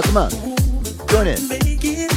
dog. 0.00 0.04
Come 0.04 0.16
on. 0.16 0.30
Join 1.08 1.26
in. 1.26 1.48
Make 1.48 1.84
it. 1.84 2.10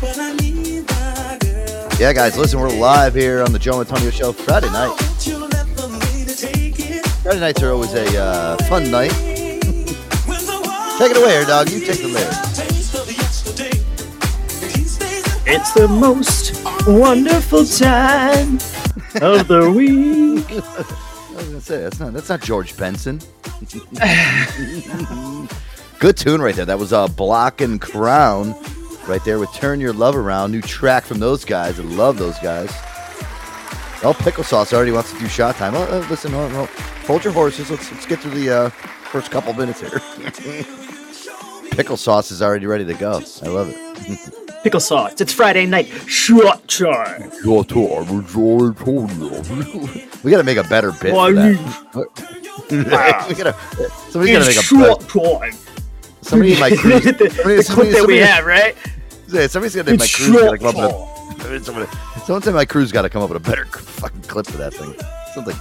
But 0.00 0.18
I 0.18 0.32
need 0.34 0.88
my 0.88 1.38
girl. 1.40 1.88
Yeah, 2.00 2.12
guys, 2.12 2.36
listen, 2.36 2.58
we're 2.60 2.68
live 2.70 3.14
here 3.14 3.42
on 3.42 3.52
the 3.52 3.58
Joe 3.58 3.80
Antonio 3.80 4.10
Show 4.10 4.32
Friday 4.32 4.70
night. 4.70 4.88
Won't 4.88 5.26
you 5.26 5.38
let 5.38 5.76
the 5.76 5.86
lady 5.86 6.34
take 6.34 6.80
it? 6.80 7.06
Friday 7.06 7.40
nights 7.40 7.62
are 7.62 7.72
always 7.72 7.92
a 7.94 8.18
uh, 8.20 8.56
fun 8.64 8.90
night. 8.90 9.12
When 9.12 10.44
the 10.46 10.60
world 10.66 10.98
Take 10.98 11.12
it 11.12 11.16
away, 11.16 11.30
here, 11.32 11.44
dog. 11.44 11.70
You 11.70 11.80
take 11.80 12.00
the 12.00 12.08
lid. 12.08 12.32
taste 12.54 12.94
of 12.94 13.10
yesterday. 13.12 13.78
And 14.62 14.76
he 14.76 14.84
stays 14.84 15.26
at 15.26 15.46
It's 15.46 15.72
the 15.72 15.88
most 15.88 16.64
wonderful 16.86 17.64
time 17.64 18.54
of 19.22 19.46
the 19.48 19.70
week. 19.74 20.50
I 20.50 21.38
was 21.38 21.46
gonna 21.48 21.60
say 21.60 21.82
that's 21.82 22.00
not 22.00 22.12
that's 22.12 22.28
not 22.28 22.40
George 22.40 22.76
Benson. 22.76 23.20
Good 25.98 26.16
tune 26.16 26.40
right 26.42 26.54
there. 26.54 26.66
That 26.66 26.78
was 26.78 26.92
uh, 26.92 27.08
Block 27.08 27.60
and 27.60 27.80
Crown 27.80 28.54
right 29.08 29.24
there 29.24 29.38
with 29.38 29.52
Turn 29.54 29.80
Your 29.80 29.92
Love 29.94 30.14
Around. 30.14 30.52
New 30.52 30.60
track 30.60 31.04
from 31.04 31.18
those 31.18 31.44
guys. 31.44 31.80
I 31.80 31.84
love 31.84 32.18
those 32.18 32.38
guys. 32.38 32.70
Oh, 34.04 34.14
Pickle 34.18 34.44
Sauce 34.44 34.74
already 34.74 34.92
wants 34.92 35.10
to 35.12 35.18
do 35.18 35.26
shot 35.26 35.56
time. 35.56 35.74
Oh, 35.74 35.82
uh, 35.84 36.06
listen, 36.10 36.32
hold, 36.32 36.52
hold, 36.52 36.68
hold 36.68 37.24
your 37.24 37.32
horses. 37.32 37.70
Let's, 37.70 37.90
let's 37.90 38.04
get 38.06 38.20
through 38.20 38.32
the 38.38 38.50
uh, 38.50 38.68
first 38.68 39.30
couple 39.30 39.54
minutes 39.54 39.80
here. 39.80 40.00
Pickle 41.70 41.96
Sauce 41.96 42.30
is 42.30 42.42
already 42.42 42.66
ready 42.66 42.84
to 42.84 42.94
go. 42.94 43.22
I 43.42 43.46
love 43.48 43.70
it. 43.70 44.42
Pickle 44.62 44.80
sauce. 44.80 45.20
It's 45.20 45.32
Friday 45.32 45.64
night. 45.64 45.86
Shot 46.08 46.66
time. 46.66 47.30
we 47.30 47.62
got 50.32 50.38
to 50.38 50.42
make 50.44 50.56
a 50.56 50.64
better 50.64 50.90
bit. 50.90 51.14
Why 51.14 51.32
For 51.32 51.40
you- 51.40 51.56
that. 52.68 53.26
we 53.28 53.34
gotta, 53.36 53.52
somebody's 54.10 54.36
got 54.36 54.42
to 54.42 54.48
make 54.48 54.56
a 54.56 54.62
shot 54.62 55.00
time. 55.02 55.55
Somebody 56.36 56.52
in 56.54 56.60
my 56.60 56.70
the, 56.70 56.76
cruise. 56.76 57.04
the 57.04 57.10
somebody- 57.12 57.32
clip 57.32 57.64
somebody- 57.66 57.90
that 57.90 57.94
we 57.94 57.96
somebody- 57.96 58.18
have, 58.18 58.44
right? 58.46 58.76
Yeah, 59.28 59.46
somebody's 59.46 59.74
gonna 59.74 59.90
make 59.90 59.98
my 60.00 60.04
It's 60.04 60.16
crew's 60.16 60.30
gotta 60.40 60.58
come 60.58 60.76
up 60.76 60.90
short 60.90 61.38
with 61.38 61.62
a. 61.62 61.64
Somebody, 61.64 61.90
someone 62.24 62.42
say 62.42 62.52
my 62.52 62.64
crew's 62.64 62.92
got 62.92 63.02
to 63.02 63.08
come 63.10 63.22
up 63.22 63.30
with 63.30 63.36
a 63.44 63.48
better 63.50 63.64
fucking 63.72 64.22
clip 64.22 64.46
for 64.46 64.56
that 64.58 64.72
thing. 64.74 64.94
Something 65.34 65.56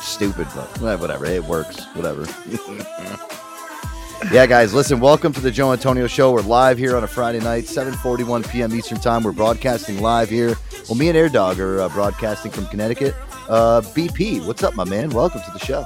stupid, 0.00 0.46
but 0.54 0.82
eh, 0.82 0.94
whatever. 0.96 1.26
It 1.26 1.44
works. 1.44 1.84
Whatever. 1.94 2.26
yeah, 4.32 4.46
guys, 4.46 4.72
listen. 4.72 4.98
Welcome 5.00 5.32
to 5.34 5.40
the 5.40 5.50
Joe 5.50 5.72
Antonio 5.72 6.06
Show. 6.06 6.32
We're 6.32 6.40
live 6.42 6.78
here 6.78 6.96
on 6.96 7.04
a 7.04 7.08
Friday 7.08 7.40
night, 7.40 7.64
7:41 7.64 8.48
p.m. 8.50 8.74
Eastern 8.74 8.98
Time. 8.98 9.22
We're 9.22 9.32
broadcasting 9.32 10.00
live 10.00 10.30
here. 10.30 10.56
Well, 10.88 10.96
me 10.96 11.08
and 11.08 11.16
Air 11.18 11.28
Dog 11.28 11.58
are 11.60 11.80
uh, 11.80 11.88
broadcasting 11.90 12.50
from 12.50 12.66
Connecticut. 12.68 13.14
Uh, 13.48 13.80
BP, 13.82 14.46
what's 14.46 14.62
up, 14.62 14.74
my 14.74 14.84
man? 14.84 15.10
Welcome 15.10 15.42
to 15.42 15.50
the 15.52 15.58
show. 15.58 15.82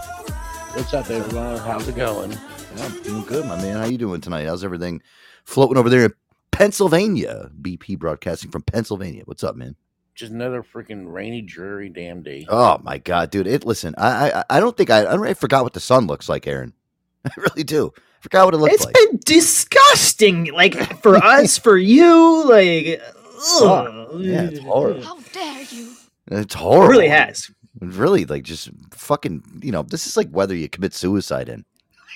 What's 0.75 0.95
up, 0.95 1.11
everyone? 1.11 1.59
How's 1.59 1.89
it 1.89 1.97
going? 1.97 2.39
Yeah, 2.77 2.85
I'm 2.87 3.03
doing 3.03 3.23
good, 3.25 3.47
my 3.47 3.57
man. 3.57 3.77
How 3.77 3.85
you 3.87 3.99
doing 3.99 4.21
tonight? 4.21 4.47
How's 4.47 4.65
everything 4.65 5.03
floating 5.45 5.77
over 5.77 5.89
there 5.89 6.05
in 6.07 6.13
Pennsylvania? 6.53 7.51
BP 7.61 7.99
broadcasting 7.99 8.51
from 8.51 8.63
Pennsylvania. 8.63 9.23
What's 9.25 9.45
up, 9.45 9.57
man? 9.57 9.77
Just 10.15 10.33
another 10.33 10.63
freaking 10.63 11.11
rainy, 11.13 11.41
dreary 11.43 11.89
damn 11.89 12.23
day. 12.23 12.47
Oh 12.49 12.79
my 12.83 12.99
god, 12.99 13.31
dude! 13.31 13.47
It 13.47 13.65
listen, 13.65 13.95
I 13.97 14.31
I, 14.33 14.45
I 14.51 14.61
don't 14.61 14.77
think 14.77 14.91
I 14.91 15.01
I, 15.01 15.17
don't, 15.17 15.39
forgot 15.39 15.63
what 15.65 15.73
the 15.73 15.81
sun 15.81 16.07
looks 16.07 16.29
like, 16.29 16.47
Aaron. 16.47 16.75
I 17.25 17.31
really 17.37 17.65
do. 17.65 17.93
I 17.97 18.01
Forgot 18.23 18.45
what 18.47 18.55
it 18.55 18.59
looks 18.59 18.75
It's 18.75 18.85
like. 18.85 18.95
It's 18.99 19.11
been 19.11 19.21
disgusting. 19.25 20.45
Like 20.53 20.75
for 21.03 21.17
us, 21.25 21.57
for 21.59 21.79
you, 21.79 22.45
like. 22.49 23.01
ugh. 23.63 24.11
Yeah, 24.21 24.43
it's 24.45 24.59
horrible. 24.61 25.03
How 25.03 25.19
dare 25.33 25.63
you? 25.71 25.93
It's 26.31 26.55
It 26.55 26.59
horrible. 26.59 26.89
really 26.91 27.09
has. 27.09 27.51
Really 27.81 28.27
like 28.27 28.43
just 28.43 28.69
fucking. 28.93 29.43
You 29.63 29.73
know, 29.73 29.83
this 29.83 30.07
is 30.07 30.17
like 30.19 30.29
weather 30.31 30.55
you 30.55 30.69
commit 30.69 30.93
suicide 30.93 31.49
in. 31.49 31.65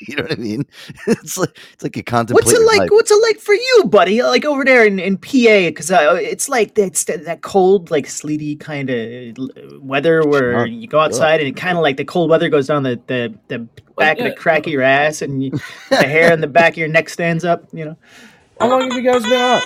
You 0.08 0.16
know 0.16 0.22
what 0.24 0.32
I 0.32 0.36
mean? 0.36 0.64
It's 1.06 1.38
like 1.38 1.56
it's 1.72 1.82
like 1.82 1.96
you 1.96 2.02
contemplate. 2.02 2.44
What's 2.44 2.58
it 2.58 2.64
like? 2.66 2.78
life. 2.80 2.88
What's 2.90 3.10
it 3.10 3.22
like 3.22 3.38
for 3.38 3.54
you, 3.54 3.84
buddy? 3.86 4.22
Like 4.22 4.44
over 4.44 4.64
there 4.64 4.84
in, 4.84 4.98
in 4.98 5.16
PA, 5.16 5.30
because 5.68 5.90
uh, 5.90 6.18
it's 6.20 6.48
like 6.48 6.74
that's 6.74 7.04
that, 7.04 7.24
that 7.26 7.42
cold, 7.42 7.90
like 7.90 8.06
sleety 8.06 8.56
kind 8.56 8.90
of 8.90 9.36
weather 9.82 10.22
where 10.26 10.52
Sure. 10.52 10.66
you 10.66 10.86
go 10.88 10.98
outside 11.00 11.40
and 11.40 11.48
it 11.48 11.56
kind 11.56 11.78
of 11.78 11.82
like 11.82 11.96
the 11.96 12.04
cold 12.04 12.28
weather 12.30 12.48
goes 12.48 12.66
down 12.66 12.82
the 12.82 13.00
the, 13.06 13.32
the 13.48 13.58
back 13.96 14.18
of 14.18 14.24
yeah. 14.24 14.30
the 14.30 14.36
crack 14.36 14.66
of 14.66 14.72
your 14.72 14.82
ass 14.82 15.22
and 15.22 15.44
you, 15.44 15.50
the 15.90 15.96
hair 15.96 16.32
in 16.32 16.40
the 16.40 16.46
back 16.48 16.72
of 16.72 16.78
your 16.78 16.88
neck 16.88 17.08
stands 17.08 17.44
up. 17.44 17.64
You 17.72 17.84
know, 17.86 17.96
How 18.60 18.68
long 18.68 18.90
have 18.90 18.92
you 19.00 19.02
guys 19.10 19.22
been 19.22 19.32
up? 19.40 19.62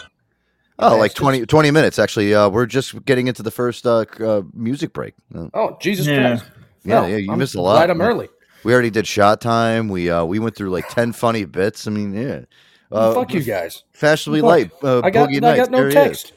Oh, 0.81 0.97
like 0.97 1.15
20, 1.15 1.47
20 1.47 1.71
minutes 1.73 1.99
actually. 1.99 2.35
Uh, 2.35 2.49
we're 2.49 2.67
just 2.67 3.05
getting 3.05 3.27
into 3.27 3.43
the 3.43 3.51
first 3.51 3.87
uh, 3.87 4.05
uh, 4.21 4.43
music 4.55 4.93
break. 4.93 5.15
Uh, 5.35 5.49
Oh, 5.55 5.77
Jesus 5.81 6.07
Yeah. 6.07 6.37
Christ. 6.37 6.45
Yeah, 6.85 7.01
Well, 7.01 7.09
yeah, 7.11 7.17
you 7.17 7.33
I'm 7.33 7.39
missed 7.39 7.55
a 7.57 7.61
lot. 7.61 7.75
Glad 7.77 7.91
I'm 7.91 7.99
Yeah. 8.01 8.07
early. 8.07 8.29
We 8.65 8.73
already 8.73 8.91
did 8.91 9.07
shot 9.07 9.41
time. 9.41 9.89
We 9.89 10.11
uh, 10.11 10.25
we 10.25 10.39
went 10.39 10.57
through 10.57 10.71
like 10.71 10.89
ten 10.89 11.13
funny 11.13 11.45
bits. 11.45 11.87
I 11.87 11.91
mean, 11.91 12.13
yeah. 12.13 12.41
Uh, 12.91 13.13
Fuck 13.15 13.35
you 13.35 13.43
guys. 13.43 13.85
Fashionably 13.93 14.41
Fuck. 14.41 14.49
light. 14.49 14.71
Uh, 14.83 15.01
I 15.05 15.11
got, 15.11 15.29
Boogie 15.29 15.37
I 15.37 15.41
Nights. 15.41 15.61
got 15.61 15.71
no 15.71 15.79
There 15.83 15.91
text. 15.91 16.33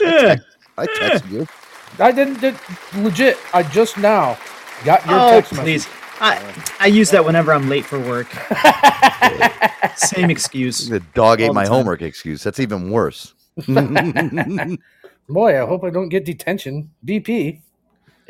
yeah. 0.00 0.32
is. 0.34 0.40
I 0.76 0.86
texted 0.86 1.30
you. 1.30 1.46
I 1.98 2.12
didn't, 2.12 2.40
did, 2.40 2.54
legit. 2.96 3.36
I 3.52 3.62
just 3.62 3.96
now 3.98 4.38
got 4.84 5.04
your 5.06 5.18
Oh 5.18 5.30
text 5.30 5.52
message. 5.52 5.64
please, 5.64 5.88
I 6.20 6.40
I 6.80 6.86
use 6.86 7.10
that 7.10 7.24
whenever 7.24 7.52
I'm 7.52 7.68
late 7.68 7.84
for 7.84 7.98
work. 8.00 8.28
Same 9.96 10.30
excuse. 10.30 10.88
The 10.88 11.00
dog 11.14 11.40
ate 11.40 11.48
All 11.48 11.54
the 11.54 11.54
my 11.54 11.64
time. 11.64 11.72
homework 11.74 12.02
excuse. 12.02 12.42
That's 12.42 12.60
even 12.60 12.90
worse. 12.90 13.34
Boy, 15.28 15.62
I 15.62 15.66
hope 15.66 15.84
I 15.84 15.90
don't 15.90 16.08
get 16.08 16.24
detention. 16.24 16.90
BP, 17.06 17.60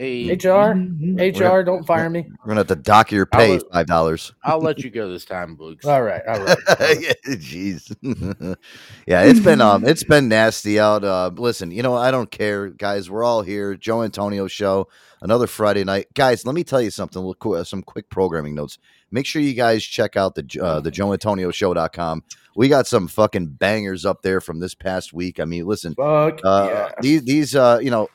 Hey, 0.00 0.30
HR, 0.32 0.72
Mm-hmm. 0.72 1.42
HR, 1.44 1.62
don't 1.62 1.84
fire 1.86 2.08
me. 2.08 2.24
We're 2.26 2.46
gonna 2.48 2.60
have 2.60 2.68
to 2.68 2.76
dock 2.76 3.12
your 3.12 3.28
I'll 3.32 3.38
pay 3.38 3.60
five 3.70 3.86
dollars. 3.86 4.32
I'll 4.42 4.58
let 4.58 4.78
you 4.82 4.88
go 4.88 5.10
this 5.10 5.26
time, 5.26 5.58
Boogs. 5.58 5.84
All 5.84 6.00
right, 6.00 6.22
all 6.26 6.40
right. 6.42 6.56
Jeez. 7.26 7.94
yeah, 9.06 9.24
it's 9.24 9.40
been 9.40 9.60
um 9.60 9.84
it's 9.86 10.02
been 10.02 10.26
nasty 10.26 10.80
out. 10.80 11.04
Uh 11.04 11.30
listen, 11.36 11.70
you 11.70 11.82
know, 11.82 11.94
I 11.94 12.10
don't 12.10 12.30
care, 12.30 12.70
guys. 12.70 13.10
We're 13.10 13.24
all 13.24 13.42
here. 13.42 13.74
Joe 13.74 14.02
Antonio 14.02 14.46
show, 14.46 14.88
another 15.20 15.46
Friday 15.46 15.84
night. 15.84 16.06
Guys, 16.14 16.46
let 16.46 16.54
me 16.54 16.64
tell 16.64 16.80
you 16.80 16.90
something, 16.90 17.20
little 17.22 17.62
some 17.66 17.82
quick 17.82 18.08
programming 18.08 18.54
notes. 18.54 18.78
Make 19.10 19.26
sure 19.26 19.42
you 19.42 19.52
guys 19.52 19.84
check 19.84 20.16
out 20.16 20.34
the 20.34 20.60
uh, 20.62 20.80
the 20.80 20.90
joeantonioshow.com. 20.90 22.24
We 22.56 22.68
got 22.68 22.86
some 22.86 23.06
fucking 23.08 23.46
bangers 23.46 24.04
up 24.04 24.22
there 24.22 24.40
from 24.40 24.58
this 24.60 24.74
past 24.74 25.12
week. 25.12 25.38
I 25.40 25.44
mean, 25.44 25.66
listen, 25.66 25.94
Fuck 25.94 26.40
uh, 26.44 26.68
yeah. 26.70 26.92
these 27.00 27.22
these 27.22 27.54
uh 27.56 27.78
you 27.82 27.90
know 27.90 28.08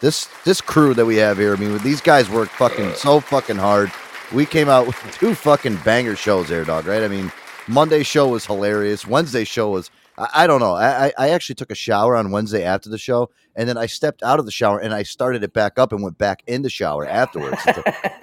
this 0.00 0.28
this 0.44 0.60
crew 0.60 0.94
that 0.94 1.06
we 1.06 1.16
have 1.16 1.38
here 1.38 1.54
i 1.54 1.56
mean 1.58 1.76
these 1.78 2.00
guys 2.00 2.28
work 2.30 2.48
fucking 2.50 2.94
so 2.94 3.20
fucking 3.20 3.56
hard. 3.56 3.90
We 4.32 4.46
came 4.46 4.68
out 4.68 4.86
with 4.86 4.96
two 5.12 5.34
fucking 5.34 5.76
banger 5.84 6.16
shows 6.16 6.48
there 6.48 6.64
dog 6.64 6.86
right? 6.86 7.02
I 7.02 7.08
mean 7.08 7.30
monday 7.68 8.02
show 8.02 8.28
was 8.28 8.46
hilarious. 8.46 9.06
Wednesday 9.06 9.44
show 9.44 9.70
was 9.70 9.90
i, 10.18 10.28
I 10.34 10.46
don't 10.46 10.60
know. 10.60 10.74
I, 10.74 11.06
I- 11.06 11.12
I 11.18 11.28
actually 11.30 11.54
took 11.56 11.70
a 11.70 11.74
shower 11.76 12.16
on 12.16 12.30
wednesday 12.30 12.64
after 12.64 12.88
the 12.90 12.98
show 12.98 13.30
and 13.56 13.68
then 13.68 13.76
i 13.76 13.86
stepped 13.86 14.22
out 14.22 14.38
of 14.38 14.46
the 14.46 14.52
shower 14.52 14.78
and 14.80 14.92
i 14.94 15.02
started 15.02 15.42
it 15.44 15.52
back 15.52 15.78
up 15.78 15.92
and 15.92 16.02
went 16.02 16.18
back 16.18 16.42
in 16.46 16.62
the 16.62 16.70
shower 16.70 17.06
afterwards 17.06 17.62
to 17.64 17.72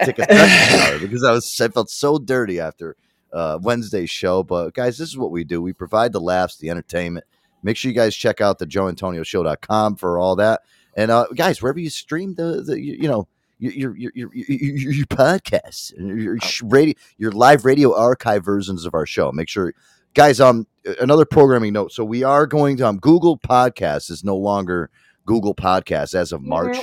take 0.02 0.18
a 0.18 0.24
second 0.24 0.80
shower 0.80 0.98
because 1.06 1.22
i 1.24 1.32
was 1.32 1.60
i 1.60 1.68
felt 1.68 1.88
so 1.90 2.18
dirty 2.18 2.58
after 2.60 2.96
uh 3.32 3.58
wednesday's 3.62 4.10
show 4.10 4.42
but 4.42 4.72
guys 4.74 4.98
this 4.98 5.08
is 5.08 5.18
what 5.18 5.30
we 5.30 5.44
do 5.44 5.60
we 5.60 5.72
provide 5.72 6.12
the 6.12 6.20
laughs 6.20 6.56
the 6.56 6.70
entertainment 6.70 7.24
Make 7.62 7.76
sure 7.76 7.90
you 7.90 7.94
guys 7.94 8.14
check 8.14 8.40
out 8.40 8.58
the 8.58 8.66
joeantonioshow.com 8.66 9.96
for 9.96 10.18
all 10.18 10.36
that. 10.36 10.62
And 10.96 11.10
uh, 11.10 11.26
guys, 11.34 11.62
wherever 11.62 11.78
you 11.78 11.90
stream 11.90 12.34
the, 12.34 12.62
the 12.62 12.80
you, 12.80 12.94
you 12.94 13.08
know, 13.08 13.28
your 13.58 13.96
your 13.96 14.12
your 14.14 14.30
your, 14.32 14.92
your, 14.92 15.06
podcasts, 15.06 15.96
and 15.96 16.20
your, 16.20 16.38
sh- 16.38 16.62
radio, 16.62 16.94
your 17.18 17.32
live 17.32 17.64
radio 17.64 17.96
archive 17.96 18.44
versions 18.44 18.86
of 18.86 18.94
our 18.94 19.06
show. 19.06 19.32
Make 19.32 19.48
sure, 19.48 19.74
guys. 20.14 20.40
Um, 20.40 20.66
another 21.00 21.24
programming 21.24 21.72
note. 21.72 21.92
So 21.92 22.04
we 22.04 22.22
are 22.22 22.46
going 22.46 22.76
to 22.78 22.86
um, 22.86 22.98
Google 22.98 23.36
Podcasts 23.36 24.10
is 24.10 24.22
no 24.22 24.36
longer 24.36 24.90
Google 25.28 25.54
Podcasts 25.54 26.14
as 26.14 26.32
of 26.32 26.40
March. 26.42 26.78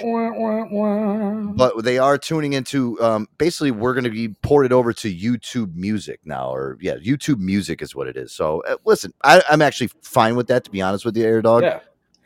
But 1.57 1.83
they 1.83 1.97
are 1.97 2.15
tuning 2.19 2.53
into 2.53 3.01
um, 3.01 3.27
basically 3.39 3.71
we're 3.71 3.95
going 3.95 4.03
to 4.03 4.11
be 4.11 4.29
ported 4.29 4.71
over 4.71 4.93
to 4.93 5.11
YouTube 5.13 5.73
Music 5.73 6.19
now, 6.25 6.53
or 6.53 6.77
yeah, 6.79 6.95
YouTube 6.97 7.39
Music 7.39 7.81
is 7.81 7.95
what 7.95 8.07
it 8.07 8.15
is. 8.15 8.31
So 8.31 8.61
uh, 8.67 8.77
listen, 8.85 9.13
I, 9.23 9.41
I'm 9.49 9.63
actually 9.63 9.89
fine 10.03 10.35
with 10.35 10.45
that 10.47 10.63
to 10.65 10.69
be 10.69 10.79
honest 10.79 11.05
with 11.05 11.17
you, 11.17 11.25
Air 11.25 11.41
Dog. 11.41 11.63
yeah. 11.63 11.79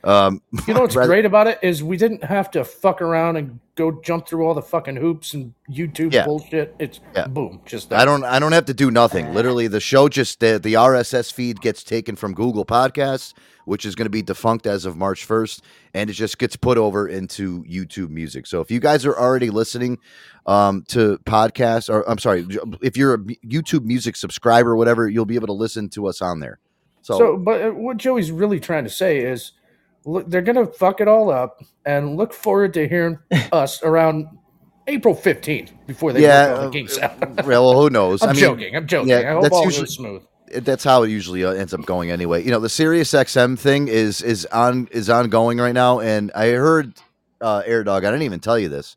Um, 0.04 0.42
You 0.68 0.74
know 0.74 0.82
what's 0.82 0.96
rather- 0.96 1.08
great 1.10 1.26
about 1.26 1.48
it 1.48 1.60
is 1.62 1.84
we 1.84 1.98
didn't 1.98 2.24
have 2.24 2.50
to 2.52 2.64
fuck 2.64 3.02
around 3.02 3.36
and 3.36 3.60
go 3.76 3.92
jump 4.02 4.28
through 4.28 4.46
all 4.46 4.54
the 4.54 4.62
fucking 4.62 4.96
hoops 4.98 5.34
and 5.34 5.54
YouTube 5.70 6.14
Yeah. 6.14 6.26
bullshit. 6.26 6.76
It's 6.80 7.00
Yeah. 7.16 7.28
boom, 7.28 7.62
just 7.66 7.92
I 7.94 8.06
don't 8.06 8.24
I 8.24 8.40
don't 8.40 8.52
have 8.54 8.66
to 8.66 8.74
do 8.74 8.92
nothing. 8.92 9.34
Literally, 9.34 9.68
the 9.68 9.80
show 9.80 10.08
just 10.10 10.40
the, 10.40 10.60
the 10.62 10.74
RSS 10.74 11.32
feed 11.34 11.62
gets 11.62 11.84
taken 11.84 12.16
from 12.16 12.34
Google 12.34 12.66
Podcasts, 12.66 13.34
which 13.66 13.86
is 13.86 13.96
going 13.96 14.06
to 14.06 14.10
be 14.10 14.22
defunct 14.22 14.66
as 14.68 14.86
of 14.86 14.96
March 14.98 15.28
1st, 15.28 15.62
and 15.94 16.10
it 16.10 16.14
just 16.14 16.38
gets 16.40 16.56
put 16.56 16.78
over 16.78 17.08
into 17.08 17.64
YouTube 17.64 18.10
Music. 18.10 18.48
So 18.48 18.62
if 18.62 18.70
you 18.72 18.80
guys 18.80 19.06
are 19.06 19.18
already 19.18 19.50
listening 19.50 19.98
um, 20.46 20.84
to 20.90 21.18
podcasts, 21.26 21.90
or 21.90 22.10
I'm 22.10 22.18
sorry, 22.18 22.46
if 22.82 22.98
you're 22.98 23.14
a 23.14 23.18
YouTube 23.20 23.84
Music 23.84 24.16
subscriber 24.16 24.72
or 24.72 24.76
whatever, 24.78 25.08
you'll 25.10 25.26
be 25.26 25.36
able 25.36 25.48
to 25.48 25.54
listen 25.54 25.90
to 25.90 26.08
us 26.08 26.22
on 26.22 26.40
there. 26.40 26.60
So, 27.02 27.18
So, 27.18 27.38
but 27.38 27.62
uh, 27.62 27.70
what 27.72 27.98
Joey's 27.98 28.32
really 28.32 28.60
trying 28.60 28.84
to 28.84 28.90
say 28.90 29.20
is, 29.20 29.54
look, 30.06 30.30
they're 30.30 30.42
gonna 30.42 30.66
fuck 30.66 31.02
it 31.02 31.08
all 31.08 31.30
up, 31.32 31.62
and 31.86 32.16
look 32.18 32.34
forward 32.34 32.74
to 32.76 32.88
hearing 32.88 33.18
us 33.52 33.82
around 33.84 34.28
April 34.88 35.14
fifteenth 35.14 35.72
before 35.88 36.14
they 36.14 36.22
yeah, 36.24 36.46
uh, 36.46 36.66
the 36.66 36.70
kinks 36.72 36.98
out. 36.98 37.46
well, 37.46 37.80
who 37.80 37.90
knows? 37.90 38.22
I'm 38.24 38.30
I 38.30 38.34
mean, 38.34 38.42
joking. 38.42 38.76
I'm 38.76 38.88
joking. 38.88 39.10
yeah, 39.10 39.30
I 39.30 39.34
hope 39.34 39.44
that's 39.44 39.56
all 39.56 39.66
usually- 39.66 39.86
goes 39.86 39.96
smooth. 39.96 40.24
that's 40.64 40.84
how 40.84 41.04
it 41.04 41.10
usually 41.10 41.44
uh, 41.46 41.52
ends 41.52 41.74
up 41.74 41.86
going 41.86 42.10
anyway. 42.12 42.44
You 42.44 42.52
know, 42.52 42.60
the 42.60 42.70
Sirius 42.70 43.12
XM 43.12 43.58
thing 43.58 43.88
is 43.88 44.22
is 44.22 44.46
on 44.48 44.88
is 44.92 45.10
ongoing 45.10 45.58
right 45.60 45.74
now, 45.74 46.00
and 46.00 46.32
I 46.34 46.50
heard 46.52 46.94
uh, 47.42 47.62
Air 47.66 47.84
Dog. 47.84 48.04
I 48.04 48.10
didn't 48.12 48.24
even 48.24 48.40
tell 48.40 48.58
you 48.58 48.70
this. 48.70 48.96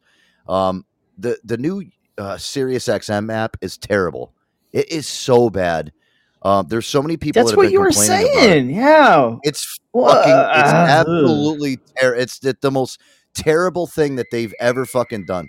Um, 0.48 0.86
the 1.18 1.38
the 1.44 1.58
new 1.58 1.84
uh, 2.18 2.38
Sirius 2.38 2.86
XM 2.88 3.32
app 3.32 3.56
is 3.60 3.76
terrible. 3.76 4.32
It 4.72 4.90
is 4.90 5.06
so 5.06 5.50
bad. 5.50 5.92
Um, 6.44 6.66
there's 6.68 6.86
so 6.86 7.02
many 7.02 7.16
people. 7.16 7.40
That's 7.40 7.50
that 7.50 7.52
have 7.52 7.56
what 7.56 7.64
been 7.64 7.72
you 7.72 7.80
were 7.80 7.88
about 7.88 8.02
it. 8.02 8.06
saying. 8.06 8.70
Yeah. 8.70 9.36
It's 9.44 9.78
fucking. 9.92 10.32
It's 10.32 10.72
absolutely. 10.72 11.78
Ter- 12.00 12.14
it's 12.14 12.38
the, 12.40 12.56
the 12.60 12.70
most 12.70 13.00
terrible 13.34 13.86
thing 13.86 14.16
that 14.16 14.26
they've 14.30 14.54
ever 14.60 14.84
fucking 14.84 15.26
done. 15.26 15.48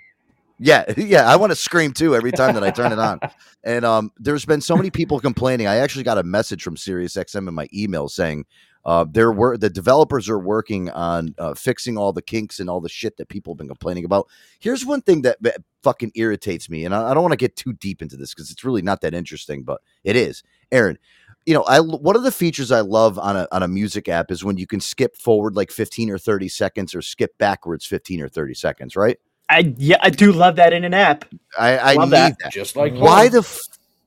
Yeah, 0.60 0.86
yeah. 0.98 1.30
I 1.32 1.36
want 1.36 1.52
to 1.52 1.56
scream 1.56 1.94
too 1.94 2.16
every 2.16 2.32
time 2.32 2.54
that 2.54 2.64
I 2.64 2.72
turn 2.72 2.92
it 2.92 3.00
on. 3.00 3.20
And 3.66 3.86
um, 3.86 4.12
there's 4.20 4.44
been 4.44 4.60
so 4.60 4.76
many 4.76 4.90
people 4.90 5.22
complaining. 5.22 5.68
I 5.68 5.78
actually 5.78 6.04
got 6.04 6.18
a 6.18 6.24
message 6.24 6.64
from 6.64 6.76
SiriusXM 6.76 7.48
in 7.48 7.54
my 7.54 7.70
email 7.74 8.10
saying 8.10 8.44
uh, 8.86 9.06
there 9.10 9.32
were 9.32 9.58
the 9.58 9.70
developers 9.70 10.30
are 10.30 10.40
working 10.40 10.90
on 10.92 11.36
uh, 11.38 11.54
fixing 11.54 11.98
all 11.98 12.12
the 12.14 12.22
kinks 12.22 12.60
and 12.60 12.70
all 12.70 12.82
the 12.82 12.90
shit 12.90 13.18
that 13.18 13.30
people 13.30 13.54
have 13.54 13.58
been 13.58 13.68
complaining 13.68 14.06
about. 14.06 14.28
Here's 14.60 14.86
one 14.86 15.02
thing 15.02 15.22
that, 15.24 15.42
that 15.42 15.58
fucking 15.84 16.12
irritates 16.16 16.70
me, 16.70 16.86
and 16.86 16.94
I, 16.94 17.12
I 17.12 17.14
don't 17.14 17.24
want 17.24 17.34
to 17.34 17.38
get 17.38 17.56
too 17.56 17.74
deep 17.74 18.02
into 18.02 18.18
this 18.18 18.34
because 18.34 18.52
it's 18.52 18.64
really 18.64 18.82
not 18.82 19.02
that 19.02 19.14
interesting, 19.14 19.64
but 19.64 19.82
it 20.04 20.16
is. 20.16 20.44
Aaron, 20.72 20.98
you 21.46 21.54
know, 21.54 21.64
I 21.64 21.80
one 21.80 22.16
of 22.16 22.24
the 22.24 22.32
features 22.32 22.72
I 22.72 22.82
love 22.82 23.20
on 23.20 23.36
a 23.38 23.48
on 23.52 23.64
a 23.64 23.68
music 23.68 24.10
app 24.10 24.32
is 24.32 24.44
when 24.44 24.58
you 24.58 24.68
can 24.68 24.80
skip 24.80 25.16
forward 25.18 25.56
like 25.56 25.72
15 25.72 26.10
or 26.10 26.18
30 26.18 26.50
seconds 26.50 26.96
or 26.96 27.02
skip 27.02 27.38
backwards 27.38 27.86
15 27.86 28.22
or 28.22 28.30
30 28.30 28.54
seconds, 28.54 28.96
right? 28.96 29.18
I 29.50 29.74
yeah, 29.78 29.98
I 30.02 30.10
do 30.10 30.32
love 30.32 30.56
that 30.58 30.74
in 30.74 30.84
an 30.84 30.94
app. 30.94 31.26
I, 31.58 31.78
I 31.78 31.94
Love 31.96 32.10
need 32.10 32.12
that. 32.12 32.38
that. 32.40 32.52
Just 32.52 32.76
like 32.76 32.94
Why 32.98 33.24
home. 33.24 33.30
the 33.30 33.40
f- 33.40 33.60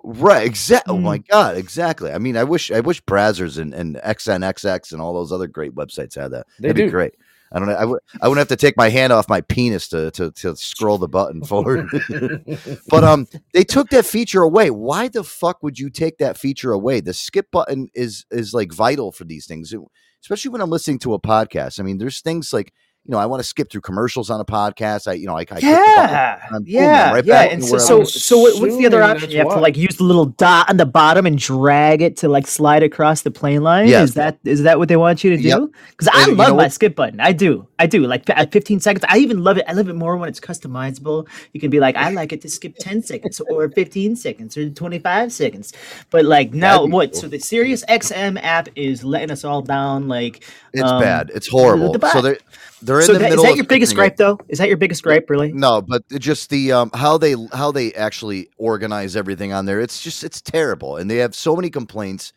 right? 0.06 0.46
Exactly. 0.46 0.94
Oh 0.94 0.98
Mm. 0.98 1.02
my 1.02 1.18
god! 1.18 1.56
Exactly. 1.56 2.12
I 2.12 2.18
mean, 2.18 2.36
I 2.36 2.44
wish 2.44 2.70
I 2.70 2.80
wish 2.80 3.02
Brazzers 3.02 3.58
and, 3.58 3.75
and 3.75 3.96
XNXX 3.96 4.92
and 4.92 5.02
all 5.02 5.12
those 5.12 5.32
other 5.32 5.46
great 5.48 5.75
websites 5.75 6.14
had 6.14 6.30
that. 6.30 6.46
They 6.58 6.68
That'd 6.68 6.76
be 6.76 6.82
do. 6.84 6.90
great. 6.90 7.14
I 7.52 7.58
don't 7.60 7.68
know. 7.68 7.75
I 7.75 7.84
would. 7.84 8.00
I 8.20 8.28
wouldn't 8.28 8.40
have 8.48 8.58
to 8.58 8.60
take 8.60 8.76
my 8.76 8.88
hand 8.88 9.12
off 9.12 9.28
my 9.28 9.40
penis 9.40 9.88
to 9.88 10.10
to, 10.12 10.30
to 10.32 10.56
scroll 10.56 10.98
the 10.98 11.08
button 11.08 11.42
forward. 11.44 11.88
but 12.88 13.04
um, 13.04 13.26
they 13.52 13.64
took 13.64 13.88
that 13.90 14.04
feature 14.06 14.42
away. 14.42 14.70
Why 14.70 15.08
the 15.08 15.22
fuck 15.25 15.62
would 15.62 15.78
you 15.78 15.90
take 15.90 16.18
that 16.18 16.36
feature 16.36 16.72
away? 16.72 17.00
The 17.00 17.14
skip 17.14 17.50
button 17.50 17.88
is 17.94 18.26
is 18.30 18.52
like 18.54 18.72
vital 18.72 19.12
for 19.12 19.25
these 19.25 19.46
things, 19.46 19.72
especially 20.22 20.50
when 20.50 20.60
I'm 20.60 20.70
listening 20.70 20.98
to 21.00 21.14
a 21.14 21.20
podcast. 21.20 21.78
I 21.78 21.84
mean, 21.84 21.98
there's 21.98 22.20
things 22.20 22.52
like 22.52 22.72
you 23.06 23.12
know 23.12 23.18
I 23.18 23.26
want 23.26 23.40
to 23.40 23.44
skip 23.44 23.70
through 23.70 23.82
commercials 23.82 24.30
on 24.30 24.40
a 24.40 24.44
podcast. 24.44 25.06
I 25.06 25.12
you 25.14 25.26
know 25.26 25.36
I, 25.36 25.40
I 25.40 25.44
click 25.44 25.60
the 25.60 25.68
button, 25.68 26.64
Yeah, 26.66 26.82
yeah, 26.82 27.12
right 27.12 27.25
yeah. 27.25 27.44
back 27.44 27.52
And 27.52 27.64
so, 27.64 27.78
so, 27.78 28.04
so 28.04 28.38
what, 28.38 28.60
what's 28.60 28.76
the 28.76 28.86
other 28.86 29.02
option? 29.02 29.30
You 29.30 29.38
have 29.38 29.48
to 29.48 29.60
like 29.60 29.76
use 29.76 29.96
the 29.96 30.04
little 30.04 30.26
dot 30.26 30.68
on 30.68 30.76
the 30.76 30.86
bottom 30.86 31.25
and 31.26 31.38
drag 31.38 32.02
it 32.02 32.16
to 32.18 32.28
like 32.28 32.46
slide 32.46 32.82
across 32.82 33.22
the 33.22 33.30
plane 33.30 33.62
line. 33.62 33.88
Is 34.02 34.14
that 34.14 34.38
is 34.44 34.62
that 34.64 34.78
what 34.78 34.88
they 34.88 34.96
want 34.96 35.22
you 35.22 35.36
to 35.36 35.42
do? 35.42 35.72
Because 35.90 36.08
I 36.08 36.22
And 36.22 36.32
you 36.32 36.34
love 36.36 36.48
know 36.48 36.56
my 36.56 36.68
skip 36.68 36.96
button. 36.96 37.20
I 37.20 37.32
do, 37.32 37.66
I 37.78 37.86
do. 37.86 38.06
Like 38.06 38.28
at 38.30 38.52
15 38.52 38.80
seconds. 38.80 39.04
I 39.08 39.18
even 39.18 39.42
love 39.44 39.56
it. 39.58 39.64
I 39.68 39.72
love 39.72 39.88
it 39.88 39.94
more 39.94 40.16
when 40.16 40.28
it's 40.28 40.40
customizable. 40.40 41.28
You 41.52 41.60
can 41.60 41.70
be 41.70 41.80
like, 41.80 41.96
I 41.96 42.10
like 42.10 42.32
it 42.32 42.40
to 42.42 42.48
skip 42.48 42.76
10 42.78 43.02
seconds 43.02 43.40
or 43.50 43.68
15 43.70 44.16
seconds 44.16 44.56
or 44.56 44.68
25 44.68 45.32
seconds. 45.32 45.72
But 46.10 46.25
like 46.25 46.52
now, 46.52 46.84
what? 46.86 47.12
cool. 47.12 47.20
So 47.22 47.28
the 47.28 47.38
Sirius 47.38 47.84
XM 47.86 48.42
app 48.42 48.68
is 48.75 49.04
letting 49.04 49.30
us 49.30 49.44
all 49.44 49.62
down. 49.62 50.08
Like 50.08 50.44
It's 50.72 50.82
um, 50.82 51.00
bad. 51.00 51.30
It's 51.34 51.48
horrible. 51.48 51.92
So 51.92 51.98
back. 51.98 52.38
they're 52.82 52.96
they're 52.97 53.07
in 53.07 53.07
So 53.07 53.12
the 53.15 53.19
that, 53.21 53.26
is 53.26 53.31
middle. 53.31 53.45
that 53.45 53.57
your 53.57 53.65
biggest 53.67 53.93
fixing 53.93 53.97
it. 54.05 54.17
gripe 54.17 54.17
though? 54.17 54.38
Is 54.49 54.59
that 54.59 54.69
your 54.69 54.76
biggest 54.76 55.03
gripe, 55.03 55.29
really? 55.31 55.53
No, 55.53 55.83
but 55.83 56.03
just 56.19 56.50
the 56.50 56.73
um 56.73 56.91
how 56.95 57.19
they 57.19 57.35
how 57.53 57.73
they 57.73 57.93
actually 57.95 58.49
organize 58.59 59.17
everything 59.17 59.53
on 59.53 59.67
there. 59.67 59.81
It's 59.81 60.03
just 60.03 60.25
it's 60.25 60.41
terrible, 60.43 60.97
and 60.97 61.11
they 61.11 61.19
have 61.19 61.35
so 61.35 61.57
many 61.57 61.71
complaints. 61.71 62.33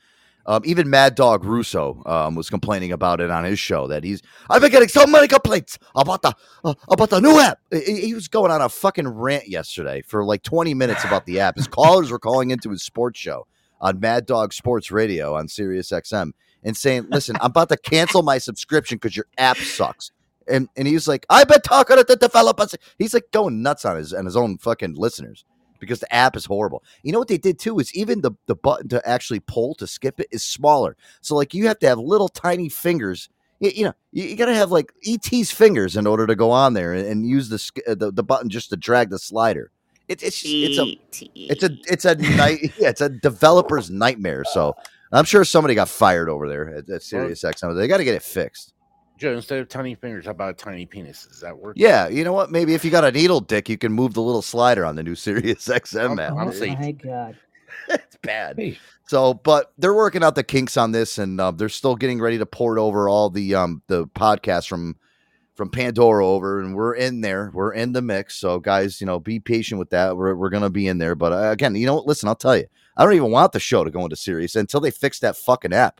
Um, 0.46 0.62
even 0.66 0.90
Mad 0.90 1.14
Dog 1.16 1.44
Russo 1.46 2.02
um, 2.08 2.34
was 2.34 2.50
complaining 2.50 2.92
about 2.92 3.22
it 3.22 3.30
on 3.30 3.44
his 3.44 3.60
show 3.60 3.88
that 3.88 4.04
he's 4.04 4.22
I've 4.50 4.62
been 4.62 4.72
getting 4.72 4.88
so 4.90 5.06
many 5.06 5.28
complaints 5.28 5.78
about 5.96 6.24
the 6.24 6.34
uh, 6.64 6.74
about 6.90 7.12
the 7.12 7.20
new 7.20 7.40
app. 7.40 7.60
He, 7.72 8.02
he 8.08 8.14
was 8.16 8.28
going 8.28 8.50
on 8.52 8.60
a 8.62 8.70
fucking 8.70 9.08
rant 9.08 9.48
yesterday 9.48 10.02
for 10.02 10.24
like 10.26 10.42
20 10.42 10.74
minutes 10.74 11.04
about 11.04 11.26
the 11.28 11.40
app. 11.42 11.56
His 11.58 11.68
callers 11.80 12.10
were 12.10 12.18
calling 12.18 12.50
into 12.50 12.72
his 12.72 12.82
sports 12.82 13.20
show 13.20 13.46
on 13.80 14.00
Mad 14.00 14.26
Dog 14.26 14.54
Sports 14.54 14.90
Radio 14.90 15.36
on 15.36 15.48
Sirius 15.50 15.92
XM 15.92 16.32
and 16.64 16.76
saying, 16.76 17.08
"Listen, 17.12 17.36
I'm 17.42 17.48
about 17.52 17.70
to 17.70 17.78
cancel 17.78 18.24
my 18.24 18.40
subscription 18.40 18.96
because 18.98 19.16
your 19.16 19.28
app 19.38 19.58
sucks." 19.58 20.12
And 20.50 20.70
and 20.76 20.88
he 20.88 20.94
was 20.94 21.08
like, 21.08 21.26
"I've 21.30 21.48
been 21.48 21.62
talking 21.62 21.98
to 21.98 22.04
the 22.04 22.16
developers." 22.16 22.76
He's 22.98 23.14
like 23.14 23.32
going 23.32 23.62
nuts 23.62 23.86
on 23.86 23.98
his 23.98 24.14
and 24.14 24.26
his 24.26 24.36
own 24.36 24.58
fucking 24.58 24.96
listeners 24.96 25.46
because 25.80 26.00
the 26.00 26.14
app 26.14 26.36
is 26.36 26.46
horrible. 26.46 26.84
You 27.04 27.12
know 27.12 27.20
what 27.20 27.28
they 27.28 27.38
did 27.38 27.60
too 27.60 27.80
is 27.80 27.94
even 27.96 28.22
the 28.22 28.32
the 28.46 28.56
button 28.56 28.90
to 28.90 29.08
actually 29.08 29.40
pull 29.40 29.76
to 29.76 29.88
skip 29.88 30.20
it 30.20 30.28
is 30.32 30.44
smaller. 30.44 30.96
So 31.22 31.36
like 31.36 31.54
you 31.54 31.68
have 31.68 31.80
to 31.80 31.88
have 31.88 31.98
little 31.98 32.30
tiny 32.30 32.70
fingers. 32.70 33.30
You, 33.60 33.72
you 33.76 33.84
know, 33.86 33.94
you, 34.12 34.24
you 34.24 34.36
got 34.36 34.46
to 34.46 34.56
have 34.56 34.72
like 34.72 34.94
ET's 35.06 35.52
fingers 35.52 35.98
in 35.98 36.08
order 36.08 36.26
to 36.26 36.36
go 36.36 36.52
on 36.52 36.74
there 36.74 36.94
and, 36.94 37.06
and 37.06 37.28
use 37.28 37.50
the, 37.50 37.82
uh, 37.88 37.96
the 37.96 38.12
the 38.12 38.24
button 38.24 38.50
just 38.50 38.70
to 38.70 38.78
drag 38.78 39.10
the 39.10 39.20
slider. 39.20 39.72
It, 40.08 40.24
it's 40.24 40.44
it's 40.44 40.78
a 40.80 40.98
it's 41.36 41.64
a 41.64 41.78
it's 41.88 42.06
a 42.06 42.16
night 42.16 42.74
yeah, 42.80 42.90
it's 42.90 43.02
a 43.02 43.10
developer's 43.10 43.90
nightmare. 43.90 44.44
So 44.46 44.76
I'm 45.12 45.26
sure 45.26 45.44
somebody 45.44 45.76
got 45.76 45.90
fired 45.90 46.30
over 46.30 46.48
there 46.48 46.70
at, 46.76 46.90
at 46.90 47.04
Sirius 47.04 47.44
XM. 47.44 47.76
They 47.76 47.88
got 47.88 47.98
to 47.98 48.04
get 48.04 48.16
it 48.16 48.24
fixed. 48.24 48.74
Joe, 49.20 49.36
instead 49.36 49.60
of 49.60 49.68
tiny 49.68 49.96
fingers, 49.96 50.26
how 50.26 50.32
about 50.32 50.52
a 50.52 50.54
tiny 50.54 50.86
penis? 50.86 51.28
Does 51.28 51.42
that 51.42 51.58
work? 51.58 51.76
Yeah, 51.78 52.08
you 52.08 52.24
know 52.24 52.32
what? 52.32 52.52
Maybe 52.52 52.74
if 52.74 52.86
you 52.86 52.90
got 52.90 53.04
a 53.04 53.12
needle 53.12 53.42
dick, 53.42 53.68
you 53.68 53.78
can 53.78 53.92
move 53.92 54.14
the 54.14 54.22
little 54.22 54.42
slider 54.42 54.86
on 54.86 54.96
the 54.96 55.04
new 55.04 55.16
Sirius 55.16 55.68
XM 55.68 56.22
app. 56.22 56.34
I'm 56.34 56.48
oh 56.48 56.52
safe. 56.52 56.80
my 56.80 56.94
god. 56.94 57.38
it's 57.90 58.18
bad. 58.24 58.58
Hey. 58.58 58.80
So, 59.08 59.34
but 59.34 59.74
they're 59.78 59.94
working 59.94 60.24
out 60.24 60.36
the 60.36 60.44
kinks 60.44 60.78
on 60.78 60.94
this, 60.94 61.18
and 61.18 61.40
uh, 61.42 61.52
they're 61.52 61.68
still 61.68 61.98
getting 61.98 62.22
ready 62.22 62.38
to 62.38 62.46
port 62.46 62.78
over 62.78 63.10
all 63.10 63.30
the 63.30 63.56
um 63.56 63.82
the 63.88 64.08
podcasts 64.08 64.68
from 64.68 64.96
from 65.56 65.70
Pandora 65.70 66.26
over, 66.26 66.62
and 66.62 66.74
we're 66.74 66.96
in 66.96 67.20
there. 67.20 67.52
We're 67.54 67.74
in 67.74 67.92
the 67.92 68.02
mix. 68.02 68.38
So, 68.38 68.60
guys, 68.60 69.02
you 69.02 69.08
know, 69.08 69.20
be 69.20 69.42
patient 69.42 69.80
with 69.80 69.90
that. 69.90 70.16
We're 70.16 70.34
we're 70.36 70.50
gonna 70.50 70.70
be 70.70 70.88
in 70.88 70.98
there. 70.98 71.16
But 71.16 71.34
uh, 71.34 71.52
again, 71.52 71.76
you 71.76 71.86
know 71.86 71.96
what? 71.96 72.08
Listen, 72.08 72.30
I'll 72.30 72.36
tell 72.36 72.56
you, 72.56 72.68
I 72.96 73.04
don't 73.04 73.16
even 73.16 73.32
want 73.32 73.52
the 73.52 73.60
show 73.60 73.84
to 73.84 73.92
go 73.92 74.04
into 74.04 74.16
Sirius 74.16 74.56
until 74.56 74.80
they 74.80 74.92
fix 74.92 75.20
that 75.20 75.36
fucking 75.36 75.74
app. 75.74 76.00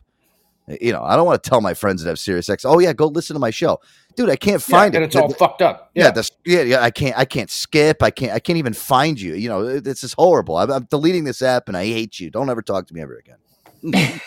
You 0.80 0.92
know, 0.92 1.02
I 1.02 1.16
don't 1.16 1.26
want 1.26 1.42
to 1.42 1.48
tell 1.50 1.60
my 1.60 1.74
friends 1.74 2.02
that 2.02 2.08
have 2.10 2.18
Sirius 2.18 2.48
X. 2.48 2.64
Oh 2.64 2.78
yeah, 2.78 2.92
go 2.92 3.06
listen 3.06 3.34
to 3.34 3.40
my 3.40 3.50
show, 3.50 3.80
dude. 4.16 4.28
I 4.30 4.36
can't 4.36 4.62
Yeah, 4.68 4.76
find 4.76 4.94
and 4.94 5.02
it. 5.04 5.08
it's 5.08 5.16
all 5.16 5.28
The- 5.28 5.34
fucked 5.34 5.62
up. 5.62 5.90
yeah, 5.94 6.04
Yeah, 6.04 6.10
the, 6.10 6.30
yeah, 6.44 6.62
yeah. 6.62 6.82
I 6.82 6.90
can't, 6.90 7.16
I 7.18 7.24
can't 7.24 7.50
skip. 7.50 8.02
I 8.02 8.10
can't, 8.10 8.32
I 8.32 8.38
can't 8.38 8.58
even 8.58 8.72
find 8.74 9.20
you. 9.20 9.34
You 9.34 9.48
know, 9.48 9.66
it- 9.66 9.84
this 9.84 10.04
is 10.04 10.12
horrible. 10.12 10.56
I'm, 10.56 10.70
I'm 10.70 10.84
deleting 10.84 11.24
this 11.24 11.42
app, 11.42 11.68
and 11.68 11.76
I 11.76 11.84
hate 11.84 12.20
you. 12.20 12.30
Don't 12.30 12.50
ever 12.50 12.62
talk 12.62 12.86
to 12.88 12.94
me 12.94 13.00
ever 13.00 13.16
again. 13.16 13.36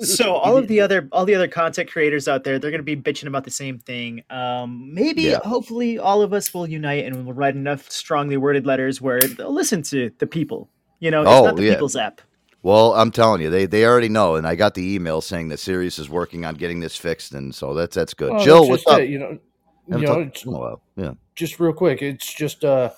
so 0.00 0.32
all 0.34 0.56
of 0.56 0.66
the 0.68 0.80
other 0.80 1.08
all 1.12 1.24
the 1.24 1.34
other 1.34 1.46
content 1.46 1.88
creators 1.90 2.26
out 2.26 2.42
there 2.42 2.58
they're 2.58 2.70
going 2.72 2.84
to 2.84 2.96
be 2.96 2.96
bitching 2.96 3.26
about 3.28 3.44
the 3.44 3.50
same 3.52 3.78
thing 3.78 4.22
um 4.30 4.92
maybe 4.92 5.22
Yeah. 5.22 5.38
hopefully 5.44 5.96
all 5.98 6.22
of 6.22 6.32
us 6.32 6.52
will 6.52 6.66
unite 6.68 7.04
and 7.04 7.24
we'll 7.24 7.34
write 7.34 7.54
enough 7.54 7.88
strongly 7.90 8.36
worded 8.36 8.66
letters 8.66 9.00
where 9.00 9.20
they'll 9.20 9.54
listen 9.54 9.82
to 9.84 10.10
the 10.18 10.26
people 10.26 10.68
you 10.98 11.10
know 11.10 11.22
it's 11.22 11.30
Oh, 11.30 11.44
not 11.44 11.56
the 11.56 11.64
yeah. 11.64 11.74
people's 11.74 11.94
app 11.96 12.20
Well, 12.62 12.94
I'm 12.94 13.10
telling 13.10 13.40
you, 13.40 13.50
they 13.50 13.66
they 13.66 13.84
already 13.84 14.08
know, 14.08 14.34
and 14.34 14.46
I 14.46 14.56
got 14.56 14.74
the 14.74 14.94
email 14.94 15.20
saying 15.20 15.48
that 15.48 15.58
Sirius 15.58 15.98
is 15.98 16.08
working 16.10 16.44
on 16.44 16.56
getting 16.56 16.80
this 16.80 16.96
fixed, 16.96 17.32
and 17.32 17.54
so 17.54 17.72
that's 17.72 17.94
that's 17.94 18.14
good. 18.14 18.40
Jill, 18.40 18.60
that's 18.60 18.70
what's 18.70 18.86
up? 18.86 19.00
it, 19.00 19.10
you 19.10 19.18
know, 19.18 19.38
you 19.86 19.98
know, 19.98 20.20
it's 20.20 20.44
a 20.44 20.50
while. 20.50 20.82
Yeah. 20.96 21.14
just 21.34 21.60
real 21.60 21.72
quick. 21.72 22.02
It's 22.02 22.34
just 22.34 22.64
uh, 22.64 22.90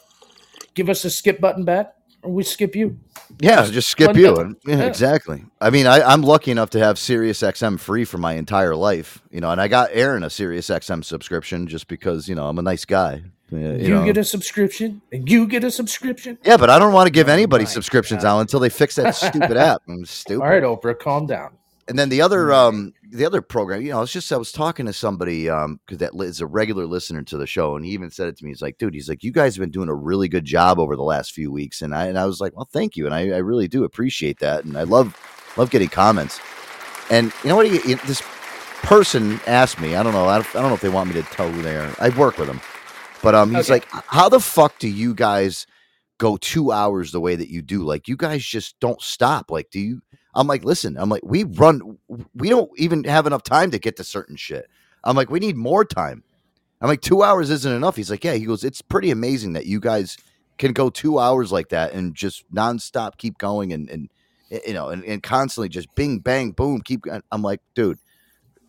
give 0.75 0.89
us 0.89 1.05
a 1.05 1.11
skip 1.11 1.41
button 1.41 1.65
back. 1.65 1.95
Or 2.23 2.31
we 2.33 2.43
skip 2.43 2.75
you. 2.77 2.99
Yeah, 3.41 3.67
just 3.67 3.89
skip 3.89 4.17
you. 4.17 4.37
And- 4.37 4.57
yeah, 4.67 4.79
Yeah. 4.79 4.85
exactly. 4.85 5.45
I 5.61 5.71
mean, 5.71 5.87
I, 5.87 6.03
I'm 6.03 6.23
lucky 6.23 6.51
enough 6.51 6.71
to 6.71 6.79
have 6.79 6.99
Sirius 6.99 7.41
XM 7.43 7.79
free 7.79 8.05
for 8.05 8.19
my 8.19 8.35
entire 8.35 8.75
life, 8.77 9.23
you 9.31 9.41
know, 9.41 9.51
and 9.51 9.61
I 9.61 9.69
got 9.69 9.91
Aaron 9.93 10.23
a 10.25 10.31
Sirius 10.31 10.69
XM 10.69 11.03
subscription 11.05 11.67
just 11.67 11.89
because, 11.89 12.29
you 12.29 12.35
know, 12.35 12.49
I'm 12.49 12.59
a 12.59 12.63
nice 12.63 12.85
guy. 12.85 13.23
Uh, 13.53 13.57
You, 13.57 13.73
You, 13.77 13.89
know. 13.95 14.05
get 14.05 14.17
a 14.17 14.25
subscription, 14.25 15.01
and 15.13 15.29
you 15.29 15.47
get 15.47 15.65
a 15.65 15.71
subscription. 15.71 16.39
yeah, 16.45 16.57
but 16.57 16.71
I 16.71 16.79
don't 16.79 16.93
want 16.93 17.07
to 17.07 17.11
give 17.13 17.29
anybody 17.29 17.65
my 17.65 17.71
subscriptions 17.71 18.23
God. 18.23 18.37
out 18.37 18.41
until 18.41 18.61
they 18.61 18.69
fix 18.69 18.95
that 18.97 19.15
stupid 19.17 19.57
app. 19.57 19.83
I'm 19.89 20.05
stupid. 20.05 20.43
All 20.43 20.49
right, 20.51 20.63
Oprah, 20.63 20.99
calm 20.99 21.27
down. 21.27 21.51
And 21.91 21.99
then 21.99 22.09
the 22.09 22.23
other 22.23 22.53
um 22.53 22.93
the 23.11 23.27
other 23.27 23.43
program, 23.43 23.83
you 23.83 23.91
know, 23.91 24.01
it's 24.03 24.13
just 24.13 24.33
I 24.33 24.37
was 24.37 24.53
talking 24.53 24.87
to 24.87 24.93
somebody 24.93 25.51
um 25.51 25.81
because 25.85 25.99
that 25.99 26.15
li- 26.15 26.29
is 26.29 26.41
a 26.41 26.47
regular 26.47 26.87
listener 26.87 27.23
to 27.25 27.37
the 27.37 27.49
show, 27.49 27.75
and 27.75 27.85
he 27.85 27.91
even 27.91 28.11
said 28.13 28.29
it 28.29 28.39
to 28.39 28.45
me. 28.45 28.51
He's 28.53 28.63
like, 28.63 28.79
dude, 28.79 28.95
he's 28.95 29.09
like, 29.09 29.25
you 29.25 29.33
guys 29.33 29.57
have 29.57 29.61
been 29.61 29.73
doing 29.73 29.89
a 29.89 29.95
really 29.95 30.29
good 30.29 30.45
job 30.45 30.79
over 30.79 30.95
the 30.95 31.03
last 31.03 31.33
few 31.33 31.51
weeks, 31.51 31.83
and 31.83 31.93
I 31.93 32.07
and 32.07 32.17
I 32.17 32.27
was 32.27 32.41
like, 32.41 32.55
well, 32.57 32.69
thank 32.73 32.97
you, 32.97 33.07
and 33.07 33.15
I, 33.15 33.31
I 33.31 33.39
really 33.39 33.67
do 33.67 33.83
appreciate 33.83 34.39
that, 34.39 34.65
and 34.65 34.79
I 34.79 34.85
love 34.85 35.17
love 35.57 35.71
getting 35.71 35.89
comments. 35.89 36.41
And 37.11 37.33
you 37.43 37.49
know 37.51 37.57
what? 37.57 37.67
He, 37.69 37.79
he- 37.79 37.95
this 38.07 38.23
person 38.83 39.41
asked 39.49 39.81
me, 39.81 39.97
I 39.97 40.05
don't 40.05 40.13
know, 40.13 40.27
I 40.27 40.37
don't, 40.37 40.57
I 40.57 40.61
don't 40.61 40.69
know 40.71 40.75
if 40.77 40.81
they 40.81 40.89
want 40.89 41.09
me 41.13 41.21
to 41.21 41.29
tell 41.29 41.51
who 41.51 41.61
they 41.61 41.77
are. 41.77 41.93
I 41.99 42.11
work 42.11 42.39
with 42.39 42.47
them, 42.47 42.61
but 43.21 43.35
um, 43.35 43.51
he's 43.53 43.69
Okay. 43.69 43.85
like, 43.85 43.89
how 44.07 44.29
the 44.29 44.39
fuck 44.41 44.79
do 44.79 44.89
you 44.89 45.13
guys 45.13 45.67
go 46.19 46.37
two 46.37 46.71
hours 46.71 47.11
the 47.11 47.21
way 47.21 47.35
that 47.35 47.49
you 47.51 47.63
do? 47.63 47.83
Like, 47.83 48.07
you 48.07 48.17
guys 48.17 48.45
just 48.45 48.79
don't 48.79 49.03
stop. 49.03 49.51
Like, 49.51 49.71
do 49.71 49.81
you? 49.81 50.03
I'm 50.35 50.47
like, 50.47 50.65
listen, 50.65 50.97
I'm 50.97 51.09
like, 51.09 51.23
we 51.25 51.45
run, 51.45 51.99
we 52.35 52.49
don't 52.49 52.71
even 52.77 53.05
have 53.05 53.27
enough 53.27 53.43
time 53.43 53.71
to 53.73 53.79
get 53.79 53.97
to 53.97 54.05
certain 54.05 54.37
shit. 54.37 54.69
I'm 55.05 55.17
like, 55.17 55.31
we 55.31 55.41
need 55.41 55.57
more 55.57 55.85
time. 55.85 56.23
I'm 56.81 56.89
like, 56.89 57.01
two 57.01 57.23
hours 57.23 57.51
isn't 57.51 57.73
enough. 57.73 57.97
He's 57.97 58.11
like, 58.11 58.25
yeah. 58.25 58.35
He 58.35 58.45
goes, 58.47 58.65
it's 58.65 58.81
pretty 58.83 59.11
amazing 59.11 59.53
that 59.55 59.67
you 59.67 59.81
guys 59.81 60.17
can 60.59 60.73
go 60.73 60.91
two 60.91 61.19
hours 61.19 61.51
like 61.51 61.71
that 61.71 61.93
and 61.93 62.15
just 62.15 62.45
nonstop 62.55 63.17
keep 63.17 63.39
going 63.39 63.73
and 63.73 63.89
and 63.89 64.11
you 64.67 64.75
know 64.75 64.91
and, 64.91 65.03
and 65.05 65.23
constantly 65.23 65.69
just 65.71 65.93
bing 65.95 66.19
bang 66.19 66.53
boom 66.53 66.81
keep. 66.83 67.03
going. 67.03 67.23
I'm 67.33 67.43
like, 67.43 67.61
dude, 67.75 67.99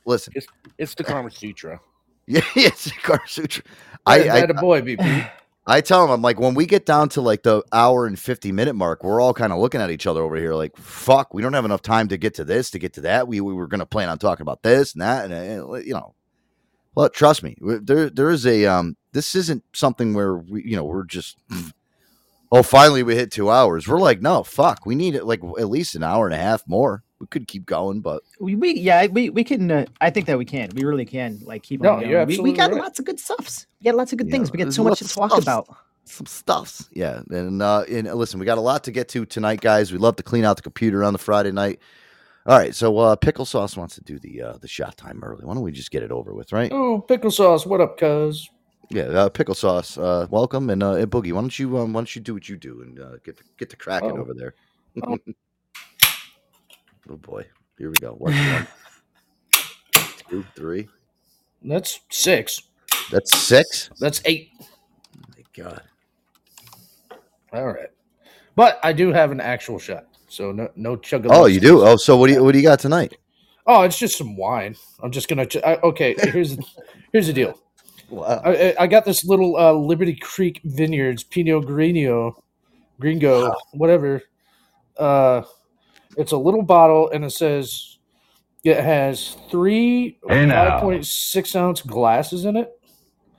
listen, 0.06 0.34
It's 0.36 0.48
it's 0.78 0.96
the 0.96 1.04
Karma 1.06 1.32
Sutra. 1.32 1.80
yeah, 2.28 2.42
it's 2.56 2.88
a 2.88 2.92
Kama 2.96 3.20
Sutra. 3.28 3.64
I 4.06 4.20
had 4.20 4.50
a 4.50 4.54
boy, 4.56 4.82
BP. 4.82 5.30
I 5.68 5.82
tell 5.82 6.04
him, 6.04 6.10
I'm 6.10 6.22
like, 6.24 6.40
when 6.40 6.56
we 6.56 6.66
get 6.66 6.86
down 6.86 7.10
to 7.10 7.22
like 7.22 7.44
the 7.44 7.64
hour 7.72 8.08
and 8.08 8.18
50 8.18 8.52
minute 8.52 8.74
mark, 8.74 9.04
we're 9.04 9.22
all 9.22 9.34
kind 9.34 9.54
of 9.54 9.60
looking 9.60 9.80
at 9.80 9.92
each 9.92 10.08
other 10.08 10.22
over 10.22 10.36
here 10.36 10.56
like, 10.56 10.76
fuck, 10.76 11.34
we 11.34 11.42
don't 11.42 11.54
have 11.54 11.66
enough 11.66 11.84
time 11.84 12.08
to 12.08 12.18
get 12.18 12.34
to 12.36 12.44
this, 12.44 12.72
to 12.72 12.80
get 12.80 12.94
to 12.94 13.02
that. 13.02 13.28
We, 13.28 13.42
we 13.42 13.54
were 13.54 13.68
going 13.68 13.80
to 13.80 13.86
plan 13.86 14.10
on 14.10 14.18
talking 14.18 14.42
about 14.42 14.64
this 14.64 14.94
and 14.94 15.02
that. 15.04 15.30
And, 15.30 15.62
uh, 15.62 15.76
you 15.76 15.94
know, 15.94 16.16
well, 16.96 17.10
trust 17.10 17.44
me, 17.44 17.56
there, 17.62 18.10
there 18.10 18.32
is 18.32 18.46
a, 18.46 18.66
um, 18.66 18.98
this 19.14 19.36
isn't 19.36 19.64
something 19.74 20.14
where 20.14 20.36
we, 20.36 20.64
you 20.64 20.76
know, 20.76 20.84
we're 20.84 21.06
just, 21.06 21.38
oh, 22.52 22.64
finally 22.64 23.04
we 23.04 23.16
hit 23.16 23.32
two 23.32 23.52
hours. 23.52 23.88
We're 23.88 24.00
like, 24.00 24.22
no, 24.22 24.44
fuck, 24.44 24.86
we 24.86 24.96
need 24.96 25.14
it 25.14 25.26
like 25.26 25.42
at 25.60 25.70
least 25.70 25.96
an 25.96 26.04
hour 26.04 26.26
and 26.26 26.34
a 26.34 26.38
half 26.38 26.64
more. 26.68 27.04
We 27.22 27.28
could 27.28 27.48
keep 27.48 27.68
going, 27.68 28.02
but 28.02 28.24
We, 28.40 28.56
we 28.56 28.74
yeah 28.74 29.08
we 29.08 29.30
we 29.30 29.44
can 29.46 29.72
uh, 29.72 29.86
I 30.02 30.10
think 30.10 30.26
that 30.28 30.38
we 30.40 30.46
can 30.46 30.70
we 30.76 30.84
really 30.84 31.06
can 31.06 31.40
like 31.46 31.64
keep 31.64 31.82
No, 31.82 31.94
on 31.94 32.00
going. 32.02 32.12
you're 32.12 32.26
we, 32.26 32.40
we 32.40 32.54
got 32.54 32.72
right. 32.72 32.82
lots 32.82 33.00
of 33.00 33.06
good 33.06 33.20
stuffs. 33.20 33.68
We 33.80 33.86
got 33.86 33.96
lots 33.96 34.12
of 34.12 34.18
good 34.20 34.28
Yeah, 34.28 34.32
things. 34.32 34.52
We 34.52 34.58
got 34.58 34.74
so 34.74 34.84
much 34.84 35.00
to 35.00 35.08
talk 35.08 35.32
stuffs. 35.32 35.44
about. 35.44 35.68
some 36.06 36.26
stuffs. 36.26 36.90
Yeah. 36.94 37.22
And 37.30 37.62
uh 37.62 37.86
and 37.90 38.08
uh, 38.10 38.16
listen, 38.16 38.40
we 38.40 38.48
got 38.48 38.58
a 38.58 38.62
lot 38.62 38.84
to 38.86 38.92
get 38.92 39.08
to 39.10 39.26
tonight, 39.26 39.62
guys. 39.62 39.92
We'd 39.92 40.02
love 40.02 40.18
to 40.18 40.24
clean 40.24 40.46
out 40.46 40.58
the 40.58 40.64
computer 40.64 41.04
on 41.04 41.14
the 41.14 41.20
Friday 41.20 41.52
night. 41.52 41.80
All 42.48 42.58
right, 42.58 42.76
so 42.76 42.98
uh 43.00 43.16
Pickle 43.16 43.46
Sauce 43.46 43.78
wants 43.78 43.96
to 43.96 44.02
do 44.02 44.20
the 44.20 44.42
uh 44.42 44.58
the 44.58 44.68
shot 44.68 44.98
time 44.98 45.24
early. 45.24 45.46
Why 45.46 45.54
don't 45.54 45.64
we 45.64 45.72
just 45.72 45.92
get 45.92 46.04
it 46.04 46.12
over 46.12 46.34
with, 46.34 46.52
right? 46.52 46.74
Oh, 46.74 47.00
pickle 47.02 47.32
sauce. 47.32 47.66
What 47.68 47.82
up, 47.82 47.98
cuz? 48.00 48.50
Yeah, 48.90 49.04
uh, 49.04 49.30
Pickle 49.30 49.56
Sauce, 49.56 49.98
uh 49.98 50.28
welcome 50.32 50.70
and 50.72 50.84
uh 50.84 50.94
and 50.96 51.12
Boogie, 51.12 51.34
why 51.34 51.42
don't 51.42 51.58
you 51.60 51.78
um 51.78 51.94
why 51.94 52.00
don't 52.02 52.16
you 52.16 52.22
do 52.22 52.34
what 52.34 52.50
you 52.50 52.58
do 52.58 52.82
and 52.82 53.00
uh, 53.00 53.18
get 53.24 53.38
the, 53.38 53.44
get 53.58 53.70
the 53.70 53.76
cracking 53.78 54.18
Oh. 54.18 54.18
over 54.18 54.34
there. 54.34 54.56
Oh. 55.04 55.18
oh 57.12 57.18
boy. 57.18 57.46
Here 57.78 57.90
we 57.90 57.96
go. 57.96 58.14
One, 58.14 58.34
one, 58.54 58.68
two, 60.30 60.46
three. 60.56 60.88
That's 61.62 62.00
six. 62.10 62.64
That's 63.12 63.38
six. 63.38 63.90
That's 64.00 64.22
eight. 64.26 64.52
Oh 64.62 64.66
my 65.38 65.44
god. 65.56 65.82
All 67.54 67.68
right. 67.68 67.90
But 68.56 68.80
I 68.84 68.94
do 68.94 69.12
have 69.12 69.32
an 69.32 69.42
actual 69.42 69.80
shot. 69.80 70.06
So 70.28 70.52
no 70.52 70.70
no 70.76 70.96
chug 70.96 71.28
Oh, 71.30 71.46
you 71.46 71.60
do? 71.60 71.82
Oh, 71.82 71.98
so 71.98 72.16
what 72.16 72.28
do 72.28 72.34
you 72.34 72.44
what 72.44 72.54
do 72.54 72.58
you 72.58 72.64
got 72.64 72.80
tonight? 72.80 73.18
Oh, 73.68 73.84
it's 73.84 73.98
just 73.98 74.18
some 74.18 74.36
wine. 74.38 74.76
I'm 75.04 75.12
just 75.12 75.28
gonna. 75.28 75.46
Ch- 75.46 75.58
I, 75.58 75.76
okay, 75.76 76.16
here's 76.18 76.58
here's 77.12 77.28
the 77.28 77.34
deal. 77.34 77.60
Wow. 78.10 78.42
I, 78.44 78.76
I- 78.80 78.88
got 78.88 79.06
this 79.06 79.24
little 79.24 79.56
uh, 79.56 79.72
Liberty 79.74 80.16
Creek 80.16 80.62
Vineyards 80.64 81.24
Pinot 81.24 81.66
Grigio, 81.66 82.34
Gringo, 83.00 83.54
whatever. 83.74 84.22
Uh, 84.98 85.44
it's 86.18 86.32
a 86.32 86.38
little 86.38 86.62
bottle, 86.62 87.10
and 87.10 87.24
it 87.26 87.32
says 87.32 87.98
it 88.64 88.78
has 88.78 89.38
three 89.50 90.18
Hey, 90.28 90.48
five 90.50 90.82
point 90.82 91.06
six 91.06 91.56
ounce 91.56 91.82
glasses 91.82 92.46
in 92.46 92.56
it. 92.56 92.72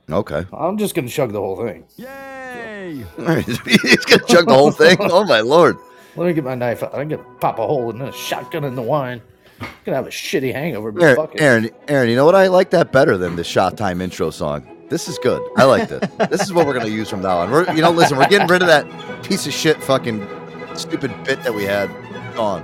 Okay. 0.09 0.45
I'm 0.51 0.77
just 0.77 0.95
gonna 0.95 1.07
chug 1.07 1.31
the 1.31 1.39
whole 1.39 1.55
thing. 1.55 1.85
Yay! 1.95 3.05
He's 3.17 4.05
gonna 4.05 4.23
chug 4.27 4.47
the 4.47 4.53
whole 4.53 4.71
thing. 4.71 4.97
Oh 4.99 5.23
my 5.25 5.39
lord! 5.39 5.77
Let 6.15 6.27
me 6.27 6.33
get 6.33 6.43
my 6.43 6.55
knife 6.55 6.83
out. 6.83 6.93
I'm 6.93 7.07
gonna 7.07 7.23
pop 7.39 7.59
a 7.59 7.65
hole 7.65 7.89
in 7.89 7.99
this 7.99 8.15
shotgun 8.15 8.63
in 8.65 8.75
the 8.75 8.81
wine. 8.81 9.21
I'm 9.61 9.69
gonna 9.85 9.95
have 9.95 10.07
a 10.07 10.11
shitty 10.11 10.53
hangover, 10.53 10.91
but 10.91 11.03
Aaron, 11.03 11.15
fuck 11.15 11.35
it. 11.35 11.41
Aaron, 11.41 11.69
Aaron, 11.87 12.09
you 12.09 12.15
know 12.15 12.25
what? 12.25 12.35
I 12.35 12.47
like 12.47 12.69
that 12.71 12.91
better 12.91 13.17
than 13.17 13.35
the 13.35 13.43
shot 13.43 13.77
time 13.77 14.01
intro 14.01 14.29
song. 14.29 14.67
This 14.89 15.07
is 15.07 15.17
good. 15.17 15.41
I 15.57 15.63
like 15.63 15.87
this. 15.89 16.07
this 16.29 16.41
is 16.41 16.53
what 16.53 16.67
we're 16.67 16.73
gonna 16.73 16.87
use 16.87 17.09
from 17.09 17.21
now 17.21 17.37
on. 17.37 17.49
We're, 17.49 17.73
you 17.73 17.81
know, 17.81 17.91
listen, 17.91 18.17
we're 18.17 18.27
getting 18.27 18.47
rid 18.47 18.61
of 18.61 18.67
that 18.67 18.85
piece 19.23 19.47
of 19.47 19.53
shit, 19.53 19.81
fucking 19.81 20.27
stupid 20.75 21.11
bit 21.23 21.41
that 21.43 21.53
we 21.53 21.63
had. 21.63 21.89
Gone. 22.35 22.63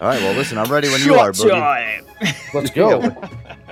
All 0.00 0.08
right. 0.08 0.20
Well, 0.20 0.34
listen, 0.34 0.58
I'm 0.58 0.70
ready 0.70 0.88
when 0.88 1.00
you 1.02 1.14
are, 1.14 1.32
Shot 1.32 1.46
Boogie. 1.46 1.50
time. 1.50 2.04
Let's 2.54 2.70
go. 2.70 3.02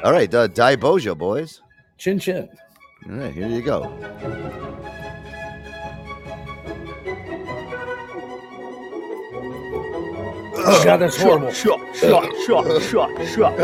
All 0.05 0.13
right, 0.13 0.33
uh, 0.33 0.47
Dai 0.47 0.77
Bojo, 0.77 1.15
boys. 1.15 1.61
chin 1.99 2.19
chin. 2.19 2.49
All 3.09 3.17
right, 3.17 3.33
here 3.35 3.49
you 3.49 3.63
go. 3.63 3.85
Oh 10.71 10.83
god, 10.85 10.99
that's 10.99 11.17
horrible. 11.17 11.51
Shot 11.53 11.81
shot 11.95 12.25
shot 12.47 12.83
shot 12.83 13.27
shot. 13.27 13.55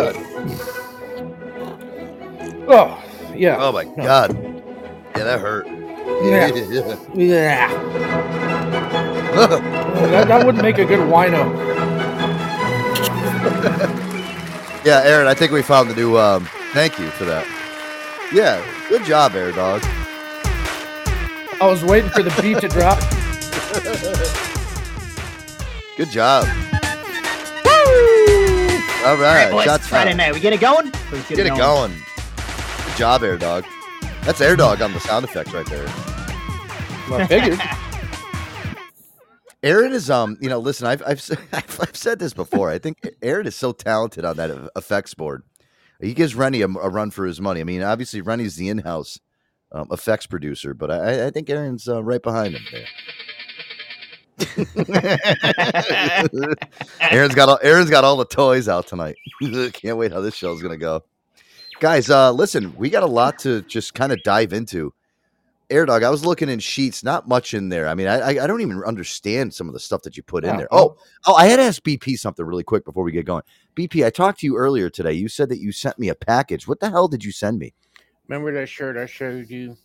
Oh 2.66 3.02
yeah. 3.36 3.56
Oh 3.60 3.72
my 3.72 3.84
god. 3.84 4.34
Yeah, 5.16 5.24
that 5.24 5.40
hurt. 5.40 5.66
Yeah. 6.24 6.96
Yeah. 7.14 7.70
that, 10.10 10.28
that 10.28 10.46
wouldn't 10.46 10.62
make 10.62 10.78
a 10.78 10.84
good 10.84 11.00
wino. 11.00 11.54
yeah, 14.84 15.02
Aaron, 15.04 15.26
I 15.26 15.34
think 15.34 15.52
we 15.52 15.62
found 15.62 15.90
the 15.90 15.94
new. 15.94 16.16
Um, 16.18 16.48
thank 16.72 16.98
you 16.98 17.08
for 17.10 17.24
that. 17.24 17.46
Yeah, 18.32 18.64
good 18.88 19.04
job, 19.04 19.34
Air 19.34 19.52
Dog. 19.52 19.82
I 21.60 21.66
was 21.66 21.84
waiting 21.84 22.10
for 22.10 22.22
the 22.22 22.30
beat 22.42 22.58
to 22.60 22.68
drop. 22.68 22.98
Good 25.96 26.10
job. 26.10 26.44
All 29.04 29.10
All 29.10 29.16
right, 29.16 29.44
right, 29.44 29.50
boys. 29.52 29.64
shots 29.64 29.86
Friday 29.86 30.10
fired. 30.10 30.16
night. 30.16 30.34
We 30.34 30.40
get 30.40 30.52
it 30.52 30.60
going. 30.60 30.90
Let's 31.12 31.28
Get 31.28 31.46
it 31.46 31.56
going. 31.56 31.92
Good 31.92 32.96
job, 32.96 33.22
Air 33.22 33.36
Dog. 33.36 33.64
That's 34.22 34.40
Air 34.40 34.56
Dog 34.56 34.82
on 34.82 34.92
the 34.92 35.00
sound 35.00 35.24
effects 35.24 35.52
right 35.52 35.66
there. 35.66 35.84
I 35.86 37.26
figured. 37.28 37.60
Aaron 39.64 39.92
is 39.92 40.10
um, 40.10 40.36
you 40.40 40.50
know, 40.50 40.58
listen, 40.58 40.86
I've 40.86 41.02
I've 41.06 41.22
I've, 41.52 41.96
said 41.96 42.18
this 42.18 42.34
before. 42.34 42.70
I 42.70 42.78
think 42.78 42.98
Aaron 43.22 43.46
is 43.46 43.56
so 43.56 43.72
talented 43.72 44.24
on 44.24 44.36
that 44.36 44.70
effects 44.76 45.14
board. 45.14 45.42
He 46.00 46.12
gives 46.12 46.34
Rennie 46.34 46.60
a, 46.60 46.66
a 46.66 46.90
run 46.90 47.10
for 47.10 47.24
his 47.24 47.40
money. 47.40 47.60
I 47.60 47.64
mean, 47.64 47.82
obviously 47.82 48.20
Rennie's 48.20 48.56
the 48.56 48.68
in-house 48.68 49.18
um, 49.72 49.88
effects 49.90 50.26
producer, 50.26 50.74
but 50.74 50.90
I, 50.90 51.28
I 51.28 51.30
think 51.30 51.48
Aaron's 51.48 51.88
uh, 51.88 52.02
right 52.04 52.22
behind 52.22 52.56
him 52.56 52.62
there. 52.70 52.84
Aaron's 57.00 57.34
got 57.34 57.48
all, 57.48 57.58
Aaron's 57.62 57.88
got 57.88 58.04
all 58.04 58.16
the 58.16 58.26
toys 58.26 58.68
out 58.68 58.86
tonight. 58.86 59.16
Can't 59.72 59.96
wait 59.96 60.12
how 60.12 60.20
this 60.20 60.34
show's 60.34 60.60
gonna 60.60 60.76
go, 60.76 61.04
guys. 61.80 62.10
Uh, 62.10 62.32
listen, 62.32 62.76
we 62.76 62.90
got 62.90 63.02
a 63.02 63.06
lot 63.06 63.38
to 63.40 63.62
just 63.62 63.94
kind 63.94 64.12
of 64.12 64.22
dive 64.24 64.52
into. 64.52 64.92
Air 65.70 65.86
dog, 65.86 66.02
I 66.02 66.10
was 66.10 66.24
looking 66.26 66.48
in 66.48 66.58
sheets, 66.58 67.02
not 67.02 67.26
much 67.26 67.54
in 67.54 67.70
there. 67.70 67.88
I 67.88 67.94
mean, 67.94 68.06
I 68.06 68.18
I 68.20 68.44
I 68.44 68.46
don't 68.46 68.60
even 68.60 68.82
understand 68.84 69.52
some 69.54 69.66
of 69.66 69.72
the 69.72 69.80
stuff 69.80 70.02
that 70.02 70.16
you 70.16 70.22
put 70.22 70.44
in 70.44 70.56
there. 70.56 70.68
Oh, 70.70 70.96
oh, 71.26 71.34
I 71.34 71.46
had 71.46 71.56
to 71.56 71.62
ask 71.62 71.82
BP 71.82 72.18
something 72.18 72.44
really 72.44 72.64
quick 72.64 72.84
before 72.84 73.02
we 73.02 73.12
get 73.12 73.24
going. 73.24 73.42
BP, 73.74 74.04
I 74.04 74.10
talked 74.10 74.40
to 74.40 74.46
you 74.46 74.56
earlier 74.56 74.90
today. 74.90 75.12
You 75.12 75.28
said 75.28 75.48
that 75.48 75.60
you 75.60 75.72
sent 75.72 75.98
me 75.98 76.10
a 76.10 76.14
package. 76.14 76.68
What 76.68 76.80
the 76.80 76.90
hell 76.90 77.08
did 77.08 77.24
you 77.24 77.32
send 77.32 77.58
me? 77.58 77.72
Remember 78.28 78.52
that 78.52 78.68
shirt 78.68 78.96
I 78.96 79.06
showed 79.06 79.48
you? 79.48 79.76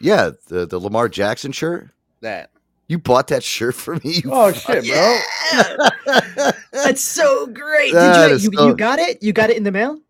Yeah, 0.00 0.30
the 0.48 0.66
the 0.66 0.78
Lamar 0.78 1.08
Jackson 1.08 1.52
shirt. 1.52 1.90
That. 2.20 2.50
You 2.88 2.98
bought 2.98 3.28
that 3.28 3.44
shirt 3.44 3.76
for 3.76 3.94
me. 3.96 4.00
You 4.24 4.30
Oh 4.32 4.52
fuck- 4.52 4.84
shit, 4.84 4.92
bro. 4.92 6.50
That's 6.72 7.00
so 7.02 7.46
great. 7.46 7.92
That 7.92 8.28
Did 8.28 8.42
you, 8.42 8.50
you 8.50 8.58
so- 8.58 8.66
you 8.68 8.74
got 8.76 8.98
it? 8.98 9.22
You 9.22 9.32
got 9.32 9.48
it 9.50 9.56
in 9.56 9.62
the 9.62 9.70
mail? 9.70 10.00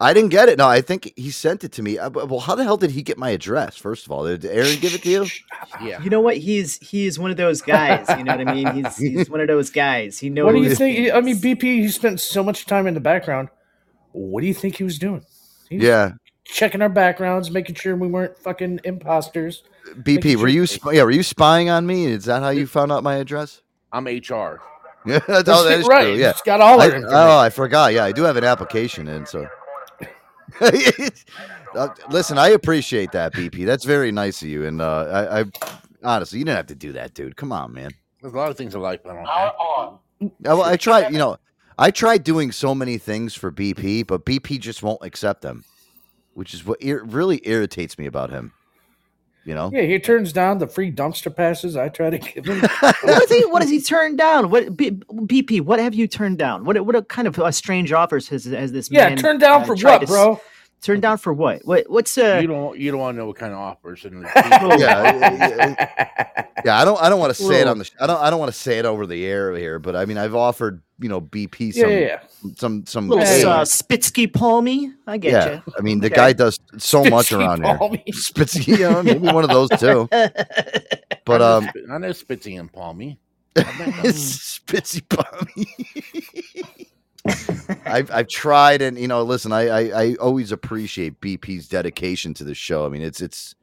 I 0.00 0.14
didn't 0.14 0.30
get 0.30 0.48
it. 0.48 0.58
No, 0.58 0.68
I 0.68 0.80
think 0.80 1.12
he 1.16 1.30
sent 1.32 1.64
it 1.64 1.72
to 1.72 1.82
me. 1.82 1.98
Uh, 1.98 2.08
Well, 2.10 2.38
how 2.38 2.54
the 2.54 2.62
hell 2.62 2.76
did 2.76 2.92
he 2.92 3.02
get 3.02 3.18
my 3.18 3.30
address? 3.30 3.76
First 3.76 4.06
of 4.06 4.12
all, 4.12 4.24
did 4.24 4.44
Aaron 4.44 4.78
give 4.78 4.94
it 4.94 5.02
to 5.02 5.10
you? 5.10 5.26
Yeah. 5.82 6.00
You 6.02 6.08
know 6.08 6.20
what? 6.20 6.36
He's 6.38 6.76
he's 6.78 7.18
one 7.18 7.30
of 7.30 7.36
those 7.36 7.60
guys. 7.60 8.06
You 8.16 8.24
know 8.24 8.36
what 8.36 8.48
I 8.48 8.54
mean? 8.54 8.66
He's 8.84 8.96
he's 8.96 9.28
one 9.30 9.40
of 9.40 9.48
those 9.48 9.70
guys. 9.70 10.18
He 10.18 10.30
knows. 10.30 10.46
What 10.46 10.52
do 10.54 10.62
you 10.62 10.74
think? 10.74 11.12
I 11.12 11.20
mean, 11.20 11.36
BP. 11.36 11.62
He 11.62 11.88
spent 11.88 12.20
so 12.20 12.42
much 12.42 12.64
time 12.66 12.86
in 12.86 12.94
the 12.94 13.00
background. 13.00 13.48
What 14.12 14.40
do 14.40 14.46
you 14.46 14.54
think 14.54 14.76
he 14.76 14.84
was 14.84 14.98
doing? 14.98 15.24
He 15.68 15.76
was 15.76 15.84
Yeah, 15.84 16.12
checking 16.44 16.80
our 16.80 16.88
backgrounds, 16.88 17.50
making 17.50 17.74
sure 17.74 17.94
we 17.96 18.08
weren't 18.08 18.38
fucking 18.38 18.80
imposters. 18.84 19.62
BP. 20.02 20.36
Were 20.36 20.48
you? 20.48 20.64
Sp- 20.66 20.94
yeah, 20.94 21.02
were 21.02 21.10
you 21.10 21.22
spying 21.22 21.68
on 21.70 21.86
me? 21.86 22.06
Is 22.06 22.24
that 22.24 22.40
how 22.42 22.50
you 22.50 22.66
found 22.78 22.90
out 22.92 23.02
my 23.02 23.16
address? 23.16 23.60
I'm 23.92 24.06
HR. 24.06 24.60
Yeah, 25.04 25.18
that's, 25.28 25.48
oh, 25.48 25.64
that 25.68 25.80
is 25.80 25.86
right. 25.88 26.04
true. 26.04 26.14
Yeah, 26.14 26.30
It's 26.30 26.42
got 26.42 26.60
all 26.60 26.80
I, 26.80 26.86
our 26.88 26.94
information. 26.96 27.14
oh, 27.14 27.38
I 27.38 27.50
forgot. 27.50 27.92
Yeah, 27.92 28.04
I 28.04 28.12
do 28.12 28.22
have 28.22 28.36
an 28.36 28.44
application 28.44 29.06
in. 29.08 29.26
So, 29.26 29.46
Uh, 31.74 31.88
listen, 32.10 32.38
I 32.38 32.48
appreciate 32.48 33.12
that, 33.12 33.34
BP. 33.34 33.66
That's 33.66 33.84
very 33.84 34.10
nice 34.10 34.40
of 34.40 34.48
you. 34.48 34.64
And 34.64 34.80
uh, 34.80 35.28
I, 35.30 35.40
I 35.40 35.44
honestly, 36.02 36.38
you 36.38 36.44
didn't 36.46 36.56
have 36.56 36.66
to 36.68 36.74
do 36.74 36.92
that, 36.92 37.12
dude. 37.12 37.36
Come 37.36 37.52
on, 37.52 37.74
man. 37.74 37.90
There's 38.22 38.32
a 38.32 38.36
lot 38.36 38.50
of 38.50 38.56
things 38.56 38.74
in 38.74 38.80
life 38.80 39.00
I 39.04 39.08
don't 39.08 39.26
have. 39.26 39.52
I, 40.46 40.54
well, 40.54 40.62
I 40.62 40.76
tried. 40.78 41.12
You 41.12 41.18
know, 41.18 41.36
I 41.78 41.90
tried 41.90 42.24
doing 42.24 42.52
so 42.52 42.74
many 42.74 42.96
things 42.96 43.34
for 43.34 43.52
BP, 43.52 44.06
but 44.06 44.24
BP 44.24 44.58
just 44.60 44.82
won't 44.82 45.04
accept 45.04 45.42
them, 45.42 45.64
which 46.34 46.54
is 46.54 46.64
what 46.64 46.82
ir- 46.82 47.04
really 47.04 47.40
irritates 47.44 47.98
me 47.98 48.06
about 48.06 48.30
him. 48.30 48.52
You 49.44 49.54
know, 49.54 49.70
Yeah, 49.72 49.82
he 49.82 49.98
turns 49.98 50.32
down 50.32 50.58
the 50.58 50.66
free 50.66 50.92
dumpster 50.92 51.34
passes 51.34 51.76
I 51.76 51.88
try 51.88 52.10
to 52.10 52.18
give 52.18 52.44
him. 52.44 52.60
what 52.80 53.22
is 53.22 53.30
he? 53.30 53.46
What 53.46 53.62
has 53.62 53.70
he 53.70 53.80
turned 53.80 54.18
down? 54.18 54.50
What 54.50 54.76
B, 54.76 54.90
BP? 54.90 55.62
What 55.62 55.78
have 55.78 55.94
you 55.94 56.06
turned 56.06 56.38
down? 56.38 56.64
What 56.64 56.84
what 56.84 57.08
kind 57.08 57.26
of 57.26 57.38
uh, 57.38 57.50
strange 57.50 57.92
offers 57.92 58.28
has 58.28 58.44
has 58.44 58.72
this 58.72 58.90
yeah, 58.90 59.08
man? 59.08 59.16
turned 59.16 59.40
down 59.40 59.62
uh, 59.62 59.64
for 59.64 59.74
tried 59.76 59.92
what, 59.92 60.00
to 60.00 60.06
bro? 60.06 60.40
Turned 60.80 61.02
down 61.02 61.18
for 61.18 61.32
what? 61.32 61.62
What 61.64 61.90
what's 61.90 62.16
uh? 62.16 62.38
You 62.40 62.46
don't 62.46 62.78
you 62.78 62.90
don't 62.92 63.00
want 63.00 63.16
to 63.16 63.18
know 63.18 63.26
what 63.26 63.36
kind 63.36 63.52
of 63.52 63.58
offers 63.58 64.04
and 64.04 64.22
yeah, 64.36 64.76
yeah, 64.78 65.86
yeah. 66.64 66.78
I 66.80 66.84
don't. 66.84 67.02
I 67.02 67.08
don't 67.08 67.18
want 67.18 67.34
to 67.34 67.42
say 67.42 67.60
it 67.60 67.66
on 67.66 67.78
the. 67.78 67.84
sh- 67.84 67.90
I 68.00 68.06
don't. 68.06 68.20
I 68.20 68.30
don't 68.30 68.38
want 68.38 68.52
to 68.52 68.56
say 68.58 68.78
it 68.78 68.84
over 68.84 69.04
the 69.04 69.26
air 69.26 69.56
here, 69.56 69.80
but 69.80 69.96
I 69.96 70.04
mean, 70.04 70.18
I've 70.18 70.36
offered 70.36 70.80
you 71.00 71.08
know 71.08 71.20
BP 71.20 71.74
some 71.74 71.90
yeah, 71.90 71.98
yeah. 71.98 72.20
some 72.56 72.86
some. 72.86 73.08
little 73.08 73.24
Hey. 73.24 73.42
uh, 73.42 73.64
Spitsky 73.64 74.32
Palmy? 74.32 74.92
I 75.06 75.18
get 75.18 75.32
yeah, 75.32 75.54
you. 75.54 75.62
I 75.76 75.80
mean, 75.80 75.98
the 75.98 76.06
Okay. 76.06 76.14
guy 76.14 76.32
does 76.32 76.60
so 76.76 77.02
much 77.04 77.30
Spitsy 77.30 77.38
around 77.38 77.64
here. 77.64 77.76
Palmy. 77.76 78.04
Spitsy, 78.12 78.66
you 78.68 78.78
know, 78.78 79.02
maybe 79.02 79.26
one 79.26 79.42
of 79.42 79.50
those 79.50 79.68
too. 79.80 80.08
But 81.24 81.42
I 81.42 81.44
know, 81.44 81.56
um, 81.58 81.70
I 81.92 81.98
know 81.98 82.10
Spitzy 82.10 82.58
and 82.58 82.72
Palmy. 82.72 83.18
I 83.56 83.62
met 83.78 83.78
them. 83.78 84.12
Spitsy 84.12 85.02
Palmy. 85.06 85.66
I've 87.84 88.10
I've 88.10 88.28
tried, 88.28 88.82
and 88.82 88.98
you 88.98 89.08
know, 89.08 89.22
listen, 89.22 89.52
I, 89.52 89.68
I 89.68 90.02
I 90.02 90.14
always 90.16 90.52
appreciate 90.52 91.20
BP's 91.20 91.68
dedication 91.68 92.34
to 92.34 92.44
the 92.44 92.54
show. 92.54 92.84
I 92.86 92.88
mean, 92.88 93.02
it's 93.02 93.20
it's 93.20 93.54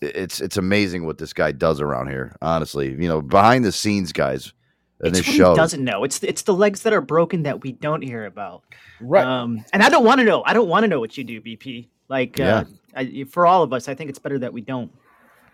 it's 0.00 0.40
it's 0.40 0.56
amazing 0.56 1.06
what 1.06 1.18
this 1.18 1.32
guy 1.32 1.52
does 1.52 1.80
around 1.80 2.08
here. 2.08 2.36
Honestly, 2.42 2.90
you 2.90 3.08
know, 3.08 3.22
behind 3.22 3.64
the 3.64 3.72
scenes, 3.72 4.12
guys, 4.12 4.52
in 5.00 5.08
It's 5.08 5.18
this 5.18 5.26
what 5.28 5.36
show. 5.36 5.50
he 5.52 5.56
doesn't 5.56 5.82
know. 5.84 6.04
It's 6.04 6.22
it's 6.22 6.42
the 6.42 6.54
legs 6.54 6.82
that 6.82 6.92
are 6.92 7.00
broken 7.00 7.42
that 7.44 7.62
we 7.62 7.72
don't 7.72 8.02
hear 8.02 8.26
about. 8.26 8.62
Right. 9.00 9.24
Um, 9.24 9.64
and 9.72 9.82
I 9.82 9.88
don't 9.88 10.04
want 10.04 10.18
to 10.20 10.24
know. 10.24 10.42
I 10.44 10.52
don't 10.52 10.68
want 10.68 10.84
to 10.84 10.88
know 10.88 11.00
what 11.00 11.16
you 11.16 11.24
do, 11.24 11.40
BP. 11.40 11.88
Like, 12.08 12.38
uh, 12.38 12.42
Yeah. 12.42 12.64
I, 12.96 13.24
for 13.24 13.46
all 13.46 13.62
of 13.62 13.72
us, 13.72 13.88
I 13.88 13.94
think 13.94 14.10
it's 14.10 14.18
better 14.18 14.38
that 14.38 14.52
we 14.52 14.60
don't 14.60 14.92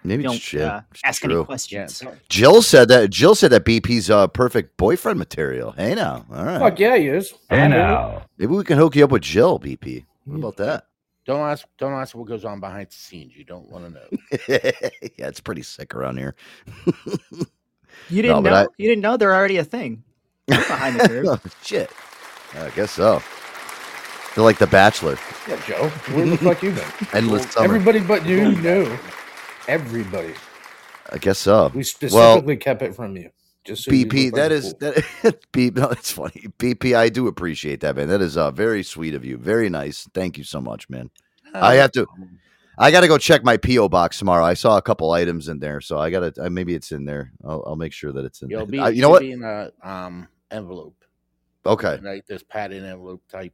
Maybe 0.02 0.22
don't 0.22 0.34
it's 0.36 0.42
shit. 0.42 0.62
uh, 0.62 0.80
ask 1.04 1.22
any 1.24 1.34
true. 1.34 1.40
Yeah, 1.40 1.46
questions. 1.46 1.98
don't- 2.00 2.28
Jill 2.28 2.62
said 2.62 2.88
that. 2.88 3.10
Jill 3.10 3.34
said 3.34 3.50
that 3.52 3.64
BP's 3.64 4.08
uh, 4.10 4.26
perfect 4.28 4.76
boyfriend 4.78 5.18
material. 5.18 5.72
Hey 5.72 5.94
now, 5.94 6.24
all 6.32 6.44
right. 6.44 6.58
Fuck 6.58 6.78
yeah, 6.78 6.96
he 6.96 7.08
is. 7.08 7.34
Hey 7.50 7.68
now. 7.68 8.22
Maybe 8.38 8.54
we 8.54 8.64
can 8.64 8.78
hook 8.78 8.96
you 8.96 9.04
up 9.04 9.10
with 9.10 9.22
Jill, 9.22 9.58
BP. 9.60 10.04
What 10.24 10.36
about 10.38 10.56
that? 10.58 10.86
don't 11.26 11.40
ask 11.40 11.66
don't 11.78 11.92
ask 11.92 12.16
what 12.16 12.26
goes 12.26 12.44
on 12.44 12.58
behind 12.60 12.88
the 12.88 12.94
scenes. 12.94 13.36
You 13.36 13.44
don't 13.44 13.70
want 13.70 13.84
to 13.84 13.90
know. 13.90 14.08
yeah, 15.16 15.28
it's 15.28 15.38
pretty 15.40 15.62
sick 15.62 15.94
around 15.94 16.16
here. 16.18 16.34
You 18.08 18.22
didn't 18.22 18.42
but 18.44 18.50
know? 18.50 18.56
I- 18.56 18.66
You 18.78 18.88
didn't 18.88 19.02
know 19.02 19.16
they're 19.16 19.34
already 19.34 19.56
a 19.58 19.64
thing. 19.64 20.02
They're 20.46 20.58
behind 20.58 20.98
the 20.98 21.08
curve. 21.08 21.26
oh, 21.28 21.40
shit. 21.62 21.90
I 22.54 22.70
guess 22.70 22.90
so. 22.92 23.22
They're 24.34 24.42
like 24.44 24.58
The 24.58 24.66
Bachelor. 24.66 25.16
Yeah, 25.48 25.60
Joe. 25.66 25.88
Where 26.14 26.26
the 26.26 26.36
fuck 26.38 26.62
you 26.62 26.72
been? 26.72 26.84
Endless 27.12 27.50
summer. 27.50 27.64
Everybody 27.66 28.00
but 28.00 28.24
you 28.26 28.52
knew. 28.56 28.96
Everybody. 29.70 30.34
I 31.12 31.18
guess 31.18 31.38
so. 31.38 31.68
We 31.68 31.76
Well, 31.78 31.84
specifically 31.84 32.56
kept 32.56 32.82
it 32.82 32.92
from 32.92 33.16
you. 33.16 33.30
Just 33.64 33.84
so 33.84 33.92
BP, 33.92 34.02
look 34.02 34.32
like 34.32 34.32
that 34.34 34.50
a 34.50 34.54
is 34.54 34.70
fool. 34.70 34.78
that 34.80 35.52
BP. 35.52 35.76
No, 35.76 35.88
it's 35.90 36.10
funny. 36.10 36.46
BP, 36.58 36.96
I 36.96 37.08
do 37.08 37.28
appreciate 37.28 37.78
that, 37.80 37.94
man. 37.94 38.08
That 38.08 38.20
is 38.20 38.36
uh, 38.36 38.50
very 38.50 38.82
sweet 38.82 39.14
of 39.14 39.24
you. 39.24 39.36
Very 39.36 39.68
nice. 39.68 40.08
Thank 40.12 40.38
you 40.38 40.42
so 40.44 40.60
much, 40.60 40.90
man. 40.90 41.08
I 41.54 41.74
have 41.74 41.92
to. 41.92 42.04
I 42.78 42.90
got 42.90 43.02
to 43.02 43.08
go 43.08 43.16
check 43.16 43.44
my 43.44 43.56
PO 43.58 43.88
box 43.90 44.18
tomorrow. 44.18 44.44
I 44.44 44.54
saw 44.54 44.76
a 44.76 44.82
couple 44.82 45.12
items 45.12 45.46
in 45.46 45.60
there, 45.60 45.80
so 45.80 45.98
I 45.98 46.10
got 46.10 46.34
to. 46.34 46.46
Uh, 46.46 46.50
maybe 46.50 46.74
it's 46.74 46.90
in 46.90 47.04
there. 47.04 47.30
I'll, 47.44 47.62
I'll 47.64 47.76
make 47.76 47.92
sure 47.92 48.10
that 48.10 48.24
it's 48.24 48.42
in 48.42 48.50
It'll 48.50 48.66
there. 48.66 48.72
be 48.72 48.78
Uh, 48.80 48.88
you 48.88 48.96
you 48.96 49.02
know 49.02 49.10
what? 49.10 49.20
Be 49.20 49.32
in 49.32 49.44
a 49.44 49.70
um 49.84 50.26
envelope. 50.50 50.96
Okay. 51.64 51.98
Like 52.02 52.26
this 52.26 52.42
padded 52.42 52.82
envelope 52.84 53.22
type. 53.30 53.52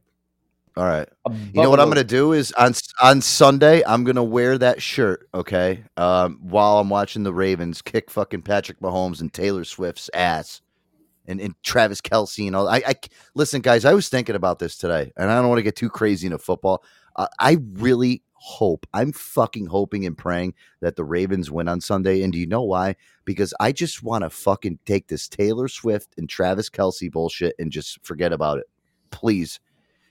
All 0.77 0.85
right. 0.85 1.09
You 1.53 1.63
know 1.63 1.71
what 1.71 1.79
I'm 1.79 1.89
gonna 1.89 2.03
do 2.03 2.33
is 2.33 2.51
on 2.51 2.73
on 3.01 3.21
Sunday 3.21 3.83
I'm 3.83 4.03
gonna 4.03 4.23
wear 4.23 4.57
that 4.59 4.81
shirt, 4.81 5.27
okay? 5.33 5.83
Um, 5.97 6.39
while 6.41 6.77
I'm 6.77 6.89
watching 6.89 7.23
the 7.23 7.33
Ravens 7.33 7.81
kick 7.81 8.11
fucking 8.11 8.43
Patrick 8.43 8.79
Mahomes 8.79 9.19
and 9.19 9.33
Taylor 9.33 9.63
Swift's 9.63 10.09
ass, 10.13 10.61
and, 11.27 11.41
and 11.41 11.55
Travis 11.63 12.01
Kelce 12.01 12.47
and 12.47 12.55
all. 12.55 12.67
I, 12.67 12.81
I 12.87 12.95
listen, 13.35 13.61
guys. 13.61 13.85
I 13.85 13.93
was 13.93 14.09
thinking 14.09 14.35
about 14.35 14.59
this 14.59 14.77
today, 14.77 15.11
and 15.17 15.29
I 15.29 15.35
don't 15.35 15.49
want 15.49 15.59
to 15.59 15.63
get 15.63 15.75
too 15.75 15.89
crazy 15.89 16.27
into 16.27 16.37
football. 16.37 16.83
I, 17.17 17.27
I 17.39 17.57
really 17.73 18.23
hope 18.33 18.85
I'm 18.93 19.11
fucking 19.11 19.65
hoping 19.65 20.05
and 20.05 20.17
praying 20.17 20.53
that 20.81 20.95
the 20.95 21.03
Ravens 21.03 21.51
win 21.51 21.67
on 21.67 21.81
Sunday. 21.81 22.21
And 22.21 22.31
do 22.31 22.39
you 22.39 22.45
know 22.47 22.63
why? 22.63 22.95
Because 23.25 23.53
I 23.59 23.71
just 23.71 24.03
want 24.03 24.23
to 24.23 24.29
fucking 24.29 24.79
take 24.85 25.07
this 25.07 25.27
Taylor 25.27 25.67
Swift 25.67 26.13
and 26.17 26.29
Travis 26.29 26.69
Kelce 26.69 27.11
bullshit 27.11 27.55
and 27.59 27.71
just 27.71 28.03
forget 28.05 28.31
about 28.31 28.59
it, 28.59 28.65
please. 29.11 29.59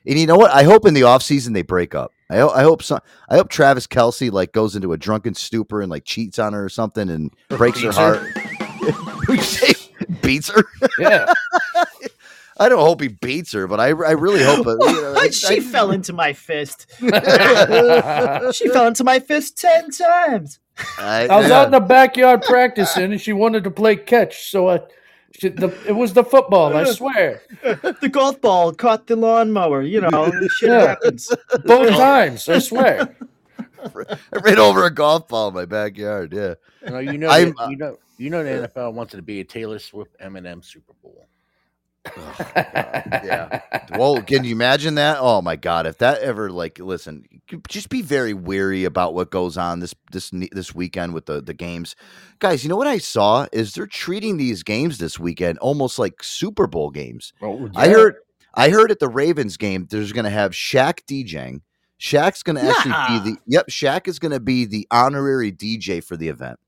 And 0.07 0.19
you 0.19 0.27
know 0.27 0.37
what? 0.37 0.51
I 0.53 0.63
hope 0.63 0.87
in 0.87 0.95
the 0.95 1.01
offseason 1.03 1.53
they 1.55 1.63
break 1.63 1.95
up. 1.95 2.13
I, 2.31 2.41
I 2.43 2.63
hope 2.63 2.83
some. 2.83 3.01
I 3.29 3.37
hope 3.37 3.49
Travis 3.49 3.87
Kelce 3.87 4.31
like 4.33 4.53
goes 4.53 4.77
into 4.77 4.93
a 4.93 4.97
drunken 4.97 5.35
stupor 5.35 5.81
and 5.83 5.91
like 5.91 6.05
cheats 6.05 6.39
on 6.39 6.53
her 6.53 6.65
or 6.65 6.69
something 6.69 7.09
and 7.11 7.33
breaks 7.49 7.81
her 7.83 7.89
Beats 7.89 7.97
her? 7.99 8.19
heart. 8.19 9.23
You 9.29 9.43
say 9.43 9.75
beats 10.23 10.49
her. 10.51 10.63
Yeah. 11.01 11.33
I 12.59 12.69
don't 12.71 12.79
hope 12.79 13.01
he 13.03 13.09
beats 13.09 13.53
her, 13.53 13.67
but 13.67 13.81
I, 13.81 13.89
I 13.89 14.13
really 14.13 14.43
hope. 14.43 14.67
It, 14.67 14.77
you 14.81 15.03
know, 15.03 15.15
I- 15.17 15.31
she 15.31 15.57
I- 15.57 15.61
fell 15.61 15.91
into 15.91 16.13
my 16.13 16.33
fist. 16.33 16.87
she 17.01 18.69
fell 18.69 18.87
into 18.87 19.05
my 19.05 19.19
fist 19.19 19.59
ten 19.59 19.91
times. 19.91 20.59
I, 20.99 21.27
I 21.29 21.39
was 21.41 21.51
out 21.51 21.67
in 21.67 21.73
the 21.73 21.81
backyard 21.81 22.43
practicing, 22.43 23.11
and 23.13 23.21
she 23.21 23.33
wanted 23.33 23.65
to 23.65 23.71
play 23.71 23.97
catch. 23.97 24.51
So 24.51 24.69
I, 24.69 24.79
she, 24.79 24.85
the, 25.41 25.75
it 25.87 25.93
was 25.93 26.13
the 26.13 26.25
football. 26.25 26.77
I 26.77 26.85
swear, 26.93 27.43
The 27.63 28.09
golf 28.11 28.41
ball 28.41 28.73
caught 28.73 29.07
the 29.07 29.17
lawnmower. 29.17 29.83
You 29.83 30.01
know, 30.03 30.31
shit 30.57 30.69
Yeah. 30.71 30.87
happens. 30.89 31.31
both 31.65 31.91
times. 31.91 32.49
I 32.49 32.59
swear. 32.59 33.17
I 33.97 34.39
ran 34.43 34.59
over 34.59 34.85
a 34.85 34.91
golf 34.91 35.29
ball 35.29 35.49
in 35.49 35.55
my 35.55 35.65
backyard. 35.65 36.33
Yeah. 36.33 36.55
You 36.85 36.91
know, 36.91 36.99
you 36.99 37.19
know, 37.19 37.29
I'm- 37.29 37.55
uh, 37.59 37.69
you 37.69 37.77
know, 37.77 37.99
you 38.19 38.31
know, 38.31 38.43
the 38.43 38.69
NFL 38.69 38.95
wants 38.95 39.13
it 39.15 39.19
to 39.19 39.23
be 39.23 39.41
a 39.41 39.45
Taylor 39.45 39.79
Swift 39.79 40.19
Eminem 40.21 40.65
Super 40.65 40.95
Bowl. 41.03 41.26
Yeah. 42.37 43.61
Well, 43.97 44.23
can 44.23 44.45
you 44.45 44.53
imagine 44.53 44.97
that? 44.97 45.19
Oh 45.21 45.41
my 45.43 45.57
god, 45.57 45.87
if 45.87 45.99
that 45.99 46.21
ever 46.21 46.51
like 46.51 46.79
listen, 46.79 47.25
just 47.69 47.89
be 47.89 48.03
very 48.03 48.35
wary 48.35 48.85
about 48.85 49.15
what 49.15 49.31
goes 49.31 49.57
on 49.57 49.81
this 49.81 49.95
this 50.13 50.31
this 50.53 50.75
weekend 50.75 51.15
with 51.15 51.27
the 51.27 51.41
the 51.41 51.55
games. 51.55 51.97
Guys, 52.39 52.63
you 52.63 52.69
know 52.69 52.77
what 52.77 52.87
I 52.87 52.99
saw 52.99 53.47
is 53.53 53.73
they're 53.75 53.87
treating 53.87 54.37
these 54.37 54.63
games 54.63 54.99
this 54.99 55.19
weekend 55.19 55.59
almost 55.59 55.99
like 55.99 56.23
Super 56.23 56.67
Bowl 56.67 56.91
games. 56.91 57.33
Oh, 57.43 57.69
I 57.77 57.89
heard 57.89 58.17
I 58.55 58.71
heard 58.71 58.91
at 58.91 58.99
the 59.01 59.09
Ravens 59.09 59.57
game 59.57 59.87
there's 59.91 60.13
going 60.13 60.25
to 60.25 60.31
have 60.31 60.53
Shaq 60.53 61.01
DJing. 61.07 61.61
Shaq's 62.01 62.43
going 62.43 62.57
to 62.57 62.63
actually 62.63 62.91
Nah. 62.91 63.25
be 63.25 63.31
the 63.31 63.39
Yep, 63.47 63.69
Shaq 63.69 64.09
is 64.09 64.19
going 64.19 64.33
to 64.33 64.41
be 64.41 64.65
the 64.67 64.87
honorary 64.91 65.53
DJ 65.53 66.03
for 66.05 66.17
the 66.17 66.29
event. 66.29 66.59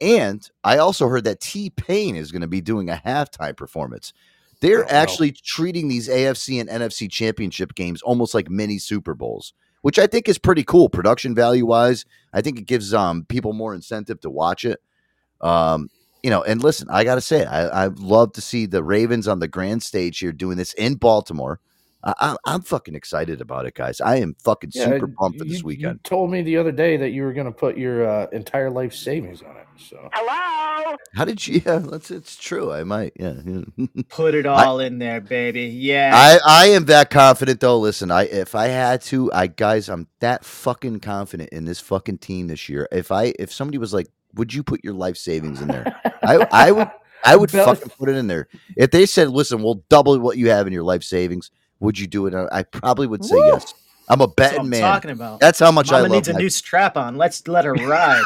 And 0.00 0.48
I 0.64 0.78
also 0.78 1.08
heard 1.08 1.24
that 1.24 1.40
T-Pain 1.40 2.16
is 2.16 2.32
going 2.32 2.40
to 2.40 2.48
be 2.48 2.62
doing 2.62 2.88
a 2.88 3.00
halftime 3.04 3.56
performance. 3.56 4.12
They're 4.60 4.90
actually 4.92 5.32
treating 5.32 5.88
these 5.88 6.08
AFC 6.08 6.60
and 6.60 6.68
NFC 6.68 7.10
championship 7.10 7.74
games 7.74 8.02
almost 8.02 8.34
like 8.34 8.50
mini 8.50 8.78
Super 8.78 9.14
Bowls, 9.14 9.54
which 9.82 9.98
I 9.98 10.06
think 10.06 10.28
is 10.28 10.38
pretty 10.38 10.64
cool 10.64 10.88
production 10.88 11.34
value 11.34 11.66
wise. 11.66 12.04
I 12.32 12.42
think 12.42 12.58
it 12.58 12.66
gives 12.66 12.92
um 12.92 13.24
people 13.24 13.52
more 13.52 13.74
incentive 13.74 14.20
to 14.20 14.30
watch 14.30 14.64
it. 14.64 14.80
Um, 15.40 15.88
you 16.22 16.28
know, 16.28 16.42
and 16.42 16.62
listen, 16.62 16.88
I 16.90 17.04
got 17.04 17.14
to 17.14 17.22
say, 17.22 17.44
I 17.46 17.84
I 17.84 17.86
love 17.86 18.32
to 18.34 18.40
see 18.42 18.66
the 18.66 18.82
Ravens 18.82 19.26
on 19.26 19.38
the 19.38 19.48
grand 19.48 19.82
stage 19.82 20.18
here 20.18 20.32
doing 20.32 20.58
this 20.58 20.74
in 20.74 20.96
Baltimore. 20.96 21.60
I, 22.02 22.14
I, 22.20 22.36
I'm 22.46 22.62
fucking 22.62 22.94
excited 22.94 23.40
about 23.40 23.66
it, 23.66 23.74
guys. 23.74 24.00
I 24.00 24.16
am 24.16 24.34
fucking 24.42 24.70
Yeah, 24.74 24.84
super 24.86 25.08
pumped 25.08 25.38
for 25.38 25.44
this 25.44 25.58
You 25.58 25.64
weekend. 25.66 26.02
told 26.04 26.30
me 26.30 26.42
the 26.42 26.56
other 26.56 26.72
day 26.72 26.96
that 26.96 27.10
you 27.10 27.22
were 27.24 27.32
going 27.32 27.46
to 27.46 27.52
put 27.52 27.76
your 27.76 28.08
uh, 28.08 28.26
entire 28.32 28.70
life 28.70 28.94
savings 28.94 29.42
on 29.42 29.56
it. 29.56 29.66
So 29.76 30.08
Hello? 30.12 30.96
How 31.14 31.24
did 31.24 31.46
you? 31.46 31.60
Yeah, 31.66 31.78
that's 31.78 32.10
it's 32.10 32.36
true. 32.36 32.72
I 32.72 32.84
might. 32.84 33.12
Yeah. 33.16 33.34
yeah. 33.44 33.86
Put 34.08 34.34
it 34.34 34.44
all 34.46 34.80
in 34.80 34.98
there, 34.98 35.20
baby. 35.20 35.64
Yeah. 35.66 36.10
I 36.14 36.38
I 36.46 36.66
am 36.68 36.84
that 36.86 37.10
confident 37.10 37.60
though. 37.60 37.78
Listen, 37.78 38.10
I 38.10 38.24
if 38.24 38.54
I 38.54 38.66
had 38.68 39.00
to, 39.02 39.32
I 39.32 39.46
guys, 39.46 39.88
I'm 39.88 40.06
that 40.20 40.44
fucking 40.44 41.00
confident 41.00 41.50
in 41.50 41.64
this 41.64 41.80
fucking 41.80 42.18
team 42.18 42.48
this 42.48 42.68
year. 42.68 42.88
If 42.92 43.10
I 43.12 43.32
if 43.38 43.52
somebody 43.52 43.78
was 43.78 43.94
like, 43.94 44.08
would 44.34 44.52
you 44.52 44.62
put 44.62 44.84
your 44.84 44.94
life 44.94 45.16
savings 45.16 45.60
in 45.62 45.68
there? 45.68 45.94
I 46.22 46.46
I 46.50 46.72
would 46.72 46.90
I 47.24 47.36
would 47.40 47.50
Bel- 47.52 47.66
fucking 47.74 47.92
put 47.98 48.08
it 48.08 48.16
in 48.16 48.26
there. 48.26 48.48
If 48.76 48.90
they 48.90 49.06
said, 49.06 49.28
listen, 49.30 49.62
we'll 49.62 49.82
double 49.88 50.18
what 50.18 50.36
you 50.38 50.50
have 50.50 50.66
in 50.66 50.72
your 50.72 50.84
life 50.84 51.02
savings, 51.04 51.50
would 51.80 51.98
you 51.98 52.06
do 52.06 52.26
it? 52.26 52.34
I 52.52 52.62
probably 52.62 53.06
would 53.06 53.24
say 53.24 53.34
Woo! 53.34 53.46
yes. 53.46 53.74
I'm 54.08 54.20
a 54.20 54.26
That's 54.26 54.34
betting 54.34 54.60
I'm 54.60 54.68
man. 54.70 54.80
talking 54.80 55.10
about. 55.12 55.38
That's 55.38 55.58
how 55.60 55.70
much 55.70 55.90
I 55.90 55.98
Mama 55.98 56.02
love 56.04 56.12
needs 56.12 56.28
a 56.28 56.32
my- 56.32 56.40
new 56.40 56.50
strap 56.50 56.96
on. 56.96 57.16
Let's 57.16 57.46
let 57.46 57.64
her 57.64 57.74
ride. 57.74 58.24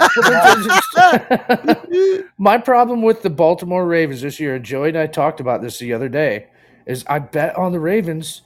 My 2.39 2.59
problem 2.59 3.03
with 3.03 3.23
the 3.23 3.31
Baltimore 3.31 3.87
Ravens 3.87 4.23
this 4.23 4.41
year, 4.41 4.59
Joey 4.59 4.89
and 4.91 4.99
I 4.99 5.07
talked 5.07 5.41
about 5.41 5.61
this 5.63 5.79
the 5.79 5.93
other 5.93 6.09
day, 6.09 6.47
is 6.87 7.05
I 7.07 7.19
bet 7.19 7.57
on 7.57 7.73
the 7.73 7.81
Ravens. 7.81 8.43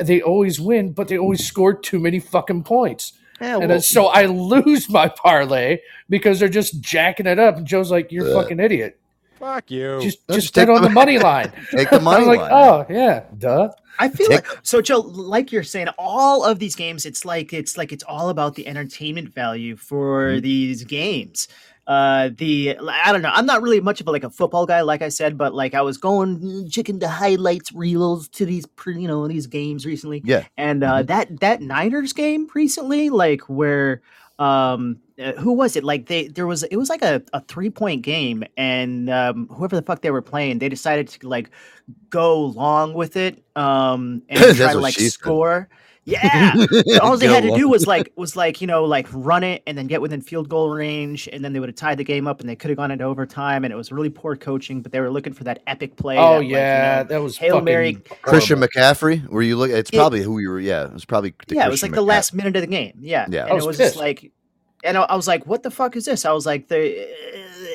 They 0.00 0.20
always 0.22 0.60
win, 0.60 0.92
but 0.92 1.08
they 1.08 1.18
always 1.18 1.46
score 1.46 1.74
too 1.74 1.98
many 1.98 2.18
fucking 2.18 2.64
points. 2.64 3.12
Yeah, 3.40 3.52
and 3.52 3.60
well, 3.60 3.68
then, 3.68 3.80
so 3.80 4.06
I 4.06 4.26
lose 4.26 4.88
my 4.90 5.08
parlay 5.16 5.78
because 6.08 6.40
they're 6.40 6.48
just 6.48 6.80
jacking 6.80 7.26
it 7.26 7.38
up. 7.38 7.56
And 7.56 7.66
Joe's 7.66 7.90
like, 7.90 8.10
"You're 8.12 8.26
a 8.26 8.30
Yeah. 8.30 8.34
fucking 8.42 8.60
idiot. 8.60 8.98
Fuck 9.40 9.70
you. 9.70 9.98
Just 10.02 10.18
Let's 10.28 10.42
just 10.42 10.54
take 10.54 10.68
bet 10.68 10.76
on 10.76 10.82
the- 10.82 10.88
the 10.88 10.94
money 10.94 11.18
line." 11.30 11.50
take 11.72 11.90
the 11.90 12.00
money 12.00 12.26
like, 12.26 12.40
line. 12.40 12.50
"Oh 12.52 12.86
yeah, 12.88 13.24
duh." 13.36 13.70
I 13.98 14.08
feel 14.08 14.28
Take- 14.28 14.46
like 14.48 14.60
so, 14.62 14.80
Joe. 14.80 15.00
Like 15.00 15.50
you're 15.52 15.62
saying, 15.64 15.88
all 15.98 16.44
of 16.44 16.58
these 16.58 16.74
games, 16.76 17.04
it's 17.04 17.24
like 17.24 17.52
it's 17.52 17.76
like 17.76 17.90
it's 17.92 18.04
all 18.04 18.28
about 18.28 18.54
the 18.54 18.66
entertainment 18.66 19.34
value 19.34 19.76
for 19.76 20.30
Mm-hmm. 20.30 20.40
these 20.40 20.84
games. 20.84 21.48
Uh, 21.86 22.30
the 22.38 22.76
I 22.78 23.10
don't 23.12 23.20
know. 23.20 23.32
I'm 23.34 23.46
not 23.46 23.62
really 23.62 23.80
much 23.80 24.00
of 24.00 24.06
a, 24.06 24.12
like 24.12 24.22
a 24.22 24.30
football 24.30 24.64
guy, 24.64 24.82
like 24.82 25.02
I 25.02 25.08
said, 25.08 25.36
but 25.36 25.54
like 25.54 25.74
I 25.74 25.82
was 25.82 25.98
going 25.98 26.70
checking 26.70 27.00
the 27.00 27.08
highlights 27.08 27.72
reels 27.72 28.28
to 28.28 28.46
these, 28.46 28.64
pre- 28.64 29.00
you 29.00 29.08
know, 29.08 29.26
these 29.26 29.48
games 29.48 29.84
recently. 29.84 30.22
Yeah. 30.24 30.44
and 30.56 30.84
uh, 30.84 31.02
that 31.04 31.40
that 31.40 31.60
Niners 31.60 32.12
game 32.12 32.48
recently, 32.54 33.10
like 33.10 33.40
where 33.48 34.02
um 34.38 34.98
uh, 35.20 35.32
who 35.32 35.52
was 35.52 35.76
it 35.76 35.84
like 35.84 36.06
they 36.06 36.28
there 36.28 36.46
was 36.46 36.62
it 36.64 36.76
was 36.76 36.88
like 36.88 37.02
a, 37.02 37.22
a 37.32 37.40
three 37.42 37.70
point 37.70 38.02
game 38.02 38.42
and 38.56 39.10
um 39.10 39.46
whoever 39.48 39.76
the 39.76 39.82
fuck 39.82 40.00
they 40.02 40.10
were 40.10 40.22
playing 40.22 40.58
they 40.58 40.68
decided 40.68 41.06
to 41.08 41.28
like 41.28 41.50
go 42.10 42.46
long 42.46 42.94
with 42.94 43.16
it 43.16 43.42
um 43.56 44.22
and 44.28 44.56
try 44.56 44.72
to 44.72 44.78
like 44.78 44.94
she 44.94 45.02
said. 45.04 45.12
score 45.12 45.68
yeah 46.10 46.54
all 47.02 47.18
they 47.18 47.26
had 47.26 47.42
to 47.42 47.54
do 47.54 47.68
was 47.68 47.86
like 47.86 48.10
was 48.16 48.34
like 48.34 48.62
you 48.62 48.66
know 48.66 48.84
like 48.86 49.06
run 49.12 49.44
it 49.44 49.62
and 49.66 49.76
then 49.76 49.86
get 49.86 50.00
within 50.00 50.22
field 50.22 50.48
goal 50.48 50.70
range 50.70 51.28
and 51.30 51.44
then 51.44 51.52
they 51.52 51.60
would 51.60 51.68
have 51.68 51.76
tied 51.76 51.98
the 51.98 52.02
game 52.04 52.26
up 52.26 52.40
and 52.40 52.48
they 52.48 52.56
could 52.56 52.70
have 52.70 52.78
gone 52.78 52.90
into 52.90 53.04
overtime 53.04 53.64
and 53.64 53.72
it 53.72 53.76
was 53.76 53.92
really 53.92 54.08
poor 54.08 54.34
coaching 54.34 54.80
but 54.80 54.90
they 54.92 54.98
were 55.00 55.10
looking 55.10 55.34
for 55.34 55.44
that 55.44 55.62
epic 55.66 55.94
play 55.96 56.16
Oh 56.16 56.22
that, 56.32 56.36
like, 56.38 56.46
you 56.48 56.50
yeah, 56.56 57.02
know, 57.02 57.08
that 57.10 57.22
was 57.22 57.36
Hail 57.36 57.60
Mary- 57.60 57.96
Christian 58.22 58.56
horrible. 58.56 58.72
McCaffrey? 58.80 59.28
Were 59.28 59.42
you 59.42 59.56
looking? 59.58 59.76
It's 59.76 59.90
It- 59.90 59.96
probably 59.96 60.22
who 60.22 60.38
you 60.38 60.48
were. 60.48 60.58
Yeah, 60.58 60.84
it 60.86 60.92
was 60.94 61.04
probably. 61.04 61.34
the 61.46 61.54
yeah, 61.54 61.66
it 61.66 61.68
was 61.68 61.80
Christian 61.80 61.90
like 61.90 61.96
the 61.96 62.02
last 62.02 62.32
minute 62.34 62.56
of 62.56 62.62
the 62.62 62.66
game. 62.66 62.94
Yeah, 62.98 63.26
Yeah. 63.28 63.42
and 63.42 63.50
I 63.50 63.52
it 63.52 63.56
was 63.56 63.66
was 63.66 63.76
pissed. 63.76 63.94
just 63.94 64.00
like, 64.00 64.32
and 64.84 64.96
I, 64.96 65.02
I 65.02 65.16
was 65.16 65.26
like, 65.28 65.46
"What 65.46 65.62
the 65.62 65.70
fuck 65.70 65.96
is 65.96 66.04
this?" 66.04 66.24
I 66.24 66.32
was 66.32 66.46
like, 66.46 66.68
"The," 66.68 67.02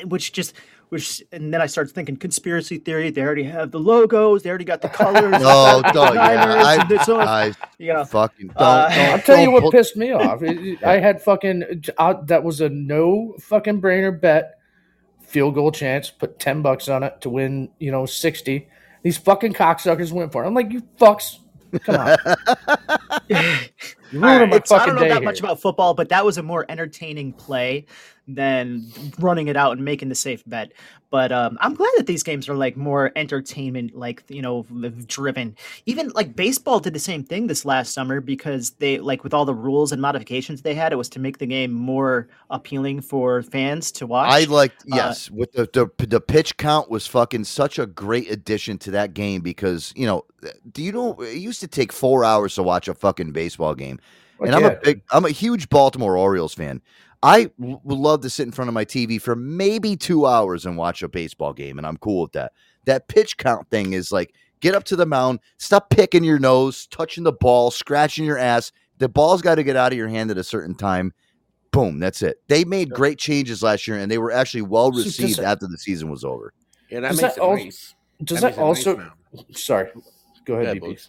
uh, 0.02 0.06
which 0.08 0.32
just, 0.32 0.54
which, 0.88 1.22
and 1.32 1.52
then 1.52 1.60
I 1.60 1.66
started 1.66 1.94
thinking 1.94 2.16
conspiracy 2.16 2.78
theory. 2.78 3.10
They 3.10 3.22
already 3.22 3.44
have 3.44 3.70
the 3.70 3.78
logos. 3.80 4.42
They 4.42 4.50
already 4.50 4.64
got 4.64 4.82
the 4.82 4.88
colors. 4.88 5.34
Oh, 5.44 5.82
the 5.82 5.92
duh, 5.92 6.12
yeah. 6.14 6.34
Niners, 6.44 6.64
I, 6.66 6.74
and 6.82 6.90
it's 6.92 7.08
all- 7.08 7.20
I 7.20 7.52
you 7.78 7.92
know, 7.92 8.04
fucking 8.04 8.48
don't. 8.48 8.56
Uh, 8.56 8.88
don't 8.88 8.98
I'll 9.10 9.18
tell 9.20 9.38
you 9.38 9.44
don't 9.46 9.54
what 9.54 9.62
put- 9.64 9.72
pissed 9.72 9.96
me 9.96 10.12
off. 10.12 10.42
It- 10.42 10.58
it- 10.58 10.84
I 10.84 10.98
had 11.00 11.20
fucking 11.22 11.82
uh, 11.98 12.14
that 12.24 12.42
was 12.44 12.60
a 12.60 12.68
no 12.68 13.34
fucking 13.40 13.80
brainer 13.80 14.18
bet, 14.20 14.58
field 15.22 15.54
goal 15.54 15.72
chance. 15.72 16.10
Put 16.10 16.38
ten 16.38 16.62
bucks 16.62 16.88
on 16.88 17.02
it 17.02 17.20
to 17.22 17.30
win. 17.30 17.70
You 17.78 17.90
know, 17.92 18.06
sixty. 18.06 18.68
These 19.02 19.18
fucking 19.18 19.52
cocksuckers 19.54 20.10
went 20.10 20.32
for 20.32 20.42
it. 20.42 20.48
I'm 20.48 20.54
like, 20.54 20.72
you 20.72 20.82
fucks, 20.98 21.36
come 21.84 21.94
on. 21.96 22.16
Right, 24.12 24.48
my 24.48 24.56
I 24.56 24.86
don't 24.86 24.94
know 24.96 25.02
day 25.02 25.08
that 25.08 25.22
much 25.24 25.40
about 25.40 25.60
football, 25.60 25.94
but 25.94 26.08
that 26.10 26.24
was 26.24 26.38
a 26.38 26.42
more 26.42 26.64
entertaining 26.68 27.32
play 27.32 27.86
than 28.28 28.84
running 29.18 29.48
it 29.48 29.56
out 29.56 29.72
and 29.72 29.84
making 29.84 30.08
the 30.08 30.14
safe 30.14 30.42
bet. 30.46 30.72
But 31.10 31.30
um, 31.30 31.56
I'm 31.60 31.74
glad 31.74 31.92
that 31.96 32.06
these 32.06 32.24
games 32.24 32.48
are 32.48 32.56
like 32.56 32.76
more 32.76 33.12
entertainment, 33.14 33.94
like 33.94 34.24
you 34.28 34.42
know, 34.42 34.66
driven. 35.06 35.56
Even 35.86 36.08
like 36.10 36.34
baseball 36.34 36.80
did 36.80 36.94
the 36.94 36.98
same 36.98 37.22
thing 37.22 37.46
this 37.46 37.64
last 37.64 37.94
summer 37.94 38.20
because 38.20 38.70
they 38.72 38.98
like 38.98 39.22
with 39.22 39.32
all 39.32 39.44
the 39.44 39.54
rules 39.54 39.92
and 39.92 40.02
modifications 40.02 40.62
they 40.62 40.74
had, 40.74 40.92
it 40.92 40.96
was 40.96 41.08
to 41.10 41.20
make 41.20 41.38
the 41.38 41.46
game 41.46 41.72
more 41.72 42.28
appealing 42.50 43.00
for 43.00 43.42
fans 43.42 43.92
to 43.92 44.06
watch. 44.06 44.32
I 44.32 44.44
liked 44.44 44.82
Uh, 44.82 44.96
yes, 44.96 45.30
with 45.30 45.52
the, 45.52 45.68
the 45.72 46.06
the 46.06 46.20
pitch 46.20 46.56
count 46.56 46.90
was 46.90 47.06
fucking 47.06 47.44
such 47.44 47.78
a 47.78 47.86
great 47.86 48.30
addition 48.30 48.76
to 48.78 48.90
that 48.90 49.14
game 49.14 49.42
because 49.42 49.92
you 49.96 50.06
know, 50.06 50.24
do 50.72 50.82
you 50.82 50.90
know 50.90 51.12
it 51.20 51.36
used 51.36 51.60
to 51.60 51.68
take 51.68 51.92
four 51.92 52.24
hours 52.24 52.56
to 52.56 52.64
watch 52.64 52.88
a 52.88 52.94
fucking 52.94 53.30
baseball 53.30 53.76
game, 53.76 54.00
Fuck 54.38 54.48
and 54.48 54.56
I'm 54.56 54.62
yeah. 54.62 54.68
a 54.68 54.80
big, 54.80 55.02
I'm 55.12 55.24
a 55.24 55.30
huge 55.30 55.68
Baltimore 55.68 56.16
Orioles 56.16 56.54
fan. 56.54 56.82
I 57.26 57.44
w- 57.58 57.80
would 57.82 57.98
love 57.98 58.20
to 58.22 58.30
sit 58.30 58.46
in 58.46 58.52
front 58.52 58.68
of 58.68 58.74
my 58.74 58.84
TV 58.84 59.20
for 59.20 59.34
maybe 59.34 59.96
two 59.96 60.26
hours 60.26 60.64
and 60.64 60.76
watch 60.76 61.02
a 61.02 61.08
baseball 61.08 61.52
game, 61.52 61.76
and 61.78 61.86
I'm 61.86 61.96
cool 61.96 62.22
with 62.22 62.32
that. 62.32 62.52
That 62.84 63.08
pitch 63.08 63.36
count 63.36 63.68
thing 63.68 63.94
is 63.94 64.12
like 64.12 64.34
get 64.60 64.74
up 64.76 64.84
to 64.84 64.96
the 64.96 65.06
mound, 65.06 65.40
stop 65.58 65.90
picking 65.90 66.22
your 66.22 66.38
nose, 66.38 66.86
touching 66.86 67.24
the 67.24 67.32
ball, 67.32 67.70
scratching 67.72 68.24
your 68.24 68.38
ass. 68.38 68.70
The 68.98 69.08
ball's 69.08 69.42
got 69.42 69.56
to 69.56 69.64
get 69.64 69.74
out 69.76 69.92
of 69.92 69.98
your 69.98 70.08
hand 70.08 70.30
at 70.30 70.38
a 70.38 70.44
certain 70.44 70.74
time. 70.74 71.12
Boom, 71.72 71.98
that's 71.98 72.22
it. 72.22 72.40
They 72.48 72.64
made 72.64 72.90
great 72.90 73.18
changes 73.18 73.62
last 73.62 73.86
year, 73.88 73.98
and 73.98 74.10
they 74.10 74.18
were 74.18 74.30
actually 74.32 74.62
well 74.62 74.92
received 74.92 75.40
it- 75.40 75.44
after 75.44 75.66
the 75.66 75.78
season 75.78 76.08
was 76.08 76.24
over. 76.24 76.52
Yeah, 76.90 77.00
that 77.00 77.10
Does 77.10 77.22
makes 77.22 77.34
that 77.34 77.42
it 77.42 77.44
al- 77.44 77.56
nice. 77.56 77.94
Does 78.22 78.42
makes 78.42 78.56
that 78.56 78.62
it 78.62 78.64
nice 78.66 78.86
also? 78.86 79.10
Sorry, 79.52 79.90
go 79.94 80.00
Go 80.46 80.54
ahead, 80.54 80.66
ahead, 80.68 80.82
BP. 80.82 80.92
Boogs. 80.94 81.08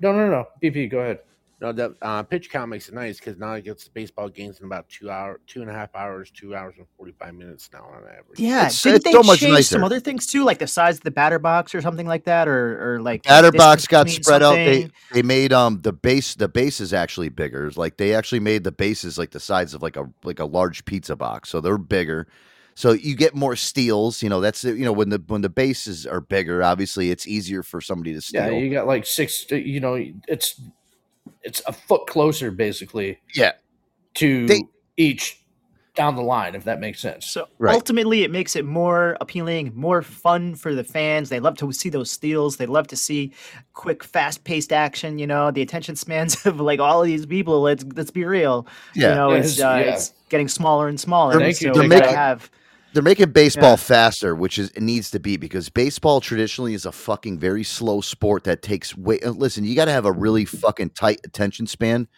No, 0.00 0.12
no, 0.12 0.30
no, 0.30 0.46
BP. 0.62 0.88
Go 0.90 1.00
ahead. 1.00 1.18
No, 1.60 1.72
the 1.72 1.94
uh, 2.00 2.22
pitch 2.22 2.48
count 2.48 2.70
makes 2.70 2.88
it 2.88 2.94
nice 2.94 3.18
because 3.18 3.36
now 3.36 3.52
it 3.52 3.64
gets 3.64 3.84
the 3.84 3.90
baseball 3.90 4.30
games 4.30 4.60
in 4.60 4.64
about 4.66 4.88
two 4.88 5.10
hour, 5.10 5.40
two 5.46 5.60
and 5.60 5.70
a 5.70 5.74
half 5.74 5.94
hours, 5.94 6.30
two 6.30 6.54
hours 6.56 6.74
and 6.78 6.86
forty 6.96 7.12
five 7.12 7.34
minutes 7.34 7.68
now 7.70 7.84
on 7.84 7.98
average. 7.98 8.38
yeah, 8.38 8.60
It's- 8.60 8.82
didn't 8.82 8.96
it's 8.96 9.04
they 9.04 9.12
so 9.12 9.22
much 9.22 9.40
change 9.40 9.66
some 9.66 9.84
other 9.84 10.00
things 10.00 10.26
too, 10.26 10.44
like 10.44 10.58
the 10.58 10.66
size 10.66 10.96
of 10.96 11.02
the 11.02 11.10
batter 11.10 11.38
box 11.38 11.74
or 11.74 11.82
something 11.82 12.06
like 12.06 12.24
that, 12.24 12.48
or 12.48 12.94
or 12.94 13.02
like 13.02 13.24
Batter 13.24 13.52
box 13.52 13.86
got 13.86 14.06
between 14.06 14.22
spread 14.22 14.42
out. 14.42 14.54
They 14.54 14.88
they 15.12 15.22
made 15.22 15.52
um 15.52 15.82
the 15.82 15.92
base 15.92 16.34
the 16.34 16.48
base 16.48 16.80
is 16.80 16.94
actually 16.94 17.28
bigger. 17.28 17.70
Like 17.76 17.98
they 17.98 18.14
actually 18.14 18.40
made 18.40 18.64
the 18.64 18.72
bases 18.72 19.18
like 19.18 19.32
the 19.32 19.40
size 19.40 19.74
of 19.74 19.82
like 19.82 19.96
a 19.96 20.08
like 20.24 20.38
a 20.38 20.46
large 20.46 20.86
pizza 20.86 21.14
box, 21.14 21.50
so 21.50 21.60
they're 21.60 21.76
bigger. 21.76 22.26
So 22.74 22.92
you 22.92 23.14
get 23.14 23.34
more 23.34 23.56
steals. 23.56 24.22
You 24.22 24.30
know 24.30 24.40
that's 24.40 24.64
you 24.64 24.84
know 24.86 24.92
when 24.92 25.10
the 25.10 25.22
when 25.26 25.42
the 25.42 25.50
bases 25.50 26.06
are 26.06 26.22
bigger, 26.22 26.62
obviously 26.62 27.10
it's 27.10 27.28
easier 27.28 27.62
for 27.62 27.82
somebody 27.82 28.14
to 28.14 28.22
steal. 28.22 28.46
Yeah, 28.46 28.58
you 28.58 28.70
got 28.70 28.86
like 28.86 29.04
six. 29.04 29.44
You 29.50 29.80
know, 29.80 30.02
it's 30.26 30.58
it's 31.42 31.62
a 31.66 31.72
foot 31.72 32.06
closer 32.06 32.50
basically 32.50 33.18
Yeah. 33.34 33.52
to 34.14 34.46
They- 34.46 34.64
each 34.96 35.36
down 35.96 36.14
the 36.14 36.22
line, 36.22 36.54
if 36.54 36.64
that 36.64 36.78
makes 36.80 37.00
sense. 37.00 37.26
So 37.26 37.48
Right. 37.58 37.74
ultimately, 37.74 38.22
it 38.22 38.30
makes 38.30 38.54
it 38.54 38.64
more 38.64 39.16
appealing, 39.20 39.72
more 39.74 40.02
fun 40.02 40.54
for 40.54 40.72
the 40.74 40.84
fans. 40.84 41.28
They 41.28 41.40
love 41.40 41.56
to 41.58 41.72
see 41.72 41.88
those 41.88 42.10
steals. 42.10 42.56
They 42.58 42.66
love 42.66 42.86
to 42.88 42.96
see 42.96 43.32
quick, 43.74 44.04
fast-paced 44.04 44.72
action. 44.72 45.18
You 45.18 45.26
know, 45.26 45.50
the 45.50 45.62
attention 45.62 45.96
spans 45.96 46.36
of 46.46 46.60
like 46.60 46.78
all 46.80 47.00
of 47.02 47.06
these 47.06 47.26
people. 47.26 47.60
Let's 47.60 47.84
let's 47.96 48.10
be 48.12 48.24
real. 48.24 48.66
Yeah. 48.94 49.08
you 49.10 49.14
know, 49.16 49.30
Yeah, 49.32 49.38
it's, 49.38 49.52
it's- 49.58 49.64
uh, 49.64 49.84
yeah. 49.84 49.94
it's 49.94 50.12
getting 50.28 50.48
smaller 50.48 50.88
and 50.88 50.98
smaller. 50.98 51.34
Thank 51.34 51.60
and 51.60 51.60
you. 51.62 51.72
They're 51.74 51.88
making- 51.88 52.14
have. 52.14 52.50
They're 52.92 53.02
making 53.02 53.30
baseball 53.30 53.72
Yeah. 53.72 53.76
faster, 53.76 54.34
which 54.34 54.58
is 54.58 54.70
it 54.70 54.82
needs 54.82 55.10
to 55.12 55.20
be 55.20 55.36
because 55.36 55.68
baseball 55.68 56.20
traditionally 56.20 56.74
is 56.74 56.84
a 56.84 56.92
fucking 56.92 57.38
very 57.38 57.62
slow 57.62 58.00
sport 58.00 58.44
that 58.44 58.62
takes 58.62 58.96
way. 58.96 59.20
uh, 59.20 59.30
Listen, 59.30 59.64
you 59.64 59.74
got 59.76 59.84
to 59.84 59.92
have 59.92 60.06
a 60.06 60.12
really 60.12 60.44
fucking 60.44 60.90
tight 60.90 61.20
attention 61.24 61.66
span 61.66 62.08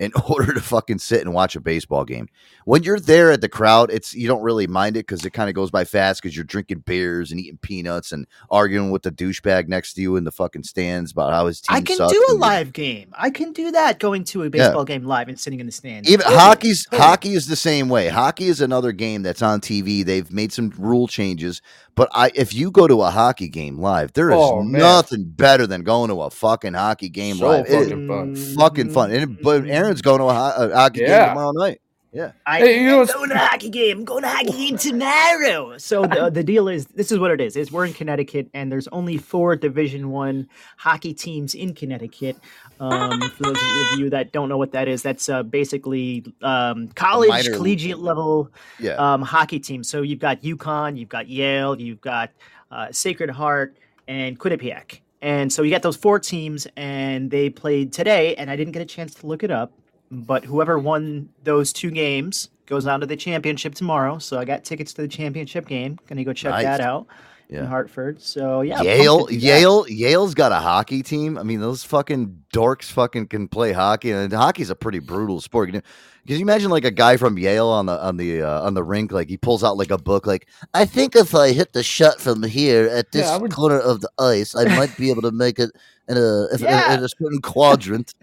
in 0.00 0.10
order 0.28 0.52
to 0.52 0.60
fucking 0.60 0.98
sit 0.98 1.20
and 1.20 1.32
watch 1.32 1.54
a 1.54 1.60
baseball 1.60 2.04
game. 2.04 2.26
When 2.64 2.82
you're 2.82 2.98
there 2.98 3.30
at 3.30 3.42
the 3.42 3.48
crowd, 3.48 3.90
it's 3.92 4.14
you 4.14 4.26
don't 4.26 4.42
really 4.42 4.66
mind 4.66 4.96
it 4.96 5.06
because 5.06 5.24
it 5.24 5.30
kind 5.30 5.48
of 5.48 5.54
goes 5.54 5.70
by 5.70 5.84
fast 5.84 6.20
because 6.22 6.34
you're 6.34 6.44
drinking 6.44 6.80
beers 6.80 7.30
and 7.30 7.38
eating 7.38 7.58
peanuts 7.58 8.10
and 8.10 8.26
arguing 8.50 8.90
with 8.90 9.02
the 9.02 9.12
douchebag 9.12 9.68
next 9.68 9.94
to 9.94 10.00
you 10.02 10.16
in 10.16 10.24
the 10.24 10.32
fucking 10.32 10.62
stands 10.64 11.12
about 11.12 11.32
how 11.32 11.46
his 11.46 11.60
team. 11.60 11.76
I 11.76 11.82
can 11.82 11.96
sucks 11.96 12.12
do 12.12 12.26
a 12.30 12.34
live 12.34 12.72
game. 12.72 13.12
I 13.16 13.30
can 13.30 13.52
do 13.52 13.70
that. 13.72 13.98
Going 14.00 14.24
to 14.24 14.42
a 14.44 14.50
baseball 14.50 14.84
game 14.84 15.04
live 15.04 15.28
and 15.28 15.38
sitting 15.38 15.60
in 15.60 15.66
the 15.66 15.72
stands. 15.72 16.08
Even 16.08 16.24
Totally, 16.24 16.40
hockey's 16.40 16.84
totally. 16.86 17.02
hockey 17.08 17.34
is 17.34 17.46
the 17.46 17.56
same 17.56 17.88
way. 17.88 18.08
Hockey 18.08 18.46
is 18.46 18.60
another 18.62 18.92
game 18.92 19.22
that's 19.22 19.42
on 19.42 19.60
TV. 19.60 20.04
They've 20.04 20.30
made 20.32 20.52
some 20.52 20.72
rule 20.78 21.06
changes, 21.08 21.60
but 21.94 22.08
I 22.14 22.30
if 22.34 22.54
you 22.54 22.70
go 22.70 22.86
to 22.88 23.02
a 23.02 23.10
hockey 23.10 23.48
game 23.48 23.78
live, 23.78 24.14
there 24.14 24.30
is 24.30 24.36
Oh, 24.40 24.62
nothing 24.62 25.24
better 25.26 25.66
than 25.66 25.82
going 25.82 26.08
to 26.08 26.22
a 26.22 26.30
fucking 26.30 26.72
hockey 26.74 27.10
game 27.10 27.36
So 27.36 27.48
live. 27.48 27.66
It 27.66 27.72
is 27.72 27.88
fucking 27.90 28.06
fun. 28.08 28.34
fucking 28.56 28.90
fun. 28.90 29.10
And 29.10 29.38
but 29.42 29.62
mm-hmm. 29.62 29.70
Aaron's 29.90 30.02
going 30.02 30.18
to 30.20 30.24
a, 30.26 30.32
ho- 30.34 30.70
a 30.70 30.74
hockey 30.74 31.00
Yeah. 31.00 31.26
game 31.26 31.28
tomorrow 31.34 31.50
night. 31.52 31.80
Yeah. 32.12 32.32
I 32.44 32.58
Hey, 32.58 32.80
you 32.82 32.86
know 32.88 33.00
am 33.02 33.06
going 33.06 33.28
to 33.30 33.34
a 33.36 33.38
hockey 33.38 33.68
game. 33.68 33.98
I'm 33.98 34.04
going 34.04 34.22
to 34.22 34.28
a 34.28 34.30
hockey 34.32 34.50
game 34.52 34.76
tomorrow. 34.76 35.78
So 35.78 36.02
the, 36.06 36.28
the 36.32 36.42
deal 36.42 36.66
is, 36.68 36.86
this 36.86 37.10
is 37.12 37.18
what 37.20 37.30
it 37.30 37.40
is: 37.40 37.56
is 37.56 37.70
we're 37.70 37.86
in 37.86 37.92
Connecticut, 37.92 38.48
and 38.52 38.70
there's 38.70 38.88
only 38.88 39.16
four 39.16 39.54
Division 39.56 40.10
One 40.10 40.48
hockey 40.76 41.12
teams 41.14 41.54
in 41.54 41.72
Connecticut. 41.74 42.36
Um, 42.80 43.20
for 43.30 43.44
those 43.44 43.56
of 43.92 43.98
you 44.00 44.10
that 44.10 44.32
don't 44.32 44.48
know 44.48 44.58
what 44.58 44.72
that 44.72 44.88
is, 44.88 45.02
that's 45.02 45.28
uh, 45.28 45.42
basically 45.44 46.24
um, 46.42 46.88
college, 46.88 47.28
minor- 47.28 47.54
collegiate 47.56 47.98
level 48.00 48.50
Yeah. 48.80 48.94
um, 48.94 49.22
hockey 49.22 49.60
teams. 49.60 49.88
So 49.88 50.02
you've 50.02 50.18
got 50.20 50.42
UConn, 50.42 50.96
you've 50.98 51.08
got 51.08 51.28
Yale, 51.28 51.80
you've 51.80 52.00
got 52.00 52.30
uh, 52.72 52.88
Sacred 52.90 53.30
Heart, 53.30 53.76
and 54.08 54.36
Quinnipiac. 54.38 54.98
And 55.22 55.52
so 55.52 55.62
you 55.62 55.70
got 55.70 55.82
those 55.82 55.96
four 55.96 56.18
teams, 56.18 56.66
and 56.76 57.30
they 57.30 57.50
played 57.50 57.92
today. 57.92 58.34
And 58.36 58.50
I 58.50 58.56
didn't 58.56 58.72
get 58.72 58.82
a 58.82 58.86
chance 58.86 59.14
to 59.14 59.26
look 59.26 59.42
it 59.42 59.50
up, 59.50 59.72
but 60.10 60.44
whoever 60.44 60.78
won 60.78 61.28
those 61.44 61.72
two 61.72 61.90
games 61.90 62.48
goes 62.66 62.86
on 62.86 63.00
to 63.00 63.06
the 63.06 63.16
championship 63.16 63.74
tomorrow. 63.74 64.18
So 64.18 64.38
I 64.38 64.44
got 64.44 64.64
tickets 64.64 64.92
to 64.94 65.02
the 65.02 65.08
championship 65.08 65.66
game. 65.66 65.98
Gonna 66.06 66.24
go 66.24 66.32
check 66.32 66.52
Nice. 66.52 66.64
that 66.64 66.80
out 66.80 67.06
in 67.58 67.64
Hartford. 67.66 68.22
So 68.22 68.60
yeah, 68.62 68.80
Yale, 68.82 69.26
to 69.26 69.32
do 69.32 69.38
that. 69.40 69.44
Yale, 69.44 69.84
Yale's 69.88 70.34
got 70.34 70.52
a 70.52 70.56
hockey 70.56 71.02
team. 71.02 71.36
I 71.36 71.42
mean, 71.42 71.60
those 71.60 71.84
fucking 71.84 72.44
dorks 72.54 72.84
fucking 72.84 73.26
can 73.28 73.48
play 73.48 73.72
hockey, 73.72 74.10
and 74.12 74.32
hockey's 74.32 74.70
a 74.70 74.74
pretty 74.76 74.98
brutal 75.00 75.40
sport. 75.40 75.68
Can 75.70 75.82
you, 76.26 76.36
you 76.36 76.42
imagine 76.42 76.70
like 76.70 76.84
a 76.84 76.90
guy 76.90 77.16
from 77.16 77.36
Yale 77.38 77.68
on 77.68 77.86
the 77.86 78.00
on 78.00 78.16
the 78.16 78.42
uh, 78.42 78.62
on 78.62 78.74
the 78.74 78.82
rink, 78.84 79.12
like 79.12 79.28
he 79.28 79.36
pulls 79.36 79.64
out 79.64 79.76
like 79.76 79.90
a 79.90 79.98
book, 79.98 80.26
like 80.26 80.46
I 80.74 80.84
think 80.84 81.16
if 81.16 81.34
I 81.34 81.52
hit 81.52 81.72
the 81.72 81.82
shot 81.82 82.20
from 82.20 82.42
here 82.44 82.86
at 82.88 83.10
this 83.12 83.26
Yeah, 83.26 83.36
would- 83.38 83.52
corner 83.52 83.78
of 83.80 84.00
the 84.00 84.10
ice, 84.18 84.54
I 84.54 84.64
might 84.76 84.96
be 84.96 85.10
able 85.10 85.22
to 85.22 85.32
make 85.32 85.58
it 85.58 85.70
in 86.08 86.16
a 86.16 86.44
if, 86.52 86.60
in 86.60 86.66
a- 86.68 86.70
Yeah. 86.70 86.94
in 86.94 87.04
a 87.04 87.08
certain 87.08 87.40
quadrant. 87.42 88.14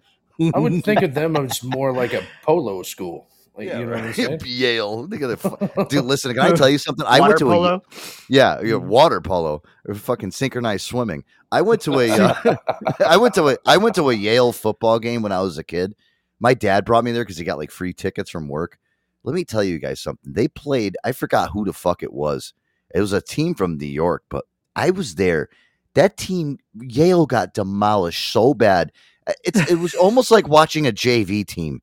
I 0.54 0.60
wouldn't 0.60 0.86
think 0.86 1.02
of 1.02 1.16
them 1.16 1.36
as 1.38 1.64
more 1.64 1.92
like 1.92 2.14
a 2.14 2.22
polo 2.44 2.84
school. 2.84 3.28
Like, 3.58 3.68
you 3.70 3.86
know 3.86 3.92
what 3.92 3.98
I'm 4.04 4.14
saying? 4.14 4.40
Yale, 4.46 5.08
Look 5.08 5.22
at 5.22 5.90
dude. 5.90 6.06
Listen, 6.06 6.34
can 6.34 6.42
I 6.42 6.56
tell 6.56 6.70
you 6.70 6.78
something? 6.78 7.06
I 7.06 7.20
Water 7.20 7.30
went 7.30 7.40
to 7.40 7.48
a 7.48 7.54
polo. 7.54 7.82
Yeah, 8.30 8.62
yeah, 8.62 8.76
water 8.76 9.20
polo 9.22 9.64
or 9.88 9.96
fucking 9.96 10.32
synchronized 10.32 10.86
swimming. 10.86 11.24
I 11.52 11.62
went 11.62 11.82
to 11.82 12.00
a, 12.00 12.10
uh, 12.12 12.56
I 13.08 13.18
went 13.18 13.34
to 13.36 13.50
a, 13.50 13.58
I 13.66 13.78
went 13.78 13.96
to 13.96 14.10
a 14.10 14.14
Yale 14.14 14.52
football 14.52 15.00
game 15.00 15.22
when 15.22 15.32
I 15.32 15.42
was 15.42 15.58
a 15.58 15.64
kid. 15.64 15.96
My 16.40 16.54
dad 16.54 16.86
brought 16.86 17.04
me 17.04 17.12
there 17.12 17.24
because 17.24 17.38
he 17.38 17.44
got 17.46 17.58
like 17.58 17.72
free 17.72 17.94
tickets 17.94 18.30
from 18.30 18.48
work. 18.48 18.78
Let 19.24 19.34
me 19.34 19.44
tell 19.44 19.64
you 19.64 19.80
guys 19.80 20.00
something. 20.00 20.34
They 20.34 20.48
played. 20.48 20.96
I 21.04 21.12
forgot 21.12 21.50
who 21.52 21.66
the 21.66 21.74
fuck 21.74 22.04
it 22.04 22.14
was. 22.14 22.54
It 22.94 23.02
was 23.02 23.12
a 23.14 23.22
team 23.22 23.56
from 23.56 23.78
New 23.78 23.86
York, 23.88 24.24
but 24.30 24.46
I 24.76 24.92
was 24.92 25.16
there. 25.16 25.50
That 25.96 26.16
team, 26.16 26.60
Yale, 26.80 27.26
got 27.26 27.56
demolished 27.56 28.32
so 28.32 28.54
bad. 28.54 28.92
Uh, 29.26 29.34
It's 29.44 29.72
it 29.72 29.80
was 29.80 29.96
almost 29.96 30.30
like 30.30 30.48
watching 30.48 30.86
a 30.86 30.92
JV 30.92 31.46
team. 31.46 31.82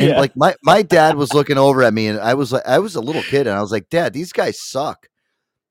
And 0.00 0.08
Yeah. 0.10 0.18
like 0.20 0.32
my 0.36 0.54
my 0.62 0.82
dad 0.82 1.16
was 1.16 1.32
looking 1.34 1.58
over 1.58 1.82
at 1.82 1.94
me, 1.94 2.08
and 2.08 2.18
I 2.18 2.34
was 2.34 2.52
like, 2.52 2.66
I 2.66 2.78
was 2.80 2.96
a 2.96 3.00
little 3.00 3.22
kid, 3.22 3.46
and 3.46 3.56
I 3.56 3.60
was 3.60 3.70
like, 3.70 3.88
Dad, 3.90 4.12
these 4.12 4.32
guys 4.32 4.58
suck. 4.60 5.08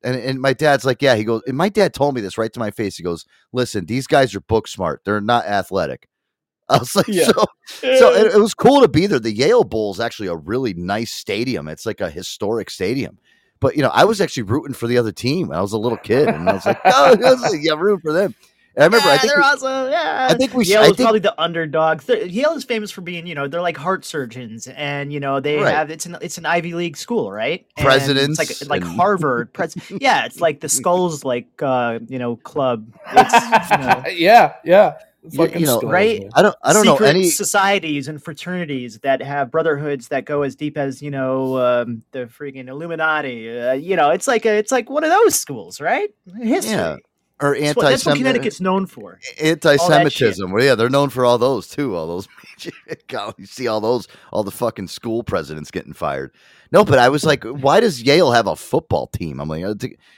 And 0.03 0.15
and 0.15 0.39
my 0.39 0.53
dad's 0.53 0.85
like, 0.85 1.01
yeah. 1.01 1.15
He 1.15 1.23
goes, 1.25 1.41
and 1.47 1.57
my 1.57 1.67
dad 1.69 1.93
told 1.93 2.15
me 2.15 2.21
this 2.21 2.37
right 2.37 2.53
to 2.53 2.59
my 2.59 2.71
face. 2.71 2.95
He 2.97 3.03
goes, 3.03 3.25
listen, 3.51 3.85
these 3.85 4.07
guys 4.07 4.33
are 4.35 4.41
book 4.41 4.67
smart. 4.67 5.01
They're 5.03 5.19
not 5.21 5.45
athletic. 5.45 6.07
I 6.69 6.77
was 6.77 6.95
like, 6.95 7.07
Yeah. 7.07 7.25
so 7.25 7.45
so 7.81 8.13
it, 8.13 8.35
it 8.35 8.39
was 8.39 8.53
cool 8.53 8.81
to 8.81 8.87
be 8.87 9.07
there. 9.07 9.19
The 9.19 9.33
Yale 9.33 9.63
Bowl 9.63 9.91
is 9.91 9.99
actually 9.99 10.27
a 10.29 10.35
really 10.35 10.73
nice 10.75 11.11
stadium. 11.11 11.67
It's 11.67 11.85
like 11.85 11.99
a 12.01 12.09
historic 12.09 12.69
stadium. 12.69 13.17
But 13.59 13.75
you 13.75 13.81
know, 13.81 13.89
I 13.93 14.05
was 14.05 14.21
actually 14.21 14.43
rooting 14.43 14.73
for 14.75 14.87
the 14.87 14.97
other 14.97 15.11
team. 15.11 15.47
when 15.49 15.57
I 15.57 15.61
was 15.61 15.73
a 15.73 15.77
little 15.79 15.97
kid, 15.97 16.29
and 16.29 16.47
I 16.49 16.53
was 16.53 16.65
like, 16.65 16.79
oh, 16.85 17.11
I 17.13 17.31
was 17.31 17.41
like, 17.41 17.59
yeah, 17.61 17.73
rooting 17.73 17.99
for 18.01 18.13
them. 18.13 18.35
And 18.75 18.83
I 18.83 18.85
remember, 18.85 19.07
yeah, 19.07 19.13
I 19.13 19.17
think 19.17 19.33
they're 19.33 19.41
we- 19.41 19.45
awesome. 19.47 19.91
Yeah, 19.91 20.27
I 20.29 20.33
think 20.35 20.53
we 20.53 20.65
Yale 20.65 20.81
I 20.81 20.83
is 20.83 20.87
think- 20.89 20.99
probably 20.99 21.19
the 21.19 21.41
underdog. 21.41 22.01
Th- 22.01 22.31
Yale 22.31 22.51
is 22.53 22.63
famous 22.63 22.91
for 22.91 23.01
being, 23.01 23.25
you 23.27 23.35
know, 23.35 23.47
they're 23.47 23.61
like 23.61 23.77
heart 23.77 24.05
surgeons, 24.05 24.67
and 24.67 25.11
you 25.11 25.19
know 25.19 25.39
they 25.39 25.57
Right. 25.57 25.73
have 25.73 25.89
it's 25.89 26.05
an 26.05 26.17
it's 26.21 26.37
an 26.37 26.45
Ivy 26.45 26.73
League 26.73 26.95
school, 26.95 27.31
right? 27.31 27.65
And 27.77 27.85
Presidents 27.85 28.39
it's 28.39 28.61
like 28.61 28.69
like 28.69 28.81
and- 28.89 28.95
Harvard. 28.99 29.51
Pres- 29.53 29.75
yeah, 29.99 30.25
it's 30.25 30.39
like 30.39 30.59
the 30.61 30.69
Skulls, 30.69 31.23
like 31.25 31.47
uh, 31.61 31.99
you 32.07 32.19
know, 32.19 32.35
club. 32.37 32.87
It's, 33.11 33.71
you 33.71 33.77
know, 33.77 34.03
yeah, 34.13 34.53
yeah. 34.63 34.93
You- 35.21 35.31
Fucking 35.31 35.59
you 35.59 35.65
know, 35.65 35.79
skulls, 35.79 35.91
right? 35.91 36.25
I 36.33 36.41
don't, 36.41 36.55
I 36.63 36.71
don't 36.71 36.85
know 36.85 36.95
any. 36.95 37.25
societies 37.25 38.07
and 38.07 38.23
fraternities 38.23 38.99
that 38.99 39.21
have 39.21 39.51
brotherhoods 39.51 40.07
that 40.07 40.23
go 40.23 40.43
as 40.43 40.55
deep 40.55 40.77
as 40.77 41.01
you 41.01 41.11
know 41.11 41.57
um, 41.57 42.03
the 42.13 42.19
freaking 42.27 42.69
Illuminati. 42.69 43.49
Uh, 43.59 43.73
you 43.73 43.97
know, 43.97 44.11
it's 44.11 44.27
like 44.29 44.45
a, 44.45 44.55
it's 44.57 44.71
like 44.71 44.89
one 44.89 45.03
of 45.03 45.09
those 45.09 45.35
schools, 45.35 45.81
right? 45.81 46.09
History. 46.41 46.71
Yeah, 46.71 46.95
or 47.41 47.55
anti 47.55 47.77
what, 47.77 47.89
that's 47.89 48.05
what 48.05 48.17
Connecticut's 48.17 48.59
known 48.59 48.85
for. 48.85 49.19
anti-Semitism. 49.41 50.51
Well, 50.51 50.63
yeah, 50.63 50.75
they're 50.75 50.89
known 50.89 51.09
for 51.09 51.25
all 51.25 51.37
those 51.37 51.67
too. 51.67 51.95
All 51.95 52.07
those, 52.07 52.27
God, 53.07 53.35
you 53.37 53.45
see 53.45 53.67
all 53.67 53.79
those, 53.79 54.07
all 54.31 54.43
the 54.43 54.51
fucking 54.51 54.87
school 54.87 55.23
presidents 55.23 55.71
getting 55.71 55.93
fired. 55.93 56.31
No, 56.71 56.85
but 56.85 56.99
I 56.99 57.09
was 57.09 57.25
like, 57.25 57.43
why 57.45 57.79
does 57.79 58.01
Yale 58.03 58.31
have 58.31 58.45
a 58.47 58.55
football 58.55 59.07
team? 59.07 59.39
I'm 59.39 59.49
like, 59.49 59.63
uh, 59.63 59.73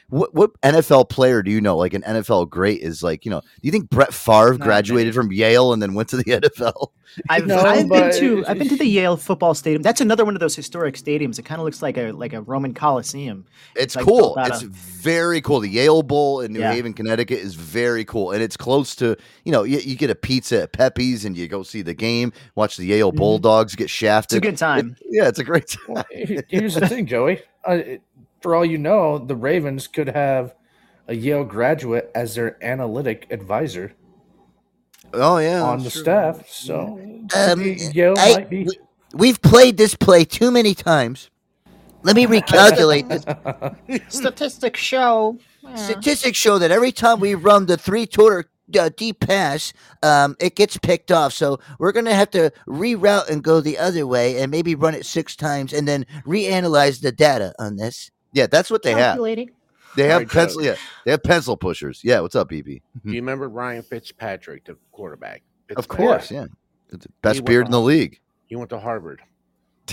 what 0.10 0.34
what 0.34 0.60
NFL 0.62 1.10
player 1.10 1.42
do 1.42 1.50
you 1.52 1.62
know? 1.62 1.78
Like 1.78 1.94
an 1.94 2.02
NFL 2.02 2.50
great 2.50 2.82
is 2.82 3.02
like, 3.02 3.24
you 3.24 3.32
know, 3.32 3.40
do 3.42 3.48
you 3.62 3.72
think 3.72 3.90
Brett 3.90 4.14
Favre 4.14 4.58
graduated 4.58 5.14
from 5.16 5.32
Yale 5.32 5.72
and 5.72 5.82
then 5.82 5.94
went 5.94 6.10
to 6.10 6.18
the 6.18 6.24
NFL? 6.26 6.88
I've, 7.30 7.46
No, 7.46 7.58
I've 7.58 7.90
been 7.90 8.14
to 8.20 8.46
I've 8.48 8.58
been 8.58 8.70
to 8.70 8.78
the 8.78 8.86
Yale 8.86 9.18
football 9.18 9.54
stadium. 9.54 9.82
That's 9.82 10.00
another 10.02 10.24
one 10.26 10.34
of 10.34 10.40
those 10.40 10.56
historic 10.56 10.96
stadiums. 10.96 11.38
It 11.40 11.44
kind 11.44 11.60
of 11.60 11.66
looks 11.66 11.82
like 11.82 11.98
a 11.98 12.12
like 12.12 12.32
a 12.34 12.42
Roman 12.42 12.74
Coliseum. 12.74 13.46
It's 13.76 13.96
like 13.96 14.06
cool. 14.06 14.36
built 14.36 14.48
It's 14.48 14.62
of- 14.64 14.70
very 14.70 15.42
cool. 15.42 15.60
The 15.62 15.70
Yale 15.70 16.04
Bowl 16.04 16.42
in 16.42 16.54
New 16.54 16.60
Yeah. 16.60 16.72
Haven, 16.74 16.94
Connecticut 16.94 17.40
is 17.40 17.56
very 17.56 18.06
cool. 18.06 18.32
And 18.32 18.42
it's 18.44 18.56
close 18.56 18.96
to, 18.98 19.18
you 19.46 19.52
know, 19.52 19.64
you, 19.64 19.80
you 19.80 19.96
get 19.96 20.10
a 20.10 20.16
pizza 20.16 20.62
at 20.64 20.74
Pepe's 20.74 21.26
and 21.26 21.36
you 21.38 21.48
go 21.48 21.64
see 21.64 21.82
the 21.82 21.94
game, 21.94 22.32
watch 22.56 22.78
the 22.78 22.86
Yale 22.86 23.12
Bulldogs 23.12 23.76
get 23.76 23.90
shafted. 23.90 24.38
It's 24.38 24.48
a 24.48 24.52
good 24.52 24.58
time. 24.58 24.96
yeah, 25.10 25.28
it's 25.28 25.40
a 25.40 25.44
great 25.44 25.68
time. 25.88 26.04
Well, 26.42 26.46
here- 26.50 26.60
here's 26.62 26.76
the 26.76 26.88
thing, 26.88 27.06
Joey. 27.06 27.42
Uh, 27.66 27.80
for 28.42 28.56
all 28.56 28.66
you 28.66 28.78
know, 28.78 29.18
the 29.18 29.36
Ravens 29.36 29.88
could 29.88 30.08
have 30.10 30.56
a 31.08 31.16
Yale 31.16 31.44
graduate 31.44 32.10
as 32.16 32.36
their 32.36 32.64
analytic 32.64 33.28
advisor 33.30 33.94
Oh, 35.14 35.38
yeah. 35.38 35.62
on 35.62 35.84
the 35.84 35.90
sure. 35.90 36.02
staff. 36.04 36.48
So 36.50 37.00
Um, 37.36 37.62
Yale 37.94 38.16
I- 38.18 38.34
might 38.36 38.50
be. 38.50 38.68
We've 39.14 39.42
played 39.42 39.76
this 39.78 39.94
play 39.94 40.24
too 40.24 40.52
many 40.52 40.74
times. 40.74 41.30
Let 42.04 42.16
me 42.16 42.26
recalculate 42.26 43.10
this. 43.10 44.02
Statistics 44.18 44.80
show. 44.80 45.38
Statistics 45.76 46.38
show 46.38 46.58
that 46.58 46.72
every 46.72 46.92
time 46.94 47.20
we 47.20 47.36
run 47.36 47.66
the 47.66 47.78
three 47.78 48.08
quarter 48.08 48.50
uh, 48.78 48.90
deep 48.96 49.20
pass, 49.20 49.74
um, 50.04 50.36
it 50.40 50.56
gets 50.56 50.78
picked 50.78 51.12
off. 51.12 51.34
So 51.34 51.60
we're 51.80 51.92
going 51.92 52.06
to 52.06 52.14
have 52.16 52.32
to 52.32 52.52
reroute 52.68 53.30
and 53.30 53.44
go 53.44 53.62
the 53.62 53.78
other 53.78 54.06
way 54.08 54.42
and 54.42 54.52
maybe 54.52 54.76
run 54.76 54.96
it 54.96 55.06
six 55.06 55.36
times 55.36 55.74
and 55.74 55.88
then 55.88 56.06
reanalyze 56.26 57.02
the 57.02 57.12
data 57.12 57.54
on 57.60 57.76
this. 57.78 58.12
Yeah, 58.34 58.48
that's 58.48 58.70
what 58.72 58.84
they 58.84 58.92
have. 58.92 59.16
Calculating. 59.16 59.52
They 59.96 60.08
have 60.08 60.20
Right, 60.20 60.28
Joe. 60.30 60.40
pencil. 60.40 60.64
Yeah, 60.64 60.76
they 61.06 61.12
have 61.12 61.24
pencil 61.24 61.58
pushers. 61.58 62.02
Yeah, 62.04 62.22
what's 62.22 62.36
up, 62.36 62.50
BB? 62.50 62.82
Do 63.06 63.12
you 63.12 63.16
remember 63.16 63.50
Ryan 63.50 63.84
Fitzpatrick, 63.84 64.64
the 64.66 64.78
quarterback? 64.92 65.42
Of 65.76 65.88
course, 65.88 66.32
yeah. 66.32 66.46
Best 67.22 67.40
went 67.40 67.46
beard 67.46 67.66
in 67.66 67.72
the 67.72 67.82
league. 67.82 68.20
He 68.48 68.56
went 68.56 68.70
to 68.70 68.80
Harvard. 68.80 69.22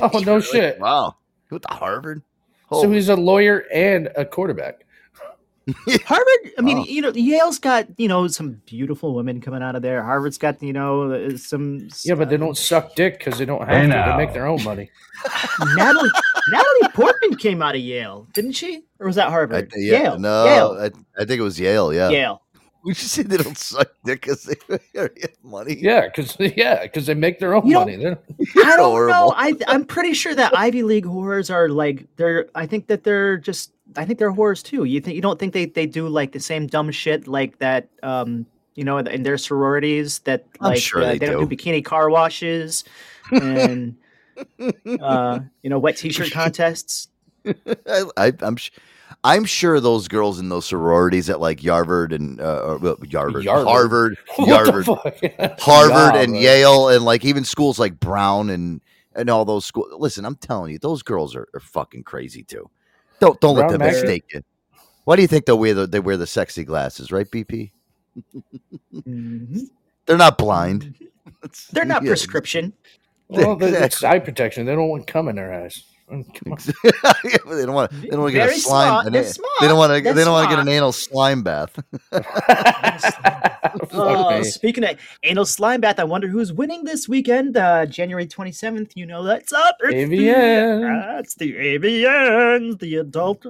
Oh 0.01 0.19
no 0.27 0.41
shit! 0.41 0.79
Wow. 0.79 1.17
He 1.49 1.55
went 1.55 1.63
to 1.69 1.75
Harvard. 1.75 2.23
So 2.71 2.91
he's 2.91 3.09
a 3.09 3.17
lawyer 3.17 3.65
and 3.73 4.11
a 4.15 4.25
quarterback. 4.25 4.85
Harvard, 6.07 6.53
I 6.59 6.63
mean, 6.63 6.79
Oh. 6.79 6.85
you 6.85 7.03
know, 7.03 7.13
Yale's 7.15 7.59
got, 7.59 7.87
you 7.99 8.09
know, 8.09 8.27
some 8.29 8.61
beautiful 8.67 9.15
women 9.15 9.41
coming 9.41 9.63
out 9.63 9.77
of 9.77 9.83
there. 9.83 10.03
Harvard's 10.03 10.39
got, 10.39 10.63
you 10.63 10.73
know, 10.73 11.13
uh, 11.13 11.37
some. 11.37 11.89
Yeah, 12.05 12.15
but 12.15 12.31
they 12.31 12.37
don't 12.37 12.57
suck 12.57 12.95
dick 12.95 13.19
because 13.19 13.39
they 13.39 13.45
don't 13.45 13.61
have 13.61 13.69
Hey, 13.69 13.83
to. 13.83 13.89
now. 13.89 14.17
They 14.17 14.25
make 14.25 14.33
their 14.35 14.47
own 14.47 14.63
money. 14.65 14.91
Natalie, 15.77 16.11
Natalie 16.49 16.89
Portman 16.95 17.37
came 17.37 17.63
out 17.63 17.75
of 17.75 17.81
Yale, 17.81 18.27
didn't 18.35 18.53
she? 18.53 18.85
Or 19.01 19.07
was 19.07 19.17
that 19.17 19.29
I, 19.29 19.31
Harvard? 19.31 19.73
yeah, 19.77 20.03
Yale. 20.03 20.19
no, 20.19 20.45
Yale. 20.45 20.77
I, 20.81 21.23
I 21.23 21.25
think 21.25 21.39
it 21.41 21.43
was 21.43 21.59
Yale. 21.59 21.93
Yeah, 21.93 22.09
Yale. 22.11 22.43
we 22.85 22.95
should 22.95 23.09
say 23.09 23.23
they 23.23 23.37
don't 23.37 23.59
suck 23.59 23.91
dick 24.05 24.23
because 24.23 24.43
they 24.69 24.79
already 24.97 25.21
have 25.23 25.31
money. 25.43 25.77
Yeah, 25.79 26.07
because 26.09 26.37
yeah, 26.39 26.83
because 26.83 27.07
they 27.07 27.15
make 27.15 27.41
their 27.41 27.55
own 27.55 27.67
You 27.67 27.75
money. 27.75 27.97
They're- 27.97 28.19
I 28.65 28.77
don't 28.77 28.91
horrible. 28.91 29.13
know. 29.15 29.35
I 29.37 29.55
I'm 29.67 29.85
pretty 29.85 30.15
sure 30.15 30.35
that 30.35 30.57
Ivy 30.57 30.83
League 30.83 31.05
whores 31.07 31.53
are 31.53 31.69
like 31.69 32.07
they're. 32.17 32.47
I 32.55 32.67
think 32.67 32.87
that 32.87 33.05
they're 33.05 33.37
just. 33.37 33.73
I 33.99 34.05
think 34.05 34.21
they're 34.21 34.33
whores 34.33 34.63
too. 34.63 34.85
You 34.85 35.01
think 35.01 35.17
you 35.17 35.21
don't 35.21 35.39
think 35.39 35.53
they 35.53 35.67
they 35.67 35.85
do 35.87 36.09
like 36.09 36.31
the 36.31 36.41
same 36.41 36.69
dumb 36.69 36.91
shit 36.93 37.27
like 37.27 37.59
that? 37.59 37.89
Um, 38.05 38.47
you 38.77 38.85
know, 38.85 38.99
in 38.99 39.25
their 39.25 39.37
sororities 39.37 40.21
that 40.21 40.47
I'm 40.61 40.71
like 40.71 40.81
sure 40.81 41.03
uh, 41.03 41.07
they 41.07 41.19
don't 41.19 41.49
do. 41.49 41.49
do 41.49 41.57
bikini 41.57 41.85
car 41.85 42.09
washes 42.09 42.85
and 43.33 43.97
uh, 45.01 45.41
you 45.63 45.71
know 45.71 45.81
wet 45.81 45.97
t-shirt 45.99 46.31
contests. 46.31 47.09
I, 47.47 48.05
I, 48.17 48.33
I'm 48.41 48.55
sh- 48.55 48.71
I'm 49.25 49.45
sure 49.45 49.81
those 49.81 50.07
girls 50.07 50.39
in 50.39 50.49
those 50.49 50.67
sororities 50.67 51.29
at 51.29 51.41
like 51.41 51.65
Yarvard 51.65 52.13
and 52.13 52.41
uh, 52.41 52.63
or, 52.63 52.79
well, 52.79 52.97
Yarvard, 53.05 53.43
Yarvard? 53.43 53.67
Harvard, 53.67 54.19
Yarvard. 54.39 54.87
Harvard, 55.59 56.15
Yeah, 56.15 56.21
and 56.21 56.33
bro. 56.35 56.41
Yale, 56.41 56.89
and 56.91 57.05
like 57.05 57.25
even 57.25 57.45
schools 57.45 57.81
like 57.81 57.99
Brown 57.99 58.49
and 58.51 58.81
and 59.17 59.29
all 59.29 59.45
those 59.45 59.67
schools. 59.67 59.89
Listen, 59.99 60.25
I'm 60.25 60.37
telling 60.37 60.71
you, 60.71 60.79
those 60.79 61.03
girls 61.03 61.35
are, 61.35 61.49
are 61.53 61.61
fucking 61.61 62.05
crazy 62.05 62.45
too. 62.45 62.71
Don't 63.21 63.41
don't 63.41 63.57
let 63.57 63.69
them 63.71 63.79
Magnet? 63.81 64.03
mistake 64.03 64.25
you. 64.33 64.43
Why 65.05 65.17
do 65.17 65.23
you 65.23 65.29
think 65.29 65.47
they 65.47 65.53
wear 65.53 65.75
the 65.75 65.87
they 65.87 66.01
wear 66.01 66.17
the 66.17 66.27
sexy 66.27 66.65
glasses, 66.65 67.11
right, 67.13 67.29
BP? 67.31 67.71
Mhm. 68.95 69.69
They're 70.07 70.17
not 70.17 70.39
blind. 70.39 70.95
They're 71.73 71.85
not 71.85 72.03
Yeah. 72.03 72.09
prescription. 72.11 72.73
Well, 73.29 73.57
they- 73.57 73.69
it's 73.77 74.03
eye 74.03 74.19
protection. 74.19 74.67
They 74.67 74.75
don't 74.75 74.89
want 74.89 75.07
cum 75.07 75.29
in 75.29 75.37
their 75.37 75.53
eyes. 75.53 75.85
Come 76.09 76.25
on. 76.53 76.59
they 76.85 77.67
don't 77.67 77.75
want. 77.75 77.91
They 77.93 78.09
don't 78.09 78.21
want 78.21 78.33
to 78.33 78.39
get 78.39 78.49
a 78.49 78.53
slime. 78.59 78.89
smart. 78.89 79.07
an 79.07 79.13
They're 79.13 79.23
a- 79.23 79.27
smart. 79.27 79.51
They 79.61 79.69
don't 79.69 79.77
want 79.79 79.91
to. 79.93 80.01
They're 80.01 80.15
don't 80.25 80.33
want 80.33 80.49
to 80.51 80.57
get 80.57 80.63
an 80.63 80.69
anal 80.69 80.93
slime 80.93 81.43
bath. 81.43 81.79
Fuck 83.91 84.01
Oh, 84.01 84.43
speaking 84.43 84.85
of 84.85 84.99
anal 85.23 85.45
slime 85.47 85.81
bath, 85.81 85.99
I 85.99 86.05
wonder 86.05 86.29
who's 86.29 86.53
winning 86.53 86.85
this 86.85 87.09
weekend, 87.09 87.57
uh, 87.57 87.87
January 87.87 88.27
27th. 88.27 88.93
You 88.97 89.07
know 89.07 89.23
that's 89.23 89.53
up. 89.53 89.77
It's 89.83 90.11
AVN. 90.11 90.81
The, 90.81 91.13
that's 91.17 91.35
the 91.35 91.55
AVNs, 91.55 92.79
the 92.81 92.97
adult. 92.97 93.47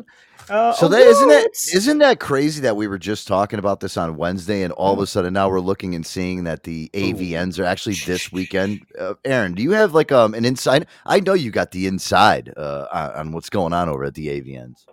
Uh, 0.49 0.73
So 0.73 0.89
that 0.89 1.01
isn't 1.01 1.31
it? 1.31 1.39
awards. 1.41 1.75
Isn't 1.75 1.99
that 1.99 2.21
crazy 2.21 2.63
that 2.63 2.75
we 2.77 2.87
were 2.87 2.99
just 2.99 3.29
talking 3.29 3.59
about 3.59 3.81
this 3.81 3.97
on 3.99 4.17
Wednesday, 4.17 4.63
and 4.63 4.73
Mm. 4.73 4.77
all 4.79 4.95
of 4.95 5.01
a 5.01 5.07
sudden 5.07 5.35
now 5.35 5.51
we're 5.51 5.61
looking 5.61 5.95
and 5.95 6.07
seeing 6.07 6.45
that 6.45 6.63
the 6.63 6.91
AVNs 6.95 7.59
are 7.59 7.65
actually 7.65 7.97
this 8.07 8.33
weekend? 8.33 8.81
Uh, 8.99 9.15
Aaron, 9.25 9.53
do 9.55 9.63
you 9.63 9.73
have 9.73 9.93
like 9.95 10.11
um 10.11 10.33
an 10.35 10.45
inside? 10.47 10.87
I 11.05 11.21
know 11.21 11.35
you 11.35 11.51
got 11.51 11.73
the 11.73 11.87
inside 11.87 12.53
uh, 12.57 12.87
on 12.93 13.11
on 13.13 13.33
what's 13.33 13.51
going 13.51 13.73
on 13.75 13.89
over 13.91 14.05
at 14.05 14.15
the 14.15 14.29
AVNs. 14.29 14.87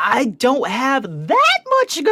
I 0.00 0.26
don't 0.26 0.68
have 0.68 1.02
that 1.02 1.58
much 1.70 1.96
you 1.96 2.04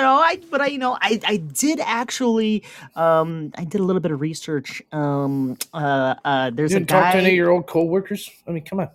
know. 0.00 0.16
I 0.16 0.40
but 0.50 0.60
I 0.60 0.66
you 0.66 0.78
know 0.78 0.98
I 1.00 1.20
I 1.26 1.36
did 1.36 1.80
actually 1.80 2.64
um 2.96 3.52
I 3.56 3.64
did 3.64 3.80
a 3.80 3.84
little 3.84 4.00
bit 4.00 4.10
of 4.10 4.20
research. 4.20 4.82
Um 4.90 5.56
uh 5.72 6.16
uh 6.24 6.50
there's 6.50 6.72
You 6.72 6.78
a 6.78 6.80
didn't 6.80 6.90
talk 6.90 7.12
to 7.12 7.18
any 7.18 7.30
of 7.30 7.36
your 7.36 7.50
old 7.50 7.66
coworkers? 7.66 8.30
I 8.48 8.50
mean, 8.50 8.64
come 8.64 8.80
on. 8.80 8.88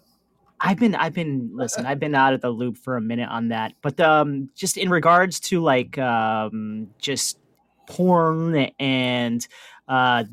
I've 0.59 0.78
been 0.78 0.95
I've 0.95 1.13
been 1.13 1.51
listen, 1.53 1.86
I've 1.86 1.99
been 1.99 2.15
out 2.15 2.34
of 2.34 2.41
the 2.41 2.49
loop 2.49 2.78
for 2.78 2.97
a 2.97 3.01
minute 3.01 3.30
on 3.30 3.49
that. 3.49 3.74
But 3.82 3.99
um 4.01 4.49
just 4.55 4.78
in 4.78 4.89
regards 4.89 5.39
to 5.41 5.61
like 5.61 5.97
um 5.97 6.89
just 6.99 7.39
porn 7.88 8.55
and 8.80 9.47
uh 9.88 10.26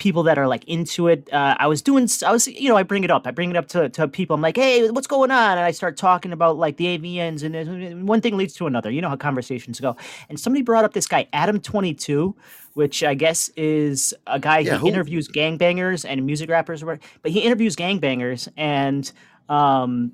people 0.00 0.24
that 0.24 0.36
are 0.38 0.48
like 0.48 0.64
into 0.64 1.06
it 1.06 1.32
uh, 1.32 1.54
i 1.60 1.66
was 1.68 1.80
doing 1.82 2.08
I 2.26 2.32
was 2.32 2.48
you 2.48 2.68
know 2.68 2.76
i 2.76 2.82
bring 2.82 3.04
it 3.04 3.10
up. 3.12 3.26
I 3.26 3.30
bring 3.30 3.50
it 3.50 3.56
up 3.56 3.68
to, 3.68 3.88
to 3.90 4.08
people. 4.08 4.34
I'm 4.34 4.40
like 4.42 4.56
hey 4.56 4.90
what's 4.90 5.06
going 5.06 5.30
on? 5.30 5.52
And 5.58 5.60
i 5.60 5.70
start 5.70 5.96
talking 5.96 6.32
about 6.32 6.56
like 6.56 6.76
the 6.78 6.86
avns 6.98 7.44
and 7.44 8.08
one 8.08 8.20
thing 8.20 8.36
leads 8.36 8.54
to 8.54 8.66
another. 8.66 8.90
You 8.90 9.00
know 9.02 9.10
how 9.10 9.16
conversations 9.16 9.78
go. 9.78 9.96
And 10.28 10.40
somebody 10.40 10.62
brought 10.62 10.84
up 10.84 10.94
this 10.94 11.06
guy 11.06 11.28
adam 11.32 11.60
22 11.60 12.34
which 12.74 13.04
i 13.04 13.14
guess 13.14 13.48
is 13.56 14.12
a 14.26 14.40
guy 14.40 14.60
Yeah, 14.60 14.72
who 14.72 14.78
who- 14.78 14.88
interviews 14.88 15.28
gangbangers 15.28 16.04
and 16.08 16.24
music 16.26 16.48
rappers 16.50 16.82
or 16.82 16.86
whatever, 16.86 17.04
but 17.22 17.30
he 17.30 17.40
interviews 17.40 17.76
gangbangers 17.76 18.48
and 18.56 19.12
um 19.48 20.12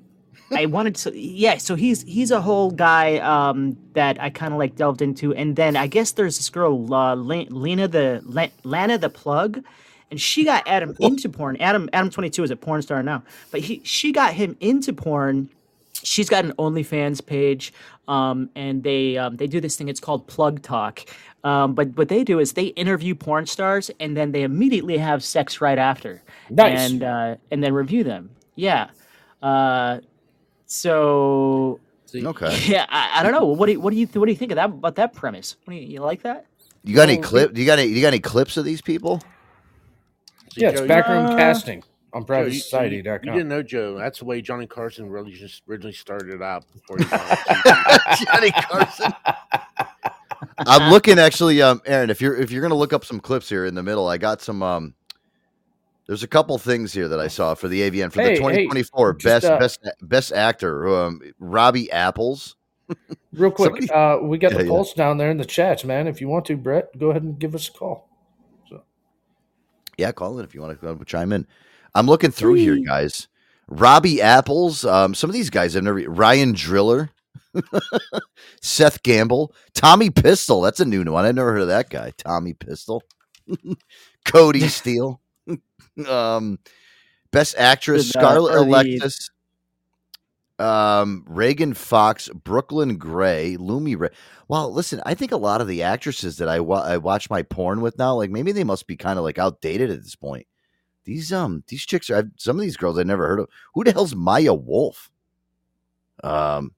I 0.51 0.65
wanted 0.65 0.95
to, 0.95 1.17
yeah. 1.17 1.57
So 1.57 1.75
he's 1.75 2.03
he's 2.03 2.31
a 2.31 2.41
whole 2.41 2.71
guy 2.71 3.17
um, 3.17 3.77
that 3.93 4.21
I 4.21 4.29
kind 4.29 4.53
of 4.53 4.59
like 4.59 4.75
delved 4.75 5.01
into, 5.01 5.33
and 5.33 5.55
then 5.55 5.75
I 5.75 5.87
guess 5.87 6.11
there's 6.11 6.37
this 6.37 6.49
girl, 6.49 6.93
uh, 6.93 7.15
Lena 7.15 7.87
the 7.87 8.21
Lana 8.63 8.97
the 8.97 9.09
plug, 9.09 9.63
and 10.09 10.21
she 10.21 10.45
got 10.45 10.63
Adam 10.67 10.95
into 10.99 11.27
porn. 11.29 11.57
Adam 11.57 11.89
Adam 11.93 12.09
twenty 12.09 12.29
two 12.29 12.43
is 12.43 12.51
a 12.51 12.55
porn 12.55 12.81
star 12.81 13.03
now, 13.03 13.23
but 13.51 13.61
he 13.61 13.81
she 13.83 14.11
got 14.11 14.33
him 14.33 14.55
into 14.59 14.93
porn. 14.93 15.49
She's 16.03 16.29
got 16.29 16.45
an 16.45 16.53
OnlyFans 16.53 17.25
page, 17.25 17.73
um, 18.07 18.49
and 18.55 18.83
they 18.83 19.17
um, 19.17 19.35
they 19.35 19.47
do 19.47 19.59
this 19.59 19.75
thing. 19.75 19.89
It's 19.89 19.99
called 19.99 20.27
Plug 20.27 20.61
Talk. 20.61 21.01
Um, 21.43 21.73
but 21.75 21.95
what 21.97 22.09
they 22.09 22.23
do 22.23 22.39
is 22.39 22.53
they 22.53 22.67
interview 22.67 23.15
porn 23.15 23.45
stars, 23.47 23.91
and 23.99 24.15
then 24.15 24.31
they 24.31 24.43
immediately 24.43 24.97
have 24.97 25.23
sex 25.23 25.59
right 25.61 25.77
after, 25.77 26.21
Nice. 26.49 26.91
and 26.91 27.03
uh, 27.03 27.35
and 27.51 27.63
then 27.63 27.73
review 27.73 28.03
them. 28.03 28.29
Yeah. 28.55 28.89
Uh, 29.41 29.99
so 30.67 31.79
Okay. 32.13 32.57
yeah, 32.67 32.85
I, 32.89 33.19
I 33.19 33.23
don't 33.23 33.31
know. 33.33 33.45
What 33.45 33.65
do 33.65 33.73
you, 33.73 33.79
what 33.79 33.91
do 33.91 33.97
you 33.97 34.07
what 34.07 34.25
do 34.25 34.31
you 34.31 34.37
think 34.37 34.51
of 34.51 34.55
that 34.57 34.65
about 34.69 34.95
that 34.95 35.13
premise? 35.13 35.55
What 35.65 35.73
do 35.73 35.79
you, 35.79 35.87
you 35.87 36.01
like 36.01 36.21
that? 36.23 36.45
You 36.83 36.95
got 36.95 37.09
any 37.09 37.17
clip? 37.21 37.57
You 37.57 37.65
got 37.65 37.79
any? 37.79 37.89
You 37.91 38.01
got 38.01 38.09
any 38.09 38.19
clips 38.19 38.57
of 38.57 38.65
these 38.65 38.81
people? 38.81 39.21
See, 40.53 40.61
Yeah, 40.61 40.69
it's 40.69 40.81
Joe, 40.81 40.87
backroom 40.87 41.25
Uh, 41.25 41.35
casting 41.35 41.83
on 42.13 42.25
Joe, 42.25 42.33
you, 42.55 42.59
so 42.59 42.77
you- 42.83 43.03
you 43.23 43.31
didn't 43.33 43.49
know 43.49 43.63
Joe. 43.63 43.97
That's 43.97 44.19
the 44.19 44.25
way 44.25 44.41
Johnny 44.41 44.67
Carson 44.67 45.09
really 45.09 45.33
just 45.33 45.63
originally 45.69 45.93
started 45.93 46.41
out 46.41 46.65
before 46.73 46.97
he 46.97 47.05
on 47.05 47.37
Johnny 48.25 48.51
Carson. 48.51 49.13
I'm 50.59 50.91
looking 50.91 51.19
actually, 51.19 51.61
um, 51.61 51.81
Aaron. 51.85 52.09
If 52.09 52.21
you're 52.21 52.35
if 52.35 52.51
you're 52.51 52.61
gonna 52.61 52.75
look 52.75 52.93
up 52.93 53.05
some 53.05 53.19
clips 53.19 53.49
here 53.49 53.65
in 53.65 53.75
the 53.75 53.83
middle, 53.83 54.07
I 54.07 54.17
got 54.17 54.41
some. 54.41 54.63
Um, 54.63 54.93
there's 56.07 56.23
a 56.23 56.27
couple 56.27 56.57
things 56.57 56.93
here 56.93 57.07
that 57.09 57.19
I 57.19 57.27
saw 57.27 57.53
for 57.53 57.67
the 57.67 57.81
AVN 57.89 58.11
for 58.11 58.21
Hey, 58.21 58.27
the 58.37 58.43
hey, 58.43 58.65
2024 58.65 59.13
just, 59.13 59.23
best 59.23 59.45
uh, 59.45 59.59
best 59.59 59.79
best 60.01 60.31
actor, 60.33 60.87
um, 60.87 61.21
Robbie 61.39 61.91
Apples. 61.91 62.55
Real 63.33 63.51
quick, 63.51 63.81
Somebody- 63.83 63.91
uh, 63.91 64.17
we 64.25 64.37
got 64.37 64.51
Yeah, 64.53 64.59
the 64.59 64.63
yeah. 64.63 64.69
pulse 64.69 64.93
down 64.93 65.17
there 65.17 65.29
in 65.29 65.37
the 65.37 65.45
chats, 65.45 65.83
man. 65.83 66.07
If 66.07 66.21
you 66.21 66.27
want 66.29 66.45
to, 66.45 66.55
Brett, 66.57 66.97
go 66.97 67.09
ahead 67.11 67.23
and 67.23 67.37
give 67.37 67.53
us 67.53 67.67
a 67.67 67.71
call. 67.71 68.05
Yeah, 69.97 70.11
call 70.11 70.37
in 70.37 70.45
if 70.45 70.53
you 70.53 70.61
want 70.61 70.79
to 70.79 71.05
chime 71.05 71.33
in. 71.33 71.47
I'm 71.95 72.05
looking 72.05 72.29
through 72.29 72.53
here, 72.53 72.77
guys. 72.77 73.27
Robbie 73.67 74.21
Apples. 74.21 74.85
Um, 74.85 75.15
some 75.15 75.27
of 75.29 75.33
these 75.33 75.49
guys 75.49 75.75
I've 75.75 75.83
never. 75.83 75.99
Ryan 76.07 76.53
Driller, 76.53 77.09
Seth 78.61 79.01
Gamble, 79.01 79.53
Tommy 79.73 80.11
Pistol. 80.11 80.61
That's 80.61 80.79
a 80.79 80.85
new 80.85 81.03
one. 81.03 81.25
I've 81.25 81.33
never 81.33 81.51
heard 81.51 81.61
of 81.63 81.67
that 81.69 81.89
guy. 81.89 82.13
Tommy 82.15 82.53
Pistol, 82.53 83.01
Cody 84.25 84.67
Steele. 84.67 85.19
um, 86.07 86.59
best 87.31 87.55
actress 87.57 88.11
Good, 88.11 88.17
uh, 88.17 88.19
Scarlett 88.27 88.53
early- 88.55 88.67
Alexis. 88.97 89.29
Um, 90.59 91.23
Reagan 91.27 91.75
Foxx, 91.75 92.29
Brooklyn 92.29 92.97
Gray, 92.97 93.57
Lumi 93.59 93.95
Ray. 93.99 94.09
Well, 94.47 94.73
listen, 94.73 94.99
I 95.05 95.13
think 95.13 95.31
a 95.31 95.37
lot 95.37 95.61
of 95.61 95.67
the 95.67 95.83
actresses 95.83 96.37
that 96.37 96.47
I, 96.49 96.59
wa- 96.59 96.81
I 96.81 96.97
watch 96.97 97.29
my 97.29 97.43
porn 97.43 97.79
with 97.81 97.99
now, 97.99 98.15
like 98.15 98.31
maybe 98.31 98.51
they 98.51 98.63
must 98.63 98.87
be 98.87 98.95
kind 98.97 99.19
of 99.19 99.23
like 99.23 99.37
outdated 99.37 99.91
at 99.91 100.01
this 100.01 100.15
point. 100.15 100.47
These 101.03 101.31
um 101.31 101.63
these 101.67 101.85
chicks 101.85 102.09
are 102.09 102.17
I've, 102.17 102.31
some 102.37 102.55
of 102.57 102.61
these 102.63 102.75
girls 102.75 102.97
I 102.97 103.03
never 103.03 103.27
heard 103.27 103.39
of. 103.39 103.49
Who 103.75 103.83
the 103.83 103.91
hell's 103.93 104.15
Maya 104.15 104.53
Wolf? 104.53 105.11
Um, 106.23 106.73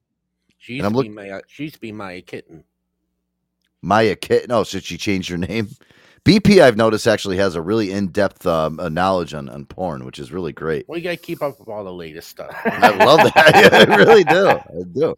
She 0.58 0.74
And 0.74 0.76
used, 0.76 0.86
I'm 0.86 0.92
look- 0.92 1.04
be 1.04 1.08
Maya, 1.08 1.40
she 1.48 1.62
used 1.64 1.74
to 1.76 1.80
be 1.80 1.90
Maya 1.90 2.20
Kitten. 2.20 2.64
Maya 3.80 4.14
Kit. 4.14 4.46
No, 4.46 4.62
so 4.62 4.78
she 4.78 4.98
changed 4.98 5.30
her 5.30 5.38
name. 5.38 5.68
BP 6.24 6.62
I've 6.62 6.76
noticed 6.76 7.06
actually 7.06 7.38
has 7.38 7.54
a 7.54 7.62
really 7.62 7.92
in 7.92 8.08
depth 8.08 8.46
um, 8.46 8.80
knowledge 8.92 9.32
on 9.34 9.48
on 9.48 9.64
porn, 9.64 10.04
which 10.04 10.18
is 10.18 10.32
really 10.32 10.52
great. 10.52 10.86
Well, 10.88 10.98
you 10.98 11.04
got 11.04 11.10
to 11.10 11.16
keep 11.16 11.42
up 11.42 11.58
with 11.58 11.68
all 11.68 11.82
the 11.82 11.92
latest 11.92 12.28
stuff. 12.28 12.54
I 12.64 12.90
love 13.04 13.20
that. 13.34 13.88
I 13.90 13.96
really 13.96 14.24
do. 14.24 14.48
I 14.48 14.82
do. 14.92 15.16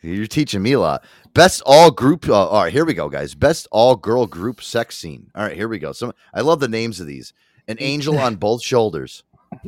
You're 0.00 0.26
teaching 0.26 0.62
me 0.62 0.72
a 0.72 0.80
lot. 0.80 1.04
Best 1.34 1.62
all 1.64 1.90
group. 1.90 2.28
Uh, 2.28 2.34
all 2.46 2.64
right, 2.64 2.72
here 2.72 2.84
we 2.84 2.94
go, 2.94 3.08
guys. 3.08 3.34
Best 3.34 3.68
all 3.70 3.94
girl 3.94 4.26
group 4.26 4.62
sex 4.62 4.96
scene. 4.96 5.30
All 5.34 5.44
right, 5.44 5.56
here 5.56 5.68
we 5.68 5.78
go. 5.78 5.92
Some 5.92 6.12
I 6.34 6.40
love 6.40 6.60
the 6.60 6.68
names 6.68 6.98
of 6.98 7.06
these. 7.06 7.32
An 7.68 7.76
angel 7.78 8.18
on 8.18 8.36
both 8.36 8.62
shoulders. 8.62 9.22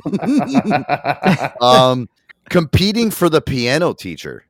um, 1.61 2.09
competing 2.49 3.11
for 3.11 3.29
the 3.29 3.41
piano 3.41 3.93
teacher. 3.93 4.45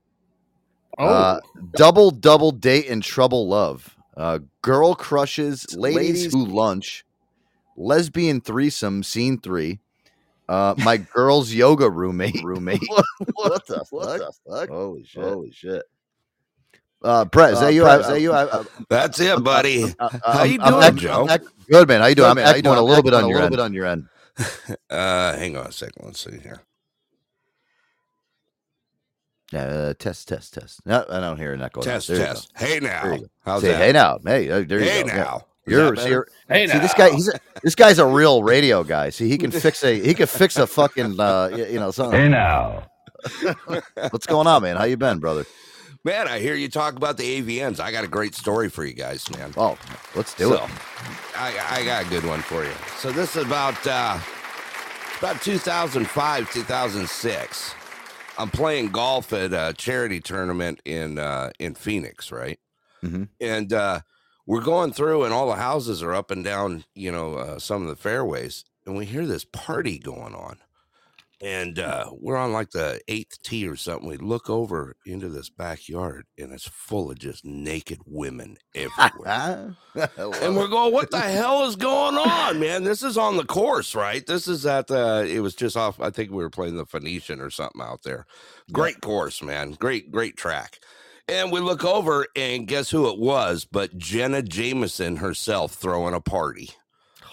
oh, 0.99 1.07
Uh, 1.07 1.41
double 1.77 2.11
double 2.11 2.51
date 2.53 2.89
and 2.89 3.03
trouble 3.03 3.49
love. 3.49 3.97
Uh, 4.17 4.39
girl 4.63 4.95
crushes, 4.95 5.75
ladies, 5.77 6.33
who 6.33 6.45
lunch, 6.47 7.05
lesbian 7.77 8.41
threesome, 8.41 9.03
scene 9.03 9.39
three. 9.41 9.81
Uh, 10.49 10.75
my 10.79 10.99
girl's 10.99 11.53
yoga 11.53 11.89
roommate. 11.91 12.41
Roommate. 12.45 12.83
what, 12.87 13.05
what 13.35 13.67
the 13.67 13.85
What 13.91 14.07
fuck? 14.07 14.19
the 14.19 14.33
fuck? 14.51 14.69
Holy 14.69 15.05
shit! 15.05 15.23
Holy 15.23 15.51
shit! 15.51 15.83
Uh, 17.03 17.25
Brett, 17.25 17.53
is 17.55 17.59
Uh, 17.59 17.61
that 17.63 17.75
you? 17.75 17.83
Brett, 17.83 18.01
is 18.01 18.07
that 18.09 18.21
you? 18.21 18.33
I, 18.33 18.61
I, 18.61 18.65
That's 18.89 19.19
it, 19.21 19.43
buddy. 19.43 19.85
uh, 19.99 20.09
How 20.25 20.41
I'm- 20.41 20.51
you 20.53 20.59
I'm 20.61 20.81
doing, 20.81 20.97
Joe? 20.97 21.27
I'm 21.29 21.41
good 21.71 21.89
man. 21.89 22.01
How 22.03 22.07
you 22.09 22.15
doing? 22.15 22.25
Good, 22.27 22.31
I'm 22.31 22.37
man. 22.37 22.45
How 22.45 22.51
you 22.53 22.59
echoing 22.59 22.75
doing? 22.75 22.79
a 22.79 22.83
little 22.83 23.03
bit 23.03 23.15
on 23.15 23.21
echoing 23.21 23.25
a 23.25 23.29
your 23.29 23.43
little 23.43 23.47
end. 23.47 23.51
bit 23.53 23.61
on 23.61 23.73
your 23.73 23.87
end. 23.87 24.09
Uh, 24.91 25.37
hang 25.37 25.57
on 25.57 25.67
a 25.67 25.73
second. 25.73 26.05
Let's 26.05 26.23
see 26.25 26.39
here. 26.39 26.63
Uh, 29.55 29.95
test, 29.99 30.29
test, 30.29 30.55
test. 30.55 30.81
No, 30.87 31.05
I 31.11 31.21
don't 31.21 31.39
hear 31.39 31.53
an 31.55 31.63
echo. 31.63 31.85
now. 31.85 31.87
Test, 31.93 32.09
There 32.09 32.19
test. 32.19 32.53
Hey 32.57 32.81
now. 32.81 33.19
How's 33.45 33.63
Say 33.63 33.69
that? 33.69 33.79
hey 33.79 33.93
now. 33.93 34.19
Hey, 34.25 34.51
uh, 34.51 34.65
there 34.67 34.81
you 34.81 34.91
Hey 34.91 35.03
go. 35.03 35.09
Yeah. 35.15 35.25
now. 35.25 35.47
Is 35.67 35.73
You're, 35.73 35.83
that 35.83 35.97
so 35.99 36.05
better? 36.05 36.11
you're 36.11 36.29
hey 36.49 36.67
See 36.67 36.79
now. 36.79 36.81
this 36.81 36.95
guy. 36.95 37.11
He's 37.13 37.29
a, 37.29 37.41
this 37.63 37.75
guy's 37.75 37.99
a 37.99 38.07
real 38.07 38.43
radio 38.43 38.85
guy. 38.85 39.11
See, 39.11 39.29
he 39.29 39.39
can 39.39 39.53
fix 39.53 39.85
a 39.85 40.01
he 40.01 40.15
can 40.15 40.27
fix 40.29 40.59
a 40.59 40.67
fucking 40.67 41.21
uh, 41.21 41.51
you 41.53 41.81
know 41.81 41.91
something. 41.93 42.21
Hey 42.21 42.29
now. 42.29 42.91
What's 44.11 44.27
going 44.27 44.47
on, 44.47 44.63
man? 44.63 44.77
How 44.77 44.85
you 44.85 44.97
been, 44.97 45.19
brother? 45.21 45.47
Man, 46.05 46.29
I 46.29 46.39
hear 46.41 46.55
you 46.55 46.69
talk 46.69 46.97
about 46.97 47.17
the 47.19 47.43
AVNs. 47.43 47.81
I 47.81 47.93
got 47.93 48.05
a 48.05 48.09
great 48.09 48.35
story 48.35 48.69
for 48.71 48.85
you 48.85 48.95
guys, 48.95 49.31
man. 49.31 49.55
Oh, 49.57 49.79
let's 50.15 50.35
do 50.35 50.51
So, 50.51 50.55
it. 50.55 50.71
I, 51.37 51.79
I 51.81 51.85
got 51.85 52.07
a 52.07 52.09
good 52.11 52.25
one 52.25 52.43
for 52.43 52.65
you. 52.65 52.73
So 52.99 53.13
this 53.13 53.37
is 53.37 53.45
about 53.47 53.87
uh, 53.87 54.19
about 55.19 55.41
2005, 55.43 56.53
2006. 56.53 57.75
I'm 58.39 58.51
playing 58.51 58.89
golf 58.91 59.33
at 59.33 59.53
a 59.53 59.75
charity 59.77 60.21
tournament 60.21 60.81
in 60.85 61.19
uh, 61.19 61.51
in 61.59 61.75
Phoenix, 61.75 62.33
right? 62.33 62.59
Mhm. 63.03 63.29
And 63.41 63.73
uh, 63.73 64.01
we're 64.47 64.63
going 64.63 64.93
through, 64.93 65.25
and 65.25 65.33
all 65.33 65.49
the 65.49 65.57
houses 65.57 66.03
are 66.03 66.15
up 66.15 66.31
and 66.31 66.43
down, 66.45 66.85
you 66.95 67.13
know, 67.13 67.35
uh, 67.35 67.59
some 67.59 67.83
of 67.83 67.89
the 67.89 67.97
fairways, 67.97 68.65
and 68.87 68.97
we 68.97 69.07
hear 69.07 69.27
this 69.27 69.45
party 69.45 69.99
going 69.99 70.35
on. 70.35 70.59
And 71.41 71.79
uh, 71.79 72.11
we're 72.13 72.37
on 72.37 72.53
like 72.53 72.71
the 72.71 73.01
eighth 73.09 73.43
tee 73.43 73.67
or 73.69 73.77
something. 73.77 74.09
We 74.09 74.17
look 74.17 74.49
over 74.49 74.97
into 75.07 75.29
this 75.29 75.51
backyard, 75.51 76.27
and 76.39 76.53
it's 76.53 76.69
full 76.69 77.11
of 77.11 77.19
just 77.19 77.45
naked 77.45 78.01
women 78.07 78.57
everywhere. 78.75 79.77
and 79.95 80.57
we're 80.57 80.69
going, 80.69 80.93
"What 80.93 81.11
the 81.11 81.21
hell 81.21 81.65
is 81.65 81.77
going 81.77 82.17
on, 82.17 82.61
man? 82.61 82.85
This 82.85 83.03
is 83.03 83.19
on 83.19 83.37
the 83.37 83.45
course, 83.45 83.95
right? 83.95 84.27
This 84.27 84.49
is 84.49 84.67
at 84.67 84.87
the. 84.87 85.27
It 85.29 85.41
was 85.41 85.55
just 85.55 85.77
off. 85.77 86.01
I 86.01 86.11
think 86.11 86.31
we 86.31 86.43
were 86.43 86.51
playing 86.51 86.77
the 86.77 86.87
Phoenician 86.87 87.41
or 87.41 87.51
something 87.51 87.83
out 87.83 88.03
there. 88.05 88.27
Great 88.73 89.01
course, 89.01 89.43
man. 89.43 89.73
Great, 89.73 90.11
great 90.11 90.37
track." 90.37 90.79
And 91.27 91.51
we 91.51 91.61
look 91.61 91.85
over, 91.85 92.27
and 92.37 92.69
guess 92.69 92.91
who 92.91 93.09
it 93.09 93.19
was? 93.19 93.65
But 93.65 93.97
Jenna 93.97 94.43
Jameson 94.43 95.17
herself 95.17 95.73
throwing 95.73 96.13
a 96.13 96.21
party 96.21 96.71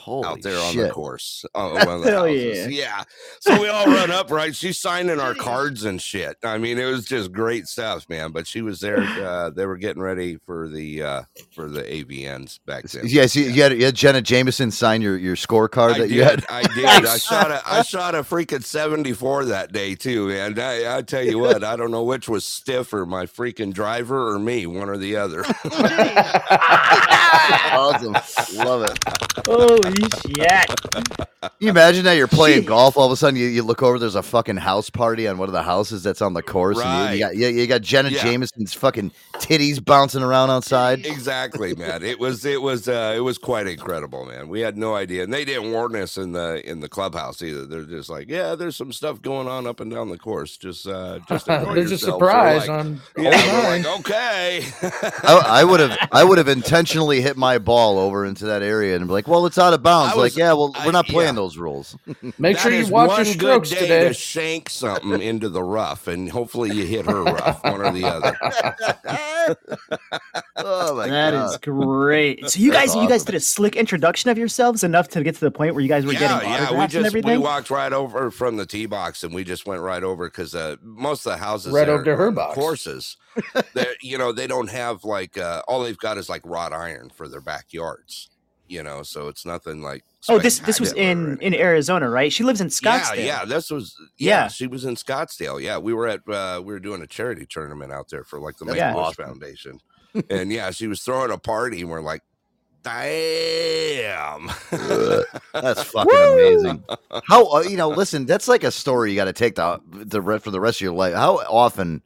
Holy 0.01 0.25
out 0.27 0.41
there 0.41 0.57
on 0.59 0.75
the 0.75 0.89
course. 0.89 1.45
Oh, 1.55 1.73
one 1.73 1.87
of 1.87 2.01
the 2.03 2.11
Hell 2.11 2.25
houses. 2.27 2.67
yeah. 2.71 3.03
So 3.41 3.61
we 3.61 3.67
all 3.67 3.85
run 3.85 4.09
up, 4.11 4.31
right? 4.31 4.55
She's 4.55 4.77
signing 4.79 5.19
our 5.19 5.33
cards 5.35 5.83
and 5.85 6.01
shit. 6.01 6.37
I 6.43 6.57
mean, 6.57 6.77
it 6.79 6.85
was 6.85 7.05
just 7.05 7.31
great 7.31 7.67
stuff, 7.67 8.07
man. 8.09 8.31
But 8.31 8.47
she 8.47 8.61
was 8.61 8.79
there. 8.79 9.01
Uh, 9.21 9.49
they 9.49 9.65
were 9.65 9.77
getting 9.77 10.01
ready 10.01 10.37
for 10.45 10.67
the 10.67 11.03
uh, 11.03 11.21
for 11.53 11.69
the 11.69 11.83
AVNs 11.83 12.59
back 12.65 12.85
then. 12.85 13.03
Yeah, 13.07 13.25
see, 13.27 13.51
you 13.51 13.61
had, 13.61 13.73
you 13.73 13.85
had 13.85 13.95
Jenna 13.95 14.21
Jameson 14.21 14.71
sign 14.71 15.01
your, 15.01 15.17
your 15.17 15.35
scorecard 15.35 15.93
I 15.93 15.97
that 15.99 16.07
did. 16.07 16.11
you 16.15 16.23
had. 16.23 16.45
I 16.49 16.63
did. 16.63 16.85
I 16.85 17.17
shot 17.19 17.51
a 17.51 17.61
I 17.65 17.81
shot 17.83 18.15
a 18.15 18.19
freaking 18.23 18.63
74 18.63 19.45
that 19.45 19.71
day 19.71 19.95
too, 19.95 20.27
man. 20.29 20.57
I, 20.59 20.97
I 20.97 21.01
tell 21.03 21.23
you 21.23 21.39
what, 21.39 21.63
I 21.63 21.75
don't 21.75 21.91
know 21.91 22.03
which 22.03 22.27
was 22.27 22.43
stiffer, 22.43 23.05
my 23.05 23.25
freaking 23.25 23.73
driver 23.73 24.29
or 24.33 24.39
me, 24.39 24.65
one 24.65 24.89
or 24.89 24.97
the 24.97 25.15
other. 25.17 25.43
awesome. 27.71 28.13
Love 28.57 28.83
it. 28.89 28.99
Holy 29.47 29.90
shit! 29.95 30.69
Can 31.41 31.49
you 31.59 31.69
imagine 31.69 32.03
that 32.05 32.13
you're 32.13 32.27
playing 32.27 32.63
Jeez. 32.63 32.67
golf, 32.67 32.97
all 32.97 33.07
of 33.07 33.11
a 33.11 33.15
sudden 33.15 33.39
you, 33.39 33.47
you 33.47 33.63
look 33.63 33.81
over, 33.81 33.97
there's 33.97 34.13
a 34.15 34.21
fucking 34.21 34.57
house 34.57 34.91
party 34.91 35.27
on 35.27 35.39
one 35.39 35.49
of 35.49 35.53
the 35.53 35.63
houses 35.63 36.03
that's 36.03 36.21
on 36.21 36.33
the 36.33 36.43
course. 36.43 36.79
And 36.79 36.87
you, 36.87 36.99
you 37.19 37.25
Right. 37.25 37.33
got 37.33 37.35
you, 37.35 37.47
you 37.47 37.67
got 37.67 37.81
Jenna 37.81 38.09
Yeah. 38.09 38.21
Jameson's 38.23 38.73
fucking 38.75 39.11
titties 39.35 39.83
bouncing 39.83 40.21
around 40.21 40.51
outside. 40.51 41.03
exactly, 41.05 41.73
man. 41.75 42.03
It 42.03 42.19
was 42.19 42.45
it 42.45 42.61
was 42.61 42.87
uh, 42.87 43.13
it 43.15 43.21
was 43.21 43.37
quite 43.39 43.65
incredible, 43.67 44.25
man. 44.25 44.49
We 44.49 44.59
had 44.61 44.77
no 44.77 44.93
idea, 44.95 45.23
and 45.23 45.33
they 45.33 45.43
didn't 45.45 45.71
warn 45.71 45.95
us 45.95 46.17
in 46.17 46.31
the 46.33 46.61
in 46.69 46.79
the 46.79 46.89
clubhouse 46.89 47.41
either. 47.41 47.65
They're 47.65 47.83
just 47.85 48.09
like, 48.09 48.29
yeah, 48.29 48.53
there's 48.55 48.75
some 48.75 48.91
stuff 48.91 49.19
going 49.21 49.47
on 49.47 49.65
up 49.65 49.79
and 49.79 49.89
down 49.91 50.09
the 50.09 50.17
course. 50.19 50.57
Just 50.57 50.85
uh, 50.87 51.19
just 51.27 51.47
enjoy 51.47 51.73
There's 51.73 51.87
a 51.87 51.89
yourselves." 51.91 52.13
Surprise 52.19 52.67
like, 52.67 52.69
on 52.69 53.01
Yeah, 53.17 53.29
all 53.31 53.31
we're 53.31 53.63
nine. 53.63 53.83
like, 53.83 53.99
okay. 54.01 54.63
I, 55.23 55.41
I 55.47 55.63
would 55.63 55.79
have 55.79 55.97
I 56.11 56.23
would 56.23 56.37
have 56.37 56.47
intentionally 56.47 57.21
hit 57.21 57.35
my 57.35 57.57
ball 57.57 57.97
over 57.97 58.25
into 58.25 58.45
that 58.45 58.61
area 58.61 58.95
and 58.95 59.07
be 59.07 59.13
like, 59.13 59.27
well, 59.27 59.45
it's 59.47 59.57
out 59.57 59.73
of 59.73 59.80
bounds. 59.83 60.15
Was- 60.15 60.33
like, 60.33 60.37
yeah, 60.39 60.53
well, 60.53 60.73
we're 60.85 60.91
not 60.91 61.05
playing 61.07 61.29
yeah. 61.29 61.35
those 61.35 61.57
rules. 61.57 61.95
Make 62.39 62.57
That 62.57 62.57
sure 62.57 62.71
you 62.71 62.87
watch 62.87 63.09
one 63.09 63.25
your 63.25 63.35
good 63.35 63.39
strokes 63.39 63.69
day 63.69 63.79
today. 63.81 64.07
to 64.09 64.13
shank 64.13 64.69
something 64.69 65.21
into 65.21 65.49
the 65.49 65.63
rough, 65.63 66.07
and 66.07 66.29
hopefully 66.29 66.71
you 66.75 66.85
hit 66.85 67.05
her 67.05 67.23
rough, 67.23 67.63
one 67.63 67.81
or 67.81 67.91
the 67.91 68.05
other. 68.05 68.37
oh 70.57 70.95
my 70.95 71.07
That 71.07 71.31
god. 71.31 71.51
is 71.51 71.57
great. 71.57 72.49
So 72.49 72.59
you 72.59 72.71
That's 72.71 72.93
guys, 72.93 73.03
you 73.03 73.09
guys 73.09 73.23
did 73.23 73.35
a 73.35 73.39
slick 73.39 73.75
introduction 73.75 74.29
of 74.29 74.37
yourselves 74.37 74.83
enough 74.83 75.07
to 75.09 75.23
get 75.23 75.35
to 75.35 75.41
the 75.41 75.51
point 75.51 75.73
where 75.75 75.81
you 75.83 75.89
guys 75.89 76.05
were 76.05 76.13
yeah, 76.13 76.19
getting 76.19 76.49
yeah. 76.49 76.55
autographs 76.63 76.93
We 76.93 76.99
and 76.99 77.11
just 77.13 77.25
we 77.25 77.37
walked 77.37 77.69
right 77.69 77.93
over 77.93 78.31
from 78.31 78.57
the 78.57 78.65
tee 78.65 78.85
box, 78.87 79.23
and 79.23 79.33
we 79.33 79.43
just 79.43 79.65
went 79.67 79.81
right 79.81 80.03
over 80.03 80.27
because 80.27 80.55
uh, 80.55 80.75
most 80.81 81.25
of 81.25 81.33
the 81.33 81.37
houses 81.37 81.73
Right 81.73 81.85
there 81.85 81.95
over 81.95 82.03
to 82.05 82.15
her 82.15 82.31
box. 82.31 82.55
courses, 82.55 83.17
you 84.01 84.17
know 84.17 84.31
they 84.31 84.47
don't 84.47 84.69
have 84.69 85.03
like 85.03 85.37
uh, 85.37 85.61
all 85.67 85.83
they've 85.83 85.97
got 85.97 86.17
is 86.17 86.29
like 86.29 86.41
wrought 86.45 86.73
iron 86.73 87.11
for 87.15 87.27
their 87.29 87.41
backyards. 87.41 88.29
You 88.71 88.83
know, 88.83 89.03
so 89.03 89.27
it's 89.27 89.45
nothing 89.45 89.81
like. 89.81 90.05
oh, 90.29 90.39
this 90.39 90.59
this 90.59 90.79
was 90.79 90.93
in 90.93 91.37
in 91.41 91.53
Arizona, 91.53 92.09
right? 92.09 92.31
She 92.31 92.45
lives 92.45 92.61
in 92.61 92.67
Scottsdale. 92.67 93.17
Yeah, 93.17 93.41
yeah, 93.41 93.45
this 93.45 93.69
was 93.69 93.95
yeah, 94.17 94.43
Yeah. 94.43 94.47
She 94.47 94.65
was 94.65 94.85
in 94.85 94.95
Scottsdale. 94.95 95.61
Yeah, 95.61 95.77
we 95.77 95.93
were 95.93 96.07
at 96.07 96.21
uh, 96.27 96.61
we 96.63 96.71
were 96.73 96.79
doing 96.79 97.01
a 97.01 97.07
charity 97.07 97.45
tournament 97.45 97.91
out 97.91 98.09
there 98.09 98.23
for 98.23 98.39
like 98.39 98.57
the 98.57 98.65
Make 98.65 98.77
That's 98.77 98.95
a 98.95 98.97
Wish 98.97 99.07
awesome. 99.07 99.25
Foundation, 99.25 99.81
and 100.29 100.51
yeah, 100.53 100.71
she 100.71 100.87
was 100.87 101.01
throwing 101.01 101.31
a 101.31 101.37
party, 101.37 101.81
and 101.81 101.89
we're 101.89 102.01
like, 102.01 102.21
damn, 102.83 104.49
That's 105.53 105.83
fucking 105.91 106.11
amazing. 106.15 106.83
How 107.27 107.51
uh, 107.53 107.61
you 107.61 107.75
know? 107.75 107.89
Listen, 107.89 108.25
that's 108.25 108.47
like 108.47 108.63
a 108.63 108.71
story 108.71 109.11
you 109.11 109.17
got 109.17 109.25
to 109.25 109.33
take 109.33 109.55
the 109.55 109.81
the 109.91 110.21
re- 110.21 110.39
for 110.39 110.51
the 110.51 110.61
rest 110.61 110.77
of 110.77 110.81
your 110.81 110.93
life. 110.93 111.13
How 111.13 111.39
often 111.39 112.01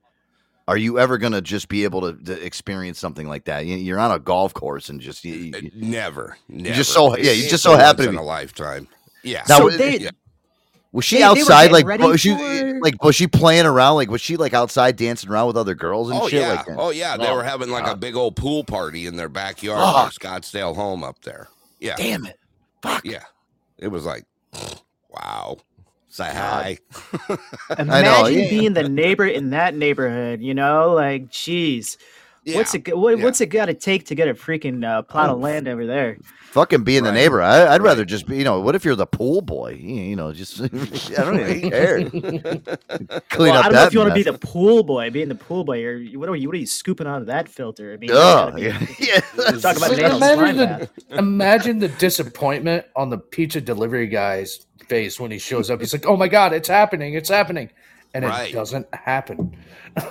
are 0.68 0.78
you 0.78 0.98
ever 1.00 1.18
gonna 1.18 1.42
just 1.42 1.68
be 1.68 1.84
able 1.84 2.02
to, 2.02 2.24
to 2.26 2.46
experience 2.46 3.00
something 3.00 3.28
like 3.28 3.46
that? 3.46 3.66
You, 3.66 3.76
you're 3.78 4.00
on 4.00 4.12
a 4.12 4.20
golf 4.20 4.54
course 4.54 4.90
and 4.90 5.00
just 5.00 5.24
you, 5.24 5.52
uh, 5.54 5.58
you- 5.60 5.72
never, 5.76 6.38
never. 6.50 6.76
just 6.76 6.92
so- 6.92 7.16
yeah, 7.18 7.32
you 7.32 7.44
It's 7.44 7.50
just 7.52 7.64
so 7.64 7.74
a 7.74 7.78
happen 7.78 8.06
to 8.06 8.08
once 8.12 8.16
in 8.18 8.24
a 8.24 8.26
lifetime. 8.26 8.88
Yeah. 9.24 9.44
Now, 9.50 9.58
So 9.60 9.66
was- 9.66 9.78
they, 9.78 9.98
yeah. 10.00 10.10
was 10.92 11.06
she 11.06 11.16
They- 11.18 11.20
they 11.22 11.26
outside 11.26 11.72
getting 11.72 11.88
like 11.90 12.00
was 12.00 12.22
she 12.22 12.36
for- 12.36 12.42
eh, 12.44 12.74
like 12.82 13.04
was 13.04 13.16
she 13.16 13.28
playing 13.28 13.66
around 13.66 13.96
like 13.96 14.10
was 14.10 14.22
she 14.22 14.38
like 14.38 14.54
outside 14.54 14.96
dancing 14.96 15.30
around 15.30 15.48
with 15.48 15.58
other 15.58 15.76
girls 15.76 16.10
and 16.10 16.20
Oh 16.20 16.28
shit 16.30 16.42
yeah, 16.42 16.54
like 16.54 16.66
that? 16.66 16.78
oh 16.80 16.90
yeah. 16.90 17.16
They 17.18 17.28
Oh, 17.28 17.36
were 17.36 17.44
having 17.44 17.70
like 17.70 17.86
a 17.88 17.96
big 17.96 18.16
old 18.16 18.36
pool 18.36 18.64
party 18.64 19.06
in 19.06 19.16
their 19.18 19.30
backyard, 19.30 19.80
Fuck. 19.80 20.20
their 20.20 20.32
Scottsdale 20.32 20.76
home 20.76 21.04
up 21.04 21.22
there. 21.22 21.48
Yeah, 21.80 21.96
Damn 21.98 22.26
it! 22.26 22.40
Fuck. 22.82 23.06
Yeah. 23.06 23.24
It 23.78 23.90
was 23.90 24.06
like, 24.06 24.24
wow. 25.10 25.58
Say 26.16 26.32
hi. 26.32 26.78
imagine 27.78 27.84
know, 27.84 28.28
yeah. 28.28 28.50
being 28.50 28.72
the 28.72 28.88
neighbor 28.88 29.28
in 29.28 29.50
that 29.50 29.76
neighborhood. 29.76 30.42
You 30.42 30.54
know, 30.54 30.94
like, 30.94 31.30
geez, 31.30 31.98
what's 32.46 32.74
it? 32.74 32.98
What, 32.98 33.18
yeah. 33.18 33.24
What's 33.26 33.42
it 33.42 33.48
got 33.48 33.66
to 33.66 33.74
take 33.74 34.06
to 34.06 34.16
get 34.16 34.30
a 34.30 34.34
freaking 34.34 34.86
uh, 34.86 35.02
plot 35.02 35.30
of 35.30 35.40
land 35.40 35.68
over 35.68 35.86
there? 35.86 36.18
Fucking 36.52 36.86
being 36.86 37.04
the 37.04 37.12
neighbor. 37.12 37.42
I, 37.42 37.64
I'd 37.64 37.68
right. 37.68 37.82
rather 37.82 38.06
just 38.06 38.28
be. 38.28 38.38
You 38.38 38.46
know, 38.46 38.62
what 38.62 38.76
if 38.76 38.86
you're 38.86 38.96
the 38.96 39.06
pool 39.06 39.42
boy? 39.42 39.72
You, 39.72 39.96
you 39.96 40.16
know, 40.16 40.32
just 40.32 40.62
I 40.64 40.68
don't 40.70 41.38
even 41.38 41.70
care. 41.70 42.10
Clean 42.10 43.52
well, 43.52 43.58
up 43.58 43.66
I 43.66 43.70
don't 43.70 43.74
know 43.74 43.84
if 43.84 43.94
you 43.94 44.00
want 44.00 44.12
to 44.12 44.16
be 44.16 44.24
the 44.24 44.38
pool 44.38 44.84
boy. 44.84 45.10
Being 45.10 45.28
the 45.28 45.36
pool 45.36 45.66
boy, 45.66 45.84
or 45.84 46.00
what 46.14 46.30
are 46.30 46.36
you? 46.38 46.48
What 46.48 46.56
are 46.56 46.60
you 46.60 46.66
scooping 46.66 47.08
out 47.08 47.20
of 47.20 47.28
that 47.28 47.50
filter? 47.50 47.92
I 47.92 47.98
mean, 47.98 48.10
you 48.10 48.16
Ugh, 48.16 48.52
gotta 48.52 48.56
be- 48.56 48.62
yeah, 48.62 49.20
yeah. 49.36 49.52
Talk 49.60 49.76
about 49.76 49.92
Like, 49.92 50.00
an 50.00 50.06
anal 50.06 50.20
slime 50.20 50.40
imagine, 50.40 50.58
the, 51.10 51.18
imagine 51.18 51.80
the 51.80 51.90
disappointment 51.90 52.86
on 52.96 53.10
the 53.10 53.18
pizza 53.18 53.60
delivery 53.60 54.08
guy's 54.08 54.66
face 54.88 55.20
when 55.20 55.32
he 55.32 55.40
shows 55.40 55.70
up. 55.70 55.80
He's 55.80 55.94
like, 55.94 56.06
"Oh 56.06 56.18
my 56.18 56.28
god, 56.28 56.54
it's 56.54 56.68
happening! 56.68 57.14
It's 57.14 57.30
happening!" 57.30 57.70
And 58.14 58.24
Right. 58.24 58.50
it 58.50 58.54
doesn't 58.54 58.88
happen. 58.96 59.58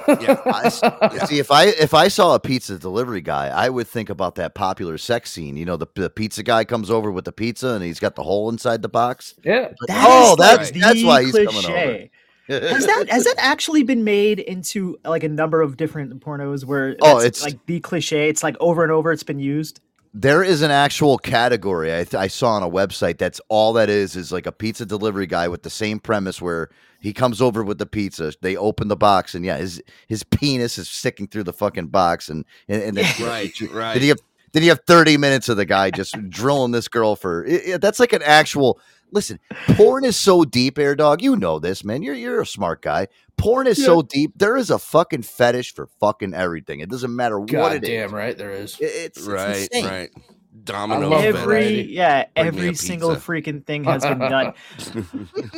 Yeah. 0.07 0.39
I 0.45 0.64
s- 0.66 0.81
See, 1.29 1.39
if 1.39 1.51
I 1.51 1.64
if 1.68 1.95
I 1.95 2.09
saw 2.09 2.35
a 2.35 2.41
pizza 2.41 2.79
delivery 2.79 3.22
guy, 3.22 3.49
I 3.49 3.70
would 3.70 3.87
think 3.89 4.11
about 4.11 4.35
that 4.35 4.55
popular 4.55 4.99
sex 4.99 5.31
scene. 5.31 5.57
You 5.57 5.64
know, 5.64 5.77
the, 5.79 5.87
the 5.95 6.11
pizza 6.11 6.43
guy 6.43 6.64
comes 6.64 6.91
over 6.91 7.11
with 7.11 7.25
the 7.25 7.33
pizza 7.33 7.68
and 7.68 7.83
he's 7.85 7.99
got 8.01 8.14
the 8.14 8.22
hole 8.22 8.51
inside 8.51 8.83
the 8.83 8.89
box. 8.91 9.35
Yeah, 9.43 9.72
That 9.89 10.05
Oh, 10.07 10.37
that's- 10.39 10.70
like, 10.72 10.81
that's 10.83 10.95
the 10.97 11.05
why 11.07 11.22
he's 11.25 11.33
coming 11.33 11.49
over. 11.49 11.62
cliche. 11.64 12.11
has 12.49 12.85
that 12.87 13.07
has 13.09 13.25
that 13.25 13.37
actually 13.39 13.85
been 13.85 14.05
made 14.05 14.39
into 14.39 14.99
like 15.03 15.25
a 15.25 15.29
number 15.31 15.62
of 15.62 15.79
different 15.79 16.20
pornos 16.22 16.62
where 16.66 16.97
Oh, 17.01 17.18
it's- 17.20 17.43
like 17.43 17.64
the 17.64 17.81
cliche? 17.81 18.29
It's 18.29 18.43
like 18.43 18.57
over 18.61 18.83
and 18.83 18.93
over. 18.93 19.12
It's 19.12 19.22
been 19.22 19.39
used. 19.39 19.81
There 20.17 20.45
is 20.45 20.62
an 20.62 20.71
actual 20.71 21.19
category 21.19 21.93
I, 21.93 22.05
th- 22.05 22.15
I 22.15 22.29
saw 22.29 22.51
on 22.53 22.62
a 22.62 22.71
website. 22.71 23.19
That's 23.19 23.41
all 23.49 23.73
that 23.73 23.91
is 23.91 24.15
is 24.15 24.31
like 24.31 24.47
a 24.47 24.53
pizza 24.53 24.87
delivery 24.87 25.27
guy 25.27 25.49
with 25.49 25.65
the 25.65 25.71
same 25.71 25.99
premise 25.99 26.41
where 26.41 26.71
he 27.01 27.12
comes 27.12 27.43
over 27.43 27.65
with 27.65 27.79
the 27.79 27.87
pizza. 27.87 28.33
They 28.41 28.57
open 28.57 28.87
the 28.87 28.97
box 28.97 29.35
and 29.35 29.45
yeah, 29.45 29.57
his 29.57 29.83
his 30.07 30.23
penis 30.23 30.79
is 30.79 30.89
sticking 30.89 31.27
through 31.27 31.43
the 31.45 31.53
fucking 31.53 31.89
box 31.89 32.29
and 32.29 32.45
and, 32.69 32.81
and 32.83 32.97
then 32.97 33.05
Right, 33.27 33.61
right. 33.73 33.95
Did 33.95 34.03
he 34.03 34.09
have 34.09 34.19
did 34.53 34.62
he 34.62 34.69
have 34.69 34.81
30 34.87 35.17
minutes 35.17 35.49
of 35.49 35.57
the 35.57 35.65
guy 35.67 35.91
just 35.91 36.15
drilling 36.31 36.71
this 36.71 36.87
girl 36.87 37.17
for 37.17 37.45
it, 37.45 37.62
it- 37.67 37.81
that's 37.81 37.99
like 37.99 38.12
an 38.12 38.23
actual 38.23 38.79
listen, 39.15 39.39
porn 39.77 40.05
is 40.05 40.17
so 40.17 40.45
deep, 40.45 40.79
air 40.79 40.95
dog. 40.95 41.23
You 41.23 41.37
know 41.37 41.59
this, 41.59 41.83
man. 41.85 42.03
You're 42.03 42.15
you're 42.15 42.43
a 42.43 42.47
smart 42.47 42.83
guy. 42.83 43.09
Porn 43.39 43.67
is 43.67 43.83
so 43.83 44.03
deep. 44.03 44.33
There 44.37 44.57
is 44.57 44.71
a 44.71 44.79
fucking 44.79 45.23
fetish 45.23 45.75
for 45.75 45.89
fucking 45.99 46.35
everything. 46.35 46.81
It 46.81 46.91
doesn't 46.91 47.15
matter 47.15 47.41
what 47.41 47.49
God 47.49 47.73
it 47.77 47.83
is. 47.85 47.89
damn 47.89 48.15
right 48.15 48.37
there 48.37 48.51
is. 48.51 48.77
It's, 48.81 49.17
it's 49.19 49.27
right, 49.27 49.57
insane. 49.73 49.85
right. 49.87 50.11
Domino 50.62 51.12
every 51.12 51.41
variety. 51.43 51.83
yeah, 51.93 52.27
Bring 52.37 52.47
every 52.47 52.75
single 52.77 53.17
freaking 53.17 53.67
thing 53.67 53.83
has 53.85 54.03
been 54.05 54.19
done. 54.21 54.53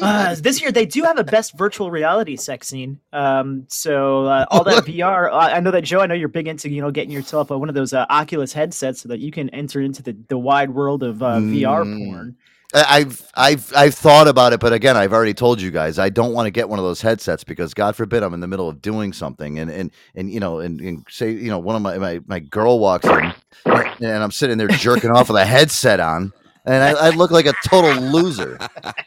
uh, 0.01 0.35
this 0.41 0.61
year 0.63 0.73
they 0.73 0.87
do 0.87 1.03
have 1.03 1.19
a 1.19 1.25
best 1.25 1.57
virtual 1.57 1.91
reality 1.91 2.37
sex 2.37 2.69
scene. 2.69 2.99
Um, 3.13 3.65
so 3.69 4.25
uh, 4.25 4.47
all 4.51 4.65
that 4.65 4.85
VR. 4.87 5.31
Uh, 5.31 5.37
I 5.37 5.61
know 5.61 5.71
that 5.71 5.83
Joe. 5.83 6.01
I 6.01 6.07
know 6.07 6.15
you're 6.15 6.29
big 6.29 6.49
into 6.49 6.71
you 6.71 6.81
know 6.81 6.91
getting 6.91 7.11
yourself 7.11 7.51
uh, 7.51 7.59
one 7.59 7.69
of 7.69 7.75
those 7.75 7.93
uh, 7.93 8.07
Oculus 8.09 8.53
headsets 8.53 9.01
so 9.03 9.09
that 9.11 9.21
you 9.21 9.31
can 9.31 9.51
enter 9.51 9.81
into 9.81 10.03
the, 10.03 10.17
the 10.29 10.39
wide 10.39 10.71
world 10.71 11.03
of 11.03 11.23
uh, 11.23 11.37
VR 11.41 11.85
Mm. 11.85 12.07
porn. 12.07 12.37
I've 12.75 13.31
I've 13.35 13.73
I've 13.75 13.95
thought 13.95 14.29
about 14.29 14.53
it, 14.53 14.61
but 14.61 14.73
again, 14.73 14.97
I've 14.97 15.13
already 15.13 15.35
told 15.35 15.61
you 15.61 15.71
guys 15.71 15.99
I 15.99 16.09
don't 16.09 16.33
want 16.33 16.47
to 16.47 16.51
get 16.51 16.69
one 16.69 16.79
of 16.79 16.85
those 16.85 17.01
headsets 17.01 17.45
because 17.45 17.75
God 17.75 17.97
forbid 17.97 18.23
I'm 18.23 18.35
in 18.35 18.41
the 18.41 18.49
middle 18.49 18.69
of 18.69 18.83
doing 18.83 19.13
something 19.13 19.59
and 19.59 19.71
and 19.71 19.91
and 20.15 20.31
you 20.31 20.41
know 20.41 20.59
and, 20.59 20.81
and 20.81 21.07
say 21.09 21.31
you 21.31 21.49
know 21.49 21.59
one 21.59 21.77
of 21.77 21.83
my, 21.83 21.97
my 21.99 22.21
my 22.27 22.41
girl 22.41 22.79
walks 22.79 23.07
in 23.07 23.33
and 23.65 24.23
I'm 24.23 24.33
sitting 24.33 24.59
there 24.59 24.69
jerking 24.69 25.11
off 25.11 25.29
with 25.29 25.39
a 25.39 25.47
headset 25.47 26.01
on 26.01 26.33
and 26.67 26.83
I, 26.83 27.07
I 27.07 27.11
look 27.11 27.31
like 27.31 27.47
a 27.47 27.55
total 27.65 27.95
loser. 28.03 28.59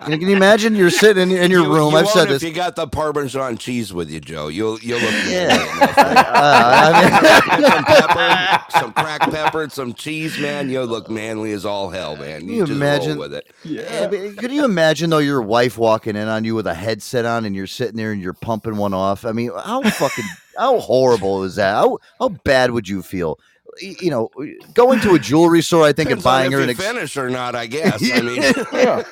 You 0.07 0.17
Can 0.17 0.21
you 0.21 0.35
imagine? 0.35 0.75
You're 0.75 0.89
sitting 0.89 1.29
in, 1.31 1.37
in 1.37 1.51
your 1.51 1.63
You- 1.63 1.73
room. 1.73 1.91
you 1.91 1.97
I've 1.99 2.05
won't 2.05 2.13
said 2.15 2.23
if 2.31 2.39
this. 2.41 2.43
you 2.43 2.53
got 2.53 2.75
the 2.75 2.87
Parmesan 2.87 3.57
cheese 3.57 3.93
with 3.93 4.09
you, 4.09 4.19
Joe. 4.19 4.47
You'll 4.47 4.79
you'll 4.79 4.99
look 5.01 5.13
Yeah. 5.27 5.57
Uh, 6.39 6.91
I 6.93 7.59
mean- 7.59 7.63
some 7.69 7.83
pepper, 7.85 8.63
some 8.79 8.93
cracked 8.93 9.31
pepper, 9.31 9.69
some 9.69 9.93
cheese, 9.93 10.39
man. 10.39 10.69
You'll 10.69 10.85
look 10.87 11.09
manly 11.09 11.51
as 11.51 11.65
all 11.65 11.89
hell, 11.89 12.15
man. 12.15 12.47
You, 12.47 12.55
you 12.55 12.59
just 12.61 12.71
imagine? 12.71 13.11
roll 13.11 13.19
with 13.29 13.33
it. 13.33 13.47
Yeah, 13.63 14.07
but 14.07 14.37
could 14.37 14.51
you 14.51 14.63
imagine 14.65 15.09
though 15.09 15.17
your 15.19 15.41
wife 15.41 15.77
walking 15.77 16.15
in 16.15 16.27
on 16.27 16.43
you 16.45 16.55
with 16.55 16.67
a 16.67 16.73
headset 16.73 17.25
on 17.25 17.45
and 17.45 17.55
you're 17.55 17.67
sitting 17.67 17.97
there 17.97 18.11
and 18.11 18.21
you're 18.21 18.33
pumping 18.33 18.77
one 18.77 18.93
off? 18.93 19.25
I 19.25 19.31
mean, 19.33 19.51
how 19.53 19.81
fucking 19.81 20.25
how 20.57 20.79
horrible 20.79 21.43
is 21.43 21.55
that? 21.55 21.73
How 21.73 21.97
how 22.19 22.29
bad 22.29 22.71
would 22.71 22.87
you 22.87 23.01
feel? 23.01 23.37
Y- 23.81 23.95
You 24.01 24.09
know, 24.11 24.29
going 24.73 24.99
to 25.01 25.13
a 25.13 25.19
jewelry 25.19 25.61
store, 25.61 25.83
I 25.85 25.93
think, 25.93 26.09
and 26.09 26.21
Depends 26.21 26.25
on 26.25 26.31
buying 26.31 26.51
her 26.51 26.57
you 26.59 26.63
an. 26.65 26.69
Ex- 26.71 26.79
finish 26.79 27.17
or 27.17 27.29
not. 27.29 27.55
I 27.55 27.65
guess. 27.67 28.01
I 28.03 28.21
mean, 28.21 28.41
Yeah. 28.73 29.03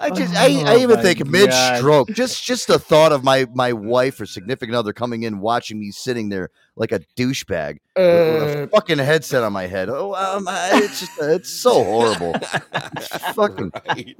I 0.00 0.10
just, 0.10 0.34
I, 0.34 0.46
I 0.62 0.74
Oh 0.74 0.78
even 0.78 1.00
think 1.00 1.18
God. 1.18 1.28
mid 1.30 1.52
stroke, 1.52 2.08
just 2.10 2.44
just 2.44 2.66
the 2.68 2.78
thought 2.78 3.12
of 3.12 3.24
my 3.24 3.46
my 3.54 3.72
wife 3.72 4.20
or 4.20 4.26
significant 4.26 4.76
other 4.76 4.92
coming 4.92 5.22
in, 5.22 5.40
watching 5.40 5.78
me 5.80 5.90
sitting 5.90 6.28
there 6.28 6.50
like 6.76 6.92
a 6.92 7.00
douchebag 7.16 7.78
with, 7.96 8.42
with 8.42 8.42
a 8.58 8.62
Uh, 8.64 8.66
fucking 8.68 8.98
headset 8.98 9.42
on 9.42 9.52
my 9.52 9.66
head. 9.66 9.88
Oh, 9.88 10.14
um, 10.14 10.46
I- 10.48 10.70
it's 10.84 11.00
just, 11.00 11.12
it's 11.20 11.50
so 11.50 11.82
horrible. 11.82 12.34
It's 12.34 13.08
fucking 13.34 13.72
right. 13.88 14.16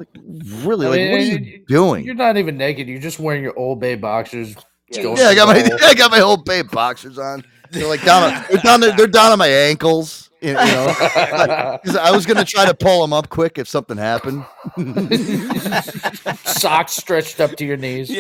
really 0.65 0.87
I 0.87 0.91
like, 0.91 0.99
mean, 1.01 1.11
what 1.13 1.21
are 1.21 1.25
you 1.25 1.65
doing? 1.67 2.05
You're 2.07 2.15
not 2.15 2.37
even 2.39 2.57
naked. 2.57 2.89
You're 2.89 3.01
just 3.01 3.19
wearing 3.19 3.43
your 3.43 3.59
Old 3.59 3.79
Bay 3.81 3.95
boxers. 3.95 4.55
going 4.95 5.17
Yeah, 5.19 5.27
I 5.29 5.35
got 5.35 5.49
my 5.49 5.61
the 5.63 5.69
hole. 5.71 5.79
I 5.83 5.95
got 5.95 6.11
my 6.11 6.19
whole 6.21 6.37
babe 6.39 6.71
boxers 6.71 7.19
on. 7.19 7.45
They're 7.71 7.87
like 7.89 8.03
down. 8.05 8.33
on- 8.35 8.45
They're 8.51 8.61
down. 8.63 8.81
They're 8.81 9.07
down 9.07 9.33
on 9.33 9.39
my 9.39 9.49
ankles. 9.49 10.31
You 10.43 10.51
you 10.51 10.55
know, 10.55 10.95
'Cause 11.85 11.97
I 11.97 12.11
was 12.11 12.27
gonna 12.27 12.45
try 12.45 12.67
to 12.67 12.75
pull 12.75 13.01
them 13.01 13.13
up 13.15 13.31
quick 13.31 13.59
if 13.59 13.67
something 13.69 13.97
happened. 13.97 14.45
socks 16.45 16.93
stretched 16.93 17.41
up 17.41 17.57
to 17.57 17.65
your 17.65 17.77
knees. 17.79 18.11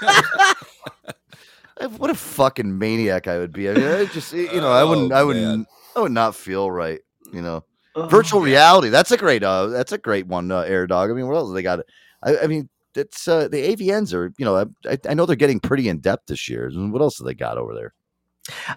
I- 0.00 0.54
What 1.98 2.08
a 2.10 2.14
fucking 2.14 2.78
maniac 2.78 3.26
I 3.26 3.38
would 3.38 3.52
be. 3.52 3.68
I 3.68 3.74
mean, 3.74 3.84
I 3.84 4.04
just 4.06 4.32
you 4.32 4.60
know, 4.60 4.70
I 4.70 4.84
wouldn't. 4.84 5.10
Oh, 5.12 5.16
I 5.16 5.22
would. 5.24 5.36
man. 5.36 5.58
not 5.58 5.66
I 5.96 6.00
would 6.00 6.12
not 6.12 6.34
feel 6.36 6.70
right. 6.70 7.00
You 7.32 7.42
know, 7.42 7.64
virtual 7.96 8.40
reality. 8.40 8.88
That's 8.90 9.10
a 9.10 9.16
great. 9.16 9.42
Uh, 9.42 9.66
that's 9.66 9.90
a 9.92 9.98
great 9.98 10.26
one. 10.28 10.52
Uh, 10.52 10.60
Air 10.60 10.86
Dog. 10.86 11.10
I 11.10 11.14
mean, 11.14 11.26
what 11.26 11.34
else 11.36 11.52
they 11.52 11.62
got? 11.62 11.80
I, 12.22 12.38
I 12.38 12.46
mean, 12.46 12.68
it's 12.94 13.26
uh, 13.26 13.48
the 13.48 13.74
AVNs 13.76 14.14
are. 14.14 14.32
You 14.38 14.44
know, 14.44 14.56
I, 14.56 14.64
I- 14.88 14.98
I 15.10 15.14
know 15.14 15.26
they're 15.26 15.34
getting 15.36 15.58
pretty 15.60 15.88
in 15.88 15.98
depth 15.98 16.26
this 16.28 16.48
year. 16.48 16.70
What 16.72 17.02
else 17.02 17.18
do 17.18 17.24
they 17.24 17.34
got 17.34 17.58
over 17.58 17.74
there? 17.74 17.92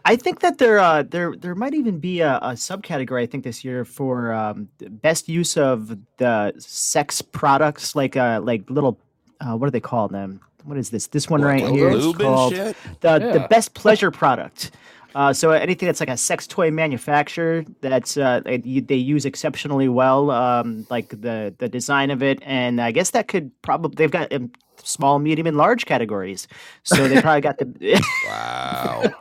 I 0.06 0.16
think 0.16 0.40
that 0.40 0.60
there 0.60 0.80
uh 0.80 1.04
there 1.04 1.36
there 1.36 1.56
might 1.56 1.74
even 1.74 2.00
be 2.00 2.22
a, 2.22 2.38
a 2.38 2.52
subcategory 2.52 3.24
I 3.24 3.26
think 3.26 3.44
this 3.44 3.66
year 3.66 3.84
for 3.84 4.32
um, 4.32 4.70
best 4.80 5.28
use 5.28 5.58
of 5.58 5.98
the 6.18 6.54
sex 6.58 7.22
products 7.22 7.96
like 7.96 8.16
uh 8.16 8.40
like 8.42 8.70
little 8.70 8.98
uh, 9.42 9.56
what 9.56 9.68
do 9.68 9.72
they 9.72 9.80
call 9.80 10.08
them? 10.08 10.40
What 10.64 10.78
is 10.78 10.90
this? 10.90 11.08
This 11.08 11.30
one 11.30 11.42
What, 11.42 11.48
right 11.48 11.68
here 11.68 11.90
is 11.90 12.16
called 12.16 12.56
shit? 12.56 12.76
the 13.02 13.20
the 13.20 13.48
best 13.50 13.74
pleasure 13.74 14.12
product. 14.12 14.72
Uh, 15.16 15.34
so 15.34 15.52
anything 15.52 15.88
that's 15.88 16.00
like 16.00 16.10
a 16.10 16.18
sex 16.18 16.46
toy 16.46 16.70
manufacturer 16.70 17.66
that's 17.82 18.18
uh, 18.18 18.42
they, 18.46 18.58
they 18.58 18.96
use 18.96 19.26
exceptionally 19.26 19.90
well, 19.90 20.30
um, 20.30 20.86
like 20.90 21.10
the 21.10 21.54
the 21.58 21.68
design 21.68 22.12
of 22.12 22.22
it, 22.22 22.40
and 22.44 22.80
I 22.80 22.92
guess 22.92 23.12
that 23.12 23.28
could 23.28 23.52
probably 23.62 23.96
they've 23.96 24.12
got 24.12 24.32
um, 24.32 24.52
small, 24.88 25.20
medium, 25.20 25.48
and 25.48 25.58
large 25.58 25.86
categories. 25.86 26.48
So 26.84 27.08
they 27.08 27.22
probably 27.22 27.42
got 27.42 27.58
the 27.58 27.66
Wow. 28.28 29.14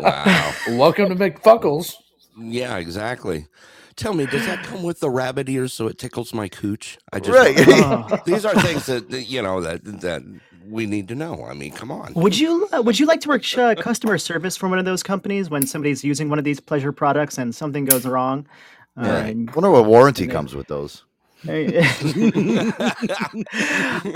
wow. 0.00 0.54
Welcome 0.78 1.08
to 1.10 1.14
McFuckles. 1.16 1.94
Yeah, 2.38 2.76
exactly. 2.78 3.46
Tell 3.96 4.14
me, 4.14 4.26
does 4.26 4.46
that 4.46 4.64
come 4.64 4.84
with 4.84 5.00
the 5.00 5.10
rabbit 5.10 5.48
ears 5.48 5.72
so 5.72 5.88
it 5.88 5.98
tickles 5.98 6.32
my 6.32 6.48
cooch? 6.48 6.98
I 7.12 7.18
just 7.18 7.36
Right. 7.36 7.56
Oh. 7.68 8.20
these 8.24 8.44
are 8.44 8.54
things 8.60 8.86
that, 8.86 9.10
that, 9.10 9.22
you 9.24 9.42
know 9.42 9.60
that 9.60 9.82
that 10.02 10.22
we 10.68 10.86
need 10.86 11.08
to 11.08 11.14
know. 11.16 11.44
I 11.48 11.54
mean, 11.54 11.72
come 11.72 11.90
on. 11.90 12.12
Would 12.14 12.38
you 12.38 12.68
uh, 12.72 12.80
would 12.82 13.00
you 13.00 13.06
like 13.06 13.20
to 13.22 13.28
work 13.28 13.42
uh, 13.58 13.74
customer 13.74 14.16
service 14.18 14.56
for 14.56 14.68
one 14.68 14.78
of 14.78 14.84
those 14.84 15.02
companies 15.02 15.50
when 15.50 15.66
somebody's 15.66 16.04
using 16.04 16.28
one 16.28 16.38
of 16.38 16.44
these 16.44 16.60
pleasure 16.60 16.92
products 16.92 17.38
and 17.38 17.52
something 17.54 17.84
goes 17.86 18.06
wrong? 18.06 18.46
Yeah. 18.96 19.24
and- 19.24 19.50
wonder 19.54 19.70
what 19.70 19.86
warranty 19.86 20.26
comes 20.28 20.54
with 20.54 20.68
those. 20.68 21.04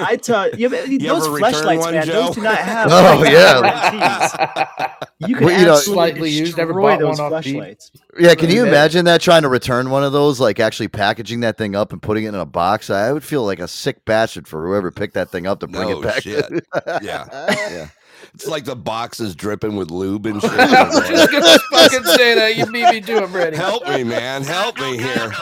I 0.05 0.18
tell 0.20 0.51
you, 0.55 0.68
those 0.68 1.25
ever 1.27 1.35
return 1.35 1.39
flashlights, 1.53 1.81
one, 1.85 1.95
man, 1.95 2.07
Joe? 2.07 2.12
those 2.27 2.35
do 2.35 2.43
not 2.43 2.57
have. 2.59 2.91
Oh, 2.93 3.20
lifetime 3.20 3.33
yeah. 3.33 4.99
You 5.18 5.37
can 5.37 5.45
Well, 5.47 5.59
you 5.59 5.66
know- 5.66 5.73
absolutely 5.75 5.95
Slightly 5.95 6.31
used, 6.31 6.57
never 6.57 6.75
bought 6.75 6.99
those 6.99 7.18
one 7.20 7.33
off 7.33 7.45
Beat. 7.45 7.53
flashlights. 7.55 7.91
Yeah, 8.18 8.35
can 8.35 8.51
you 8.51 8.64
imagine 8.66 9.05
that 9.05 9.20
trying 9.20 9.43
to 9.43 9.49
return 9.49 9.91
one 9.91 10.03
of 10.05 10.12
those, 10.12 10.41
like 10.41 10.59
actually 10.59 10.89
packaging 10.89 11.41
that 11.41 11.57
thing 11.57 11.77
up 11.77 11.93
and 11.93 12.03
putting 12.03 12.25
it 12.25 12.29
in 12.31 12.35
a 12.35 12.45
box? 12.47 12.91
I 12.91 13.12
would 13.12 13.23
feel 13.25 13.45
like 13.45 13.61
a 13.61 13.68
sick 13.68 14.05
bastard 14.05 14.49
for 14.49 14.66
whoever 14.66 14.91
picked 14.91 15.14
that 15.14 15.31
thing 15.31 15.47
up 15.47 15.61
to 15.61 15.68
bring 15.68 15.89
No 15.91 16.01
it 16.01 16.03
back. 16.03 16.23
shit. 16.23 16.45
Yeah. 17.03 17.27
yeah. 17.70 17.89
It's 18.35 18.47
like 18.47 18.64
the 18.64 18.76
box 18.76 19.20
is 19.20 19.35
dripping 19.35 19.76
with 19.76 19.91
lube 19.91 20.24
and 20.24 20.41
shit. 20.43 20.51
I 20.51 20.85
was 20.89 21.09
just 21.09 21.30
gonna 21.30 21.59
fucking 21.70 22.05
say 22.05 22.35
that. 22.35 22.57
You 22.57 22.64
beat 22.66 22.89
me 22.91 23.01
to. 23.03 23.24
I'm 23.24 23.33
ready. 23.33 23.57
Help 23.57 23.87
me, 23.87 24.05
man. 24.05 24.43
Help 24.43 24.78
me 24.78 24.97
here. 24.97 25.33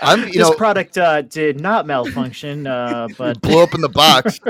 I'm, 0.00 0.20
you 0.20 0.26
This 0.32 0.36
know, 0.36 0.52
product 0.54 0.96
uh, 0.96 1.22
did 1.22 1.60
not 1.60 1.86
malfunction, 1.86 2.66
uh, 2.66 3.08
but 3.18 3.40
blew 3.42 3.62
up 3.62 3.74
in 3.74 3.82
the 3.82 3.88
box. 3.90 4.40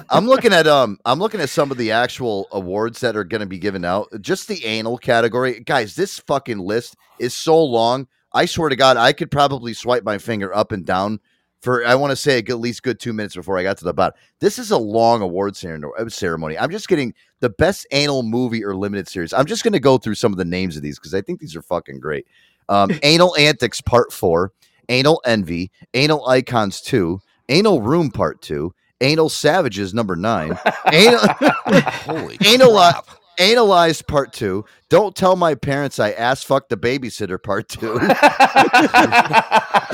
I'm 0.10 0.26
looking 0.26 0.52
at 0.52 0.66
um, 0.66 0.98
I'm 1.04 1.20
looking 1.20 1.40
at 1.40 1.50
some 1.50 1.70
of 1.70 1.78
the 1.78 1.92
actual 1.92 2.48
awards 2.50 3.00
that 3.00 3.16
are 3.16 3.24
going 3.24 3.40
to 3.40 3.46
be 3.46 3.58
given 3.58 3.84
out. 3.84 4.08
Just 4.20 4.48
the 4.48 4.64
anal 4.64 4.98
category, 4.98 5.60
guys. 5.60 5.94
This 5.94 6.18
fucking 6.18 6.58
list 6.58 6.96
is 7.20 7.32
so 7.32 7.62
long. 7.64 8.08
I 8.32 8.46
swear 8.46 8.68
to 8.70 8.76
God, 8.76 8.96
I 8.96 9.12
could 9.12 9.30
probably 9.30 9.72
swipe 9.72 10.02
my 10.04 10.18
finger 10.18 10.54
up 10.54 10.72
and 10.72 10.84
down 10.84 11.20
for 11.60 11.84
I 11.84 11.94
want 11.94 12.10
to 12.10 12.16
say 12.16 12.38
at 12.38 12.58
least 12.58 12.82
good 12.82 13.00
two 13.00 13.12
minutes 13.12 13.34
before 13.34 13.58
I 13.58 13.62
got 13.62 13.78
to 13.78 13.84
the 13.84 13.94
bottom. 13.94 14.18
This 14.40 14.58
is 14.58 14.70
a 14.70 14.78
long 14.78 15.22
award 15.22 15.56
uh, 15.64 16.08
ceremony. 16.08 16.58
I'm 16.58 16.70
just 16.70 16.88
getting 16.88 17.14
the 17.40 17.50
best 17.50 17.86
anal 17.90 18.22
movie 18.22 18.64
or 18.64 18.76
limited 18.76 19.08
series. 19.08 19.32
I'm 19.32 19.46
just 19.46 19.62
going 19.64 19.72
to 19.72 19.80
go 19.80 19.98
through 19.98 20.14
some 20.14 20.32
of 20.32 20.38
the 20.38 20.44
names 20.44 20.76
of 20.76 20.82
these 20.82 20.98
because 20.98 21.14
I 21.14 21.20
think 21.20 21.40
these 21.40 21.56
are 21.56 21.62
fucking 21.62 22.00
great. 22.00 22.26
Um, 22.68 22.90
Anal 23.02 23.36
Antics 23.36 23.80
Part 23.80 24.12
Four, 24.12 24.52
Anal 24.88 25.20
Envy, 25.24 25.70
Anal 25.94 26.26
Icons 26.28 26.80
Two, 26.80 27.20
Anal 27.48 27.82
Room 27.82 28.10
Part 28.10 28.40
Two, 28.42 28.74
Anal 29.00 29.28
Savages 29.28 29.94
Number 29.94 30.16
Nine, 30.16 30.58
Anal. 30.92 31.20
Holy 31.70 32.38
Anal- 32.44 32.72
crap. 32.72 33.08
Analyzed 33.38 34.08
Part 34.08 34.32
Two. 34.32 34.64
Don't 34.88 35.14
tell 35.14 35.36
my 35.36 35.54
parents 35.54 36.00
I 36.00 36.10
ass 36.10 36.42
fucked 36.42 36.70
the 36.70 36.76
babysitter 36.76 37.40
Part 37.40 37.68
Two. 37.68 37.92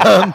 um, 0.03 0.35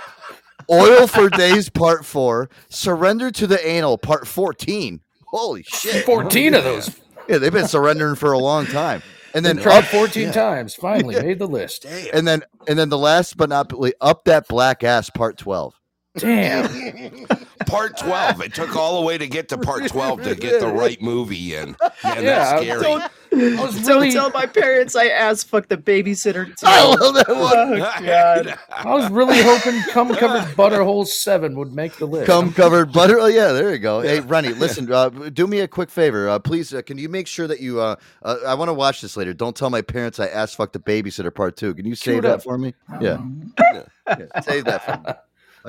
Oil 0.69 1.07
for 1.07 1.29
Days 1.29 1.69
Part 1.69 2.05
Four. 2.05 2.49
Surrender 2.69 3.31
to 3.31 3.47
the 3.47 3.65
Anal 3.67 3.97
Part 3.97 4.27
Fourteen. 4.27 5.01
Holy 5.27 5.63
shit! 5.63 6.05
14 6.05 6.55
of 6.55 6.65
oh, 6.65 6.75
those. 6.75 6.99
Yeah, 7.27 7.37
they've 7.37 7.53
been 7.53 7.67
surrendering 7.67 8.15
for 8.15 8.31
a 8.31 8.39
long 8.39 8.65
time. 8.65 9.03
And 9.35 9.45
then 9.45 9.57
tried 9.57 9.79
up, 9.79 9.85
14 9.85 10.31
times. 10.31 10.73
Finally 10.73 11.21
made 11.21 11.37
the 11.37 11.47
list. 11.47 11.85
and 11.85 12.27
then 12.27 12.43
and 12.67 12.79
then 12.79 12.89
the 12.89 12.97
last 12.97 13.37
but 13.37 13.49
not 13.49 13.71
least, 13.77 13.95
up 14.01 14.23
that 14.25 14.47
black 14.47 14.83
ass 14.83 15.09
Part 15.11 15.37
Twelve. 15.37 15.79
Damn. 16.17 17.25
Part 17.67 17.97
12. 17.97 18.41
It 18.41 18.53
took 18.53 18.75
all 18.75 18.99
the 18.99 19.05
way 19.05 19.17
to 19.17 19.27
get 19.27 19.49
to 19.49 19.57
part 19.57 19.87
12 19.91 20.23
to 20.23 20.35
get 20.35 20.59
the 20.59 20.67
right 20.67 20.99
movie 21.01 21.55
in. 21.55 21.75
Man, 21.79 21.91
Yeah, 22.03 22.21
that's 22.21 22.61
scary. 22.63 22.81
don't, 22.81 23.11
I 23.31 23.61
was 23.61 23.75
don't 23.85 24.01
really, 24.01 24.11
tell 24.11 24.29
my 24.31 24.45
parents 24.45 24.95
I 24.95 25.07
ass 25.07 25.43
fucked 25.43 25.69
the 25.69 25.77
babysitter. 25.77 26.45
Too. 26.47 26.65
I 26.65 26.85
love 26.85 27.13
that 27.15 27.27
one. 27.29 27.79
Oh, 27.79 28.05
God. 28.05 28.57
I 28.71 28.95
was 28.95 29.09
really 29.11 29.41
hoping 29.41 29.81
cum 29.91 30.13
covered 30.15 30.55
butterhole 30.55 31.05
seven 31.05 31.55
would 31.55 31.73
make 31.73 31.97
the 31.97 32.05
list. 32.05 32.27
Cum 32.27 32.51
covered 32.53 32.91
butter. 32.91 33.19
Oh 33.19 33.27
yeah, 33.27 33.51
there 33.51 33.71
you 33.71 33.79
go. 33.79 34.01
Hey, 34.01 34.19
Rennie, 34.19 34.49
listen. 34.49 34.91
Uh, 34.91 35.09
do 35.09 35.45
me 35.47 35.59
a 35.59 35.67
quick 35.67 35.89
favor, 35.89 36.27
uh, 36.29 36.39
please. 36.39 36.73
Uh, 36.73 36.81
can 36.81 36.97
you 36.97 37.09
make 37.09 37.27
sure 37.27 37.47
that 37.47 37.59
you? 37.59 37.79
Uh, 37.79 37.95
uh, 38.23 38.37
I 38.45 38.55
want 38.55 38.69
to 38.69 38.73
watch 38.73 39.01
this 39.01 39.15
later. 39.15 39.33
Don't 39.33 39.55
tell 39.55 39.69
my 39.69 39.81
parents 39.81 40.19
I 40.19 40.27
ass 40.27 40.55
fucked 40.55 40.73
the 40.73 40.79
babysitter 40.79 41.33
part 41.33 41.55
two. 41.55 41.73
Can 41.73 41.85
you 41.85 41.95
save 41.95 42.19
it 42.19 42.21
that 42.21 42.31
up. 42.35 42.43
for 42.43 42.57
me? 42.57 42.73
Yeah. 43.01 43.21
Yeah, 44.09 44.41
save 44.41 44.65
that 44.65 44.83
for 44.83 44.97
me. 45.07 45.13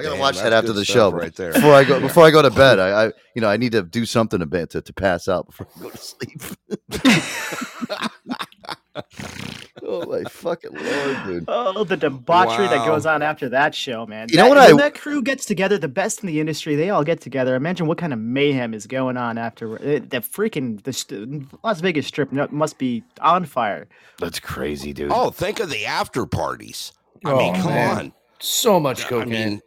I 0.01 0.03
gotta 0.03 0.15
Damn, 0.15 0.21
watch 0.21 0.37
that 0.39 0.53
after 0.53 0.73
the 0.73 0.85
show 0.85 1.11
right 1.13 1.35
there. 1.35 1.53
Before 1.53 1.75
I 1.75 1.85
go, 1.85 2.01
before 2.01 2.25
I 2.25 2.31
go 2.31 2.43
to 2.43 2.51
bed, 2.51 2.79
I, 2.79 3.07
I, 3.07 3.13
you 3.35 3.43
know, 3.43 3.49
I 3.49 3.57
need 3.57 3.73
to 3.73 3.83
do 3.83 4.07
something 4.07 4.41
a 4.43 4.47
bit 4.47 4.71
to, 4.71 4.81
to 4.83 4.93
pass 4.93 5.29
out 5.29 5.47
before 5.47 5.67
I 5.77 5.83
go 5.83 5.91
to 5.91 5.99
sleep. 5.99 6.41
oh 9.83 10.07
my 10.11 10.23
fucking 10.29 10.73
lord, 10.73 11.25
dude! 11.27 11.45
Oh, 11.49 11.85
the 11.85 11.97
debauchery 11.97 12.67
that 12.69 12.87
goes 12.87 13.07
on 13.07 13.23
after 13.23 13.49
that 13.51 13.75
show, 13.75 14.07
man. 14.07 14.29
You 14.31 14.37
know 14.39 14.49
what 14.49 14.59
when 14.59 14.81
I- 14.81 14.83
that 14.85 14.95
crew 14.95 15.23
gets 15.23 15.45
together, 15.45 15.79
the 15.79 15.89
best 15.89 16.23
in 16.23 16.27
the 16.27 16.41
industry, 16.41 16.75
they 16.77 16.91
all 16.91 17.05
get 17.05 17.21
together. 17.21 17.55
Imagine 17.55 17.87
what 17.87 17.99
kind 17.99 18.13
of 18.13 18.19
mayhem 18.19 18.75
is 18.75 18.87
going 18.87 19.17
on 19.17 19.39
after 19.39 19.75
uh, 19.75 19.79
the 20.09 20.21
freaking 20.23 20.83
the 20.83 21.47
Las 21.63 21.81
Vegas 21.81 22.07
Strip 22.07 22.33
must 22.33 22.79
be 22.79 23.03
on 23.21 23.45
fire. 23.45 23.89
That's 24.19 24.41
crazy, 24.41 24.93
dude. 24.93 25.13
Oh, 25.13 25.31
think 25.31 25.61
of 25.61 25.71
the 25.71 25.87
after 25.87 26.27
parties. 26.27 26.93
I 27.25 27.33
Oh, 27.33 27.37
mean, 27.39 27.55
come 27.55 27.67
man. 27.73 27.99
on. 27.99 28.13
So 28.41 28.81
much 28.81 29.05
I 29.05 29.09
cocaine. 29.09 29.29
mean, 29.31 29.61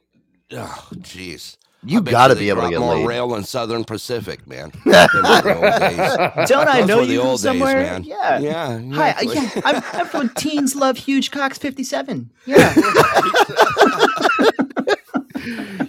oh, 0.53 0.87
jeez. 0.97 1.57
You 1.85 1.99
I 1.99 2.01
got 2.01 2.27
to 2.29 2.35
be 2.35 2.47
able 2.49 2.61
to 2.61 2.69
get 2.69 2.79
more 2.79 2.95
laid. 2.95 3.07
rail 3.07 3.35
in 3.35 3.43
Southern 3.43 3.83
Pacific, 3.83 4.47
man. 4.47 4.71
than 4.85 5.09
in 5.15 5.21
the 5.21 5.55
old 5.55 5.79
days. 5.81 6.49
Don't 6.49 6.67
I 6.69 6.81
know 6.81 7.05
the 7.05 7.13
you 7.13 7.19
from 7.19 7.27
old 7.27 7.37
days, 7.39 7.41
somewhere? 7.41 7.75
man. 7.75 8.03
Yeah. 8.05 8.39
Yeah. 8.39 8.81
Hi, 8.93 9.11
uh, 9.11 9.21
yeah, 9.23 9.61
I'm, 9.65 9.83
I'm 9.91 10.05
from 10.07 10.29
Teens 10.37 10.75
Love 10.75 10.97
Huge 10.97 11.31
Cox 11.31 11.57
57. 11.57 12.31
Yeah. 12.45 12.73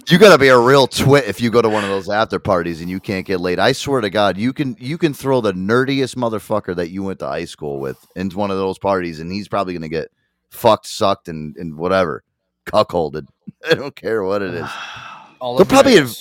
You 0.07 0.19
got 0.19 0.33
to 0.33 0.37
be 0.37 0.49
a 0.49 0.59
real 0.59 0.85
twit 0.85 1.25
if 1.25 1.41
you 1.41 1.49
go 1.49 1.61
to 1.63 1.69
one 1.69 1.83
of 1.83 1.89
those 1.89 2.09
after 2.09 2.37
parties 2.37 2.79
and 2.79 2.89
you 2.89 2.99
can't 2.99 3.25
get 3.25 3.39
laid. 3.39 3.57
I 3.57 3.71
swear 3.71 4.01
to 4.01 4.09
God, 4.09 4.37
you 4.37 4.53
can 4.53 4.75
you 4.79 4.97
can 4.97 5.13
throw 5.13 5.41
the 5.41 5.53
nerdiest 5.53 6.15
motherfucker 6.15 6.75
that 6.75 6.89
you 6.89 7.01
went 7.03 7.19
to 7.19 7.25
high 7.27 7.45
school 7.45 7.79
with 7.79 7.97
into 8.15 8.37
one 8.37 8.51
of 8.51 8.57
those 8.57 8.77
parties, 8.77 9.19
and 9.19 9.31
he's 9.31 9.47
probably 9.47 9.73
going 9.73 9.81
to 9.81 9.89
get 9.89 10.09
fucked, 10.51 10.85
sucked, 10.87 11.27
and 11.27 11.55
and 11.57 11.77
whatever, 11.77 12.23
cuckolded. 12.65 13.27
I 13.69 13.73
don't 13.75 13.95
care 13.95 14.23
what 14.23 14.41
it 14.41 14.53
is. 14.53 14.69
All 15.39 15.55
They'll 15.57 15.65
probably 15.65 15.99
my- 16.01 16.11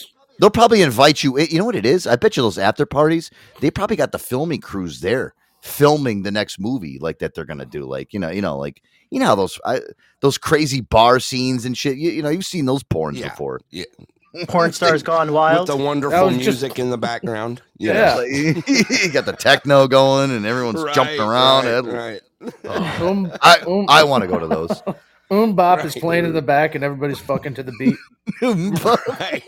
They'll 0.41 0.51
probably 0.51 0.83
invite 0.83 1.23
you. 1.23 1.37
in- 1.37 1.47
You 1.51 1.59
know 1.59 1.65
what 1.65 1.77
it 1.77 1.87
is? 1.87 2.07
I 2.07 2.17
bet 2.17 2.37
you 2.37 2.43
those 2.43 2.59
after 2.59 2.85
parties. 2.87 3.31
They 3.61 3.71
probably 3.71 3.97
got 3.97 4.13
the 4.13 4.19
filming 4.19 4.61
crews 4.61 5.01
there 5.01 5.35
filming 5.63 6.23
the 6.25 6.31
next 6.31 6.59
movie 6.61 6.99
like 7.01 7.21
that. 7.21 7.35
They're 7.35 7.45
gonna 7.47 7.65
do 7.65 7.85
like 7.87 8.13
you 8.13 8.19
know 8.21 8.31
you 8.31 8.43
know 8.43 8.59
like 8.59 8.83
you 9.11 9.21
know 9.21 9.27
how 9.27 9.35
those 9.37 9.59
I, 9.65 9.81
those 10.21 10.37
crazy 10.37 10.81
bar 10.81 11.21
scenes 11.21 11.65
and 11.65 11.79
shit. 11.79 11.97
You, 11.97 12.11
you 12.11 12.23
know 12.23 12.29
you've 12.31 12.45
seen 12.45 12.67
those 12.67 12.83
porns 12.83 13.17
Yeah. 13.19 13.29
before. 13.29 13.61
Yeah. 13.71 13.85
Porn 14.49 14.73
stars 14.73 15.05
gone 15.05 15.33
wild. 15.33 15.61
With 15.61 15.69
wild. 15.69 15.81
the 15.81 15.85
wonderful 15.85 16.25
was 16.27 16.35
just- 16.39 16.61
music 16.63 16.79
in 16.81 16.91
the 16.91 16.99
background. 16.99 17.63
Yeah. 17.79 18.15
Like, 18.17 18.31
you 18.31 19.11
got 19.13 19.27
the 19.27 19.37
techno 19.39 19.87
going 19.89 20.31
and 20.33 20.45
everyone's 20.47 20.83
jumping 20.95 21.21
around. 21.21 21.67
Right, 21.87 22.21
It- 22.41 22.55
right. 22.65 23.01
Um, 23.01 23.33
I 23.41 23.59
um, 23.61 23.87
I 23.89 24.03
want 24.05 24.23
to 24.23 24.29
go 24.29 24.39
to 24.41 24.47
those. 24.49 24.83
Um 25.31 25.55
Bop 25.55 25.85
is 25.85 25.95
playing 25.95 26.25
in 26.25 26.33
the 26.33 26.43
back 26.43 26.75
and 26.75 26.85
everybody's 26.85 27.18
fucking 27.18 27.55
to 27.55 27.62
the 27.62 27.72
beat. 27.79 27.97
right. 28.43 29.43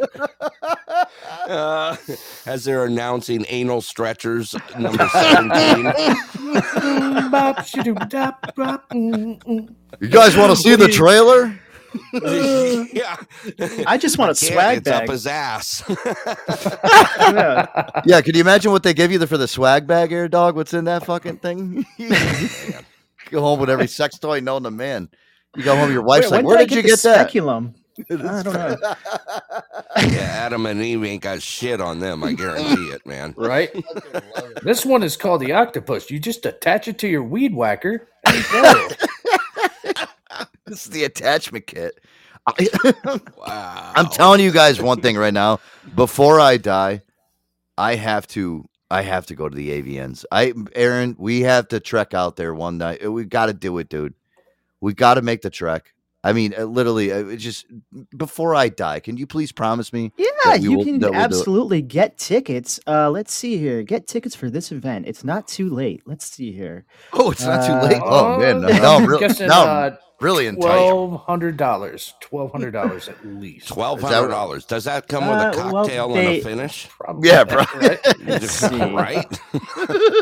Uh, 1.48 1.96
as 2.46 2.64
they're 2.64 2.84
announcing 2.84 3.44
anal 3.48 3.80
stretchers 3.80 4.54
number 4.78 5.06
17. 5.08 5.86
Um, 5.86 7.30
bop, 7.30 7.58
shadoo, 7.58 8.08
dop, 8.08 8.54
bop, 8.54 8.88
mm, 8.90 9.38
mm. 9.44 9.74
you 10.00 10.08
guys 10.08 10.36
want 10.36 10.50
to 10.50 10.56
see 10.56 10.74
the 10.74 10.88
trailer? 10.88 11.58
yeah. 12.92 13.16
I 13.86 13.96
just 13.98 14.18
want 14.18 14.30
a 14.30 14.34
Can't, 14.34 14.52
swag 14.52 14.78
it's 14.78 14.88
up 14.88 15.02
bag. 15.02 15.10
his 15.10 15.26
ass. 15.26 15.84
Yeah. 17.20 17.66
Yeah, 18.06 18.20
can 18.20 18.34
you 18.34 18.40
imagine 18.40 18.70
what 18.70 18.82
they 18.82 18.94
give 18.94 19.10
you 19.10 19.24
for 19.26 19.36
the 19.36 19.48
swag 19.48 19.86
bag, 19.86 20.12
air 20.12 20.28
dog? 20.28 20.54
What's 20.54 20.74
in 20.74 20.84
that 20.84 21.04
fucking 21.04 21.38
thing? 21.38 21.84
go 23.30 23.40
home 23.40 23.58
with 23.58 23.70
every 23.70 23.88
sex 23.88 24.18
toy 24.18 24.40
known 24.40 24.62
to 24.62 24.70
man. 24.70 25.08
You 25.56 25.64
go 25.64 25.76
home, 25.76 25.92
your 25.92 26.02
wife's 26.02 26.30
Wait, 26.30 26.38
like, 26.38 26.44
"Where 26.44 26.58
I 26.58 26.64
did 26.64 26.72
you 26.72 26.82
the 26.82 26.88
get 26.88 27.02
that?" 27.02 27.20
Speculum? 27.30 27.74
I 28.10 28.42
don't 28.42 28.44
know. 28.44 28.76
yeah, 29.96 30.32
Adam 30.44 30.66
and 30.66 30.82
Eve 30.82 31.02
ain't 31.04 31.22
got 31.22 31.40
shit 31.40 31.80
on 31.80 31.98
them. 31.98 32.22
I 32.22 32.34
guarantee 32.34 32.90
it, 32.90 33.06
man. 33.06 33.34
Right? 33.38 33.70
This 34.62 34.84
one 34.84 35.02
is 35.02 35.16
called 35.16 35.40
the 35.40 35.52
octopus. 35.52 36.10
You 36.10 36.18
just 36.18 36.44
attach 36.44 36.88
it 36.88 36.98
to 36.98 37.08
your 37.08 37.22
weed 37.22 37.54
whacker. 37.54 38.08
and 38.26 38.44
go. 38.52 38.88
This 40.66 40.84
is 40.84 40.90
the 40.92 41.04
attachment 41.04 41.66
kit. 41.66 42.00
I, 42.46 42.68
Wow. 43.38 43.92
I'm 43.96 44.08
telling 44.08 44.40
you 44.40 44.50
guys 44.50 44.80
one 44.80 45.00
thing 45.00 45.16
right 45.16 45.32
now. 45.34 45.60
Before 45.94 46.38
I 46.40 46.56
die, 46.58 47.02
I 47.78 47.94
have 47.94 48.26
to. 48.28 48.68
I 48.88 49.02
have 49.02 49.26
to 49.26 49.34
go 49.34 49.48
to 49.48 49.56
the 49.56 49.82
AVNs. 49.82 50.24
I, 50.30 50.52
Aaron, 50.76 51.16
we 51.18 51.40
have 51.40 51.66
to 51.68 51.80
trek 51.80 52.14
out 52.14 52.36
there 52.36 52.54
one 52.54 52.78
night. 52.78 53.10
We 53.10 53.24
got 53.24 53.46
to 53.46 53.52
do 53.52 53.78
it, 53.78 53.88
dude. 53.88 54.14
We 54.80 54.94
got 54.94 55.14
to 55.14 55.22
make 55.22 55.42
the 55.42 55.50
trek. 55.50 55.92
I 56.28 56.32
mean, 56.32 56.54
uh, 56.58 56.64
literally, 56.64 57.12
uh, 57.12 57.36
just 57.36 57.66
before 58.16 58.54
I 58.54 58.68
die, 58.68 59.00
can 59.00 59.16
you 59.16 59.26
please 59.26 59.52
promise 59.52 59.92
me? 59.92 60.12
Yeah, 60.16 60.26
that 60.44 60.58
we 60.58 60.64
you 60.64 60.76
will- 60.76 60.84
can 60.84 60.98
that 61.00 61.10
we'll 61.12 61.20
absolutely 61.20 61.82
get 61.82 62.18
tickets. 62.18 62.80
Uh, 62.86 63.10
let's 63.10 63.32
see 63.32 63.58
here. 63.58 63.82
Get 63.82 64.06
tickets 64.06 64.34
for 64.34 64.50
this 64.50 64.72
event. 64.72 65.06
It's 65.06 65.24
not 65.24 65.46
too 65.46 65.70
late. 65.70 66.02
Let's 66.04 66.26
see 66.30 66.52
here. 66.52 66.84
Oh, 67.12 67.30
it's 67.30 67.44
not 67.44 67.60
Uh, 67.60 67.66
too 67.80 67.88
late. 67.88 68.02
Oh 68.04 68.38
man, 68.38 68.64
uh, 68.64 68.68
now 68.68 68.96
I'm, 68.96 69.06
real, 69.06 69.18
guessing, 69.20 69.48
now 69.48 69.62
I'm 69.66 69.92
uh, 69.92 69.96
really 70.20 70.46
enticed. 70.46 70.66
Twelve 70.66 71.20
hundred 71.26 71.56
dollars. 71.56 72.14
Twelve 72.20 72.50
hundred 72.52 72.72
dollars 72.72 73.08
at 73.08 73.24
least. 73.24 73.68
Twelve 73.68 74.00
hundred 74.02 74.28
dollars. 74.28 74.64
Does 74.64 74.84
that 74.84 75.06
come 75.08 75.26
with 75.28 75.36
Uh, 75.38 75.52
a 75.54 75.56
well, 75.56 75.72
cocktail 75.84 76.16
and 76.16 76.28
a 76.28 76.40
finish? 76.40 76.88
Probably. 76.98 77.28
Yeah, 77.28 77.44
bro. 77.44 77.64
Right? 77.76 78.00
Right. 79.06 79.30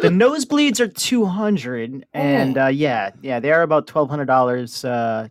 the 0.02 0.11
nosebleeds 0.12 0.80
are 0.80 0.88
200 0.88 2.07
and 2.12 2.59
uh 2.59 2.66
yeah 2.66 3.11
yeah 3.22 3.40
they 3.40 3.50
are 3.52 3.62
about 3.62 3.86
$1200 3.86 4.84
uh 4.84 5.28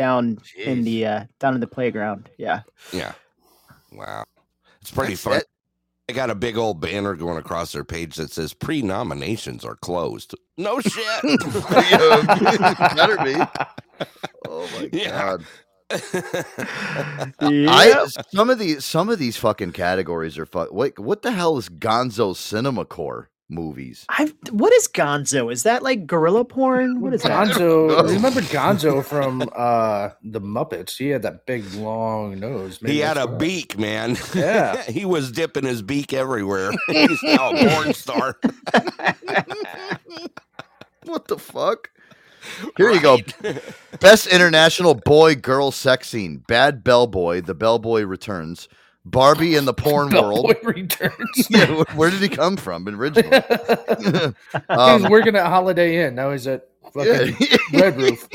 down 0.00 0.38
in 0.56 0.82
the 0.84 1.04
uh 1.06 1.24
down 1.38 1.54
in 1.54 1.60
the 1.60 1.66
playground 1.66 2.30
yeah 2.38 2.62
Yeah. 2.92 3.12
Wow. 3.92 4.24
It's 4.80 4.90
pretty 4.90 5.12
That's 5.14 5.22
fun. 5.24 5.36
it. 5.38 5.46
They 6.08 6.14
got 6.14 6.30
a 6.30 6.34
big 6.34 6.56
old 6.56 6.80
banner 6.80 7.14
going 7.14 7.36
across 7.38 7.72
their 7.72 7.84
page 7.84 8.16
that 8.16 8.32
says 8.32 8.52
pre-nominations 8.54 9.64
are 9.64 9.76
closed. 9.76 10.34
No 10.56 10.80
shit. 10.92 11.22
Better 12.96 13.16
be. 13.24 13.36
Oh 14.48 14.66
my 14.80 14.88
Yeah. 14.92 15.36
god. 15.36 15.44
I 17.40 18.06
some 18.32 18.48
of 18.50 18.58
these 18.58 18.84
some 18.84 19.08
of 19.08 19.18
these 19.18 19.36
fucking 19.36 19.72
categories 19.72 20.38
are 20.38 20.46
fuck. 20.46 20.72
Wait, 20.72 20.98
what 20.98 21.22
the 21.22 21.32
hell 21.32 21.56
is 21.58 21.68
Gonzo 21.68 22.34
Cinema 22.36 22.84
Core 22.84 23.29
movies? 23.50 24.06
I've, 24.08 24.34
what 24.50 24.72
is 24.74 24.88
gonzo 24.88 25.52
is 25.52 25.64
that 25.64 25.82
like 25.82 26.06
gorilla 26.06 26.44
porn 26.44 27.00
what 27.00 27.14
is 27.14 27.24
that 27.24 27.48
Gonzo. 27.48 27.58
know. 27.58 28.02
Remember 28.04 28.42
Gonzo 28.42 29.04
from 29.04 29.42
uh 29.54 30.10
the 30.22 30.40
Muppets? 30.40 30.96
He 30.98 31.08
had 31.08 31.22
that 31.22 31.46
big 31.46 31.72
long 31.74 32.38
nose. 32.40 32.80
Maybe 32.82 32.94
he 32.94 33.00
had 33.00 33.18
a 33.18 33.26
why. 33.26 33.38
beak, 33.38 33.78
man. 33.78 34.18
Yeah. 34.34 34.82
he 34.88 35.04
was 35.04 35.32
dipping 35.32 35.64
his 35.64 35.82
beak 35.82 36.12
everywhere. 36.12 36.72
He's 36.88 37.22
now 37.22 37.50
a 37.52 37.56
porn 37.68 37.94
star. 37.94 38.36
What 41.04 41.28
the 41.28 41.38
fuck? 41.38 41.90
Here 42.76 42.90
you 42.90 43.00
go. 43.00 43.18
Best 44.00 44.26
international 44.28 44.94
boy 44.94 45.34
girl 45.36 45.70
sex 45.72 46.08
scene. 46.10 46.38
Bad 46.48 46.84
Bellboy. 46.84 47.42
The 47.42 47.54
Bellboy 47.54 48.02
returns. 48.04 48.68
Barbie 49.04 49.56
in 49.56 49.64
the 49.64 49.74
porn 49.74 50.10
world. 50.12 50.54
Returns. 50.62 51.14
yeah, 51.50 51.84
where 51.94 52.10
did 52.10 52.20
he 52.20 52.28
come 52.28 52.56
from 52.56 52.86
originally? 52.88 53.40
he 54.02 54.58
Um, 54.68 55.02
was 55.02 55.10
working 55.10 55.36
at 55.36 55.46
Holiday 55.46 56.06
Inn. 56.06 56.14
Now 56.14 56.32
he's 56.32 56.46
at 56.46 56.68
fucking 56.92 57.36
yeah. 57.40 57.56
Red 57.80 57.96
Roof. 57.96 58.28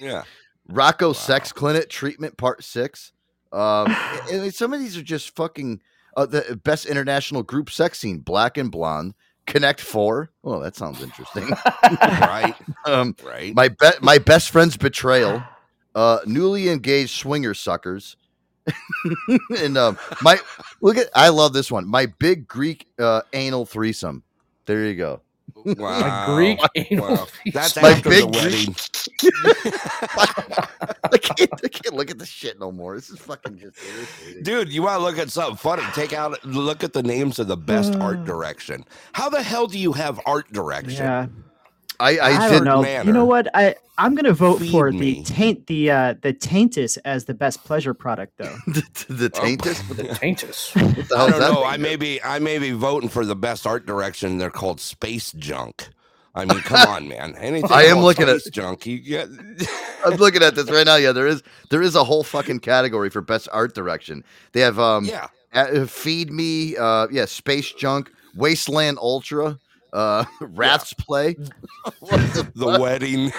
Yeah. 0.00 0.22
Rocco 0.68 1.12
Sex 1.12 1.52
Clinic 1.52 1.88
Treatment 1.90 2.36
Part 2.36 2.64
Six. 2.64 3.12
Um, 3.52 3.94
and 4.30 4.42
and 4.42 4.54
some 4.54 4.72
of 4.72 4.80
these 4.80 4.96
are 4.96 5.02
just 5.02 5.34
fucking 5.36 5.82
uh, 6.16 6.24
the 6.26 6.58
best 6.64 6.86
international 6.86 7.42
group 7.42 7.68
sex 7.70 7.98
scene. 7.98 8.18
Black 8.18 8.56
and 8.56 8.70
Blonde. 8.70 9.14
Connect 9.46 9.80
Four. 9.80 10.30
Well, 10.42 10.60
that 10.60 10.76
sounds 10.76 11.02
interesting. 11.02 11.48
Right. 12.00 12.54
um, 12.86 13.16
Right. 13.24 13.52
my 13.54 13.68
be- 13.68 13.90
my 14.00 14.18
best 14.18 14.50
friend's 14.50 14.76
betrayal. 14.76 15.42
Uh, 15.94 16.20
newly 16.24 16.68
engaged 16.70 17.10
swinger 17.10 17.52
suckers. 17.52 18.16
and 19.58 19.76
um, 19.76 19.98
my 20.22 20.38
look 20.80 20.96
at 20.96 21.08
I 21.14 21.28
love 21.28 21.52
this 21.52 21.70
one. 21.70 21.86
My 21.86 22.06
big 22.06 22.46
Greek 22.46 22.86
uh, 22.98 23.22
anal 23.32 23.66
threesome. 23.66 24.22
There 24.66 24.84
you 24.84 24.94
go. 24.94 25.20
Wow. 25.64 26.24
A 26.24 26.34
Greek 26.34 26.60
anal. 26.74 27.08
Wow. 27.08 27.26
That's 27.52 27.80
My 27.80 27.90
after 27.90 28.08
the 28.08 28.10
big 28.10 28.34
wedding. 28.34 28.74
I 31.12 31.18
can't, 31.18 31.50
I 31.64 31.68
can't 31.68 31.94
look 31.94 32.10
at 32.10 32.18
this 32.18 32.28
shit 32.28 32.58
no 32.58 32.72
more. 32.72 32.94
This 32.94 33.10
is 33.10 33.18
fucking 33.18 33.58
just 33.58 33.76
irritating. 33.84 34.42
Dude, 34.42 34.72
you 34.72 34.82
want 34.82 34.98
to 34.98 35.04
look 35.04 35.18
at 35.18 35.30
something 35.30 35.56
funny? 35.56 35.82
Take 35.94 36.12
out, 36.12 36.42
look 36.44 36.82
at 36.82 36.92
the 36.92 37.02
names 37.02 37.38
of 37.38 37.48
the 37.48 37.56
best 37.56 37.94
art 37.96 38.24
direction. 38.24 38.84
How 39.12 39.28
the 39.28 39.42
hell 39.42 39.66
do 39.66 39.78
you 39.78 39.92
have 39.92 40.20
art 40.26 40.52
direction? 40.52 41.04
yeah 41.04 41.26
I, 42.02 42.16
I, 42.16 42.46
i, 42.46 42.50
don't 42.50 42.64
know 42.64 42.82
manner. 42.82 43.06
you 43.06 43.12
know 43.12 43.24
what 43.24 43.48
i 43.54 43.74
i'm 43.98 44.14
gonna 44.14 44.32
vote 44.32 44.58
Feed 44.58 44.70
for 44.72 44.90
me. 44.90 44.98
the 44.98 45.22
taint 45.24 45.66
the 45.68 45.90
uh 45.90 46.14
the 46.22 46.32
taintus 46.34 46.98
as 47.04 47.24
the 47.26 47.34
best 47.34 47.62
pleasure 47.64 47.94
product 47.94 48.32
though 48.38 48.56
the, 48.66 48.82
the 49.08 49.30
taintus. 49.30 49.80
What 49.88 49.96
the, 49.96 50.04
Taintus. 50.04 50.74
what 50.74 51.08
the 51.08 51.14
I 51.16 51.30
don't 51.30 51.40
that? 51.40 51.52
know. 51.52 51.64
I 51.64 51.76
may 51.76 51.96
be, 51.96 52.22
I 52.22 52.38
may 52.38 52.58
be 52.58 52.70
voting 52.72 53.08
for 53.08 53.24
the 53.24 53.36
best 53.36 53.66
art 53.66 53.86
direction. 53.86 54.38
They're 54.38 54.50
called 54.50 54.80
space 54.80 55.32
junk. 55.32 55.88
I 56.34 56.44
mean, 56.46 56.60
come 56.60 56.88
on, 56.88 57.08
man. 57.08 57.34
Anything 57.36 57.70
I 57.70 57.82
am 57.84 57.94
called 57.94 58.04
looking 58.06 58.28
at- 58.28 58.40
space 58.40 58.52
junk. 58.52 58.86
You 58.86 58.98
get 58.98 59.28
I'm 60.04 60.14
looking 60.16 60.42
at 60.42 60.54
this 60.54 60.70
right 60.70 60.86
now. 60.86 60.96
Yeah, 60.96 61.12
there 61.12 61.26
is 61.26 61.42
there 61.70 61.82
is 61.82 61.94
a 61.94 62.04
whole 62.04 62.22
fucking 62.24 62.60
category 62.60 63.10
for 63.10 63.20
best 63.20 63.48
art 63.52 63.74
direction. 63.74 64.24
They 64.52 64.60
have 64.60 64.78
um 64.78 65.04
yeah. 65.04 65.28
uh, 65.52 65.86
feed 65.86 66.32
me 66.32 66.76
uh 66.76 67.08
yeah 67.10 67.26
space 67.26 67.70
junk 67.72 68.10
wasteland 68.34 68.98
ultra 68.98 69.58
uh 69.92 70.24
rats 70.40 70.92
play 70.94 71.34
the 72.00 72.50
The 72.54 72.78
wedding. 72.80 73.30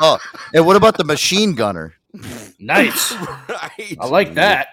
oh 0.00 0.18
and 0.54 0.66
what 0.66 0.76
about 0.76 0.96
the 0.98 1.04
machine 1.04 1.54
gunner 1.54 1.94
Nice. 2.58 3.12
right. 3.48 3.96
I 4.00 4.06
like 4.06 4.34
that. 4.34 4.68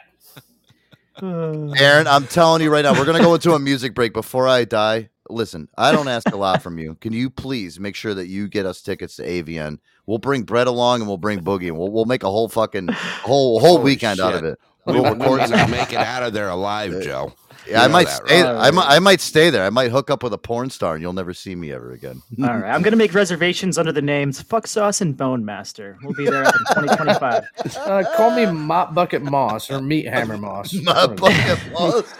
aaron 1.22 2.08
i'm 2.08 2.28
telling 2.28 2.62
you 2.62 2.70
right 2.70 2.84
now 2.84 2.94
we're 2.94 3.06
gonna 3.06 3.20
go 3.20 3.34
into 3.36 3.54
a 3.54 3.60
music 3.60 3.94
break 3.96 4.14
before 4.14 4.48
i 4.50 4.66
die 4.66 5.10
listen 5.30 5.68
i 5.78 5.92
don't 5.92 6.08
ask 6.10 6.28
a 6.34 6.36
lot 6.38 6.62
from 6.62 6.78
you 6.78 6.96
can 7.00 7.14
you 7.14 7.30
please 7.30 7.80
make 7.80 7.96
sure 7.96 8.14
that 8.14 8.28
you 8.28 8.48
get 8.50 8.66
us 8.66 8.82
tickets 8.82 9.16
to 9.16 9.24
avn 9.26 9.80
we'll 10.06 10.18
bring 10.18 10.44
brett 10.44 10.68
along 10.68 11.00
and 11.00 11.08
we'll 11.08 11.18
bring 11.18 11.40
boogie 11.40 11.68
and 11.68 11.78
we'll, 11.78 11.90
we'll 11.92 12.04
make 12.06 12.24
a 12.24 12.30
whole 12.30 12.50
fucking 12.50 12.88
whole 12.90 13.60
whole 13.62 13.78
Holy 13.78 13.84
weekend 13.84 14.20
out 14.20 14.34
of 14.34 14.44
it 14.44 14.60
We 14.86 14.94
We'll 14.94 15.04
wouldn't 15.04 15.22
record 15.22 15.42
even 15.52 15.72
make 15.72 15.94
it 15.94 15.98
out 16.00 16.22
of 16.24 16.34
there 16.34 16.50
alive, 16.50 17.02
Joe. 17.02 17.34
Yeah, 17.68 17.82
I 17.82 17.88
might 17.88 18.08
stay. 18.08 18.44
right? 18.44 18.56
I 18.68 18.70
might. 18.70 18.86
I 18.88 19.00
might 19.00 19.20
stay 19.22 19.50
there. 19.50 19.66
I 19.66 19.72
might 19.72 19.90
hook 19.90 20.12
up 20.12 20.22
with 20.22 20.34
a 20.34 20.38
porn 20.38 20.70
star, 20.70 20.94
and 20.94 21.02
you'll 21.02 21.14
never 21.14 21.34
see 21.34 21.56
me 21.56 21.72
ever 21.72 21.94
again. 21.94 22.22
All 22.44 22.58
right, 22.58 22.72
I'm 22.72 22.84
gonna 22.84 22.96
make 22.96 23.14
reservations 23.16 23.80
under 23.80 23.92
the 23.92 24.04
names 24.04 24.40
Fuck 24.40 24.68
Sauce 24.68 25.02
and 25.02 25.18
Bone 25.18 25.44
Master. 25.44 25.98
We'll 26.04 26.14
be 26.14 26.26
there 26.26 26.44
in 26.44 26.52
2025. 26.76 27.44
Uh, 27.78 28.04
call 28.16 28.36
me 28.36 28.46
Mop 28.46 28.94
Bucket 28.94 29.24
Moss 29.24 29.72
or 29.72 29.82
Meat 29.82 30.06
Hammer 30.08 30.38
Moss. 30.38 30.74
My 30.84 31.08
bucket 31.08 31.60
balls. 31.74 32.14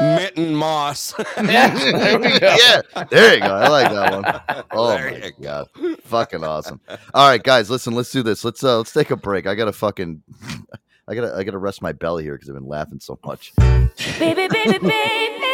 Mitten 0.00 0.54
Moss. 0.54 1.14
yeah, 1.42 1.74
there 1.74 2.18
we 2.20 2.38
go. 2.38 2.56
yeah, 2.58 2.82
there 3.10 3.34
you 3.34 3.40
go. 3.40 3.46
I 3.54 3.68
like 3.68 3.90
that 3.90 4.12
one. 4.56 4.64
Oh 4.70 4.88
There 4.90 5.10
my 5.10 5.26
you 5.26 5.32
god, 5.40 5.66
fucking 6.04 6.44
awesome. 6.44 6.80
All 7.12 7.28
right, 7.28 7.42
guys, 7.42 7.70
listen. 7.70 7.92
Let's 7.94 8.12
do 8.12 8.22
this. 8.22 8.44
Let's 8.44 8.62
uh, 8.62 8.78
let's 8.78 8.92
take 8.92 9.10
a 9.10 9.16
break. 9.16 9.46
I 9.48 9.54
gotta 9.56 9.72
fucking. 9.72 10.22
I 11.10 11.14
gotta 11.14 11.34
I 11.36 11.42
gotta 11.42 11.58
rest 11.58 11.82
my 11.82 11.90
belly 11.92 12.22
here 12.22 12.34
because 12.34 12.48
I've 12.48 12.54
been 12.54 12.68
laughing 12.68 13.00
so 13.00 13.18
much. 13.24 13.52
Baby, 14.18 14.46
baby, 14.48 14.78
baby. 14.78 14.86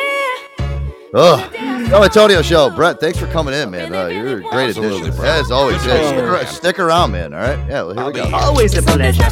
Oh, 1.14 1.48
no, 1.88 2.02
Antonio 2.02 2.42
show. 2.42 2.68
Brett, 2.68 3.00
thanks 3.00 3.16
for 3.18 3.26
coming 3.28 3.54
in, 3.54 3.70
man. 3.70 3.94
Uh, 3.94 4.06
you're 4.08 4.38
a 4.38 4.42
great 4.42 4.68
Absolutely, 4.70 4.98
addition. 5.02 5.16
Brett. 5.16 5.40
As 5.40 5.50
always, 5.50 5.78
Good 5.82 5.86
yeah, 5.86 5.94
to 5.94 6.02
see 6.02 6.08
stick, 6.08 6.18
you, 6.18 6.26
ar- 6.28 6.46
stick 6.46 6.78
around, 6.78 7.12
man. 7.12 7.32
All 7.32 7.40
right, 7.40 7.58
yeah. 7.70 7.82
Well, 7.82 7.92
here 7.92 8.00
I'll 8.00 8.12
we 8.12 8.30
go. 8.30 8.36
Always 8.36 8.76
a 8.76 8.82
pleasure. 8.82 9.22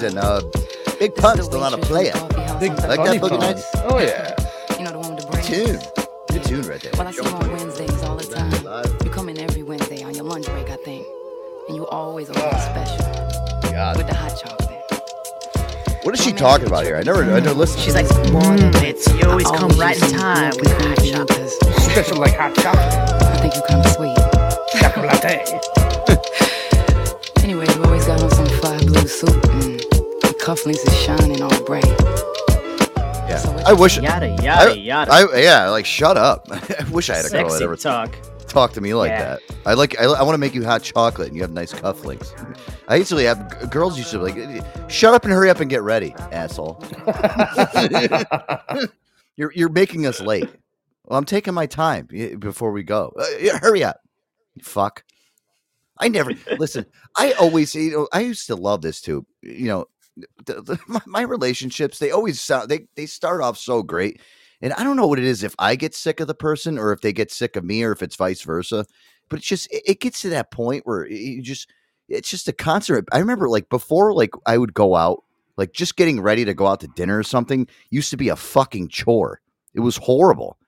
Alicia 0.00 0.06
and 0.06 0.18
uh, 0.18 0.40
Big 0.98 1.14
Pun 1.14 1.42
still 1.42 1.60
not 1.60 1.72
a 1.74 1.78
player. 1.78 2.12
Big 2.58 2.72
Like 2.72 2.98
that 3.04 3.20
Boogie. 3.20 3.38
Nights? 3.38 3.66
Oh 3.84 3.98
yeah. 3.98 4.34
You 4.78 4.84
know 4.84 4.92
the 4.92 4.98
one 4.98 5.14
with 5.14 5.24
the 5.24 5.30
braids? 5.30 5.48
Tune, 5.48 5.78
good 6.32 6.44
tune 6.44 6.62
right 6.68 6.80
there. 6.80 6.92
Well, 6.96 7.08
I 7.08 7.10
see 7.10 7.22
you 7.22 7.28
on 7.30 7.52
Wednesdays 7.52 8.02
all 8.02 8.16
the 8.16 8.24
time. 8.24 8.50
You 9.04 9.10
come 9.10 9.28
in 9.28 9.38
every 9.38 9.62
Wednesday 9.62 10.02
on 10.02 10.14
your 10.14 10.24
lunch 10.24 10.46
break, 10.46 10.70
I 10.70 10.76
think. 10.76 11.06
And 11.68 11.76
you 11.76 11.86
always 11.86 12.28
a 12.28 12.32
little 12.32 12.50
special 12.52 13.04
God. 13.72 13.96
with 13.96 14.06
the 14.06 14.14
hot 14.14 14.36
chocolate. 14.38 14.68
What 16.04 16.14
is 16.18 16.24
she 16.24 16.32
talking 16.32 16.66
about 16.66 16.84
here? 16.84 16.96
I 16.96 17.02
never, 17.02 17.22
I 17.24 17.40
never 17.40 17.52
listened. 17.52 17.82
She's 17.82 17.94
like, 17.94 18.08
one 18.32 18.56
bits. 18.72 19.06
You 19.14 19.28
always 19.28 19.46
I 19.46 19.56
come 19.56 19.70
right 19.78 20.00
in 20.02 20.10
time 20.18 20.52
with 20.56 20.68
working 20.70 20.86
hot 20.88 20.98
for 20.98 21.04
you 21.04 21.12
chocolate. 21.12 21.28
'cause 21.38 21.84
Special 21.92 22.16
like 22.16 22.34
hot 22.34 22.54
chocolate. 22.56 23.22
I 23.22 23.36
think 23.40 23.54
you 23.54 23.62
kind 23.68 23.84
of 23.84 23.92
sweet. 23.92 24.16
Chocolate. 24.80 25.76
the 30.64 30.70
cufflinks 30.70 30.86
is 30.88 30.96
shining 31.02 31.42
all 31.42 31.64
bright. 31.64 31.84
Yeah, 33.28 33.38
So 33.38 33.50
I 33.66 33.72
wish. 33.72 33.96
Yada 33.98 34.26
I, 34.26 34.42
yada 34.42 34.78
yada. 34.78 35.12
I, 35.12 35.38
yeah, 35.40 35.68
like 35.70 35.86
shut 35.86 36.16
up. 36.16 36.46
I 36.50 36.84
wish 36.90 37.10
I 37.10 37.16
had 37.16 37.26
a 37.26 37.30
girl 37.30 37.48
that 37.50 37.62
ever 37.62 37.76
talk. 37.76 38.16
talk 38.48 38.72
to 38.72 38.80
me 38.80 38.94
like 38.94 39.10
Yeah. 39.10 39.36
that. 39.36 39.40
I 39.66 39.74
like. 39.74 39.98
I, 40.00 40.04
I 40.04 40.22
want 40.22 40.34
to 40.34 40.38
make 40.38 40.54
you 40.54 40.64
hot 40.64 40.82
chocolate, 40.82 41.28
and 41.28 41.36
you 41.36 41.42
have 41.42 41.52
nice 41.52 41.72
cufflinks. 41.72 42.32
I 42.88 42.96
usually 42.96 43.24
have 43.24 43.60
g- 43.60 43.66
girls 43.68 43.96
used 43.98 44.10
to 44.12 44.18
be 44.24 44.32
like, 44.32 44.90
shut 44.90 45.14
up 45.14 45.24
and 45.24 45.32
hurry 45.32 45.50
up 45.50 45.60
and 45.60 45.70
get 45.70 45.82
ready, 45.82 46.14
asshole. 46.32 46.82
you're 49.36 49.52
you're 49.54 49.68
making 49.68 50.06
us 50.06 50.20
late. 50.20 50.48
Well, 51.04 51.18
I'm 51.18 51.24
taking 51.24 51.54
my 51.54 51.66
time 51.66 52.06
before 52.38 52.72
we 52.72 52.82
go. 52.82 53.12
Uh, 53.18 53.58
hurry 53.58 53.82
up, 53.84 54.00
fuck. 54.62 55.04
I 55.98 56.08
never 56.08 56.32
listen. 56.58 56.86
I 57.16 57.32
always, 57.32 57.74
you 57.74 57.90
know, 57.90 58.08
I 58.12 58.20
used 58.20 58.46
to 58.46 58.56
love 58.56 58.80
this 58.80 59.00
too. 59.02 59.26
You 59.42 59.66
know, 59.66 59.84
the, 60.46 60.62
the, 60.62 60.78
my, 60.88 61.00
my 61.06 61.22
relationships 61.22 61.98
they 61.98 62.10
always 62.10 62.40
sound 62.40 62.68
they 62.68 62.86
they 62.96 63.06
start 63.06 63.42
off 63.42 63.58
so 63.58 63.82
great, 63.82 64.20
and 64.62 64.72
I 64.74 64.84
don't 64.84 64.96
know 64.96 65.06
what 65.06 65.18
it 65.18 65.24
is 65.24 65.42
if 65.42 65.54
I 65.58 65.76
get 65.76 65.94
sick 65.94 66.20
of 66.20 66.26
the 66.28 66.34
person 66.34 66.78
or 66.78 66.92
if 66.92 67.00
they 67.00 67.12
get 67.12 67.30
sick 67.32 67.56
of 67.56 67.64
me 67.64 67.82
or 67.82 67.92
if 67.92 68.02
it's 68.02 68.16
vice 68.16 68.42
versa. 68.42 68.84
But 69.28 69.40
it's 69.40 69.48
just 69.48 69.72
it, 69.72 69.82
it 69.86 70.00
gets 70.00 70.22
to 70.22 70.30
that 70.30 70.50
point 70.50 70.86
where 70.86 71.06
you 71.06 71.42
just 71.42 71.68
it's 72.08 72.30
just 72.30 72.48
a 72.48 72.52
constant. 72.52 73.08
I 73.12 73.18
remember 73.18 73.48
like 73.48 73.68
before, 73.68 74.12
like 74.14 74.30
I 74.46 74.58
would 74.58 74.74
go 74.74 74.96
out, 74.96 75.24
like 75.56 75.72
just 75.72 75.96
getting 75.96 76.20
ready 76.20 76.44
to 76.44 76.54
go 76.54 76.66
out 76.66 76.80
to 76.80 76.88
dinner 76.88 77.18
or 77.18 77.22
something 77.22 77.68
used 77.90 78.10
to 78.10 78.16
be 78.16 78.28
a 78.28 78.36
fucking 78.36 78.88
chore. 78.88 79.40
It 79.74 79.80
was 79.80 79.96
horrible. 79.96 80.58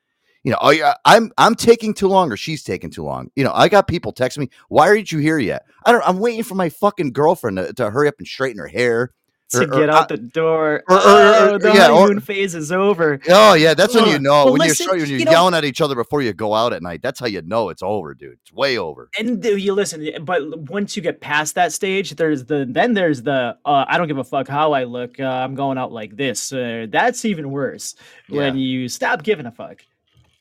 you 0.44 0.50
know, 0.50 0.58
oh 0.60 0.70
yeah, 0.70 0.94
I'm 1.04 1.32
I'm 1.38 1.54
taking 1.54 1.94
too 1.94 2.08
long 2.08 2.32
or 2.32 2.36
she's 2.36 2.62
taking 2.64 2.90
too 2.90 3.04
long. 3.04 3.30
You 3.36 3.44
know, 3.44 3.52
I 3.54 3.68
got 3.68 3.86
people 3.88 4.12
texting 4.12 4.38
me, 4.38 4.50
why 4.68 4.88
aren't 4.88 5.12
you 5.12 5.18
here 5.18 5.38
yet? 5.38 5.64
I 5.84 5.92
don't. 5.92 6.06
I'm 6.06 6.18
waiting 6.18 6.42
for 6.42 6.54
my 6.56 6.68
fucking 6.68 7.12
girlfriend 7.12 7.58
to, 7.58 7.72
to 7.74 7.90
hurry 7.90 8.08
up 8.08 8.16
and 8.18 8.26
straighten 8.26 8.58
her 8.58 8.66
hair. 8.68 9.12
To 9.52 9.60
Or- 9.60 9.62
or 9.62 9.66
get 9.80 9.90
I- 9.90 9.98
out 9.98 10.08
the 10.08 10.16
door. 10.16 10.82
or- 10.88 10.96
or- 10.96 11.00
oh, 11.02 11.54
or- 11.54 11.58
the 11.58 11.72
yeah, 11.72 11.88
or- 11.90 12.00
honeymoon 12.00 12.20
phase 12.20 12.54
is 12.54 12.72
over. 12.72 13.20
Oh 13.28 13.54
yeah, 13.54 13.74
that's 13.74 13.94
when 13.94 14.06
you 14.08 14.18
know 14.18 14.44
Well, 14.46 14.52
when 14.52 14.60
listen, 14.68 14.84
you're 14.86 14.96
when 14.98 15.08
you're 15.08 15.18
you 15.20 15.24
know- 15.24 15.30
yelling 15.30 15.54
at 15.54 15.64
each 15.64 15.80
other 15.80 15.94
before 15.94 16.20
you 16.22 16.32
go 16.32 16.54
out 16.54 16.72
at 16.72 16.82
night. 16.82 17.00
That's 17.02 17.20
how 17.20 17.26
you 17.26 17.42
know 17.42 17.68
it's 17.68 17.82
over, 17.82 18.14
dude. 18.14 18.38
It's 18.42 18.52
way 18.52 18.78
over. 18.78 19.08
And 19.18 19.44
you 19.44 19.72
listen, 19.72 20.06
but 20.24 20.58
once 20.70 20.96
you 20.96 21.02
get 21.02 21.20
past 21.20 21.54
that 21.54 21.72
stage, 21.72 22.16
there's 22.16 22.44
the 22.46 22.66
then 22.68 22.94
there's 22.94 23.22
the 23.22 23.56
uh, 23.64 23.84
I 23.88 23.98
don't 23.98 24.08
give 24.08 24.18
a 24.18 24.24
fuck 24.24 24.48
how 24.48 24.72
I 24.72 24.84
look. 24.84 25.18
Uh, 25.20 25.24
I'm 25.24 25.54
going 25.54 25.78
out 25.78 25.92
like 25.92 26.16
this. 26.16 26.52
Uh, 26.52 26.86
that's 26.90 27.24
even 27.24 27.50
worse 27.50 27.94
when 28.28 28.56
you 28.56 28.88
stop 28.88 29.22
giving 29.22 29.46
a 29.46 29.52
fuck. 29.52 29.82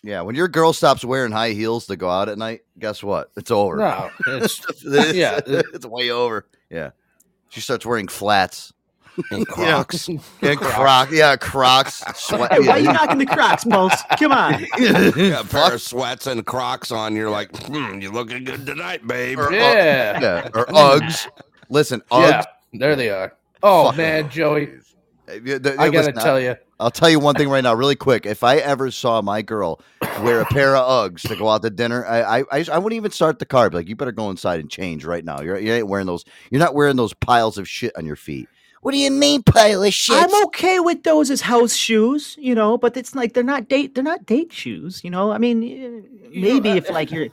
Yeah, 0.04 0.22
when 0.22 0.34
your 0.34 0.48
girl 0.48 0.74
stops 0.74 1.06
wearing 1.06 1.32
high 1.32 1.52
heels 1.52 1.86
to 1.86 1.96
go 1.96 2.10
out 2.10 2.28
at 2.28 2.36
night, 2.38 2.62
guess 2.80 3.04
what? 3.04 3.30
It's 3.38 3.52
over. 3.52 3.76
No, 3.78 4.10
it's 4.28 4.60
It's- 4.86 5.14
yeah. 5.14 5.40
it- 5.46 5.66
it's 5.76 5.86
way 5.86 6.10
over. 6.10 6.48
Yeah, 6.72 6.92
she 7.50 7.62
starts 7.62 7.86
wearing 7.86 8.08
flats 8.08 8.74
And 9.32 9.40
Yeah. 9.58 9.84
Crocs. 9.84 10.08
and 10.42 10.58
Crocs. 10.60 11.12
Yeah, 11.12 11.36
Crocs. 11.36 12.04
Sweat. 12.16 12.52
Hey, 12.54 12.60
why 12.60 12.70
are 12.74 12.80
you 12.80 12.92
knocking 12.94 13.18
the 13.18 13.26
Crocs, 13.26 13.64
Pulse? 13.66 14.02
Come 14.20 14.32
on. 14.32 14.66
Yeah, 14.78 15.40
a 15.42 15.44
pair 15.44 15.74
of 15.74 15.82
sweats 15.82 16.28
and 16.28 16.46
Crocs 16.46 16.92
on. 16.92 17.16
You're 17.16 17.30
like, 17.30 17.56
hmm, 17.68 18.00
you 18.00 18.12
looking 18.12 18.44
good 18.44 18.66
tonight, 18.66 19.06
babe. 19.06 19.40
Or, 19.40 19.50
uh, 19.50 19.52
Yeah. 19.52 20.20
yeah, 20.22 20.50
or 20.54 20.66
Uggs. 20.68 21.28
Listen, 21.70 22.02
Uggs. 22.12 22.30
Yeah, 22.30 22.44
there 22.74 22.96
they 22.96 23.10
are. 23.10 23.36
Oh 23.64 23.88
Fuck. 23.88 23.98
man, 23.98 24.30
Joey, 24.30 24.70
Uh, 25.30 25.34
yeah, 25.46 25.60
th- 25.60 25.76
I 25.78 25.90
gotta 25.90 26.08
listen, 26.08 26.14
tell 26.16 26.40
you, 26.40 26.56
I'll 26.80 26.90
tell 26.90 27.10
you 27.10 27.20
one 27.20 27.36
thing 27.36 27.48
right 27.48 27.64
now, 27.64 27.76
really 27.76 27.96
quick. 27.96 28.26
If 28.26 28.44
I 28.44 28.58
ever 28.58 28.90
saw 28.90 29.22
my 29.22 29.44
girl 29.44 29.80
wear 30.24 30.42
a 30.42 30.46
pair 30.46 30.76
of 30.76 31.12
Uggs 31.14 31.28
to 31.28 31.36
go 31.36 31.48
out 31.48 31.62
to 31.62 31.70
dinner, 31.70 32.04
I 32.08 32.40
I, 32.40 32.44
I, 32.52 32.66
I 32.74 32.78
wouldn't 32.80 32.98
even 32.98 33.12
start 33.12 33.38
the 33.40 33.46
car. 33.46 33.66
I'd 33.66 33.72
be 33.72 33.78
like, 33.78 33.88
you 33.88 33.96
better 33.96 34.12
go 34.12 34.32
inside 34.32 34.60
and 34.60 34.70
change 34.70 35.06
right 35.06 35.24
now. 35.24 35.42
You're 35.42 35.60
you 35.60 35.72
ain't 35.74 35.88
wearing 35.88 36.08
those. 36.08 36.26
You're 36.50 36.60
not 36.60 36.74
wearing 36.74 36.96
those 36.96 37.14
piles 37.14 37.58
of 37.60 37.70
shit 37.70 37.96
on 37.96 38.06
your 38.08 38.16
feet. 38.16 38.50
What 38.82 38.92
do 38.94 38.98
you 38.98 39.12
mean 39.12 39.44
pile 39.44 39.84
of 39.84 39.94
shit? 39.94 40.18
I'm 40.18 40.44
okay 40.46 40.80
with 40.80 41.04
those 41.04 41.30
as 41.30 41.42
house 41.42 41.76
shoes, 41.76 42.36
you 42.40 42.56
know, 42.56 42.78
but 42.78 42.98
it's 42.98 43.16
like 43.16 43.34
they're 43.34 43.44
not 43.44 43.70
date 43.70 43.96
they're 43.96 44.04
not 44.04 44.26
date 44.26 44.52
shoes, 44.52 45.04
you 45.04 45.10
know. 45.10 45.32
I 45.32 45.38
mean, 45.38 45.60
maybe 46.34 46.70
uh, 46.72 46.76
if 46.76 46.90
like 46.90 47.12
you're 47.12 47.30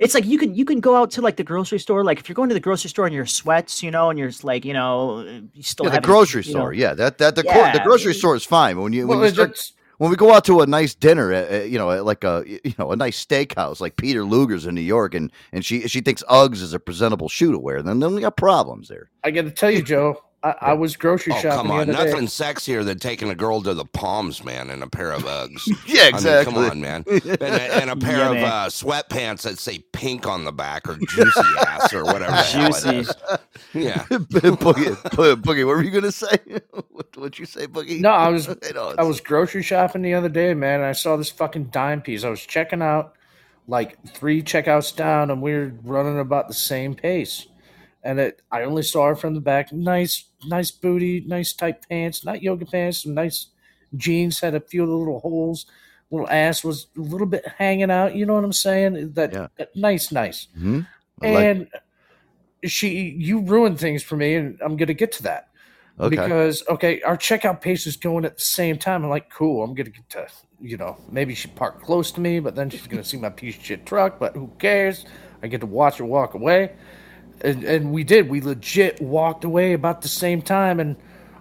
it's 0.00 0.14
like 0.14 0.24
you 0.26 0.38
can 0.38 0.54
you 0.54 0.64
can 0.64 0.80
go 0.80 0.96
out 0.96 1.12
to 1.12 1.22
like 1.22 1.36
the 1.36 1.44
grocery 1.44 1.78
store, 1.78 2.04
like 2.04 2.18
if 2.18 2.28
you're 2.28 2.34
going 2.34 2.48
to 2.48 2.54
the 2.54 2.60
grocery 2.60 2.90
store 2.90 3.06
in 3.06 3.12
your 3.12 3.26
sweats, 3.26 3.82
you 3.82 3.90
know, 3.90 4.10
and 4.10 4.18
you're 4.18 4.30
like, 4.42 4.64
you 4.64 4.72
know, 4.72 5.20
you 5.54 5.62
still 5.62 5.86
yeah, 5.86 5.92
the 5.92 6.00
grocery 6.00 6.42
you 6.42 6.52
know- 6.52 6.60
store. 6.60 6.72
Yeah, 6.72 6.94
that 6.94 7.18
that 7.18 7.36
the 7.36 7.44
cor- 7.44 7.72
the 7.72 7.80
grocery 7.84 8.14
store 8.14 8.36
is 8.36 8.44
fine. 8.44 8.76
But 8.76 8.82
when 8.82 8.92
you 8.92 9.06
when 9.06 9.18
well, 9.18 9.28
you 9.28 9.34
start 9.34 9.72
when 9.98 10.10
we 10.10 10.16
go 10.16 10.32
out 10.32 10.44
to 10.44 10.60
a 10.60 10.66
nice 10.66 10.94
dinner, 10.94 11.32
at, 11.32 11.48
at, 11.48 11.70
you 11.70 11.78
know, 11.78 11.90
at 11.90 12.04
like 12.04 12.24
a 12.24 12.44
you 12.46 12.74
know 12.78 12.92
a 12.92 12.96
nice 12.96 13.24
steakhouse 13.24 13.80
like 13.80 13.96
Peter 13.96 14.24
Luger's 14.24 14.66
in 14.66 14.74
New 14.74 14.80
York, 14.80 15.14
and 15.14 15.30
and 15.52 15.64
she 15.64 15.86
she 15.88 16.00
thinks 16.00 16.22
Uggs 16.28 16.62
is 16.62 16.72
a 16.72 16.80
presentable 16.80 17.28
shoe 17.28 17.52
to 17.52 17.58
wear, 17.58 17.82
then 17.82 18.00
then 18.00 18.14
we 18.14 18.20
got 18.20 18.36
problems 18.36 18.88
there. 18.88 19.10
I 19.24 19.30
got 19.30 19.42
to 19.42 19.50
tell 19.50 19.70
you, 19.70 19.82
Joe, 19.82 20.22
I, 20.42 20.54
I 20.60 20.72
was 20.74 20.96
grocery 20.96 21.34
Oh, 21.34 21.40
shopping 21.40 21.50
come 21.50 21.70
on. 21.70 21.88
the 21.88 21.92
other 21.92 21.92
Nothing 21.92 22.20
day. 22.20 22.26
sexier 22.26 22.84
than 22.84 22.98
taking 22.98 23.30
a 23.30 23.34
girl 23.34 23.62
to 23.62 23.74
the 23.74 23.84
Palms, 23.84 24.44
man, 24.44 24.70
in 24.70 24.82
a 24.82 24.88
pair 24.88 25.12
of 25.12 25.24
Uggs. 25.24 25.68
Yeah, 25.86 26.10
I 26.12 26.20
mean, 26.22 26.34
exactly. 26.34 26.44
come 26.44 26.56
on, 26.58 26.80
man. 26.80 27.04
And 27.40 27.42
a, 27.42 27.62
and 27.82 27.90
a 27.90 27.96
pair 27.96 28.18
Yeah, 28.18 28.30
of 28.30 28.36
uh, 28.44 28.66
sweatpants 28.68 29.42
that 29.42 29.58
say 29.58 29.80
pink 29.92 30.26
on 30.26 30.44
the 30.44 30.52
back 30.52 30.88
or 30.88 30.96
juicy 31.08 31.40
ass 31.66 31.92
or 31.92 32.06
whatever. 32.06 32.36
the 32.36 32.42
hell 32.42 32.74
it 32.74 32.84
Juicy. 32.84 33.12
Yeah. 33.74 34.04
Boogie, 34.10 34.96
Boogie, 35.42 35.66
what 35.66 35.76
were 35.76 35.82
you 35.84 35.90
gonna 35.90 36.12
say? 36.12 36.38
what 36.90 37.16
what 37.16 37.38
you 37.38 37.46
say, 37.46 37.66
Boogie? 37.66 38.00
No, 38.00 38.10
I 38.10 38.28
was 38.28 38.48
I 38.98 39.02
was 39.02 39.20
grocery 39.20 39.62
shopping 39.62 40.02
the 40.02 40.14
other 40.14 40.28
day, 40.28 40.54
man. 40.54 40.80
And 40.80 40.86
I 40.88 40.92
saw 40.92 41.16
this 41.16 41.30
fucking 41.30 41.66
dime 41.66 42.02
piece. 42.02 42.24
I 42.24 42.30
was 42.30 42.40
checking 42.40 42.82
out 42.82 43.14
like 43.66 43.98
three 44.14 44.42
checkouts 44.42 44.94
down, 44.96 45.30
and 45.30 45.42
we 45.42 45.52
were 45.52 45.72
running 45.82 46.18
about 46.20 46.48
the 46.48 46.54
same 46.54 46.94
pace. 46.94 47.46
And 48.02 48.20
it, 48.20 48.42
I 48.50 48.62
only 48.62 48.82
saw 48.82 49.06
her 49.08 49.16
from 49.16 49.34
the 49.34 49.40
back. 49.40 49.72
Nice, 49.72 50.24
nice 50.46 50.70
booty, 50.70 51.20
nice 51.26 51.52
tight 51.52 51.86
pants, 51.88 52.24
not 52.24 52.42
yoga 52.42 52.66
pants. 52.66 53.02
Some 53.02 53.14
nice 53.14 53.46
jeans 53.96 54.40
had 54.40 54.54
a 54.54 54.60
few 54.60 54.84
little 54.86 55.20
holes. 55.20 55.66
Little 56.10 56.28
ass 56.30 56.64
was 56.64 56.86
a 56.96 57.00
little 57.00 57.26
bit 57.26 57.46
hanging 57.58 57.90
out. 57.90 58.14
You 58.14 58.24
know 58.26 58.34
what 58.34 58.44
I'm 58.44 58.52
saying? 58.52 59.12
That, 59.12 59.32
Yeah. 59.32 59.48
that 59.58 59.74
nice, 59.76 60.10
nice. 60.12 60.48
Mhm. 60.58 60.86
I 61.22 61.30
like- 61.30 61.44
And 61.44 61.68
she, 62.64 63.10
you 63.18 63.40
ruined 63.40 63.78
things 63.78 64.02
for 64.02 64.16
me, 64.16 64.34
and 64.34 64.58
I'm 64.62 64.76
gonna 64.76 64.94
get 64.94 65.12
to 65.12 65.22
that 65.24 65.48
okay. 66.00 66.08
because 66.16 66.62
okay, 66.68 67.00
our 67.02 67.16
checkout 67.16 67.60
pace 67.60 67.86
is 67.86 67.96
going 67.96 68.24
at 68.24 68.36
the 68.36 68.44
same 68.44 68.78
time. 68.78 69.04
I'm 69.04 69.10
like, 69.10 69.30
cool, 69.30 69.62
I'm 69.62 69.74
gonna 69.74 69.90
get 69.90 70.08
to 70.10 70.26
you 70.60 70.76
know, 70.76 70.96
maybe 71.08 71.36
she 71.36 71.46
parked 71.46 71.82
close 71.84 72.10
to 72.10 72.20
me, 72.20 72.40
but 72.40 72.56
then 72.56 72.68
she's 72.68 72.86
gonna 72.88 73.04
see 73.04 73.16
my 73.16 73.30
piece 73.30 73.56
of 73.56 73.64
shit 73.64 73.86
truck, 73.86 74.18
but 74.18 74.34
who 74.34 74.50
cares? 74.58 75.04
I 75.40 75.46
get 75.46 75.60
to 75.60 75.66
watch 75.68 75.98
her 75.98 76.04
walk 76.04 76.34
away. 76.34 76.72
And 77.42 77.64
and 77.64 77.92
we 77.92 78.04
did, 78.04 78.28
we 78.28 78.40
legit 78.40 79.00
walked 79.00 79.44
away 79.44 79.72
about 79.72 80.02
the 80.02 80.08
same 80.08 80.42
time 80.42 80.80
and 80.80 80.96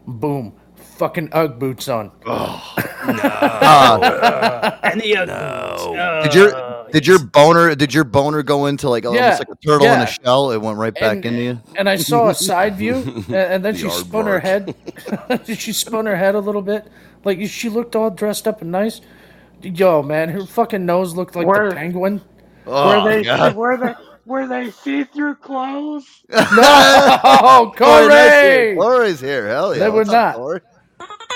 boom, 0.06 0.54
fucking 0.76 1.30
Ugg 1.32 1.58
boots 1.60 1.88
on. 1.88 2.12
Ah, 2.26 2.74
and 4.84 5.02
the 5.02 5.16
uh, 5.18 6.24
did 6.24 6.34
your 6.36 6.88
did 6.92 7.08
your 7.08 7.20
boner 7.20 7.76
did 7.76 7.94
your 7.94 8.04
boner 8.04 8.44
go 8.44 8.68
into 8.68 8.90
like 8.90 9.06
almost 9.06 9.22
Yeah, 9.22 9.38
like 9.38 9.50
a 9.50 9.56
turtle 9.56 9.88
in 9.88 10.02
a 10.02 10.08
shell? 10.08 10.52
It 10.52 10.58
went 10.62 10.78
right 10.78 10.94
back 10.94 11.18
And- 11.18 11.26
into 11.26 11.42
you. 11.42 11.62
and 11.76 11.90
I 11.90 11.96
saw 11.96 12.30
a 12.30 12.36
side 12.36 12.76
view, 12.76 12.96
and, 13.28 13.34
and 13.36 13.66
then 13.66 13.74
The 13.74 13.80
she 13.80 13.90
spun 13.90 14.26
her 14.28 14.40
head. 14.40 14.76
she 15.46 15.74
spun 15.74 16.06
her 16.06 16.16
head 16.16 16.36
a 16.36 16.40
little 16.40 16.62
bit, 16.62 16.88
like 17.24 17.42
she 17.48 17.70
looked 17.70 17.96
all 17.96 18.10
dressed 18.12 18.48
up 18.48 18.62
and 18.62 18.72
nice. 18.72 19.02
Yo, 19.64 20.04
man, 20.04 20.30
her 20.30 20.46
fucking 20.46 20.86
nose 20.86 21.16
looked 21.16 21.36
like 21.36 21.48
Where- 21.48 21.70
the 21.70 21.76
penguin. 21.76 22.22
Oh, 22.70 23.04
were 23.04 23.10
they 23.10 23.24
God. 23.24 23.56
were 23.56 23.78
they 23.78 23.96
were 24.28 24.48
they 24.48 24.72
see 24.72 25.04
through 25.06 25.36
clothes? 25.36 26.06
Oh, 26.32 27.72
no, 27.80 27.86
Corey, 27.86 28.08
that's 28.08 28.38
it. 28.44 28.76
Corey, 28.76 28.76
Corey's 28.76 29.20
here. 29.22 29.48
Hell 29.48 29.76
yeah. 29.76 29.86
They 29.86 29.90
were 29.90 30.04
What's 30.04 30.10
up, 30.10 30.36
not. 30.36 30.36
Corey? 30.36 30.62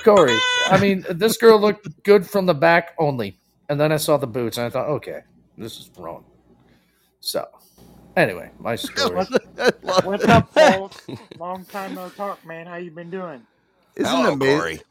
Corey. 0.04 0.38
I 0.68 0.80
mean, 0.80 1.06
this 1.10 1.38
girl 1.38 1.60
looked 1.60 2.04
good 2.04 2.28
from 2.28 2.46
the 2.46 2.54
back 2.54 2.92
only, 3.00 3.40
and 3.70 3.80
then 3.80 3.92
I 3.92 3.98
saw 3.98 4.18
the 4.18 4.28
boots, 4.28 4.58
and 4.58 4.68
I 4.68 4.70
thought, 4.70 4.88
okay, 4.90 5.22
this 5.58 5.80
is 5.80 5.92
wrong. 5.98 6.26
So, 7.22 7.48
anyway, 8.18 8.52
my 8.60 8.76
story. 8.78 9.26
What's 10.04 10.26
up, 10.26 10.54
Paul? 10.54 10.92
Long 11.40 11.66
time 11.66 11.96
no 11.96 12.10
talk, 12.10 12.46
man. 12.46 12.68
How 12.68 12.76
you 12.78 12.92
been 12.92 13.10
doing? 13.12 13.42
Isn't 13.96 14.10
Hello, 14.10 14.30
it 14.30 14.34
amazing? 14.34 14.60
Corey. 14.60 14.82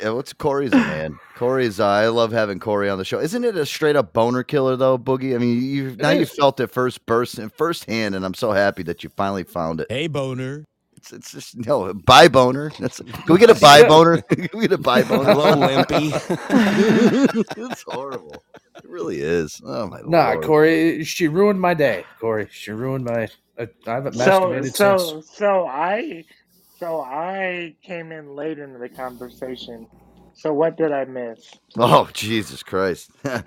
Yeah, 0.00 0.10
what's 0.10 0.32
Corey's 0.32 0.72
a 0.72 0.76
man? 0.76 1.18
Corey's. 1.36 1.80
Uh, 1.80 1.86
I 1.86 2.08
love 2.08 2.32
having 2.32 2.58
Corey 2.58 2.88
on 2.88 2.98
the 2.98 3.04
show. 3.04 3.20
Isn't 3.20 3.44
it 3.44 3.56
a 3.56 3.66
straight 3.66 3.96
up 3.96 4.12
boner 4.12 4.42
killer 4.42 4.76
though, 4.76 4.98
Boogie? 4.98 5.34
I 5.34 5.38
mean, 5.38 5.62
you 5.62 5.96
now 5.96 6.10
you 6.10 6.26
felt 6.26 6.60
it 6.60 6.68
first 6.68 7.04
burst 7.06 7.38
first 7.56 7.84
hand, 7.86 8.14
and 8.14 8.24
I'm 8.24 8.34
so 8.34 8.52
happy 8.52 8.82
that 8.84 9.04
you 9.04 9.10
finally 9.10 9.44
found 9.44 9.80
it. 9.80 9.86
Hey, 9.90 10.06
boner. 10.06 10.64
It's, 10.96 11.12
it's 11.12 11.32
just 11.32 11.56
no 11.66 11.92
buy 11.92 12.28
boner. 12.28 12.72
That's, 12.78 12.98
can 13.00 13.34
we 13.34 13.38
get 13.38 13.50
a 13.50 13.54
buy 13.60 13.86
boner? 13.86 14.22
can 14.30 14.48
we 14.54 14.62
get 14.62 14.72
a 14.72 14.78
buy 14.78 15.02
boner? 15.02 15.24
Hello, 15.32 15.50
Limpy. 15.54 16.12
it's 17.56 17.82
horrible. 17.82 18.42
It 18.76 18.88
really 18.88 19.20
is. 19.20 19.60
Oh 19.64 19.86
my 19.86 20.00
Nah, 20.06 20.32
lord. 20.32 20.44
Corey, 20.44 21.04
she 21.04 21.28
ruined 21.28 21.60
my 21.60 21.74
day. 21.74 22.04
Corey, 22.20 22.48
she 22.50 22.70
ruined 22.70 23.04
my. 23.04 23.28
I, 23.58 23.68
I 23.86 23.90
haven't 23.92 24.14
So 24.14 24.22
masturbated 24.42 24.74
so 24.74 24.96
since. 24.98 25.30
so 25.36 25.66
I 25.68 26.24
so 26.78 27.00
I 27.00 27.74
came 27.82 28.12
in 28.12 28.34
late 28.34 28.58
into 28.58 28.78
the 28.78 28.88
conversation. 28.88 29.86
So 30.34 30.52
what 30.52 30.76
did 30.76 30.92
I 30.92 31.04
miss? 31.04 31.50
Oh 31.76 32.08
Jesus 32.12 32.62
Christ. 32.62 33.10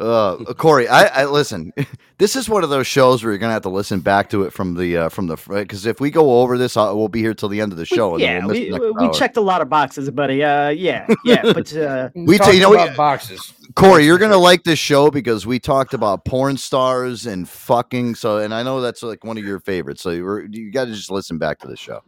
Uh, 0.00 0.54
Corey, 0.54 0.88
I, 0.88 1.22
I 1.22 1.24
listen. 1.26 1.72
This 2.16 2.36
is 2.36 2.50
one 2.50 2.62
of 2.64 2.68
those 2.68 2.86
shows 2.86 3.24
where 3.24 3.32
you're 3.32 3.38
gonna 3.38 3.54
have 3.54 3.62
to 3.62 3.70
listen 3.70 4.00
back 4.00 4.28
to 4.28 4.42
it 4.42 4.52
from 4.52 4.74
the 4.74 4.94
uh, 4.94 5.08
from 5.08 5.26
the 5.26 5.36
because 5.36 5.86
if 5.86 6.00
we 6.02 6.10
go 6.10 6.42
over 6.42 6.58
this, 6.58 6.76
i 6.76 6.90
we'll 6.92 7.08
be 7.08 7.22
here 7.22 7.32
till 7.32 7.48
the 7.48 7.62
end 7.62 7.72
of 7.72 7.78
the 7.78 7.86
show. 7.86 8.12
and 8.12 8.20
yeah, 8.20 8.40
we'll 8.40 8.48
miss 8.48 8.58
we, 8.58 8.68
the 8.68 8.92
we 8.92 9.10
checked 9.12 9.38
a 9.38 9.40
lot 9.40 9.62
of 9.62 9.70
boxes, 9.70 10.10
buddy. 10.10 10.44
Uh, 10.44 10.68
yeah, 10.68 11.06
yeah, 11.24 11.40
but 11.42 11.74
uh, 11.74 12.10
We 12.14 12.36
talked 12.36 12.50
tell 12.50 12.54
you 12.54 12.60
know 12.60 12.74
about 12.74 12.88
what- 12.88 12.96
boxes. 12.98 13.54
Corey, 13.74 14.04
you're 14.04 14.18
gonna 14.18 14.36
like 14.36 14.64
this 14.64 14.78
show 14.78 15.10
because 15.10 15.46
we 15.46 15.58
talked 15.58 15.94
about 15.94 16.26
porn 16.26 16.58
stars 16.58 17.24
and 17.24 17.48
fucking. 17.48 18.16
So, 18.16 18.36
and 18.36 18.52
I 18.52 18.64
know 18.64 18.82
that's 18.82 19.02
like 19.02 19.24
one 19.24 19.38
of 19.38 19.44
your 19.44 19.58
favorites. 19.58 20.02
So 20.02 20.10
you're, 20.10 20.44
you 20.44 20.70
got 20.70 20.86
to 20.86 20.92
just 20.92 21.10
listen 21.10 21.38
back 21.38 21.58
to 21.60 21.68
the 21.68 21.76
show. 21.78 22.02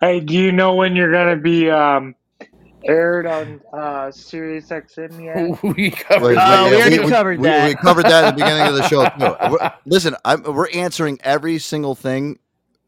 Hey, 0.00 0.20
do 0.20 0.34
you 0.34 0.52
know 0.52 0.74
when 0.74 0.94
you're 0.96 1.12
gonna 1.12 1.36
be 1.36 1.70
um 1.70 2.14
aired 2.84 3.26
on 3.26 3.60
uh 3.72 4.10
Sirius 4.10 4.68
XM 4.68 5.24
yet? 5.24 5.62
we 5.76 5.90
covered. 5.90 6.36
Wait, 6.36 6.38
Oh, 6.40 6.64
wait, 6.64 6.70
we 6.70 6.76
yeah, 6.78 6.82
already 6.84 7.08
covered 7.08 7.38
we, 7.40 7.44
that. 7.48 7.68
We 7.68 7.74
covered 7.76 8.04
that 8.04 8.24
at 8.24 8.30
the 8.36 8.36
beginning 8.44 8.66
of 8.68 8.74
the 8.74 8.88
show. 8.88 9.04
too. 9.08 9.50
We're- 9.52 9.70
listen, 9.86 10.14
I'm, 10.24 10.42
we're 10.42 10.70
answering 10.70 11.18
every 11.24 11.58
single 11.58 11.94
thing 11.94 12.38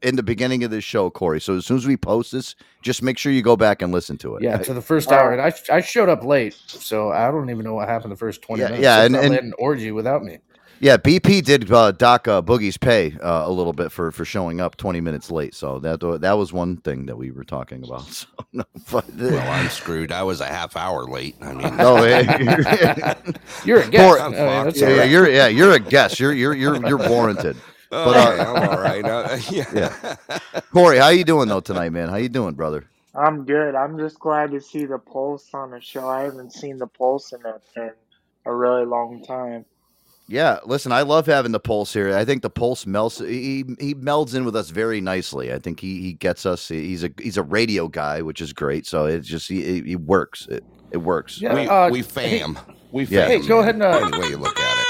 in 0.01 0.15
the 0.15 0.23
beginning 0.23 0.63
of 0.63 0.71
this 0.71 0.85
show, 0.85 1.11
Corey. 1.11 1.41
So 1.41 1.57
as 1.57 1.67
soon 1.67 1.77
as 1.79 1.87
we 1.87 1.97
post 1.97 2.31
this, 2.31 2.55
just 2.83 3.03
make 3.03 3.19
sure 3.19 3.33
you 3.33 3.43
go 3.43 3.57
back 3.57 3.83
and 3.83 3.91
listen 3.91 4.17
to 4.19 4.37
it. 4.37 4.43
Yeah, 4.45 4.59
to 4.59 4.73
the 4.75 4.83
first 4.83 5.11
hour, 5.11 5.33
and 5.33 5.41
I 5.43 5.53
I 5.75 5.81
showed 5.81 6.09
up 6.09 6.23
late, 6.25 6.55
so 6.67 7.11
I 7.11 7.31
don't 7.31 7.51
even 7.51 7.65
know 7.65 7.75
what 7.75 7.89
happened 7.89 8.13
the 8.13 8.17
first 8.17 8.43
twenty 8.43 8.63
Yeah, 8.63 8.69
minutes. 8.69 8.83
yeah, 8.85 8.99
They 9.01 9.07
and- 9.07 9.15
probably 9.15 9.27
and- 9.27 9.35
had 9.35 9.45
an 9.45 9.55
orgy 9.59 9.91
without 9.93 10.23
me. 10.23 10.39
Yeah, 10.81 10.97
BP 10.99 11.45
did 11.45 11.71
uh, 11.73 11.93
dock 11.93 12.29
uh, 12.29 12.43
Boogie's 12.43 12.77
pay 12.79 13.15
uh, 13.23 13.45
a 13.47 13.51
little 13.51 13.73
bit 13.73 13.93
for 13.93 14.13
for 14.13 14.25
showing 14.25 14.61
up 14.61 14.77
20 14.77 15.01
minutes 15.01 15.31
late. 15.31 15.55
So 15.55 15.79
that 15.81 16.01
that 16.21 16.33
was 16.35 16.53
one 16.53 16.77
thing 16.79 17.07
that 17.07 17.17
we 17.17 17.31
were 17.33 17.45
talking 17.45 17.85
about. 17.85 18.07
So, 18.13 18.27
no, 18.53 18.65
but, 18.91 19.05
Well, 19.17 19.51
I'm 19.51 19.69
screwed. 19.71 20.13
I 20.13 20.23
was 20.23 20.41
a 20.41 20.47
half 20.47 20.77
hour 20.77 21.05
late. 21.07 21.37
I 21.43 21.53
mean, 21.55 21.77
No, 21.77 21.97
eh, 21.99 23.15
You're 23.65 23.81
a 23.81 23.91
Corey- 23.91 23.91
guest. 23.91 24.21
I'm 24.21 24.35
I 24.37 24.37
mean, 24.37 24.73
yeah, 24.75 24.91
yeah, 24.91 25.03
right. 25.03 25.11
you're 25.11 25.29
yeah, 25.31 25.49
you're 25.49 25.73
a 25.75 25.81
guest. 25.81 26.21
You're 26.21 26.33
you're 26.35 26.55
you're 26.55 26.77
you're 26.87 26.99
warranted. 27.09 27.63
oh, 27.93 28.05
But, 28.05 28.17
uh, 28.17 28.31
okay, 28.33 28.43
I'm 28.43 28.69
all 28.71 28.81
right. 28.81 29.05
Uh, 29.05 29.39
yeah. 29.51 29.67
Yeah. 29.73 30.17
Corey, 30.73 30.99
how 30.99 31.09
you 31.09 31.25
doing 31.25 31.49
though 31.49 31.61
tonight, 31.61 31.91
man? 31.91 32.09
How 32.09 32.17
you 32.17 32.29
doing, 32.31 32.55
brother? 32.55 32.91
I'm 33.15 33.45
good. 33.47 33.75
I'm 33.75 33.99
just 33.99 34.19
glad 34.21 34.53
to 34.53 34.61
see 34.61 34.87
the 34.87 34.99
Pulse 34.99 35.51
on 35.55 35.73
the 35.73 35.81
show. 35.81 36.09
I 36.09 36.23
haven't 36.23 36.53
seen 36.53 36.79
the 36.79 36.87
Pulse 36.87 37.33
in 37.33 37.41
a, 37.45 37.61
in 37.81 37.91
a 38.47 38.55
really 38.55 38.87
long 38.87 39.23
time. 39.25 39.65
Yeah, 40.31 40.59
listen, 40.67 40.93
I 40.93 41.03
love 41.03 41.25
having 41.27 41.53
the 41.53 41.59
pulse 41.61 41.93
here. 41.95 42.15
I 42.15 42.23
think 42.27 42.43
the 42.43 42.51
pulse 42.51 42.85
melts. 42.87 43.19
He 43.19 43.65
he 43.81 43.95
melds 43.95 44.35
in 44.35 44.45
with 44.45 44.55
us 44.55 44.69
very 44.69 45.01
nicely. 45.01 45.53
I 45.55 45.59
think 45.59 45.81
he 45.81 46.03
he 46.03 46.13
gets 46.13 46.45
us. 46.45 46.69
He's 46.69 47.03
a 47.03 47.11
he's 47.19 47.39
a 47.39 47.43
radio 47.43 47.89
guy, 47.89 48.21
which 48.21 48.43
is 48.43 48.53
great. 48.53 48.87
So 48.87 49.07
it's 49.07 49.27
just 49.27 49.49
he, 49.49 49.81
he 49.81 49.97
works. 49.97 50.47
It 50.49 50.65
it 50.91 50.99
works. 50.99 51.41
Yeah, 51.41 51.55
We, 51.55 51.67
uh, 51.67 51.89
we 51.89 51.99
hey- 52.01 52.03
fam. 52.41 52.59
We 52.93 53.05
Yeah. 53.05 53.27
fam. 53.29 53.41
Hey, 53.41 53.49
go 53.49 53.61
ahead 53.61 53.75
and, 53.77 53.83
uh, 53.85 54.01
Any 54.07 54.19
way 54.19 54.29
you 54.29 54.37
look 54.37 54.59
at 54.59 54.79
it. 54.79 54.87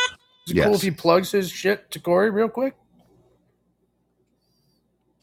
Is 0.50 0.56
it 0.58 0.64
cool 0.64 0.74
if 0.74 0.82
he 0.82 0.90
plugs 0.90 1.30
his 1.30 1.50
shit 1.50 1.88
to 1.92 2.00
Corey 2.00 2.30
real 2.30 2.48
quick? 2.48 2.74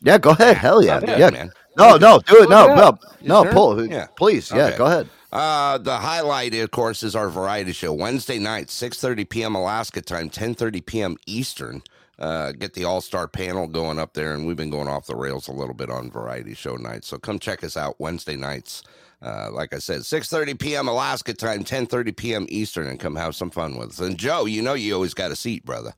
Yeah, 0.02 0.18
go 0.18 0.30
ahead. 0.32 0.58
Hell 0.58 0.84
yeah, 0.84 1.00
Yeah, 1.06 1.18
yeah. 1.18 1.30
man. 1.32 1.52
No, 1.78 1.98
no, 1.98 2.20
do 2.20 2.44
it. 2.44 2.50
No, 2.50 2.66
Plug 2.68 2.70
it 2.70 2.76
no, 2.76 2.84
up. 2.84 3.00
no. 3.22 3.44
sure? 3.44 3.52
Pull. 3.52 3.86
Yeah. 3.88 4.08
Please, 4.16 4.50
yeah. 4.52 4.68
Okay. 4.68 4.78
Go 4.78 4.86
ahead. 4.86 5.10
Uh, 5.32 5.78
the 5.78 5.98
highlight, 5.98 6.56
of 6.56 6.72
course, 6.72 7.04
is 7.04 7.16
our 7.16 7.30
variety 7.30 7.74
show 7.74 7.94
Wednesday 7.94 8.40
night, 8.40 8.70
six 8.70 9.00
thirty 9.00 9.26
p.m. 9.26 9.56
Alaska 9.56 10.02
time, 10.02 10.30
ten 10.30 10.56
thirty 10.56 10.82
p.m. 10.82 11.18
Eastern. 11.28 11.84
Uh, 12.20 12.54
get 12.54 12.74
the 12.74 12.86
all 12.86 13.02
star 13.02 13.28
panel 13.28 13.68
going 13.68 14.00
up 14.00 14.14
there, 14.14 14.34
and 14.34 14.48
we've 14.48 14.58
been 14.58 14.70
going 14.72 14.88
off 14.88 15.06
the 15.08 15.16
rails 15.16 15.48
a 15.48 15.52
little 15.52 15.74
bit 15.76 15.90
on 15.90 16.10
variety 16.10 16.54
show 16.54 16.76
nights. 16.76 17.08
So 17.08 17.18
come 17.18 17.40
check 17.40 17.64
us 17.64 17.78
out 17.78 18.00
Wednesday 18.00 18.38
nights. 18.38 18.84
Uh, 19.22 19.50
like 19.52 19.74
I 19.74 19.80
said, 19.80 20.06
six 20.06 20.30
thirty 20.30 20.54
p.m. 20.54 20.88
Alaska 20.88 21.34
time, 21.34 21.64
ten 21.64 21.86
thirty 21.86 22.12
p.m. 22.14 22.46
Eastern, 22.50 22.88
and 22.88 23.00
come 23.00 23.16
have 23.18 23.36
some 23.36 23.52
fun 23.52 23.78
with 23.78 23.90
us. 23.92 24.00
And 24.00 24.18
Joe, 24.18 24.46
you 24.46 24.62
know 24.62 24.74
you 24.74 24.96
always 24.96 25.14
got 25.14 25.32
a 25.32 25.36
seat, 25.36 25.66
brother. 25.66 25.94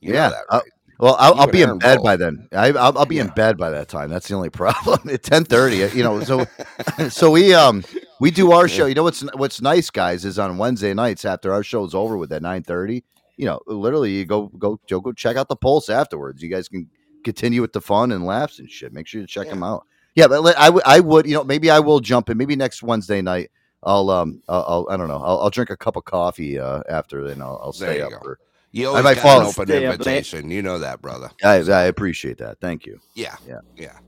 You 0.00 0.14
yeah. 0.14 0.30
that, 0.30 0.44
uh, 0.50 0.56
right? 0.58 0.72
well, 0.98 1.16
I'll, 1.18 1.34
I'll 1.34 1.46
be 1.46 1.62
in 1.62 1.78
bed 1.78 2.02
by 2.02 2.16
then. 2.16 2.48
I, 2.52 2.68
I'll, 2.72 2.98
I'll 2.98 3.06
be 3.06 3.18
in 3.18 3.28
bed 3.28 3.56
by 3.56 3.70
that 3.70 3.88
time. 3.88 4.10
That's 4.10 4.28
the 4.28 4.34
only 4.34 4.50
problem. 4.50 5.08
At 5.10 5.22
ten 5.22 5.44
thirty, 5.44 5.78
you 5.96 6.02
know. 6.02 6.20
So, 6.22 6.46
so 7.08 7.30
we 7.30 7.54
um 7.54 7.84
we 8.24 8.30
do 8.30 8.52
our 8.52 8.66
show. 8.68 8.86
You 8.86 8.94
know 8.94 9.02
what's 9.02 9.20
what's 9.34 9.60
nice, 9.60 9.90
guys, 9.90 10.24
is 10.24 10.38
on 10.38 10.56
Wednesday 10.56 10.94
nights 10.94 11.26
after 11.26 11.52
our 11.52 11.62
show's 11.62 11.94
over 11.94 12.16
with 12.16 12.32
at 12.32 12.40
nine 12.40 12.62
thirty. 12.62 13.04
You 13.36 13.44
know, 13.46 13.60
literally, 13.66 14.12
you 14.12 14.24
go 14.24 14.46
go 14.58 14.80
Joe, 14.86 15.00
go 15.00 15.12
check 15.12 15.36
out 15.36 15.48
the 15.48 15.56
Pulse 15.56 15.90
afterwards. 15.90 16.42
You 16.42 16.48
guys 16.48 16.66
can 16.68 16.88
continue 17.22 17.60
with 17.60 17.74
the 17.74 17.82
fun 17.82 18.12
and 18.12 18.24
laughs 18.24 18.60
and 18.60 18.70
shit. 18.70 18.94
Make 18.94 19.06
sure 19.06 19.20
you 19.20 19.26
check 19.26 19.48
them 19.48 19.62
out. 19.62 19.86
Yeah, 20.14 20.28
but 20.28 20.42
let- 20.42 20.58
I 20.58 20.70
would 20.70 20.82
I 20.86 21.00
would 21.00 21.26
you 21.26 21.34
know 21.34 21.44
maybe 21.44 21.70
I 21.70 21.80
will 21.80 22.00
jump 22.00 22.30
in. 22.30 22.38
Maybe 22.38 22.56
next 22.56 22.82
Wednesday 22.82 23.20
night. 23.20 23.50
I'll 23.82 24.08
um 24.08 24.42
I'll, 24.48 24.64
I'll 24.66 24.86
I 24.90 24.96
don't 24.96 25.08
know 25.08 25.22
I'll, 25.22 25.40
I'll 25.40 25.50
drink 25.50 25.68
a 25.68 25.76
cup 25.76 25.96
of 25.96 26.04
coffee 26.06 26.58
uh, 26.58 26.80
after 26.88 27.26
and 27.26 27.42
I'll, 27.42 27.60
I'll 27.62 27.72
stay 27.74 27.98
you 27.98 28.04
up 28.04 28.12
go. 28.12 28.18
for 28.20 28.38
You 28.72 28.86
I 28.86 28.88
always 28.88 29.04
might 29.04 29.14
got 29.16 29.22
fall- 29.22 29.40
an 29.42 29.46
open 29.48 29.66
Stay 29.66 29.84
up 29.84 29.92
invitation. 29.92 30.50
You 30.50 30.62
know 30.62 30.78
that, 30.78 31.02
brother. 31.02 31.30
I, 31.44 31.56
I 31.56 31.82
appreciate 31.84 32.38
that. 32.38 32.58
Thank 32.60 32.86
you. 32.86 32.98
Yeah, 33.14 33.36
Yeah. 33.46 33.58
yeah. 33.76 33.98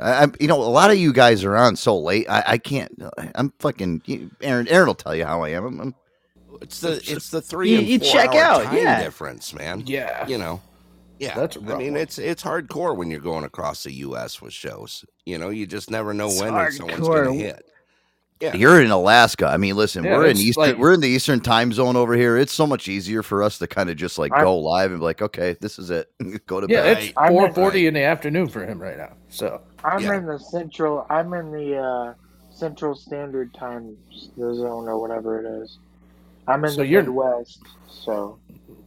I, 0.00 0.22
I'm, 0.22 0.34
you 0.40 0.48
know, 0.48 0.60
a 0.60 0.64
lot 0.64 0.90
of 0.90 0.96
you 0.98 1.12
guys 1.12 1.44
are 1.44 1.56
on 1.56 1.76
so 1.76 1.98
late. 1.98 2.28
I, 2.28 2.42
I 2.46 2.58
can't. 2.58 2.92
I'm 3.34 3.52
fucking. 3.58 4.30
Aaron, 4.40 4.68
Aaron 4.68 4.86
will 4.86 4.94
tell 4.94 5.14
you 5.14 5.24
how 5.24 5.42
I 5.42 5.50
am. 5.50 5.64
I'm, 5.64 5.80
I'm 5.80 5.94
It's 6.62 6.80
the 6.80 6.92
it's 7.06 7.30
the 7.30 7.40
three 7.42 7.70
You- 7.72 7.78
and 7.78 7.86
you 7.88 7.98
four 8.00 8.08
check 8.12 8.28
hour 8.30 8.40
out, 8.42 8.64
time 8.64 8.76
yeah. 8.76 9.02
difference, 9.02 9.52
man. 9.54 9.82
Yeah. 9.86 10.26
you 10.26 10.38
know. 10.38 10.60
Yeah, 11.18 11.34
That's 11.34 11.56
a 11.56 11.60
I 11.60 11.62
rough 11.62 11.78
mean, 11.78 11.92
one. 11.94 12.02
it's 12.02 12.18
it's 12.18 12.42
hardcore 12.42 12.94
when 12.94 13.10
you're 13.10 13.20
going 13.20 13.44
across 13.44 13.84
the 13.84 13.92
U.S. 13.92 14.42
with 14.42 14.52
shows. 14.52 15.02
You 15.24 15.38
know, 15.38 15.48
you 15.48 15.66
just 15.66 15.90
never 15.90 16.12
know 16.12 16.26
It's 16.28 16.40
when 16.42 16.72
someone's 16.72 17.00
going 17.00 17.38
to 17.38 17.44
hit. 17.44 17.64
Yeah, 18.38 18.54
You're 18.54 18.82
in 18.82 18.90
Alaska. 18.90 19.46
I 19.46 19.56
mean, 19.56 19.76
listen, 19.76 20.04
Yeah, 20.04 20.18
we're 20.18 20.24
in 20.26 20.32
it's 20.32 20.40
Eastern. 20.40 20.62
like- 20.64 20.76
we're 20.76 20.92
in 20.92 21.00
the 21.00 21.08
Eastern 21.08 21.40
time 21.40 21.72
zone 21.72 21.96
over 21.96 22.12
here. 22.14 22.36
It's 22.36 22.52
so 22.52 22.66
much 22.66 22.86
easier 22.86 23.22
for 23.22 23.42
us 23.42 23.56
to 23.60 23.66
kind 23.66 23.88
of 23.88 23.96
just 23.96 24.18
like 24.18 24.30
I- 24.34 24.42
go 24.42 24.58
live 24.58 24.90
and 24.90 25.00
be 25.00 25.04
like, 25.04 25.22
okay, 25.22 25.56
this 25.58 25.78
is 25.78 25.88
it. 25.88 26.12
go 26.46 26.60
to 26.60 26.66
Yeah, 26.68 26.82
bed. 26.82 26.98
it's 26.98 27.12
I'm 27.16 27.32
in- 27.34 27.86
in 27.86 27.94
the 27.94 28.02
afternoon 28.02 28.48
for 28.48 28.66
him 28.66 28.78
right 28.78 28.98
now. 28.98 29.14
So 29.30 29.62
I'm 29.86 30.00
Yeah. 30.00 30.16
in 30.18 30.26
the 30.26 30.38
central. 30.38 31.06
I'm 31.08 31.32
in 31.34 31.50
the 31.52 31.76
uh, 31.78 32.14
Central 32.50 32.94
Standard 32.94 33.54
Time 33.54 33.96
zone 34.38 34.88
or 34.88 35.00
whatever 35.00 35.40
it 35.40 35.62
is. 35.62 35.78
I'm 36.48 36.64
in 36.64 36.70
So 36.70 36.76
the 36.78 36.86
you're- 36.86 37.02
Midwest. 37.06 37.60
So 37.88 38.38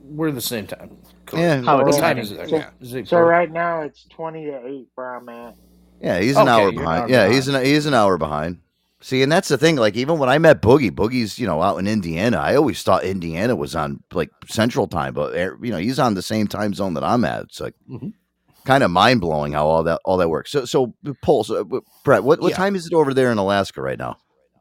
we're 0.03 0.31
the 0.31 0.41
same 0.41 0.67
time. 0.67 0.97
Yeah, 1.33 1.61
How 1.61 1.83
What 1.83 1.95
time 1.97 2.17
is 2.17 2.31
it 2.31 2.37
there? 2.37 2.47
Yeah. 2.47 2.69
Is 2.81 2.93
it 2.95 3.07
so 3.07 3.19
right 3.19 3.51
now 3.51 3.81
it's 3.81 4.05
twenty 4.09 4.45
to 4.45 4.65
eight 4.67 4.87
where 4.95 5.15
I'm 5.15 5.29
at. 5.29 5.55
Yeah, 6.01 6.19
he's 6.19 6.35
an 6.37 6.43
Okay, 6.47 6.51
hour 6.51 6.71
behind. 6.71 7.09
yeah, 7.09 7.17
behind. 7.25 7.33
he's 7.33 7.47
an 7.47 7.65
he's 7.65 7.85
an 7.85 7.93
hour 7.93 8.17
behind. 8.17 8.59
See, 9.01 9.21
and 9.21 9.31
that's 9.31 9.47
the 9.47 9.57
thing. 9.57 9.75
Like, 9.77 9.95
even 9.95 10.17
when 10.19 10.27
I 10.29 10.37
met 10.39 10.61
Boogie, 10.61 10.91
Boogie's 10.91 11.37
you 11.39 11.45
know 11.47 11.61
out 11.61 11.77
in 11.77 11.87
Indiana. 11.87 12.37
I 12.37 12.55
always 12.55 12.81
thought 12.83 13.03
Indiana 13.03 13.55
was 13.55 13.75
on 13.75 14.01
like 14.13 14.31
Central 14.47 14.87
Time, 14.87 15.13
but 15.13 15.33
you 15.61 15.71
know 15.71 15.77
he's 15.77 15.99
on 15.99 16.15
the 16.15 16.21
same 16.21 16.47
time 16.47 16.73
zone 16.73 16.95
that 16.95 17.03
I'm 17.03 17.23
at. 17.25 17.43
It's 17.43 17.59
like 17.61 17.75
Mhm. 17.89 18.13
Kind 18.69 18.83
of 18.83 18.91
mind 18.91 19.19
blowing 19.19 19.53
how 19.53 19.65
all 19.65 19.81
that 19.83 19.99
all 20.05 20.17
that 20.17 20.29
works. 20.29 20.51
So, 20.51 20.63
so 20.65 20.93
Pulse, 21.23 21.49
uh, 21.49 21.63
Brett, 22.03 22.23
what 22.23 22.39
what 22.39 22.51
Yeah. 22.51 22.55
time 22.55 22.75
is 22.75 22.85
it 22.85 22.93
over 22.93 23.15
there 23.15 23.31
in 23.31 23.39
Alaska 23.39 23.81
right 23.81 23.97
now? 23.97 24.17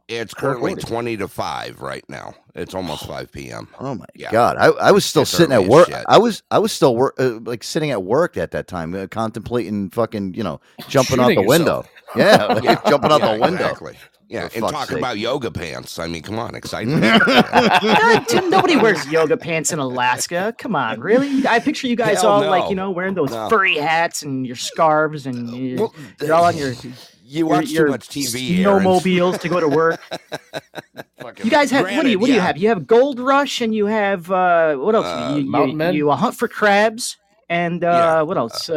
it's 0.08 0.32
currently 0.32 0.74
4:40. 0.74 0.86
twenty 0.86 1.16
to 1.18 1.28
five 1.28 1.82
right 1.82 2.02
now. 2.08 2.32
It's 2.54 2.74
almost 2.74 3.04
five 3.06 3.30
p.m. 3.30 3.68
Oh 3.78 3.94
my 3.94 4.06
Yeah. 4.14 4.30
god, 4.32 4.56
I, 4.58 4.68
I 4.68 4.90
was 4.92 5.04
still 5.04 5.22
It's 5.22 5.30
sitting 5.30 5.52
at 5.52 5.66
work. 5.66 5.88
shit. 5.88 6.02
I 6.08 6.16
was 6.16 6.42
I 6.50 6.58
was 6.58 6.72
still 6.72 6.96
work 6.96 7.16
uh, 7.20 7.38
like 7.42 7.62
sitting 7.62 7.90
at 7.90 8.02
work 8.02 8.38
at 8.38 8.50
that 8.52 8.66
time, 8.66 8.94
uh, 8.94 9.06
contemplating 9.08 9.90
fucking 9.90 10.32
you 10.32 10.42
know 10.42 10.60
jumping 10.86 11.20
out 11.20 11.24
Shooting 11.26 11.42
the 11.44 11.48
window. 11.48 11.84
Yourself. 12.16 12.62
Yeah, 12.64 12.72
like, 12.72 12.84
jumping 12.86 13.12
out 13.12 13.20
Yeah, 13.20 13.34
the 13.34 13.40
window. 13.40 13.64
Exactly. 13.64 13.96
Yeah, 14.28 14.42
and 14.42 14.52
fuck's 14.52 14.72
talking 14.72 14.86
sake. 14.88 14.98
about 14.98 15.18
yoga 15.18 15.50
pants. 15.50 15.98
I 15.98 16.06
mean, 16.06 16.22
come 16.22 16.38
on, 16.38 16.54
exciting. 16.54 17.00
Nobody 18.50 18.76
wears 18.76 19.06
yoga 19.08 19.36
pants 19.38 19.72
in 19.72 19.78
Alaska. 19.78 20.54
Come 20.58 20.76
on, 20.76 21.00
really? 21.00 21.46
I 21.46 21.58
picture 21.60 21.86
you 21.86 21.96
guys 21.96 22.20
Hell 22.20 22.30
all 22.32 22.40
no. 22.42 22.50
like 22.50 22.68
you 22.68 22.76
know 22.76 22.90
wearing 22.90 23.14
those 23.14 23.30
No. 23.30 23.48
furry 23.48 23.76
hats 23.76 24.22
and 24.22 24.46
your 24.46 24.56
scarves 24.56 25.26
and 25.26 25.48
you're, 25.50 25.78
Well, 25.78 25.94
you're 26.20 26.34
all 26.34 26.44
on 26.44 26.56
your 26.58 26.72
you 26.72 26.92
your, 27.24 27.46
watch 27.46 27.70
your 27.70 27.86
too 27.86 27.90
much 27.92 28.08
TV. 28.08 28.64
Aaron. 28.66 28.84
snowmobiles 28.84 29.40
to 29.40 29.48
go 29.48 29.60
to 29.60 29.68
work. 29.68 30.00
You 31.42 31.50
guys 31.50 31.70
have 31.70 31.84
what 31.84 31.90
do 32.02 32.08
you 32.10 32.18
Granted, 32.18 32.20
what 32.20 32.26
do 32.26 32.32
you 32.34 32.40
have? 32.40 32.56
You 32.58 32.68
have 32.68 32.86
Gold 32.86 33.20
Rush 33.20 33.60
and 33.62 33.74
you 33.74 33.86
have 33.86 34.30
uh, 34.30 34.76
what 34.76 34.94
else? 34.94 35.06
Uh, 35.06 35.34
you, 35.36 35.44
you, 35.44 35.50
Mountain 35.50 35.76
Men? 35.76 35.94
you 35.94 36.10
uh, 36.10 36.16
hunt 36.16 36.34
for 36.36 36.48
crabs 36.48 37.16
and 37.48 37.82
uh, 37.84 37.88
Yeah. 37.88 38.22
what 38.22 38.36
else? 38.36 38.68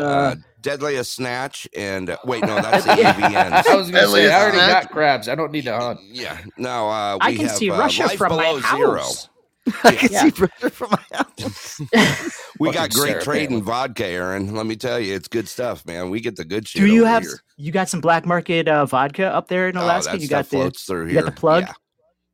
Deadliest 0.61 1.13
Snatch 1.13 1.67
and 1.75 2.09
uh, 2.11 2.17
wait, 2.25 2.41
no, 2.43 2.55
that's 2.55 2.85
the 2.85 2.95
Yeah. 2.99 3.13
AVNs. 3.13 3.67
I 3.67 3.75
was 3.75 3.89
gonna 3.91 4.07
say 4.07 4.31
I 4.31 4.41
already 4.41 4.57
that- 4.57 4.83
got 4.83 4.91
crabs. 4.91 5.27
I 5.27 5.35
don't 5.35 5.51
need 5.51 5.65
to 5.65 5.75
hunt. 5.77 5.99
Yeah, 6.03 6.37
no, 6.57 6.89
uh, 6.89 7.15
we 7.15 7.19
I 7.27 7.35
can 7.35 7.47
have, 7.47 7.55
see 7.57 7.71
uh, 7.71 7.77
Russia 7.79 8.03
Life 8.03 8.17
from 8.17 8.35
my 8.35 8.43
Below 8.43 8.59
Zero. 8.61 8.97
house. 8.99 9.29
I 9.83 9.91
can 9.95 10.11
Yeah. 10.11 10.21
see 10.23 10.31
pressure 10.31 10.69
from 10.69 10.91
my 10.91 11.17
house. 11.17 11.81
We 12.59 12.67
Fucking 12.67 12.79
got 12.81 12.91
great 12.91 13.09
Sarah 13.13 13.23
trade 13.23 13.47
Palin. 13.49 13.59
in 13.61 13.65
vodka, 13.65 14.05
Aaron. 14.05 14.53
Let 14.53 14.67
me 14.67 14.75
tell 14.75 14.99
you, 14.99 15.15
it's 15.15 15.27
good 15.27 15.47
stuff, 15.47 15.83
man. 15.87 16.11
We 16.11 16.19
get 16.19 16.35
the 16.35 16.45
good 16.45 16.67
shit. 16.67 16.81
Do 16.83 16.87
you 16.87 17.01
over 17.01 17.09
have 17.09 17.23
here. 17.23 17.39
you 17.57 17.71
got 17.71 17.89
some 17.89 18.01
black 18.01 18.23
market 18.25 18.67
uh, 18.67 18.85
vodka 18.85 19.25
up 19.25 19.47
there 19.47 19.67
in 19.67 19.77
Oh, 19.77 19.83
Alaska? 19.83 20.11
that 20.11 20.21
you 20.21 20.27
stuff 20.27 20.45
got 20.45 20.49
the 20.51 20.57
floats 20.57 20.83
through 20.83 21.07
you 21.07 21.13
got 21.15 21.25
the 21.25 21.31
plug? 21.31 21.63
Yeah, 21.63 21.73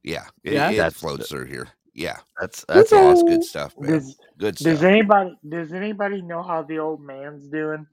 yeah, 0.03 0.23
it, 0.43 0.53
Yeah? 0.53 0.69
it 0.71 0.75
That's- 0.77 0.93
floats 0.99 1.29
through 1.29 1.45
here. 1.45 1.67
Yeah, 1.93 2.17
That's 2.39 2.63
that's 2.65 2.91
that's 2.91 2.93
all 2.93 3.25
good 3.25 3.43
stuff, 3.43 3.73
man. 3.79 3.93
Does 3.93 4.17
Good 4.37 4.55
Does 4.55 4.83
anybody 4.83 5.35
Does 5.47 5.71
anybody 5.73 6.21
know 6.21 6.43
how 6.43 6.61
the 6.63 6.77
old 6.79 7.01
man's 7.01 7.47
doing? 7.47 7.87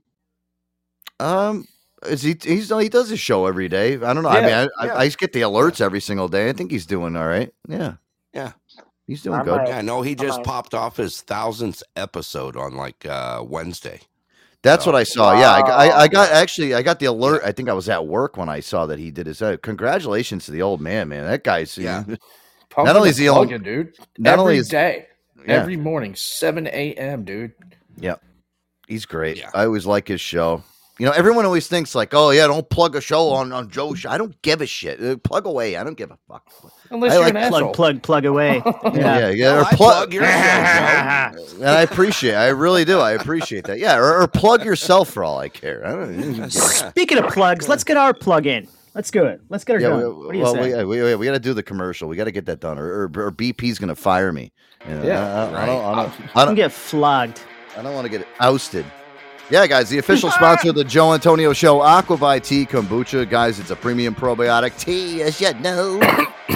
Um, 1.25 1.67
is 2.07 2.23
he? 2.23 2.37
He's 2.43 2.69
he 2.69 2.89
does 2.89 3.09
his 3.09 3.21
show 3.21 3.47
every 3.47 3.69
day. 3.69 3.95
I 3.95 4.13
don't 4.13 4.23
know. 4.23 4.29
I 4.29 4.41
mean, 4.43 4.53
I, 4.53 4.63
yeah. 4.63 4.69
I, 4.79 4.97
I 5.01 5.05
just 5.07 5.19
get 5.19 5.33
the 5.33 5.41
alerts 5.43 5.81
every 5.81 6.01
single 6.01 6.29
day. 6.29 6.49
I 6.49 6.53
think 6.53 6.71
he's 6.71 6.87
doing 6.87 7.17
all 7.17 7.27
right. 7.27 7.53
Yeah, 7.69 7.95
Yeah. 8.35 8.53
he's 9.07 9.23
doing 9.23 9.41
I 9.41 9.45
good. 9.45 9.57
might- 9.57 9.69
Yeah, 9.69 9.81
no, 9.81 10.03
he 10.03 10.15
just 10.15 10.39
might- 10.39 10.47
popped 10.47 10.75
off 10.75 10.97
his 10.99 11.23
thousandth 11.23 11.83
episode 11.97 12.57
on 12.57 12.77
like 12.77 13.07
uh 13.07 13.43
Wednesday. 13.47 14.01
That's 14.63 14.87
what 14.87 14.95
I 14.95 15.03
saw. 15.05 15.39
Yeah, 15.39 15.51
I, 15.53 15.61
got- 15.61 15.71
I, 15.81 15.91
I 16.03 16.09
got 16.09 16.31
actually 16.31 16.75
I 16.75 16.83
got 16.83 16.99
the 16.99 17.07
alert. 17.07 17.43
I 17.45 17.53
think 17.53 17.69
I 17.69 17.75
was 17.75 17.89
at 17.89 18.07
work 18.07 18.37
when 18.37 18.49
I 18.49 18.61
saw 18.61 18.87
that 18.87 18.99
he 18.99 19.11
did 19.11 19.27
his. 19.27 19.41
Uh, 19.43 19.57
congratulations 19.63 20.45
to 20.47 20.53
the 20.53 20.63
old 20.63 20.81
man, 20.81 21.09
man. 21.09 21.25
That 21.25 21.43
guy's 21.45 21.77
Yeah. 21.79 22.05
Pumping 22.71 22.97
only 22.97 23.11
is 23.11 23.17
he 23.19 23.29
on- 23.29 23.47
plugging, 23.49 23.63
dude. 23.63 23.95
not 24.19 24.33
every 24.35 24.41
only 24.43 24.57
is- 24.59 24.69
day, 24.69 25.07
Yeah. 25.47 25.55
every 25.55 25.77
morning, 25.77 26.15
seven 26.17 26.67
a.m., 26.67 27.25
dude. 27.25 27.53
Yeah, 27.97 28.17
he's 28.89 29.07
great. 29.07 29.39
Yeah. 29.39 29.51
I 29.55 29.65
always 29.65 29.87
like 29.87 30.09
his 30.09 30.21
show. 30.21 30.63
You 30.99 31.07
know, 31.07 31.13
everyone 31.13 31.45
always 31.45 31.67
thinks 31.67 31.95
like, 31.97 32.15
"Oh 32.15 32.31
yeah, 32.31 32.47
don't 32.47 32.69
plug 32.71 32.95
a 32.95 33.01
show 33.01 33.31
on 33.31 33.53
on 33.53 33.69
Joe's 33.69 33.99
show." 33.99 34.11
I 34.11 34.17
don't 34.17 34.41
give 34.43 34.61
a 34.61 34.67
shit. 34.67 35.03
Uh, 35.03 35.17
plug 35.17 35.45
away. 35.45 35.77
I 35.77 35.83
don't 35.83 35.97
give 35.97 36.13
a 36.13 36.19
fuck. 36.29 36.49
Unless 36.91 37.11
I 37.13 37.15
you're 37.17 37.25
like 37.25 37.35
an 37.35 37.49
Plug, 37.49 37.63
asshole. 37.63 37.73
plug, 37.75 38.03
plug 38.03 38.25
away. 38.27 38.63
Yeah, 38.85 38.91
yeah. 38.95 39.29
Yeah. 39.31 39.53
or 39.53 39.57
Well, 39.57 39.67
I 39.67 39.75
plug. 39.75 40.11
plug 40.11 40.15
your 40.15 40.23
show, 40.25 41.57
and 41.57 41.69
I 41.69 41.83
appreciate. 41.83 42.35
I 42.35 42.49
really 42.49 42.85
do. 42.85 43.01
I 43.01 43.13
appreciate 43.13 43.65
that. 43.65 43.81
Yeah, 43.81 43.97
or, 43.97 44.23
or 44.23 44.29
plug 44.29 44.65
yourself 44.65 45.11
for 45.11 45.25
all 45.25 45.39
I 45.39 45.49
care. 45.49 45.85
I 45.85 45.91
don't. 45.93 46.51
Speaking 46.51 47.19
of 47.19 47.29
plugs, 47.33 47.69
let's 47.69 47.83
get 47.83 47.97
our 47.97 48.15
plug 48.15 48.47
in. 48.47 48.69
Let's 48.95 49.11
do 49.11 49.25
it. 49.25 49.41
Let's 49.49 49.65
get 49.65 49.75
her 49.75 49.81
Yeah, 49.83 49.89
done. 49.89 49.99
we, 49.99 50.27
what 50.27 50.33
do 50.33 50.39
you 50.39 50.45
well, 50.45 50.55
say? 50.55 50.85
we, 50.85 51.03
we, 51.03 51.15
we 51.17 51.27
got 51.27 51.33
to 51.33 51.41
do 51.41 51.53
the 51.55 51.65
commercial. 51.65 52.07
We 52.09 52.15
got 52.15 52.25
to 52.25 52.31
get 52.31 52.47
that 52.47 52.61
done, 52.61 52.79
or, 52.79 52.87
or, 52.87 53.05
or 53.17 53.33
BP's 53.33 53.81
going 53.81 53.89
to 53.89 53.97
fire 53.97 54.33
me. 54.33 54.53
You 54.89 54.95
know, 54.95 55.03
Yeah, 55.03 55.25
I, 55.27 55.47
I, 55.47 55.63
I 55.63 55.67
don't, 55.67 55.85
I 55.85 55.95
don't, 55.97 56.13
I 56.37 56.41
I'm 56.43 56.47
don't, 56.47 56.55
get 56.55 56.71
flogged. 56.71 57.41
I 57.77 57.83
don't 57.83 57.95
want 57.95 58.05
to 58.05 58.09
get 58.17 58.29
ousted. 58.39 58.87
Yeah, 59.51 59.67
guys, 59.67 59.91
the 59.91 59.99
official 59.99 60.31
sponsor 60.33 60.71
of 60.71 60.75
the 60.75 60.85
Joe 60.85 61.13
Antonio 61.13 61.53
Show, 61.53 61.83
Aqua 61.83 62.17
Vitea 62.17 62.67
Kombucha. 62.69 63.29
Guys, 63.29 63.61
it's 63.61 63.71
a 63.71 63.77
premium 63.77 64.15
probiotic 64.15 64.79
tea, 64.79 65.23
as 65.23 65.41
you 65.41 65.53
know. 65.55 65.99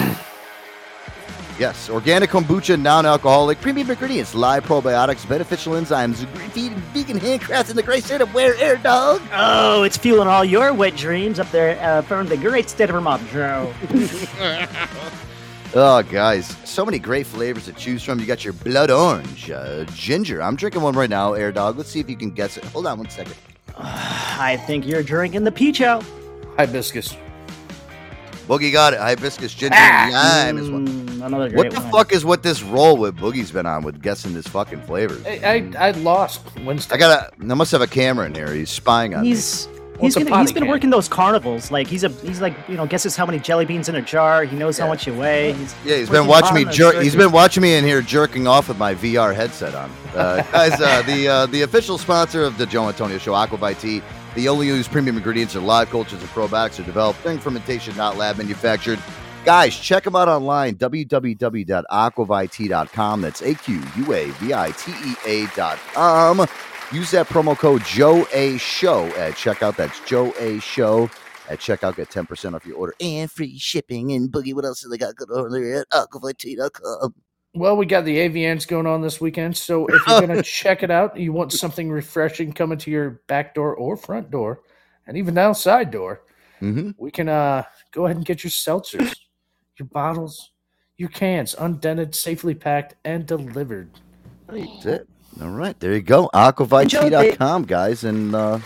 yes, 1.59 1.89
organic 1.89 2.31
kombucha, 2.31 2.79
non-alcoholic, 2.79 3.61
premium 3.61 3.91
ingredients, 3.91 4.33
live 4.33 4.63
probiotics, 4.63 5.27
beneficial 5.29 5.73
enzymes, 5.73 6.25
vegan, 6.25 6.73
vegan 6.93 7.19
handcrafts 7.19 7.69
in 7.69 7.75
the 7.75 7.83
great 7.83 8.03
state 8.03 8.21
of 8.21 8.33
where 8.33 8.55
air 8.55 8.77
dog. 8.77 9.21
Oh, 9.33 9.83
it's 9.83 9.97
fueling 9.97 10.27
all 10.27 10.43
your 10.43 10.73
wet 10.73 10.95
dreams 10.95 11.39
up 11.39 11.49
there 11.51 11.79
uh, 11.81 12.01
from 12.01 12.27
the 12.27 12.37
great 12.37 12.69
state 12.69 12.89
of 12.89 12.95
Vermont, 12.95 13.21
Joe. 13.29 13.71
Oh, 15.75 16.01
guys, 16.01 16.47
so 16.65 16.83
many 16.83 16.97
great 16.97 17.27
flavors 17.27 17.65
to 17.65 17.73
choose 17.73 18.01
from. 18.03 18.19
You 18.19 18.25
got 18.25 18.43
your 18.43 18.53
blood 18.53 18.89
orange, 18.89 19.51
uh, 19.51 19.85
ginger. 19.93 20.41
I'm 20.41 20.55
drinking 20.55 20.81
one 20.81 20.95
right 20.95 21.09
now, 21.09 21.33
Air 21.33 21.51
Dog. 21.51 21.77
Let's 21.77 21.89
see 21.91 21.99
if 21.99 22.09
you 22.09 22.17
can 22.17 22.31
guess 22.31 22.57
it. 22.57 22.63
Hold 22.65 22.87
on 22.87 22.97
one 22.97 23.09
second. 23.09 23.35
I 23.77 24.57
think 24.65 24.87
you're 24.87 25.03
drinking 25.03 25.43
the 25.43 25.51
peach 25.51 25.81
out. 25.81 26.03
Hibiscus. 26.57 27.15
Boogie 28.47 28.71
got 28.73 28.93
it. 28.93 28.99
Hibiscus 28.99 29.53
ginger 29.53 29.75
Ah! 29.77 30.09
lime 30.11 30.57
is 30.57 30.71
one. 30.71 30.87
Mm, 30.87 31.23
another 31.27 31.49
What 31.55 31.69
the 31.69 31.79
one. 31.79 31.91
fuck 31.91 32.11
is 32.13 32.25
what 32.25 32.41
this 32.41 32.63
roll 32.63 32.97
with 32.97 33.15
Boogie's 33.15 33.51
been 33.51 33.67
on 33.67 33.83
with 33.83 34.01
guessing 34.01 34.33
this 34.33 34.47
fucking 34.47 34.81
flavors? 34.81 35.23
I, 35.23 35.71
I, 35.77 35.87
I 35.89 35.91
lost 35.91 36.41
Wednesday. 36.65 36.95
I 36.95 36.97
gotta. 36.97 37.31
I 37.39 37.53
must 37.53 37.71
have 37.71 37.81
a 37.81 37.87
camera 37.87 38.25
in 38.25 38.33
here. 38.33 38.51
He's 38.51 38.71
spying 38.71 39.13
on 39.13 39.23
He's 39.23 39.67
me. 39.67 39.78
He's, 39.99 40.15
What's 40.15 40.15
a 40.15 40.19
gonna, 40.29 40.41
he's 40.41 40.51
potty 40.51 40.53
been 40.53 40.63
can? 40.63 40.71
working 40.71 40.89
those 40.91 41.09
carnivals. 41.09 41.71
Like 41.71 41.87
he's 41.87 42.05
a 42.05 42.09
he's 42.09 42.39
like 42.39 42.55
you 42.69 42.77
know 42.77 42.85
guesses 42.85 43.17
how 43.17 43.25
many 43.25 43.37
jelly 43.37 43.65
beans 43.65 43.89
in 43.89 43.95
a 43.95 44.01
jar. 44.01 44.45
He 44.45 44.55
knows 44.55 44.77
how 44.77 44.87
much 44.87 45.05
you 45.05 45.13
weigh. 45.13 45.51
He's 45.53 45.75
Yeah, 45.83 45.97
he's 45.97 46.09
been 46.09 46.25
watching 46.25 46.55
me 46.55 46.63
jerk. 46.65 46.95
He's 47.01 47.17
been 47.17 47.33
watching 47.33 47.61
me 47.63 47.75
in 47.75 47.83
here 47.83 48.01
jerking 48.01 48.47
off 48.47 48.69
with 48.69 48.77
my 48.77 48.95
VR 48.95 49.35
headset 49.35 49.75
on. 49.75 49.91
Uh, 50.15 50.41
guys, 50.53 50.79
uh, 50.79 51.01
the 51.01 51.27
uh, 51.27 51.45
the 51.47 51.63
official 51.63 51.97
sponsor 51.97 52.43
of 52.43 52.57
the 52.57 52.65
Joe 52.65 52.87
Antonio 52.87 53.17
Show, 53.17 53.33
Aqua 53.33 53.57
Vitea. 53.57 54.01
The 54.35 54.47
only 54.47 54.67
used 54.67 54.89
premium 54.91 55.17
ingredients 55.17 55.53
are 55.57 55.59
live 55.59 55.89
cultures 55.89 56.21
and 56.21 56.29
probiotics 56.29 56.79
are 56.79 56.83
developed 56.83 57.21
during 57.23 57.39
fermentation, 57.39 57.97
not 57.97 58.15
lab 58.15 58.37
manufactured. 58.37 58.99
Guys, 59.43 59.75
check 59.75 60.03
them 60.03 60.15
out 60.15 60.29
online, 60.29 60.75
www.aquavitea.com. 60.75 63.21
That's 63.21 63.41
A 63.41 63.55
Q 63.55 63.81
U 63.97 64.13
A 64.13 64.29
V 64.31 64.53
I 64.53 64.69
T 64.71 64.91
E 64.91 65.15
A.com. 65.45 66.47
Use 66.91 67.11
that 67.11 67.27
promo 67.27 67.55
code 67.57 67.83
Joe 67.85 68.25
A 68.33 68.57
Show 68.57 69.05
at 69.17 69.33
checkout. 69.33 69.75
That's 69.75 69.99
Joe 70.07 70.33
A 70.39 70.59
Show 70.59 71.09
at 71.47 71.59
checkout. 71.59 71.95
Get 71.95 72.09
10% 72.09 72.55
off 72.55 72.65
your 72.65 72.77
order 72.77 72.95
and 72.99 73.29
free 73.29 73.59
shipping. 73.59 74.13
And 74.13 74.29
Boogie, 74.31 74.55
what 74.55 74.65
else 74.65 74.81
do 74.81 74.89
they 74.89 74.97
got 74.97 75.15
good 75.15 75.29
over 75.29 75.51
there 75.51 75.81
at 75.81 75.89
aquavitea.com? 75.89 77.13
Well, 77.53 77.77
we 77.77 77.85
got 77.85 78.05
the 78.05 78.17
AVNs 78.17 78.67
going 78.67 78.85
on 78.87 79.01
this 79.01 79.19
weekend, 79.21 79.57
so 79.57 79.85
if 79.87 80.01
you're 80.07 80.21
going 80.21 80.35
to 80.37 80.43
check 80.43 80.81
it 80.83 80.91
out, 80.91 81.17
you 81.17 81.31
want 81.33 81.51
something 81.51 81.89
refreshing 81.89 82.53
coming 82.53 82.77
to 82.79 82.91
your 82.91 83.21
back 83.27 83.55
door 83.55 83.75
or 83.75 83.97
front 83.97 84.29
door, 84.31 84.61
and 85.07 85.17
even 85.17 85.33
now 85.33 85.53
side 85.53 85.91
door, 85.91 86.21
Mm-hmm. 86.61 86.89
we 86.97 87.09
can 87.09 87.29
uh, 87.29 87.63
go 87.91 88.03
ahead 88.05 88.17
and 88.17 88.25
get 88.25 88.43
your 88.43 88.51
seltzers, 88.51 89.15
your 89.77 89.85
bottles, 89.87 90.51
your 90.97 91.07
cans, 91.07 91.55
undented, 91.57 92.13
safely 92.13 92.53
packed, 92.53 92.95
and 93.05 93.25
delivered. 93.25 93.89
That's 94.47 94.85
it. 94.85 95.09
All 95.41 95.49
right, 95.49 95.79
there 95.79 95.93
you 95.93 96.01
go. 96.01 96.29
Aquavitea.com, 96.33 97.63
guys. 97.63 98.03
And 98.03 98.35
uh, 98.35 98.59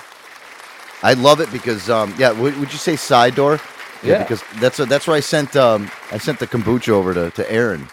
I 1.03 1.13
love 1.13 1.39
it 1.39 1.51
because, 1.51 1.89
um, 1.89 2.13
yeah, 2.17 2.31
would, 2.31 2.57
would 2.57 2.71
you 2.71 2.79
say 2.79 2.95
side 2.95 3.35
door? 3.35 3.59
Yeah. 4.03 4.19
Because 4.19 4.43
that's 4.59 4.77
that's 4.77 5.07
where 5.07 5.15
I 5.15 5.21
sent 5.21 5.55
um, 5.55 5.89
I 6.11 6.17
sent 6.17 6.39
the 6.39 6.47
kombucha 6.47 6.89
over 6.89 7.13
to, 7.13 7.31
to 7.31 7.51
Aaron. 7.51 7.87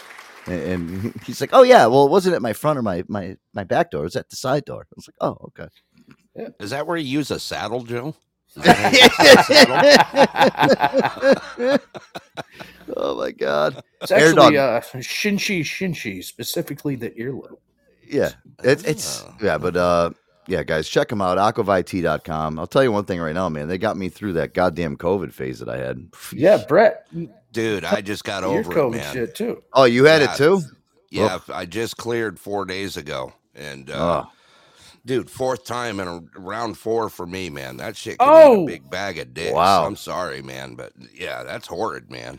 And, 0.46 0.62
and 0.62 1.14
he's 1.24 1.40
like, 1.40 1.50
"Oh 1.52 1.62
yeah, 1.62 1.86
well, 1.86 2.06
it 2.06 2.10
wasn't 2.10 2.34
at 2.34 2.42
my 2.42 2.52
front 2.52 2.78
or 2.78 2.82
my 2.82 3.04
my 3.06 3.36
my 3.54 3.64
back 3.64 3.90
door. 3.90 4.02
It 4.02 4.06
was 4.06 4.16
at 4.16 4.28
the 4.28 4.36
side 4.36 4.64
door." 4.64 4.86
I 4.90 4.94
was 4.96 5.06
like, 5.08 5.16
"Oh, 5.20 5.36
okay." 5.48 5.68
Is 6.58 6.70
that 6.70 6.86
where 6.86 6.96
you 6.96 7.06
use 7.06 7.30
a 7.30 7.38
saddle, 7.38 7.84
Joe? 7.84 8.16
oh 12.96 13.16
my 13.16 13.30
god! 13.30 13.80
It's 14.02 14.10
Air 14.10 14.30
actually 14.30 14.34
dog. 14.34 14.56
uh, 14.56 14.80
Shinshi 14.80 15.60
Shinshi, 15.60 16.24
specifically 16.24 16.96
the 16.96 17.10
earlobe. 17.10 17.58
Yeah, 18.10 18.32
it's 18.64 18.82
it's 18.84 19.22
Oh. 19.22 19.34
yeah, 19.40 19.56
but 19.58 19.76
uh, 19.76 20.10
yeah, 20.46 20.62
guys, 20.64 20.88
check 20.88 21.08
them 21.08 21.20
out. 21.22 21.38
Aquavitea.com. 21.38 22.58
I'll 22.58 22.66
tell 22.66 22.82
you 22.82 22.90
one 22.92 23.04
thing 23.04 23.20
right 23.20 23.34
now, 23.34 23.48
man. 23.48 23.68
They 23.68 23.78
got 23.78 23.96
me 23.96 24.08
through 24.08 24.32
that 24.34 24.52
goddamn 24.54 24.96
COVID 24.96 25.32
phase 25.32 25.58
that 25.60 25.68
I 25.68 25.76
had. 25.78 26.08
Yeah, 26.32 26.64
Brett, 26.66 27.06
Dude, 27.52 27.84
I 27.84 28.00
just 28.00 28.24
got 28.24 28.42
your 28.42 28.58
over 28.60 28.72
it, 28.72 28.76
COVID 28.76 28.92
man. 28.96 29.12
shit 29.14 29.34
too. 29.34 29.62
Oh, 29.72 29.84
you 29.84 30.04
had 30.04 30.22
Yeah, 30.22 30.32
it 30.32 30.36
too? 30.36 30.60
Yeah, 31.10 31.38
I 31.52 31.66
just 31.66 31.96
cleared 31.96 32.38
four 32.38 32.64
days 32.64 32.96
ago, 32.96 33.32
and 33.54 33.90
uh, 33.90 34.24
Oh. 34.26 34.30
dude, 35.04 35.28
fourth 35.30 35.64
time 35.64 35.98
in 36.00 36.06
a 36.08 36.20
round 36.38 36.78
four 36.78 37.08
for 37.08 37.26
me, 37.26 37.50
man. 37.50 37.76
That 37.78 37.96
shit 37.96 38.18
can 38.18 38.28
eat 38.28 38.32
Oh! 38.32 38.62
a 38.62 38.66
big 38.66 38.88
bag 38.90 39.18
of 39.18 39.34
dicks. 39.34 39.52
Wow. 39.52 39.84
I'm 39.86 39.96
sorry, 39.96 40.42
man, 40.42 40.74
but 40.76 40.92
yeah, 41.14 41.42
that's 41.42 41.66
horrid, 41.66 42.10
man. 42.10 42.38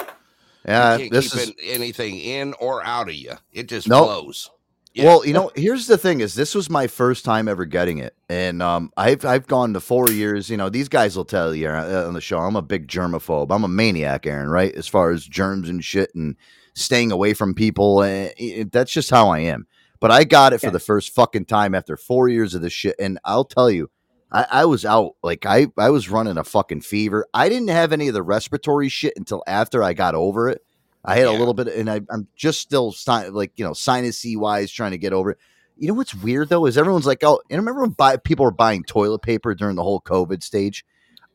Yeah, 0.65 0.93
you 0.93 0.99
can't 0.99 1.11
this 1.11 1.33
keep 1.33 1.41
is 1.41 1.53
anything 1.63 2.17
in 2.19 2.53
or 2.59 2.83
out 2.85 3.09
of 3.09 3.15
you. 3.15 3.33
It 3.51 3.67
just 3.67 3.87
Nope. 3.89 4.05
flows. 4.05 4.49
Yeah. 4.93 5.05
Well, 5.05 5.25
you 5.25 5.33
know, 5.33 5.51
here's 5.55 5.87
the 5.87 5.97
thing: 5.97 6.19
is 6.19 6.35
this 6.35 6.53
was 6.53 6.69
my 6.69 6.87
first 6.87 7.23
time 7.23 7.47
ever 7.47 7.63
getting 7.65 7.99
it, 7.99 8.13
and 8.29 8.61
um, 8.61 8.91
I've 8.97 9.23
I've 9.23 9.47
gone 9.47 9.73
to 9.73 9.79
four 9.79 10.09
years. 10.09 10.49
You 10.49 10.57
know, 10.57 10.69
these 10.69 10.89
guys 10.89 11.15
will 11.15 11.25
tell 11.25 11.55
you 11.55 11.69
uh, 11.69 12.05
on 12.07 12.13
the 12.13 12.21
show. 12.21 12.39
I'm 12.39 12.57
a 12.57 12.61
big 12.61 12.87
germaphobe. 12.87 13.53
I'm 13.55 13.63
a 13.63 13.69
maniac, 13.69 14.25
Aaron. 14.25 14.49
Right, 14.49 14.73
as 14.75 14.87
far 14.87 15.11
as 15.11 15.25
germs 15.25 15.69
and 15.69 15.83
shit 15.83 16.13
and 16.13 16.35
staying 16.73 17.11
away 17.11 17.33
from 17.33 17.53
people, 17.53 18.01
and 18.03 18.33
it, 18.37 18.71
that's 18.71 18.91
just 18.91 19.09
how 19.09 19.29
I 19.29 19.39
am. 19.39 19.65
But 20.01 20.11
I 20.11 20.23
got 20.25 20.51
it 20.51 20.59
for 20.59 20.67
Yeah. 20.67 20.71
the 20.73 20.79
first 20.79 21.13
fucking 21.13 21.45
time 21.45 21.73
after 21.73 21.95
four 21.95 22.27
years 22.27 22.53
of 22.53 22.61
this 22.61 22.73
shit, 22.73 22.95
and 22.99 23.19
I'll 23.23 23.45
tell 23.45 23.69
you. 23.71 23.89
I, 24.33 24.47
I 24.49 24.65
was 24.65 24.85
out 24.85 25.15
like 25.21 25.45
I, 25.45 25.67
I 25.77 25.89
was 25.89 26.09
running 26.09 26.37
a 26.37 26.45
fucking 26.45 26.81
fever. 26.81 27.27
I 27.33 27.49
didn't 27.49 27.67
have 27.67 27.91
any 27.91 28.07
of 28.07 28.13
the 28.13 28.23
respiratory 28.23 28.87
shit 28.87 29.11
until 29.17 29.43
after 29.45 29.83
I 29.83 29.91
got 29.91 30.15
over 30.15 30.47
it. 30.47 30.61
I 31.03 31.15
had 31.15 31.25
a 31.25 31.31
little 31.31 31.53
bit, 31.53 31.67
and 31.67 31.89
I, 31.89 32.01
I'm 32.09 32.27
just 32.35 32.59
still 32.61 32.91
si- 32.91 33.29
like 33.29 33.51
you 33.55 33.65
know 33.65 33.71
sinusy 33.71 34.37
wise 34.37 34.71
trying 34.71 34.91
to 34.91 34.97
get 34.97 35.13
over 35.13 35.31
it. 35.31 35.37
You 35.77 35.87
know 35.87 35.93
what's 35.95 36.13
weird 36.13 36.49
though 36.49 36.65
is 36.67 36.77
everyone's 36.77 37.07
like, 37.07 37.23
oh, 37.23 37.41
and 37.49 37.57
remember 37.57 37.81
when 37.81 37.89
buy, 37.91 38.17
people 38.17 38.45
were 38.45 38.51
buying 38.51 38.83
toilet 38.83 39.23
paper 39.23 39.55
during 39.55 39.75
the 39.75 39.83
whole 39.83 39.99
COVID 40.01 40.43
stage? 40.43 40.85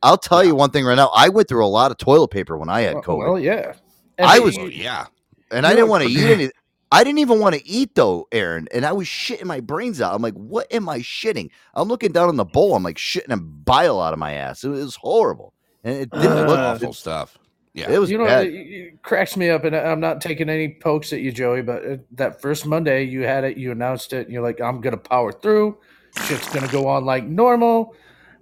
I'll 0.03 0.17
tell 0.17 0.43
you 0.43 0.55
one 0.55 0.69
thing 0.69 0.85
right 0.85 0.95
now. 0.95 1.11
I 1.13 1.27
went 1.29 1.49
through 1.49 1.65
a 1.65 1.67
lot 1.67 1.91
of 1.91 1.97
toilet 1.97 2.29
paper 2.29 2.57
when 2.57 2.69
I 2.69 2.81
had 2.81 2.93
Well, 2.93 3.03
COVID, 3.03 3.27
well, 3.27 3.39
yeah. 3.39 3.73
I 4.19 4.39
was- 4.39 4.57
Oh, 4.57 4.67
yeah. 4.67 5.07
and 5.51 5.65
I 5.67 5.71
didn't 5.73 5.89
want 5.89 6.03
to 6.03 6.09
eat 6.09 6.23
any. 6.23 6.49
I 6.89 7.03
didn't 7.03 7.19
even 7.19 7.39
want 7.41 7.55
to 7.55 7.67
eat 7.67 7.95
though, 7.95 8.27
Aaron, 8.31 8.69
and 8.73 8.85
I 8.85 8.93
was 8.93 9.07
shitting 9.07 9.43
my 9.43 9.59
brains 9.59 9.99
out. 9.99 10.15
I'm 10.15 10.21
like, 10.21 10.35
what 10.35 10.71
am 10.71 10.87
I 10.87 10.99
shitting? 10.99 11.49
I'm 11.73 11.89
looking 11.89 12.13
down 12.13 12.29
on 12.29 12.37
the 12.37 12.45
bowl. 12.45 12.75
I'm 12.75 12.83
like 12.83 12.95
shitting 12.95 13.31
a 13.33 13.37
bile 13.37 13.99
out 13.99 14.13
of 14.13 14.19
my 14.19 14.33
ass. 14.35 14.63
It 14.63 14.69
was 14.69 14.95
horrible, 14.95 15.53
and 15.83 15.95
it 15.97 16.09
didn't 16.11 16.29
That's 16.35 16.49
look. 16.49 16.59
awful 16.59 16.89
It, 16.91 16.95
stuff. 16.95 17.37
Yeah. 17.77 17.91
it 17.91 17.99
was 17.99 18.09
you 18.09 18.17
know, 18.17 18.25
bad. 18.25 18.47
it, 18.47 18.53
it 18.55 19.01
cracks 19.03 19.37
me 19.37 19.49
up, 19.51 19.63
and 19.63 19.75
I'm 19.75 19.99
not 19.99 20.19
taking 20.19 20.49
any 20.49 20.69
pokes 20.73 21.13
at 21.13 21.21
you, 21.21 21.31
Joey. 21.31 21.61
But 21.61 21.85
uh, 21.85 21.97
that 22.13 22.41
first 22.41 22.65
Monday, 22.65 23.03
you 23.03 23.21
had 23.21 23.43
it, 23.43 23.55
you 23.57 23.71
announced 23.71 24.13
it, 24.13 24.25
and 24.25 24.33
you're 24.33 24.41
like, 24.41 24.59
"I'm 24.59 24.81
gonna 24.81 24.97
power 24.97 25.31
through. 25.31 25.77
Shit's 26.25 26.49
gonna 26.49 26.67
go 26.69 26.87
on 26.87 27.05
like 27.05 27.25
normal." 27.25 27.93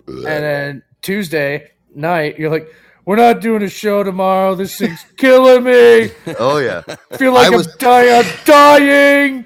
And 0.08 0.24
then 0.26 0.84
Tuesday 1.02 1.72
night, 1.94 2.40
you're 2.40 2.50
like, 2.50 2.68
"We're 3.06 3.18
not 3.18 3.42
doing 3.42 3.62
a 3.64 3.70
show 3.70 4.04
tomorrow. 4.04 4.56
This 4.56 4.78
thing's 4.78 5.04
killing 5.18 5.64
me. 5.66 6.12
oh 6.40 6.60
yeah. 6.60 6.82
feel 7.18 7.34
like 7.34 7.46
I 7.46 7.48
I'm 7.48 7.54
was- 7.58 7.76
dying. 7.76 8.24
I'm 8.26 8.46
dying." 8.46 9.46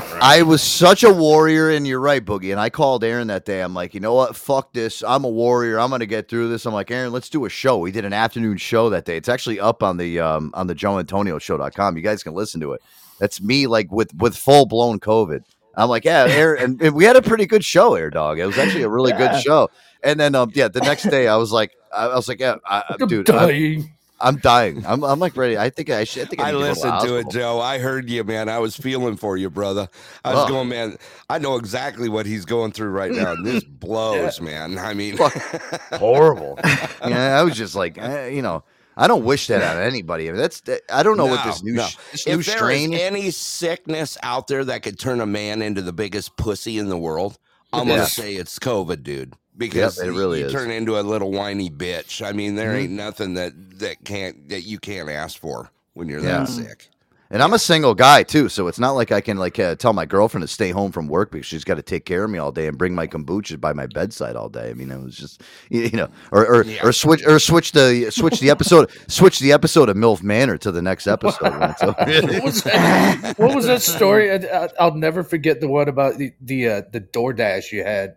I 0.22 0.42
was 0.42 0.62
such 0.62 1.02
a 1.04 1.12
warrior, 1.12 1.70
and 1.70 1.86
you're 1.86 2.00
right, 2.00 2.24
Boogie. 2.24 2.50
And 2.52 2.60
I 2.60 2.70
called 2.70 3.04
Aaron 3.04 3.28
that 3.28 3.44
day. 3.44 3.60
I'm 3.62 3.74
like, 3.74 3.94
you 3.94 4.00
know 4.00 4.14
what? 4.14 4.36
Fuck 4.36 4.72
this. 4.72 5.02
I'm 5.02 5.24
a 5.24 5.28
warrior. 5.28 5.78
I'm 5.80 5.90
gonna 5.90 6.06
get 6.06 6.28
through 6.28 6.48
this. 6.48 6.66
I'm 6.66 6.72
like, 6.74 6.90
Aaron, 6.90 7.12
let's 7.12 7.28
do 7.28 7.44
a 7.44 7.48
show. 7.48 7.78
We 7.78 7.90
did 7.92 8.04
an 8.04 8.12
afternoon 8.12 8.56
show 8.58 8.90
that 8.90 9.04
day. 9.04 9.16
It's 9.16 9.28
actually 9.28 9.60
up 9.60 9.82
on 9.82 9.96
the 9.96 10.20
um 10.20 10.50
on 10.54 10.66
the 10.66 10.74
Joe 10.74 10.98
Antonio 10.98 11.38
show.com. 11.38 11.96
You 11.96 12.02
guys 12.02 12.22
can 12.22 12.34
listen 12.34 12.60
to 12.62 12.72
it. 12.72 12.82
That's 13.18 13.40
me 13.40 13.66
like 13.66 13.90
with 13.92 14.14
with 14.14 14.36
full 14.36 14.66
blown 14.66 15.00
COVID. 15.00 15.42
I'm 15.76 15.88
like, 15.88 16.04
yeah, 16.04 16.26
Aaron, 16.28 16.62
and, 16.62 16.82
and 16.82 16.94
we 16.94 17.04
had 17.04 17.14
a 17.16 17.22
pretty 17.22 17.46
good 17.46 17.64
show, 17.64 17.94
Air 17.94 18.10
Dog. 18.10 18.38
It 18.38 18.46
was 18.46 18.58
actually 18.58 18.82
a 18.82 18.88
really 18.88 19.12
Yeah. 19.12 19.32
good 19.32 19.42
show. 19.42 19.70
And 20.02 20.18
then 20.18 20.34
um 20.34 20.50
yeah, 20.54 20.68
the 20.68 20.80
next 20.80 21.04
day 21.04 21.28
I 21.28 21.36
was 21.36 21.52
like, 21.52 21.72
I, 21.94 22.06
I 22.06 22.14
was 22.16 22.28
like, 22.28 22.40
yeah, 22.40 22.56
I, 22.64 22.82
I- 23.00 23.06
dude, 23.06 23.30
I'm. 23.30 23.88
I'm 24.20 24.36
dying. 24.36 24.84
I'm 24.86 25.04
I'm 25.04 25.20
like 25.20 25.36
ready. 25.36 25.56
I 25.56 25.70
think 25.70 25.90
I 25.90 26.04
should. 26.04 26.22
I 26.22 26.26
think 26.26 26.42
I, 26.42 26.48
I 26.48 26.50
to 26.52 26.58
listened 26.58 27.00
to 27.02 27.16
it. 27.16 27.30
Joe. 27.30 27.60
I 27.60 27.78
heard 27.78 28.10
you, 28.10 28.24
man. 28.24 28.48
I 28.48 28.58
was 28.58 28.76
feeling 28.76 29.16
for 29.16 29.36
you, 29.36 29.48
brother. 29.48 29.88
I 30.24 30.34
was 30.34 30.44
Ugh. 30.44 30.48
going, 30.48 30.68
man. 30.68 30.98
I 31.30 31.38
know 31.38 31.56
exactly 31.56 32.08
what 32.08 32.26
he's 32.26 32.44
going 32.44 32.72
through 32.72 32.90
right 32.90 33.12
now. 33.12 33.34
This 33.36 33.62
blows, 33.80 34.40
man. 34.40 34.78
I 34.78 34.94
mean, 34.94 35.18
horrible. 35.92 36.58
yeah, 37.06 37.38
I 37.38 37.42
was 37.42 37.56
just 37.56 37.74
like, 37.74 37.96
eh, 37.98 38.28
you 38.28 38.42
know, 38.42 38.64
I 38.96 39.06
don't 39.06 39.24
wish 39.24 39.46
that 39.46 39.62
on 39.62 39.80
anybody. 39.80 40.28
I 40.28 40.32
mean, 40.32 40.40
that's 40.40 40.62
I 40.92 41.04
don't 41.04 41.16
know 41.16 41.26
what 41.26 41.44
this 41.44 41.62
new 41.62 41.74
no. 41.74 41.86
this 42.10 42.26
new 42.26 42.40
if 42.40 42.46
there 42.46 42.56
strain. 42.56 42.92
is 42.92 43.00
any 43.00 43.30
sickness 43.30 44.18
out 44.24 44.48
there 44.48 44.64
that 44.64 44.82
could 44.82 44.98
turn 44.98 45.20
a 45.20 45.26
man 45.26 45.62
into 45.62 45.82
the 45.82 45.92
biggest 45.92 46.36
pussy 46.36 46.78
in 46.78 46.88
the 46.88 46.98
world, 46.98 47.38
I'm 47.72 47.88
Yeah. 47.88 47.96
gonna 47.96 48.06
say 48.08 48.34
it's 48.34 48.58
COVID, 48.58 49.02
dude. 49.02 49.34
Because 49.56 49.98
it 49.98 50.08
really 50.10 50.40
you 50.40 50.50
turn 50.50 50.70
into 50.70 50.98
a 50.98 51.02
little 51.02 51.32
whiny 51.32 51.68
bitch. 51.68 52.24
I 52.24 52.30
mean, 52.32 52.54
there 52.54 52.72
Mhm. 52.74 52.82
ain't 52.82 52.92
nothing 52.92 53.34
that 53.34 53.52
that 53.80 54.04
can't 54.04 54.48
that 54.50 54.62
you 54.62 54.78
can't 54.78 55.10
ask 55.10 55.38
for 55.38 55.70
when 55.94 56.08
you're 56.08 56.20
Yeah. 56.20 56.44
that 56.44 56.48
sick. 56.48 56.88
And 57.30 57.42
I'm 57.42 57.52
a 57.52 57.58
single 57.58 57.94
guy 57.94 58.22
too, 58.22 58.48
so 58.48 58.68
it's 58.68 58.78
not 58.78 58.92
like 58.92 59.12
I 59.12 59.20
can 59.20 59.36
like 59.36 59.58
uh, 59.58 59.74
tell 59.74 59.92
my 59.92 60.06
girlfriend 60.06 60.42
to 60.42 60.48
stay 60.48 60.70
home 60.70 60.92
from 60.92 61.08
work 61.08 61.30
because 61.30 61.44
she's 61.44 61.62
got 61.64 61.74
to 61.74 61.82
take 61.82 62.06
care 62.06 62.24
of 62.24 62.30
me 62.30 62.38
all 62.38 62.52
day 62.52 62.66
and 62.66 62.78
bring 62.78 62.94
my 62.94 63.06
kombucha 63.06 63.60
by 63.60 63.74
my 63.74 63.86
bedside 63.86 64.34
all 64.34 64.48
day. 64.48 64.70
I 64.70 64.72
mean, 64.72 64.90
it 64.90 64.98
was 65.02 65.14
just 65.14 65.42
you 65.68 65.82
you 65.82 65.90
know, 65.96 66.08
or 66.32 66.46
or, 66.46 66.64
or 66.82 66.92
switch 66.92 67.26
or 67.26 67.38
switch 67.38 67.72
the 67.72 68.10
switch 68.10 68.40
the 68.40 68.48
episode 68.48 68.90
switch 69.08 69.40
the 69.40 69.52
episode 69.52 69.90
of 69.90 69.96
MILF 69.96 70.22
Manor 70.22 70.56
to 70.58 70.72
the 70.72 70.80
next 70.80 71.06
episode. 71.06 71.52
man. 71.58 71.74
So- 71.78 71.94
what, 71.98 72.44
was 72.44 72.62
that, 72.62 73.34
what 73.38 73.54
was 73.54 73.66
that 73.66 73.82
story? 73.82 74.30
I, 74.30 74.36
I, 74.64 74.68
I'll 74.80 74.94
never 74.94 75.22
forget 75.22 75.60
the 75.60 75.68
one 75.68 75.88
about 75.88 76.16
the 76.16 76.32
the 76.40 76.68
uh, 76.68 76.82
the 76.92 77.00
DoorDash 77.02 77.72
you 77.72 77.84
had. 77.84 78.16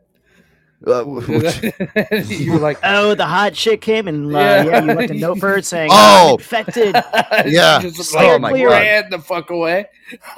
Uh, 0.86 1.06
you 2.26 2.54
were 2.54 2.60
like, 2.60 2.80
oh, 2.84 3.14
the 3.14 3.26
hot 3.26 3.56
shit 3.56 3.82
came 3.82 4.08
and 4.08 4.34
uh, 4.36 4.40
Yeah. 4.40 4.64
yeah. 4.66 4.82
you 4.82 4.94
left 4.94 5.12
a 5.12 5.14
note 5.16 5.40
for 5.40 5.50
her 5.50 5.62
saying, 5.62 5.90
Oh. 5.94 6.30
"I'm 6.30 6.40
infected." 6.40 6.96
Yeah. 7.46 7.80
just 7.82 8.16
Oh 8.18 8.40
my 8.40 8.50
clear 8.50 8.70
God. 8.70 8.76
ran 8.82 9.10
the 9.12 9.20
fuck 9.20 9.50
away. 9.52 9.86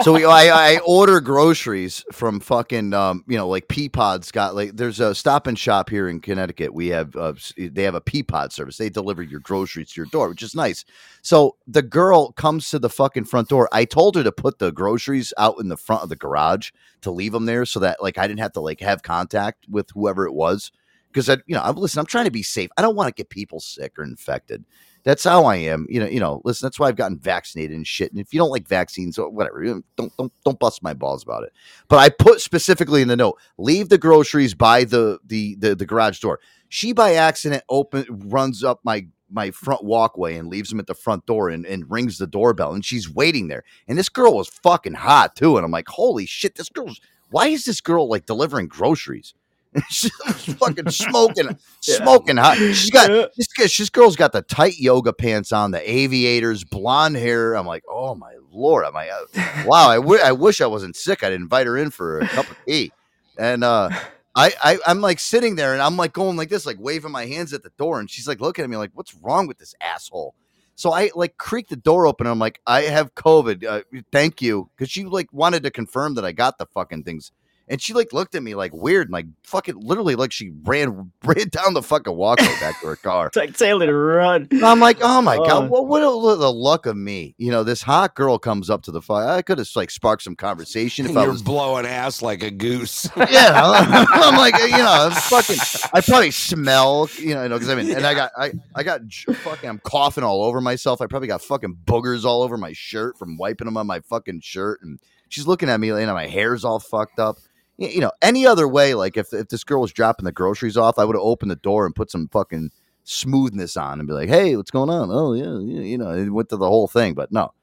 so 0.01 0.13
we, 0.13 0.25
I, 0.25 0.75
I 0.75 0.79
order 0.85 1.19
groceries 1.19 2.03
from 2.11 2.39
fucking 2.39 2.93
um, 2.93 3.23
you 3.27 3.37
know 3.37 3.47
like 3.47 3.67
Peapod's 3.67 4.31
got 4.31 4.53
like 4.53 4.75
there's 4.75 4.99
a 4.99 5.15
stop 5.15 5.47
and 5.47 5.57
shop 5.57 5.89
here 5.89 6.07
in 6.09 6.19
Connecticut. 6.19 6.73
We 6.73 6.87
have 6.89 7.15
uh, 7.15 7.33
they 7.57 7.83
have 7.83 7.95
a 7.95 8.01
Peapod 8.01 8.51
service. 8.51 8.77
They 8.77 8.89
deliver 8.89 9.23
your 9.23 9.39
groceries 9.39 9.91
to 9.93 10.01
your 10.01 10.07
door, 10.07 10.29
which 10.29 10.43
is 10.43 10.55
nice. 10.55 10.83
So 11.21 11.55
the 11.67 11.81
girl 11.81 12.33
comes 12.33 12.69
to 12.71 12.79
the 12.79 12.89
fucking 12.89 13.25
front 13.25 13.47
door. 13.49 13.69
I 13.71 13.85
told 13.85 14.15
her 14.17 14.23
to 14.23 14.31
put 14.31 14.59
the 14.59 14.71
groceries 14.71 15.33
out 15.37 15.55
in 15.59 15.69
the 15.69 15.77
front 15.77 16.03
of 16.03 16.09
the 16.09 16.15
garage 16.17 16.71
to 17.03 17.11
leave 17.11 17.31
them 17.31 17.45
there 17.45 17.65
so 17.65 17.79
that 17.79 18.01
like 18.01 18.17
I 18.17 18.27
didn't 18.27 18.39
have 18.41 18.53
to 18.53 18.61
like 18.61 18.79
have 18.79 19.03
contact 19.03 19.65
with 19.69 19.89
whoever 19.91 20.25
it 20.25 20.33
was 20.33 20.71
because 21.11 21.29
I 21.29 21.37
you 21.45 21.55
know 21.55 21.61
I'm 21.61 21.75
listen 21.75 21.99
I'm 21.99 22.05
trying 22.05 22.25
to 22.25 22.31
be 22.31 22.43
safe. 22.43 22.69
I 22.77 22.81
don't 22.81 22.95
want 22.95 23.07
to 23.07 23.13
get 23.13 23.29
people 23.29 23.59
sick 23.59 23.93
or 23.97 24.03
infected. 24.03 24.65
That's 25.03 25.23
how 25.23 25.43
I 25.45 25.57
am. 25.57 25.85
You 25.89 25.99
know, 25.99 26.07
you 26.07 26.19
know, 26.19 26.41
listen, 26.45 26.65
that's 26.65 26.79
why 26.79 26.87
I've 26.87 26.95
gotten 26.95 27.19
vaccinated 27.19 27.75
and 27.75 27.85
shit. 27.85 28.11
And 28.11 28.21
if 28.21 28.33
you 28.33 28.39
don't 28.39 28.51
like 28.51 28.67
vaccines 28.67 29.17
or 29.17 29.29
whatever, 29.29 29.63
don't 29.63 29.85
don't 30.17 30.31
don't 30.43 30.59
bust 30.59 30.81
my 30.81 30.93
balls 30.93 31.23
about 31.23 31.43
it. 31.43 31.51
But 31.89 31.99
I 31.99 32.09
put 32.09 32.41
specifically 32.41 33.01
in 33.01 33.09
the 33.09 33.17
note, 33.17 33.39
leave 33.57 33.89
the 33.89 33.97
groceries 33.97 34.53
by 34.53 34.85
the 34.85 35.19
the 35.25 35.55
the, 35.59 35.75
the 35.75 35.85
garage 35.85 36.19
door. 36.19 36.39
She 36.69 36.93
by 36.93 37.13
accident 37.15 37.63
open 37.69 38.05
runs 38.09 38.63
up 38.63 38.79
my 38.83 39.05
my 39.33 39.51
front 39.51 39.83
walkway 39.83 40.37
and 40.37 40.47
leaves 40.47 40.69
them 40.69 40.79
at 40.79 40.87
the 40.87 40.93
front 40.93 41.25
door 41.25 41.49
and, 41.49 41.65
and 41.65 41.89
rings 41.89 42.17
the 42.17 42.27
doorbell 42.27 42.73
and 42.73 42.85
she's 42.85 43.09
waiting 43.09 43.47
there. 43.47 43.63
And 43.87 43.97
this 43.97 44.09
girl 44.09 44.35
was 44.35 44.47
fucking 44.47 44.93
hot 44.93 45.35
too. 45.35 45.57
And 45.57 45.65
I'm 45.65 45.71
like, 45.71 45.87
holy 45.87 46.25
shit, 46.25 46.55
this 46.55 46.69
girl's 46.69 47.01
why 47.29 47.47
is 47.47 47.65
this 47.65 47.81
girl 47.81 48.07
like 48.07 48.27
delivering 48.27 48.67
groceries? 48.67 49.33
She's 49.89 50.11
fucking 50.59 50.91
smoking, 50.91 51.57
smoking 51.79 52.37
hot. 52.37 52.57
She's 52.57 52.91
got 52.91 53.31
this, 53.35 53.47
this, 53.57 53.89
girl's 53.89 54.15
got 54.15 54.31
the 54.31 54.43
tight 54.43 54.77
yoga 54.77 55.13
pants 55.13 55.51
on, 55.51 55.71
the 55.71 55.91
aviators, 55.91 56.63
blonde 56.63 57.15
hair. 57.15 57.55
I'm 57.55 57.65
like, 57.65 57.83
oh 57.89 58.13
my 58.13 58.35
lord, 58.51 58.85
I'm 58.85 58.93
like, 58.93 59.09
uh, 59.09 59.63
wow. 59.65 59.89
I 59.89 59.95
I 60.23 60.31
wish 60.31 60.61
I 60.61 60.67
wasn't 60.67 60.95
sick. 60.95 61.23
I'd 61.23 61.33
invite 61.33 61.65
her 61.65 61.75
in 61.75 61.89
for 61.89 62.19
a 62.19 62.27
cup 62.27 62.51
of 62.51 62.57
tea. 62.67 62.91
And 63.39 63.63
uh, 63.63 63.89
I, 64.35 64.51
I 64.63 64.77
I'm 64.87 65.01
like 65.01 65.19
sitting 65.19 65.55
there 65.55 65.73
and 65.73 65.81
I'm 65.81 65.97
like 65.97 66.13
going 66.13 66.37
like 66.37 66.49
this, 66.49 66.65
like 66.65 66.77
waving 66.79 67.11
my 67.11 67.25
hands 67.25 67.53
at 67.53 67.63
the 67.63 67.71
door, 67.77 67.99
and 67.99 68.09
she's 68.09 68.27
like 68.27 68.41
looking 68.41 68.63
at 68.63 68.69
me 68.69 68.77
like, 68.77 68.91
what's 68.93 69.13
wrong 69.15 69.47
with 69.47 69.57
this 69.59 69.75
asshole? 69.81 70.35
So 70.75 70.91
I 70.91 71.11
like 71.13 71.37
creak 71.37 71.67
the 71.67 71.75
door 71.75 72.07
open. 72.07 72.25
I'm 72.25 72.39
like, 72.39 72.59
I 72.65 72.81
have 72.83 73.13
COVID. 73.13 73.63
Uh, 73.63 73.81
thank 74.11 74.41
you, 74.41 74.69
because 74.75 74.89
she 74.89 75.05
like 75.05 75.31
wanted 75.31 75.63
to 75.63 75.71
confirm 75.71 76.15
that 76.15 76.25
I 76.25 76.31
got 76.31 76.57
the 76.57 76.65
fucking 76.65 77.03
things. 77.03 77.31
And 77.69 77.81
she 77.81 77.93
like 77.93 78.11
looked 78.11 78.35
at 78.35 78.43
me 78.43 78.55
like 78.55 78.73
weird, 78.73 79.07
and 79.07 79.13
like 79.13 79.25
fucking 79.43 79.75
literally 79.79 80.15
like 80.15 80.33
she 80.33 80.51
ran 80.63 81.11
ran 81.23 81.47
down 81.47 81.73
the 81.73 81.81
fucking 81.81 82.13
walkway 82.13 82.45
back 82.59 82.79
to 82.81 82.87
her 82.87 82.97
car. 82.97 83.27
It's 83.27 83.37
like 83.37 83.55
telling 83.55 83.87
her 83.87 83.93
to 83.93 83.97
run. 83.97 84.49
I'm 84.63 84.81
like, 84.81 84.97
oh 85.01 85.21
my 85.21 85.37
Oh. 85.37 85.45
god, 85.45 85.69
what, 85.69 85.87
what 85.87 86.01
a- 86.01 86.35
the 86.39 86.51
luck 86.51 86.85
of 86.85 86.97
me? 86.97 87.35
You 87.37 87.51
know, 87.51 87.63
this 87.63 87.81
hot 87.81 88.15
girl 88.15 88.37
comes 88.37 88.69
up 88.69 88.81
to 88.83 88.91
the 88.91 89.01
fire. 89.01 89.29
I 89.29 89.41
could 89.41 89.59
have 89.59 89.69
like 89.77 89.91
sparked 89.91 90.23
some 90.23 90.35
conversation 90.35 91.05
if 91.05 91.11
And 91.11 91.19
I 91.19 91.23
you're 91.23 91.31
was. 91.31 91.41
blowing 91.41 91.85
ass 91.85 92.21
like 92.21 92.43
a 92.43 92.51
goose. 92.51 93.07
Yeah, 93.17 93.53
I'm 94.09 94.35
like, 94.35 94.57
you 94.59 94.69
know, 94.77 94.85
I'm 94.85 95.11
fucking. 95.11 95.55
I 95.93 96.01
probably 96.01 96.31
smell, 96.31 97.09
you 97.17 97.33
know, 97.33 97.47
because 97.47 97.69
I 97.69 97.75
mean, 97.75 97.91
and 97.95 98.05
I 98.05 98.13
got, 98.13 98.31
I, 98.37 98.51
I 98.75 98.83
got 98.83 99.01
fucking, 99.11 99.69
I'm 99.69 99.79
coughing 99.79 100.23
all 100.25 100.43
over 100.43 100.59
myself. 100.59 100.99
I 101.01 101.07
probably 101.07 101.29
got 101.29 101.41
fucking 101.41 101.77
boogers 101.85 102.25
all 102.25 102.43
over 102.43 102.57
my 102.57 102.73
shirt 102.73 103.17
from 103.17 103.37
wiping 103.37 103.65
them 103.65 103.77
on 103.77 103.87
my 103.87 104.01
fucking 104.01 104.41
shirt. 104.41 104.81
And 104.81 104.99
she's 105.29 105.47
looking 105.47 105.69
at 105.69 105.79
me, 105.79 105.89
and 105.91 106.11
my 106.11 106.27
hair's 106.27 106.65
all 106.65 106.79
fucked 106.81 107.19
up. 107.19 107.37
Y- 107.77 107.87
You 107.87 108.01
know, 108.01 108.11
any 108.21 108.45
other 108.45 108.67
way, 108.67 108.93
like 108.93 109.17
if 109.17 109.33
if 109.33 109.49
this 109.49 109.63
girl 109.63 109.81
was 109.81 109.91
dropping 109.93 110.25
the 110.25 110.31
groceries 110.31 110.77
off, 110.77 110.99
I 110.99 111.05
would 111.05 111.15
have 111.15 111.23
opened 111.23 111.51
the 111.51 111.55
door 111.57 111.85
and 111.85 111.95
put 111.95 112.11
some 112.11 112.27
fucking 112.29 112.71
smoothness 113.03 113.75
on 113.77 113.99
and 113.99 114.07
be 114.07 114.13
like, 114.13 114.29
"Hey, 114.29 114.55
what's 114.55 114.71
going 114.71 114.89
on?" 114.89 115.09
Oh 115.11 115.33
yeah, 115.33 115.59
yeah 115.59 115.81
you 115.81 115.97
know, 115.97 116.11
it 116.11 116.29
went 116.29 116.49
to 116.49 116.57
the 116.57 116.67
whole 116.67 116.87
thing. 116.87 117.13
But 117.13 117.31
no, 117.31 117.53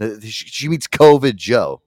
she, 0.00 0.30
she 0.30 0.68
meets 0.68 0.86
COVID 0.88 1.36
Joe. 1.36 1.80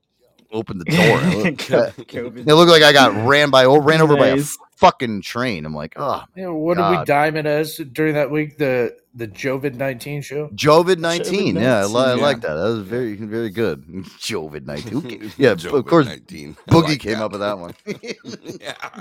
Open 0.54 0.78
the 0.80 0.86
door. 0.86 1.22
Uh, 1.72 1.92
It 1.98 2.54
looked 2.54 2.72
like 2.72 2.84
I 2.84 2.92
got 2.92 3.26
ran 3.26 3.50
by 3.52 3.64
or 3.66 3.82
ran 3.82 4.02
over 4.02 4.18
by 4.18 4.28
a 4.28 4.38
fucking 4.76 5.22
train. 5.22 5.66
I'm 5.66 5.74
like, 5.74 5.94
oh, 5.96 6.26
Yeah, 6.36 6.50
what 6.50 6.76
did 6.76 6.82
we 6.90 6.96
God. 6.98 7.08
diamond 7.08 7.48
as 7.48 7.78
during 7.78 8.16
that 8.16 8.30
week? 8.32 8.58
The 8.58 8.98
the 9.14 9.28
Jovid 9.28 9.76
nineteen 9.76 10.22
show. 10.22 10.48
Jovid 10.50 10.98
nineteen. 11.00 11.56
Yeah, 11.56 11.82
I, 11.82 11.86
li- 11.86 11.96
I 12.04 12.16
Yeah. 12.16 12.22
like 12.22 12.42
that. 12.42 12.54
That 12.54 12.64
was 12.64 12.80
very, 12.80 13.16
very 13.16 13.50
good. 13.50 13.86
Jovid 14.20 14.66
nineteen. 14.66 15.32
Yeah, 15.38 15.52
of 15.52 15.62
course. 15.86 16.08
Jovid-19. 16.08 16.58
Boogie 16.70 16.84
like 16.84 17.00
came 17.00 17.14
that. 17.20 17.24
up 17.24 17.32
with 17.32 17.42
that 17.42 17.58
one. 17.60 17.74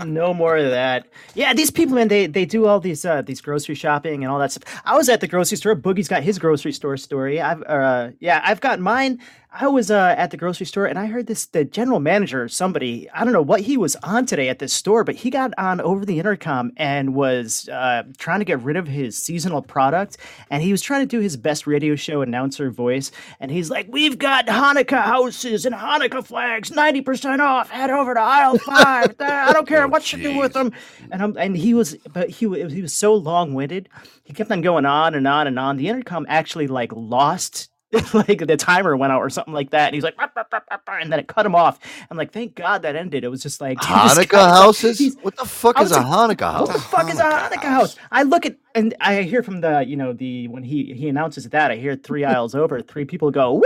No 0.06 0.32
more 0.34 0.56
of 0.56 0.70
that. 0.70 1.06
Yeah, 1.34 1.52
these 1.54 1.70
people, 1.70 1.94
man, 1.94 2.08
they 2.08 2.26
they 2.26 2.44
do 2.44 2.66
all 2.66 2.80
these 2.80 3.04
uh, 3.04 3.22
these 3.22 3.40
grocery 3.40 3.74
shopping 3.74 4.24
and 4.24 4.32
all 4.32 4.38
that 4.38 4.52
stuff. 4.52 4.82
I 4.84 4.96
was 4.96 5.08
at 5.08 5.20
the 5.20 5.28
grocery 5.28 5.56
store. 5.56 5.76
Boogie's 5.76 6.08
got 6.08 6.22
his 6.22 6.38
grocery 6.38 6.72
store 6.72 6.96
story. 6.96 7.40
I've 7.40 7.62
uh, 7.64 8.10
yeah, 8.20 8.40
I've 8.44 8.60
got 8.60 8.80
mine. 8.80 9.18
I 9.52 9.66
was 9.66 9.90
uh, 9.90 10.14
at 10.16 10.30
the 10.30 10.36
grocery 10.36 10.64
store 10.66 10.86
and 10.86 10.96
I 10.96 11.06
heard 11.06 11.26
this 11.26 11.46
the 11.46 11.64
general 11.64 11.98
manager, 11.98 12.46
somebody, 12.48 13.10
I 13.10 13.24
don't 13.24 13.32
know 13.32 13.42
what 13.42 13.62
he 13.62 13.76
was 13.76 13.96
on 13.96 14.24
today 14.24 14.48
at 14.48 14.60
this 14.60 14.72
store, 14.72 15.02
but 15.02 15.16
he 15.16 15.28
got 15.28 15.52
on 15.58 15.80
over 15.80 16.04
the 16.04 16.20
intercom 16.20 16.70
and 16.76 17.16
was 17.16 17.68
uh, 17.68 18.04
trying 18.16 18.38
to 18.38 18.44
get 18.44 18.60
rid 18.62 18.76
of 18.76 18.86
his 18.86 19.18
seasonal 19.18 19.60
product. 19.60 19.99
And 20.50 20.62
he 20.62 20.72
was 20.72 20.82
trying 20.82 21.02
to 21.02 21.06
do 21.06 21.20
his 21.20 21.36
best 21.36 21.66
radio 21.66 21.96
show 21.96 22.22
announcer 22.22 22.70
voice. 22.70 23.10
And 23.40 23.50
he's 23.50 23.70
like, 23.70 23.86
We've 23.88 24.18
got 24.18 24.46
Hanukkah 24.46 25.02
houses 25.02 25.66
and 25.66 25.74
Hanukkah 25.74 26.24
flags, 26.24 26.70
90% 26.70 27.40
off. 27.40 27.70
Head 27.70 27.90
over 27.90 28.14
to 28.14 28.20
aisle 28.20 28.58
five. 28.58 29.14
I 29.18 29.52
don't 29.52 29.66
care 29.66 29.84
oh, 29.84 29.88
what 29.88 30.12
you 30.12 30.22
do 30.22 30.38
with 30.38 30.52
them. 30.52 30.72
And 31.10 31.22
I'm, 31.22 31.36
and 31.36 31.56
he 31.56 31.74
was, 31.74 31.96
but 32.12 32.30
he 32.30 32.46
was, 32.46 32.72
he 32.72 32.82
was 32.82 32.94
so 32.94 33.14
long 33.14 33.54
winded. 33.54 33.88
He 34.24 34.32
kept 34.32 34.50
on 34.50 34.60
going 34.60 34.86
on 34.86 35.14
and 35.14 35.26
on 35.26 35.46
and 35.46 35.58
on. 35.58 35.76
The 35.76 35.88
intercom 35.88 36.26
actually 36.28 36.66
like 36.66 36.92
lost 36.92 37.69
like 38.14 38.46
the 38.46 38.56
timer 38.56 38.96
went 38.96 39.12
out 39.12 39.20
or 39.20 39.28
something 39.30 39.52
like 39.52 39.70
that. 39.70 39.86
And 39.86 39.94
he's 39.94 40.04
like, 40.04 40.16
"Rup, 40.20 40.30
rup, 40.36 40.48
rup, 40.52 40.64
rup, 40.70 40.82
rup," 40.86 41.00
and 41.00 41.12
then 41.12 41.18
it 41.18 41.26
cut 41.26 41.44
him 41.44 41.56
off. 41.56 41.80
I'm 42.10 42.16
like, 42.16 42.30
thank 42.32 42.54
God 42.54 42.82
that 42.82 42.94
ended. 42.94 43.24
It 43.24 43.28
was 43.28 43.42
just 43.42 43.60
like 43.60 43.78
Hanukkah 43.80 44.06
guy's 44.06 44.16
like- 44.16 44.32
houses? 44.32 45.16
What 45.22 45.36
the 45.36 45.44
fuck 45.44 45.80
is 45.80 45.90
a 45.90 45.96
like, 45.96 46.06
Hanukkah 46.06 46.60
What 46.60 46.66
the 46.66 46.72
house? 46.74 46.84
fuck 46.84 47.10
is 47.10 47.18
a 47.18 47.26
oh 47.26 47.30
Hanukkah 47.30 47.64
house? 47.64 47.96
I 48.12 48.22
look 48.22 48.46
at 48.46 48.56
and 48.76 48.94
I 49.00 49.22
hear 49.22 49.42
from 49.42 49.60
the 49.60 49.84
you 49.84 49.96
know 49.96 50.12
the 50.12 50.46
when 50.48 50.62
he 50.62 50.92
he 50.94 51.08
announces 51.08 51.48
that 51.48 51.70
I 51.72 51.76
hear 51.76 51.96
three 51.96 52.24
aisles 52.24 52.54
over, 52.54 52.80
three 52.80 53.04
people 53.04 53.32
go 53.32 53.54
woo, 53.54 53.62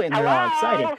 and 0.00 0.14
they're 0.14 0.26
all 0.26 0.46
excited. 0.48 0.98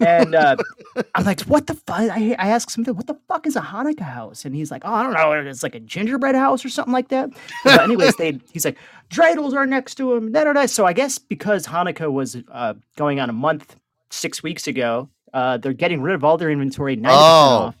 And 0.00 0.34
uh, 0.34 0.56
I'm 1.14 1.24
like, 1.24 1.40
what 1.42 1.66
the 1.66 1.74
fuck? 1.74 1.98
I, 2.10 2.34
I 2.38 2.48
ask 2.48 2.70
something, 2.70 2.94
what 2.94 3.06
the 3.06 3.18
fuck 3.28 3.46
is 3.46 3.56
a 3.56 3.60
Hanukkah 3.60 4.00
house? 4.00 4.44
And 4.44 4.54
he's 4.54 4.70
like, 4.70 4.82
oh, 4.84 4.92
I 4.92 5.02
don't 5.02 5.12
know. 5.12 5.32
It's 5.50 5.62
like 5.62 5.74
a 5.74 5.80
gingerbread 5.80 6.34
house 6.34 6.64
or 6.64 6.68
something 6.68 6.92
like 6.92 7.08
that. 7.08 7.30
But 7.64 7.80
anyways, 7.82 8.16
they 8.16 8.40
he's 8.52 8.64
like, 8.64 8.76
dreidels 9.10 9.54
are 9.54 9.66
next 9.66 9.94
to 9.96 10.14
him. 10.14 10.32
Da, 10.32 10.44
da, 10.44 10.52
da. 10.52 10.66
So 10.66 10.86
I 10.86 10.92
guess 10.92 11.18
because 11.18 11.66
Hanukkah 11.66 12.10
was 12.12 12.36
uh, 12.50 12.74
going 12.96 13.20
on 13.20 13.30
a 13.30 13.34
month 13.34 13.76
six 14.10 14.42
weeks 14.42 14.66
ago, 14.66 15.08
uh, 15.34 15.58
they're 15.58 15.72
getting 15.72 16.02
rid 16.02 16.14
of 16.14 16.24
all 16.24 16.36
their 16.38 16.50
inventory 16.50 16.96
90% 16.96 17.06
Oh, 17.08 17.12
off. 17.12 17.76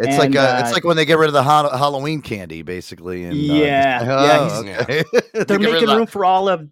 it's 0.00 0.18
like 0.18 0.26
And, 0.26 0.36
uh, 0.36 0.58
it's 0.60 0.70
uh, 0.70 0.74
like 0.74 0.84
when 0.84 0.96
they 0.96 1.04
get 1.04 1.18
rid 1.18 1.28
of 1.28 1.32
the 1.34 1.42
ha- 1.42 1.76
Halloween 1.76 2.20
candy, 2.20 2.62
basically. 2.62 3.24
And, 3.24 3.32
uh, 3.32 3.54
Yeah, 3.54 4.02
yeah, 4.04 4.38
oh, 4.40 4.62
he's- 4.62 4.80
okay. 4.82 5.04
They 5.32 5.44
they're 5.44 5.58
making 5.58 5.88
room 5.88 6.06
for 6.06 6.24
all 6.24 6.48
of 6.48 6.68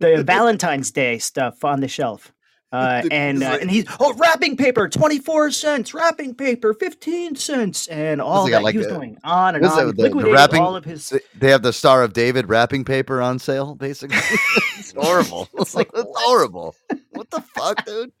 the 0.00 0.22
Valentine's 0.24 0.90
Day 0.90 1.16
stuff 1.18 1.64
on 1.64 1.80
the 1.80 1.88
shelf. 1.88 2.32
Uh, 2.72 3.02
and 3.12 3.42
uh, 3.42 3.58
and 3.60 3.70
he's 3.70 3.84
oh 4.00 4.12
wrapping 4.14 4.56
paper 4.56 4.88
twenty 4.88 5.18
four 5.20 5.50
cents 5.52 5.94
wrapping 5.94 6.34
paper 6.34 6.74
fifteen 6.74 7.36
cents 7.36 7.86
and 7.86 8.20
all 8.20 8.44
that 8.44 8.50
got, 8.50 8.62
like, 8.64 8.72
he 8.72 8.78
was 8.78 8.88
a- 8.88 8.90
going 8.90 9.16
on 9.22 9.54
and 9.54 9.62
What 9.62 9.72
is 9.72 9.78
on 9.78 9.86
that, 9.88 9.96
the- 9.96 10.08
the 10.22 10.32
wrapping- 10.32 10.60
all 10.60 10.74
of 10.74 10.84
his 10.84 11.14
They 11.38 11.50
have 11.50 11.62
the 11.62 11.72
Star 11.72 12.02
of 12.02 12.12
David 12.12 12.48
wrapping 12.48 12.84
paper 12.84 13.22
on 13.22 13.38
sale, 13.38 13.74
basically. 13.76 14.16
it's 14.78 14.92
horrible. 14.92 15.48
It's 15.58 15.74
like 15.76 15.90
it's 15.94 16.10
horrible. 16.16 16.74
What 17.10 17.30
the 17.30 17.40
fuck, 17.40 17.84
dude? 17.86 18.12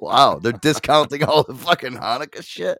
Wow, 0.00 0.38
they're 0.42 0.52
discounting 0.52 1.22
all 1.24 1.44
the 1.44 1.54
fucking 1.54 1.92
Hanukkah 1.92 2.44
shit. 2.44 2.78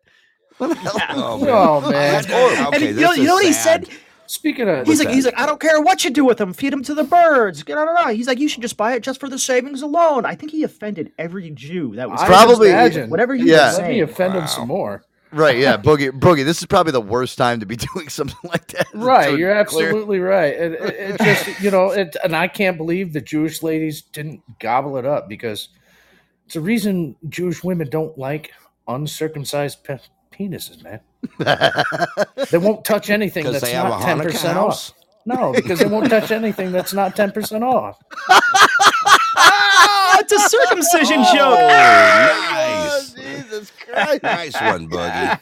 What 0.59 0.69
the 0.70 0.74
hell? 0.74 0.97
Oh, 1.11 1.49
Oh, 1.49 1.91
man. 1.91 2.23
That's 2.24 2.27
and 2.28 2.66
Okay, 2.74 2.89
you, 2.89 3.01
know, 3.01 3.12
you 3.12 3.24
know 3.24 3.35
what 3.35 3.45
he 3.47 3.53
said 3.53 3.89
Speaking 4.27 4.69
of, 4.69 4.87
he's 4.87 4.99
What's 4.99 5.05
like 5.05 5.15
he's 5.15 5.25
like 5.25 5.39
I 5.39 5.47
don't 5.47 5.61
care 5.61 5.81
what 5.81 6.05
you 6.05 6.11
do 6.11 6.25
with 6.25 6.39
them 6.39 6.53
feed 6.53 6.73
them 6.73 6.83
to 6.85 6.95
the 6.95 7.05
birds 7.05 7.63
get 7.63 7.77
on 7.79 7.89
and 7.89 7.99
on 7.99 8.15
he's 8.15 8.27
like 8.27 8.39
you 8.39 8.49
should 8.49 8.63
just 8.63 8.77
buy 8.77 8.95
it 8.95 9.03
just 9.03 9.21
for 9.21 9.29
the 9.29 9.39
savings 9.39 9.83
alone 9.83 10.25
I 10.25 10.35
think 10.35 10.51
he 10.53 10.63
offended 10.63 11.13
every 11.19 11.51
Jew 11.51 11.95
that 11.97 12.09
was 12.11 12.21
I 12.21 12.27
Probably- 12.27 12.69
just 12.71 12.95
imagine. 12.97 13.11
whatever 13.11 13.35
he 13.35 13.45
Yeah. 13.51 13.67
was 13.69 13.79
Let 13.79 13.89
me 13.89 13.95
saying 13.95 14.03
offend 14.03 14.35
him 14.35 14.47
some 14.47 14.69
more. 14.69 15.05
Right, 15.33 15.59
yeah, 15.59 15.77
boogie, 15.83 16.11
boogie. 16.11 16.45
This 16.45 16.61
is 16.61 16.67
probably 16.67 16.93
the 16.93 17.01
worst 17.01 17.37
time 17.37 17.59
to 17.59 17.67
be 17.67 17.75
doing 17.95 18.09
something 18.09 18.39
like 18.49 18.69
that. 18.69 18.87
Right, 18.95 19.31
you're 19.37 19.65
clear- 19.65 19.89
absolutely 19.89 20.21
right. 20.21 20.57
And 20.57 20.75
it, 20.75 20.81
it 20.83 21.19
just, 21.19 21.61
you 21.61 21.73
know, 21.73 21.91
it, 21.91 22.17
and 22.23 22.37
I 22.37 22.47
can't 22.47 22.77
believe 22.77 23.13
the 23.13 23.21
Jewish 23.21 23.61
ladies 23.61 24.01
didn't 24.03 24.43
gobble 24.61 24.97
it 24.97 25.05
up 25.05 25.29
because 25.29 25.71
it's 26.47 26.55
a 26.55 26.61
reason 26.61 27.17
Jewish 27.29 27.65
women 27.65 27.91
don't 27.91 28.17
like 28.17 28.53
uncircumcised 28.87 29.83
pe- 29.85 29.99
penises, 30.35 30.82
man. 30.82 31.01
they 32.51 32.59
won't 32.59 32.85
touch 32.85 33.11
anything 33.11 33.44
that's 33.51 33.73
not 33.73 34.02
ten 34.02 34.20
percent 34.20 34.59
off. 34.59 34.93
No, 35.27 35.52
because 35.52 35.78
they 35.78 35.86
won't 35.86 36.11
touch 36.11 36.31
anything 36.31 36.73
that's 36.73 36.93
not 36.93 37.16
ten 37.16 37.32
percent 37.32 37.65
off. 37.65 37.98
It's 40.16 40.32
a 40.32 40.39
circumcision 40.48 41.19
Oh, 41.20 41.35
joke. 41.35 41.59
nice. 41.59 43.12
Jesus 43.15 43.73
Christ. 43.73 44.23
Nice 44.23 44.55
one, 44.61 44.89
Boogie. 44.89 45.40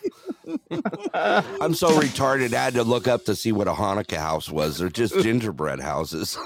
I'm 1.61 1.75
so 1.75 1.91
retarded. 2.01 2.55
I 2.55 2.65
had 2.65 2.75
to 2.75 2.83
look 2.83 3.07
up 3.07 3.25
to 3.27 3.37
see 3.37 3.53
what 3.53 3.69
a 3.69 3.73
Hanukkah 3.73 4.17
house 4.17 4.51
was. 4.51 4.79
They're 4.79 4.89
just 4.89 5.15
gingerbread 5.21 5.79
houses. 5.81 6.37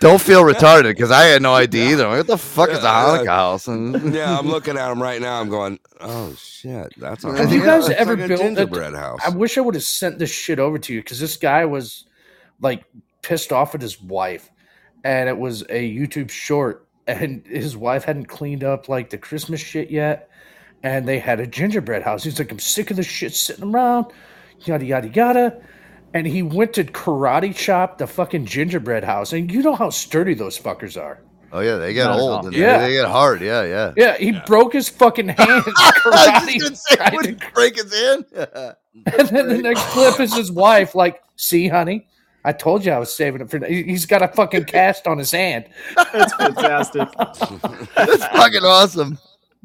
Don't 0.00 0.20
feel 0.20 0.42
retarded 0.42 0.84
because 0.84 1.10
I 1.10 1.24
had 1.24 1.42
no 1.42 1.54
idea 1.54 1.90
either. 1.90 2.08
What 2.08 2.26
the 2.26 2.38
fuck 2.38 2.70
is 2.70 2.78
a 2.78 2.82
Hanukkah 2.82 3.24
yeah. 3.24 3.30
house? 3.30 3.66
And 3.66 4.14
yeah, 4.14 4.38
I'm 4.38 4.48
looking 4.48 4.76
at 4.76 4.88
them 4.88 5.02
right 5.02 5.20
now. 5.20 5.40
I'm 5.40 5.48
going, 5.48 5.80
oh 6.00 6.34
shit, 6.34 6.94
that's 6.96 7.24
a 7.24 7.36
Have 7.36 7.52
you 7.52 7.64
guys 7.64 7.88
it's 7.88 7.98
ever 8.00 8.16
like 8.16 8.30
a 8.30 8.36
gingerbread 8.36 8.94
a, 8.94 8.98
house? 8.98 9.20
I 9.24 9.30
wish 9.30 9.58
I 9.58 9.60
would 9.60 9.74
have 9.74 9.82
sent 9.82 10.18
this 10.18 10.30
shit 10.30 10.60
over 10.60 10.78
to 10.78 10.94
you 10.94 11.00
because 11.00 11.18
this 11.18 11.36
guy 11.36 11.64
was 11.64 12.04
like 12.60 12.84
pissed 13.22 13.52
off 13.52 13.74
at 13.74 13.82
his 13.82 14.00
wife, 14.00 14.50
and 15.02 15.28
it 15.28 15.36
was 15.36 15.62
a 15.62 15.96
YouTube 15.96 16.30
short, 16.30 16.86
and 17.08 17.44
his 17.46 17.76
wife 17.76 18.04
hadn't 18.04 18.26
cleaned 18.26 18.62
up 18.62 18.88
like 18.88 19.10
the 19.10 19.18
Christmas 19.18 19.60
shit 19.60 19.90
yet, 19.90 20.30
and 20.84 21.08
they 21.08 21.18
had 21.18 21.40
a 21.40 21.46
gingerbread 21.46 22.02
house. 22.02 22.22
He's 22.22 22.38
like, 22.38 22.52
I'm 22.52 22.60
sick 22.60 22.92
of 22.92 22.96
this 22.96 23.06
shit 23.06 23.34
sitting 23.34 23.74
around, 23.74 24.06
yada 24.60 24.84
yada 24.84 25.08
yada. 25.08 25.60
And 26.14 26.26
he 26.26 26.42
went 26.42 26.72
to 26.74 26.84
karate 26.84 27.54
chop 27.54 27.98
the 27.98 28.06
fucking 28.06 28.46
gingerbread 28.46 29.04
house, 29.04 29.32
and 29.32 29.50
you 29.52 29.62
know 29.62 29.74
how 29.74 29.90
sturdy 29.90 30.34
those 30.34 30.58
fuckers 30.58 31.00
are. 31.00 31.20
oh 31.52 31.60
yeah, 31.60 31.76
they 31.76 31.92
get 31.92 32.04
Not 32.04 32.18
old 32.18 32.44
and 32.46 32.54
Yeah. 32.54 32.78
they, 32.78 32.86
they 32.88 32.92
get 32.94 33.06
hard. 33.08 33.40
Yeah, 33.42 33.62
yeah. 33.64 33.92
Yeah, 33.96 34.16
he 34.16 34.32
broke 34.46 34.72
his 34.72 34.88
fucking 34.88 35.28
hand. 35.38 35.38
I 35.66 35.92
karate 36.02 36.60
gonna 36.60 36.76
say, 36.76 36.96
would 37.12 37.24
to 37.24 37.30
he 37.30 37.36
break 37.54 37.76
his 37.76 37.94
hand? 37.94 38.24
And 39.16 39.28
then 39.28 39.48
the 39.48 39.58
next 39.58 39.82
clip 39.90 40.18
is 40.18 40.34
his 40.34 40.50
wife, 40.50 40.96
like, 40.96 41.22
see, 41.36 41.68
honey, 41.68 42.08
I 42.44 42.52
told 42.52 42.84
you 42.84 42.90
I 42.90 42.98
was 42.98 43.14
saving 43.14 43.42
it 43.42 43.48
for. 43.50 43.64
he- 43.64 43.84
He's 43.84 44.06
got 44.06 44.22
a 44.22 44.28
fucking 44.28 44.64
cast 44.64 45.06
on 45.06 45.18
his 45.18 45.30
hand. 45.30 45.66
That's 46.12 46.32
fantastic. 46.34 47.08
That's 47.94 48.24
fucking 48.24 48.64
awesome. 48.64 49.18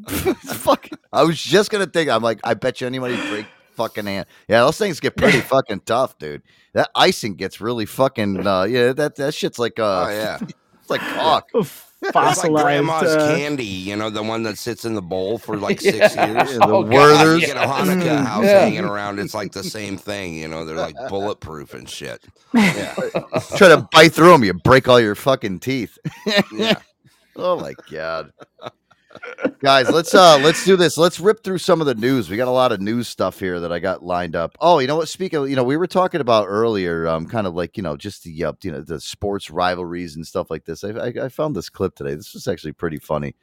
It's 0.07 0.53
fucking. 0.53 0.99
I 1.11 1.23
was 1.23 1.41
just 1.41 1.71
gonna 1.71 1.87
think. 1.87 2.09
I'm 2.11 2.21
like, 2.21 2.41
I 2.43 2.53
bet 2.53 2.79
you 2.81 2.85
anybody 2.87 3.15
break 3.29 3.45
fucking 3.75 4.05
hand. 4.05 4.25
Yeah, 4.47 4.61
those 4.61 4.77
things 4.77 4.99
get 4.99 5.15
pretty 5.17 5.41
fucking 5.53 5.81
tough, 5.81 6.17
dude. 6.17 6.41
That 6.73 6.89
icing 6.95 7.35
gets 7.35 7.61
really 7.61 7.85
fucking. 7.85 8.45
Uh, 8.45 8.63
yeah, 8.63 8.93
that 8.93 9.15
that 9.17 9.33
shit's 9.33 9.59
like. 9.59 9.79
Uh, 9.79 10.07
oh 10.07 10.09
yeah, 10.11 10.39
it's 10.41 10.89
like 10.89 11.01
cock. 11.01 11.47
It's 12.05 12.13
like 12.13 12.25
Fossilized. 12.51 12.65
grandma's 12.65 13.15
uh, 13.15 13.33
candy, 13.33 13.63
you 13.63 13.95
know, 13.95 14.09
the 14.09 14.21
one 14.21 14.43
that 14.43 14.57
sits 14.57 14.83
in 14.83 14.93
the 14.93 15.01
bowl 15.01 15.37
for 15.37 15.55
like 15.55 15.81
Yeah. 15.81 15.91
six 15.91 16.15
years. 16.17 16.51
Yeah, 16.51 16.57
the 16.57 16.65
Oh, 16.65 16.83
God, 16.83 16.91
Werthers. 16.91 17.39
You 17.39 17.47
get 17.47 17.55
a 17.55 17.61
Hanukkah 17.61 18.03
Mm, 18.03 18.25
house 18.25 18.43
yeah. 18.43 18.59
hanging 18.59 18.83
around. 18.83 19.19
It's 19.19 19.33
like 19.33 19.53
the 19.53 19.63
same 19.63 19.97
thing, 19.97 20.33
you 20.35 20.49
know. 20.49 20.65
They're 20.65 20.75
like 20.75 20.97
bulletproof 21.07 21.73
and 21.73 21.89
shit. 21.89 22.21
Yeah, 22.53 22.93
Try 23.55 23.69
to 23.69 23.87
bite 23.93 24.11
through 24.11 24.31
them, 24.33 24.43
you 24.43 24.53
break 24.53 24.89
all 24.89 24.99
your 24.99 25.15
fucking 25.15 25.61
teeth. 25.61 25.97
yeah. 26.51 26.75
Oh 27.37 27.57
my 27.57 27.73
god. 27.89 28.31
Guys, 29.59 29.89
let's 29.89 30.13
uh 30.13 30.37
let's 30.39 30.65
do 30.65 30.75
this. 30.75 30.97
Let's 30.97 31.19
rip 31.19 31.43
through 31.43 31.59
some 31.59 31.79
of 31.81 31.87
the 31.87 31.95
news. 31.95 32.29
We 32.29 32.37
got 32.37 32.47
a 32.47 32.51
lot 32.51 32.71
of 32.71 32.81
news 32.81 33.07
stuff 33.07 33.39
here 33.39 33.59
that 33.59 33.71
I 33.71 33.79
got 33.79 34.03
lined 34.03 34.35
up. 34.35 34.57
Oh, 34.59 34.79
you 34.79 34.87
know 34.87 34.97
what? 34.97 35.07
Speaking 35.07 35.39
of, 35.39 35.49
you 35.49 35.55
know, 35.55 35.63
we 35.63 35.77
were 35.77 35.87
talking 35.87 36.21
about 36.21 36.47
earlier, 36.47 37.07
um, 37.07 37.25
kind 37.25 37.47
of 37.47 37.53
like, 37.53 37.77
you 37.77 37.83
know, 37.83 37.95
just 37.95 38.23
the 38.23 38.43
uh, 38.43 38.53
you 38.61 38.71
know, 38.71 38.81
the 38.81 38.99
sports 38.99 39.49
rivalries 39.49 40.15
and 40.15 40.25
stuff 40.27 40.49
like 40.49 40.65
this. 40.65 40.83
I, 40.83 40.89
I 40.89 41.13
I 41.25 41.29
found 41.29 41.55
this 41.55 41.69
clip 41.69 41.95
today. 41.95 42.15
This 42.15 42.33
was 42.33 42.47
actually 42.47 42.73
pretty 42.73 42.97
funny. 42.97 43.35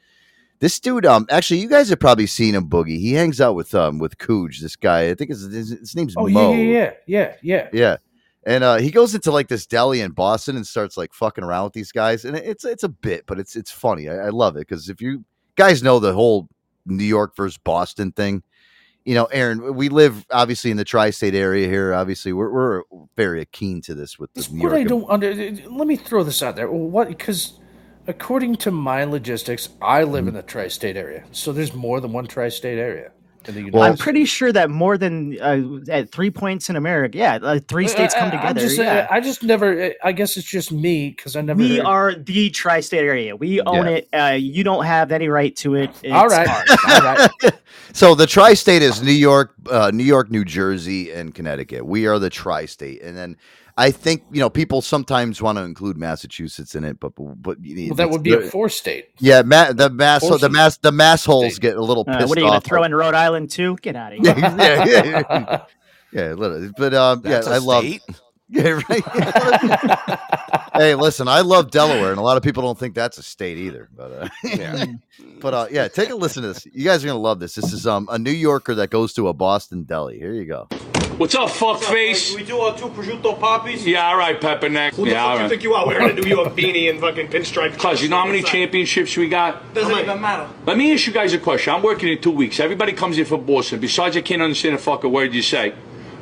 This 0.59 0.79
dude, 0.79 1.07
um, 1.07 1.25
actually, 1.31 1.59
you 1.59 1.67
guys 1.69 1.89
have 1.89 1.99
probably 1.99 2.27
seen 2.27 2.53
him, 2.53 2.69
Boogie. 2.69 2.99
He 2.99 3.13
hangs 3.13 3.41
out 3.41 3.55
with 3.55 3.73
um 3.73 3.97
with 3.97 4.17
Cooge. 4.19 4.59
This 4.61 4.75
guy, 4.75 5.09
I 5.09 5.15
think 5.15 5.31
his 5.31 5.41
his, 5.51 5.69
his 5.71 5.95
name's 5.95 6.13
Oh, 6.17 6.27
Mo. 6.27 6.53
yeah, 6.53 6.61
yeah, 6.61 6.91
yeah, 7.07 7.35
yeah, 7.41 7.67
yeah. 7.73 7.97
And 8.43 8.63
uh, 8.63 8.77
he 8.77 8.89
goes 8.91 9.13
into 9.15 9.31
like 9.31 9.47
this 9.47 9.65
deli 9.67 10.01
in 10.01 10.11
Boston 10.11 10.55
and 10.55 10.65
starts 10.65 10.97
like 10.97 11.13
fucking 11.13 11.43
around 11.43 11.65
with 11.65 11.73
these 11.73 11.91
guys, 11.91 12.25
and 12.25 12.35
it's 12.37 12.63
it's 12.65 12.83
a 12.83 12.89
bit, 12.89 13.25
but 13.25 13.39
it's 13.39 13.55
it's 13.55 13.71
funny. 13.71 14.07
I, 14.07 14.27
I 14.27 14.29
love 14.29 14.55
it 14.55 14.67
because 14.67 14.89
if 14.89 15.01
you 15.01 15.23
guys 15.55 15.83
know 15.83 15.99
the 15.99 16.13
whole 16.13 16.47
New 16.85 17.03
York 17.03 17.35
versus 17.35 17.57
Boston 17.57 18.11
thing, 18.11 18.43
you 19.05 19.15
know, 19.15 19.25
Aaron, 19.25 19.75
we 19.75 19.89
live 19.89 20.25
obviously 20.31 20.69
in 20.71 20.77
the 20.77 20.83
tri-state 20.83 21.33
area 21.33 21.67
here. 21.67 21.93
Obviously, 21.93 22.33
we're 22.33 22.51
we're 22.51 22.83
very 23.17 23.45
keen 23.45 23.81
to 23.81 23.95
this 23.95 24.19
with 24.19 24.33
the 24.33 24.47
New 24.51 24.63
what 24.63 24.73
I 24.73 24.83
don't 24.83 25.09
under. 25.09 25.33
Let 25.33 25.87
me 25.87 25.95
throw 25.95 26.23
this 26.23 26.43
out 26.43 26.55
there. 26.55 26.69
What? 26.71 27.07
Because 27.07 27.59
according 28.07 28.57
to 28.57 28.71
my 28.71 29.03
logistics, 29.03 29.69
I 29.81 30.03
live 30.03 30.21
Mm-hmm. 30.21 30.27
in 30.29 30.33
the 30.35 30.43
tri-state 30.43 30.97
area, 30.97 31.23
so 31.31 31.51
there's 31.51 31.73
more 31.73 31.99
than 31.99 32.13
one 32.13 32.27
tri-state 32.27 32.77
area 32.77 33.05
in 33.05 33.05
the 33.05 33.05
United 33.05 33.20
Well- 33.71 33.83
I'm 33.83 33.97
pretty 33.97 34.25
sure 34.25 34.51
that 34.51 34.69
more 34.69 34.97
than 34.97 35.39
uh, 35.41 35.79
at 35.91 36.11
three 36.11 36.29
points 36.29 36.69
in 36.69 36.75
America, 36.75 37.17
yeah, 37.17 37.39
uh, 37.41 37.59
three 37.67 37.87
states 37.87 38.13
come 38.13 38.25
I- 38.25 38.27
I- 38.27 38.31
together. 38.47 38.59
just, 38.61 38.77
yeah. 38.77 39.07
I 39.09 39.19
just 39.19 39.43
never. 39.43 39.93
I 40.03 40.11
guess 40.11 40.37
it's 40.37 40.47
just 40.47 40.71
me 40.71 41.09
because 41.09 41.35
I 41.35 41.41
never. 41.41 41.59
we 41.59 41.77
heard- 41.77 41.85
are 41.85 42.15
the 42.15 42.49
tri-state 42.51 42.99
area. 42.99 43.35
We 43.35 43.61
own 43.61 43.85
Yeah. 43.85 43.91
it. 43.91 44.09
Uh, 44.13 44.35
you 44.39 44.63
don't 44.63 44.85
have 44.85 45.11
any 45.11 45.27
right 45.27 45.55
to 45.57 45.75
it. 45.75 45.89
It's 46.03 46.13
All 46.13 46.27
right. 46.27 46.47
All 46.47 47.01
right. 47.01 47.53
so 47.93 48.15
the 48.15 48.27
tri-state 48.27 48.81
is 48.81 49.01
New 49.01 49.11
York, 49.11 49.53
uh, 49.69 49.91
New 49.93 50.03
York, 50.03 50.29
New 50.31 50.45
Jersey, 50.45 51.11
and 51.11 51.33
Connecticut. 51.33 51.85
We 51.85 52.05
are 52.07 52.19
the 52.19 52.29
tri-state, 52.29 53.01
and 53.01 53.17
then 53.17 53.37
I 53.81 53.91
think 53.91 54.23
you 54.31 54.39
know 54.39 54.49
people 54.49 54.81
sometimes 54.81 55.41
want 55.41 55.57
to 55.57 55.63
include 55.63 55.97
Massachusetts 55.97 56.75
in 56.75 56.83
it, 56.83 56.99
but 56.99 57.13
but 57.17 57.57
Well, 57.59 57.95
that 57.95 58.09
would 58.11 58.23
be 58.23 58.33
a 58.33 58.41
four-state. 58.41 59.09
Yeah, 59.19 59.41
ma- 59.43 59.71
the 59.73 59.89
mass, 59.89 60.21
the 60.21 60.49
mass, 60.49 60.77
the 60.77 60.91
mass 60.91 61.25
holes 61.25 61.55
State. 61.55 61.61
get 61.61 61.77
a 61.77 61.83
little 61.83 62.05
Uh, 62.07 62.17
pissed 62.17 62.29
what 62.29 62.37
are 62.37 62.41
you 62.41 62.47
going 62.47 62.57
off. 62.57 62.63
to 62.63 62.69
throw 62.69 62.83
in 62.83 62.93
Rhode 62.93 63.15
Island 63.15 63.49
too? 63.49 63.77
Get 63.81 63.95
out 63.95 64.13
of 64.13 64.19
here. 64.23 64.35
yeah, 64.37 64.85
yeah, 64.85 64.85
yeah, 64.85 65.23
yeah, 65.31 65.65
yeah, 66.13 66.33
literally. 66.33 66.71
But 66.77 66.93
um, 66.93 67.21
That's 67.23 67.47
yeah, 67.47 67.53
a 67.53 67.55
I 67.55 67.59
love. 67.59 67.85
State? 68.51 68.63
Yeah, 68.63 68.81
right. 68.89 70.19
hey, 70.73 70.95
listen, 70.95 71.27
I 71.27 71.41
love 71.41 71.71
Delaware, 71.71 72.11
and 72.11 72.19
a 72.19 72.23
lot 72.23 72.37
of 72.37 72.43
people 72.43 72.63
don't 72.63 72.77
think 72.77 72.95
that's 72.95 73.17
a 73.17 73.23
state 73.23 73.57
either. 73.57 73.89
But 73.95 74.11
uh, 74.11 74.29
Yeah. 74.43 74.85
but 75.39 75.53
uh, 75.53 75.67
yeah, 75.71 75.87
take 75.87 76.09
a 76.09 76.15
listen 76.15 76.43
to 76.43 76.49
this. 76.49 76.65
You 76.65 76.83
guys 76.85 77.03
are 77.03 77.07
gonna 77.07 77.19
love 77.19 77.39
this. 77.39 77.55
This 77.55 77.73
is 77.73 77.87
um 77.87 78.07
a 78.11 78.19
New 78.19 78.31
Yorker 78.31 78.75
that 78.75 78.89
goes 78.89 79.13
to 79.13 79.27
a 79.27 79.33
Boston 79.33 79.83
deli. 79.83 80.17
Here 80.19 80.33
you 80.33 80.45
go. 80.45 80.67
What's 81.17 81.35
up, 81.35 81.49
fuckface? 81.49 82.35
We 82.35 82.43
do 82.43 82.57
our 82.59 82.75
two 82.75 82.87
prosciutto 82.87 83.39
poppies. 83.39 83.85
Yeah, 83.85 84.07
all 84.07 84.17
right, 84.17 84.39
Pepperneck. 84.41 84.95
Who 84.95 85.05
the 85.05 85.11
yeah, 85.11 85.23
all 85.23 85.35
fuck 85.35 85.43
you 85.43 85.49
think 85.49 85.63
you 85.63 85.73
are 85.73 85.85
wearing 85.85 86.17
a 86.17 86.19
New 86.19 86.27
York 86.27 86.55
beanie 86.55 86.89
and 86.89 86.99
fucking 86.99 87.27
pinstripe? 87.27 87.77
Cuz, 87.77 88.01
you 88.01 88.09
know 88.09 88.17
how 88.17 88.25
many 88.25 88.41
championships 88.41 89.15
we 89.17 89.29
got? 89.29 89.73
Doesn't 89.73 89.95
even 89.95 90.19
matter. 90.19 90.47
Let 90.65 90.77
me 90.77 90.91
ask 90.93 91.05
you 91.05 91.13
guys 91.13 91.33
a 91.33 91.37
question. 91.37 91.73
I'm 91.73 91.83
working 91.83 92.09
in 92.09 92.19
two 92.21 92.31
weeks. 92.31 92.59
Everybody 92.59 92.93
comes 92.93 93.17
in 93.19 93.25
for 93.25 93.37
Boston. 93.37 93.79
Besides, 93.79 94.17
I 94.17 94.21
can't 94.21 94.41
understand 94.41 94.75
a 94.75 94.77
fucking 94.79 95.11
word 95.11 95.33
you 95.33 95.41
say. 95.43 95.73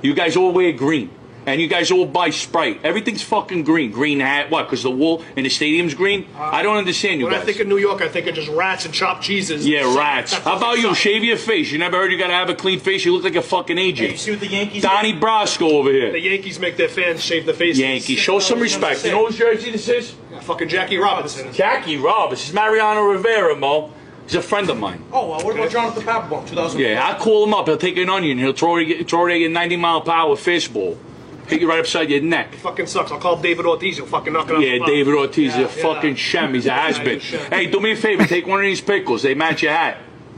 You 0.02 0.14
guys 0.14 0.36
all 0.36 0.52
wear 0.52 0.72
green. 0.74 1.12
And 1.50 1.60
you 1.60 1.68
guys 1.68 1.90
all 1.90 2.06
buy 2.06 2.30
Sprite. 2.30 2.82
Everything's 2.84 3.24
fucking 3.24 3.64
green. 3.64 3.90
Green 3.92 4.20
hat. 4.20 4.52
What? 4.52 4.68
Because 4.68 4.84
the 4.84 4.92
wool 4.92 5.24
in 5.36 5.44
the 5.44 5.50
stadium's 5.50 5.96
green? 5.96 6.28
I 6.38 6.62
don't 6.62 6.78
understand 6.78 7.20
you 7.20 7.26
When 7.26 7.34
guys. 7.34 7.42
I 7.42 7.46
think 7.46 7.60
of 7.60 7.68
New 7.68 7.78
York, 7.78 8.04
I 8.04 8.08
think 8.08 8.28
of 8.28 8.36
just 8.36 8.50
rats 8.50 8.86
and 8.86 8.94
chopped 8.94 9.24
cheeses. 9.24 9.68
Yeah, 9.68 9.98
rats. 9.98 10.34
How 10.34 10.58
about 10.58 10.78
you? 10.78 10.94
Shave 10.94 11.24
your 11.24 11.38
face. 11.38 11.72
You 11.72 11.80
never 11.80 11.98
heard 11.98 12.12
you 12.12 12.20
gotta 12.20 12.34
have 12.34 12.50
a 12.50 12.56
clean 12.56 12.80
face? 12.80 13.04
You 13.04 13.14
look 13.14 13.24
like 13.24 13.36
a 13.36 13.42
fucking 13.42 13.78
Hey, 13.78 14.12
you 14.12 14.18
see 14.18 14.32
what 14.32 14.40
the 14.42 14.48
Yankees 14.48 14.84
Donnie 14.84 15.14
Brasco 15.14 15.72
over 15.72 15.92
here. 15.92 16.12
The 16.12 16.20
Yankees 16.20 16.60
make 16.60 16.78
their 16.78 16.88
fans 16.88 17.24
shave 17.24 17.46
their 17.46 17.56
faces. 17.56 17.80
Yankees. 17.80 18.20
Show 18.20 18.38
some 18.40 18.60
respect. 18.60 19.04
You 19.04 19.12
know 19.12 19.26
whose 19.26 19.38
jersey 19.38 19.72
this 19.72 19.88
is? 19.90 20.16
Fucking 20.42 20.68
Jackie 20.70 20.98
Robinson. 20.98 21.52
Jackie 21.52 21.98
Roberts. 21.98 22.46
It's 22.46 22.54
Mariano 22.54 23.02
Rivera, 23.02 23.56
Mo. 23.56 23.92
He's 24.26 24.36
a 24.36 24.42
friend 24.44 24.70
of 24.70 24.78
mine. 24.78 25.04
Oh, 25.12 25.32
uh, 25.32 25.44
what 25.44 25.56
about 25.56 25.72
Jonathan 25.72 26.04
Papelbon, 26.04 26.48
2000? 26.48 26.80
Yeah, 26.80 27.04
I 27.10 27.18
call 27.18 27.46
him 27.46 27.54
up. 27.56 27.66
He'll 27.66 27.78
take 27.78 27.98
an 27.98 28.10
onion. 28.10 28.38
He'll 28.38 28.54
throw 28.54 28.78
it, 28.78 29.10
throw 29.10 29.26
it 29.26 29.32
at 29.34 29.40
you 29.40 29.50
90 29.50 29.78
mile 29.78 30.02
per 30.02 30.12
hour 30.12 30.36
fastball. 30.36 30.98
Hit 31.50 31.62
you 31.62 31.70
right 31.70 31.80
upside 31.80 32.10
your 32.10 32.22
neck. 32.22 32.54
Fucking 32.56 32.86
sucks. 32.88 33.12
I'll 33.12 33.20
call 33.20 33.38
David 33.42 33.66
Ortiz. 33.66 33.98
He'll 33.98 34.06
fucking 34.06 34.32
knock 34.34 34.50
it 34.50 34.56
off. 34.56 34.62
Yeah, 34.62 34.78
the. 34.80 34.86
David 34.86 35.14
Ortiz 35.16 35.56
Yeah, 35.56 35.62
is 35.62 35.66
a 35.66 35.82
fucking 35.82 36.10
yeah. 36.12 36.16
shem. 36.16 36.54
He's 36.54 36.66
a 36.66 36.70
Yeah, 36.70 36.80
has 36.88 37.00
been. 37.00 37.20
he's 37.20 37.34
a 37.34 37.38
shem. 37.40 37.52
Hey, 37.52 37.66
do 37.68 37.80
me 37.80 37.92
a 37.92 37.96
favor. 37.96 38.26
Take 38.26 38.46
one 38.48 38.60
of 38.60 38.64
these 38.66 38.82
pickles. 38.82 39.24
They 39.24 39.34
match 39.34 39.64
your 39.64 39.72
hat. 39.72 39.98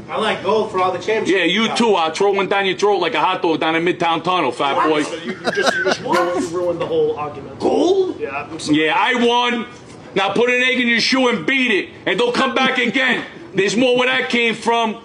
I 0.09 0.17
like 0.17 0.43
gold 0.43 0.71
for 0.71 0.79
all 0.81 0.91
the 0.91 0.97
championships. 0.99 1.29
Yeah, 1.37 1.43
you 1.45 1.73
too. 1.75 1.93
I'll 1.95 2.11
throw 2.11 2.31
one 2.31 2.49
down 2.49 2.65
your 2.65 2.77
throat 2.77 2.97
like 2.97 3.13
a 3.13 3.19
hot 3.21 3.41
dog 3.41 3.59
down 3.61 3.75
in 3.75 3.85
Midtown 3.85 4.23
Tunnel, 4.23 4.51
fat 4.51 4.89
boy. 4.89 5.03
So 5.03 5.15
you, 5.17 5.31
you 5.33 5.51
just, 5.51 5.73
you 5.75 5.83
just 5.85 6.01
ruined, 6.01 6.41
you 6.41 6.47
ruined 6.49 6.81
the 6.81 6.87
whole 6.87 7.15
argument. 7.17 7.59
Gold? 7.59 8.19
Yeah. 8.19 8.29
I'm 8.49 8.59
sorry. 8.59 8.85
Yeah, 8.85 8.93
I 8.97 9.25
won. 9.25 9.67
Now 10.15 10.33
put 10.33 10.49
an 10.49 10.61
egg 10.63 10.79
in 10.81 10.87
your 10.89 10.99
shoe 10.99 11.29
and 11.29 11.45
beat 11.45 11.71
it. 11.71 11.89
And 12.05 12.19
don't 12.19 12.35
come 12.35 12.53
back 12.53 12.77
again. 12.77 13.23
There's 13.53 13.77
more 13.77 13.97
where 13.97 14.07
that 14.07 14.29
came 14.29 14.53
from. 14.55 15.01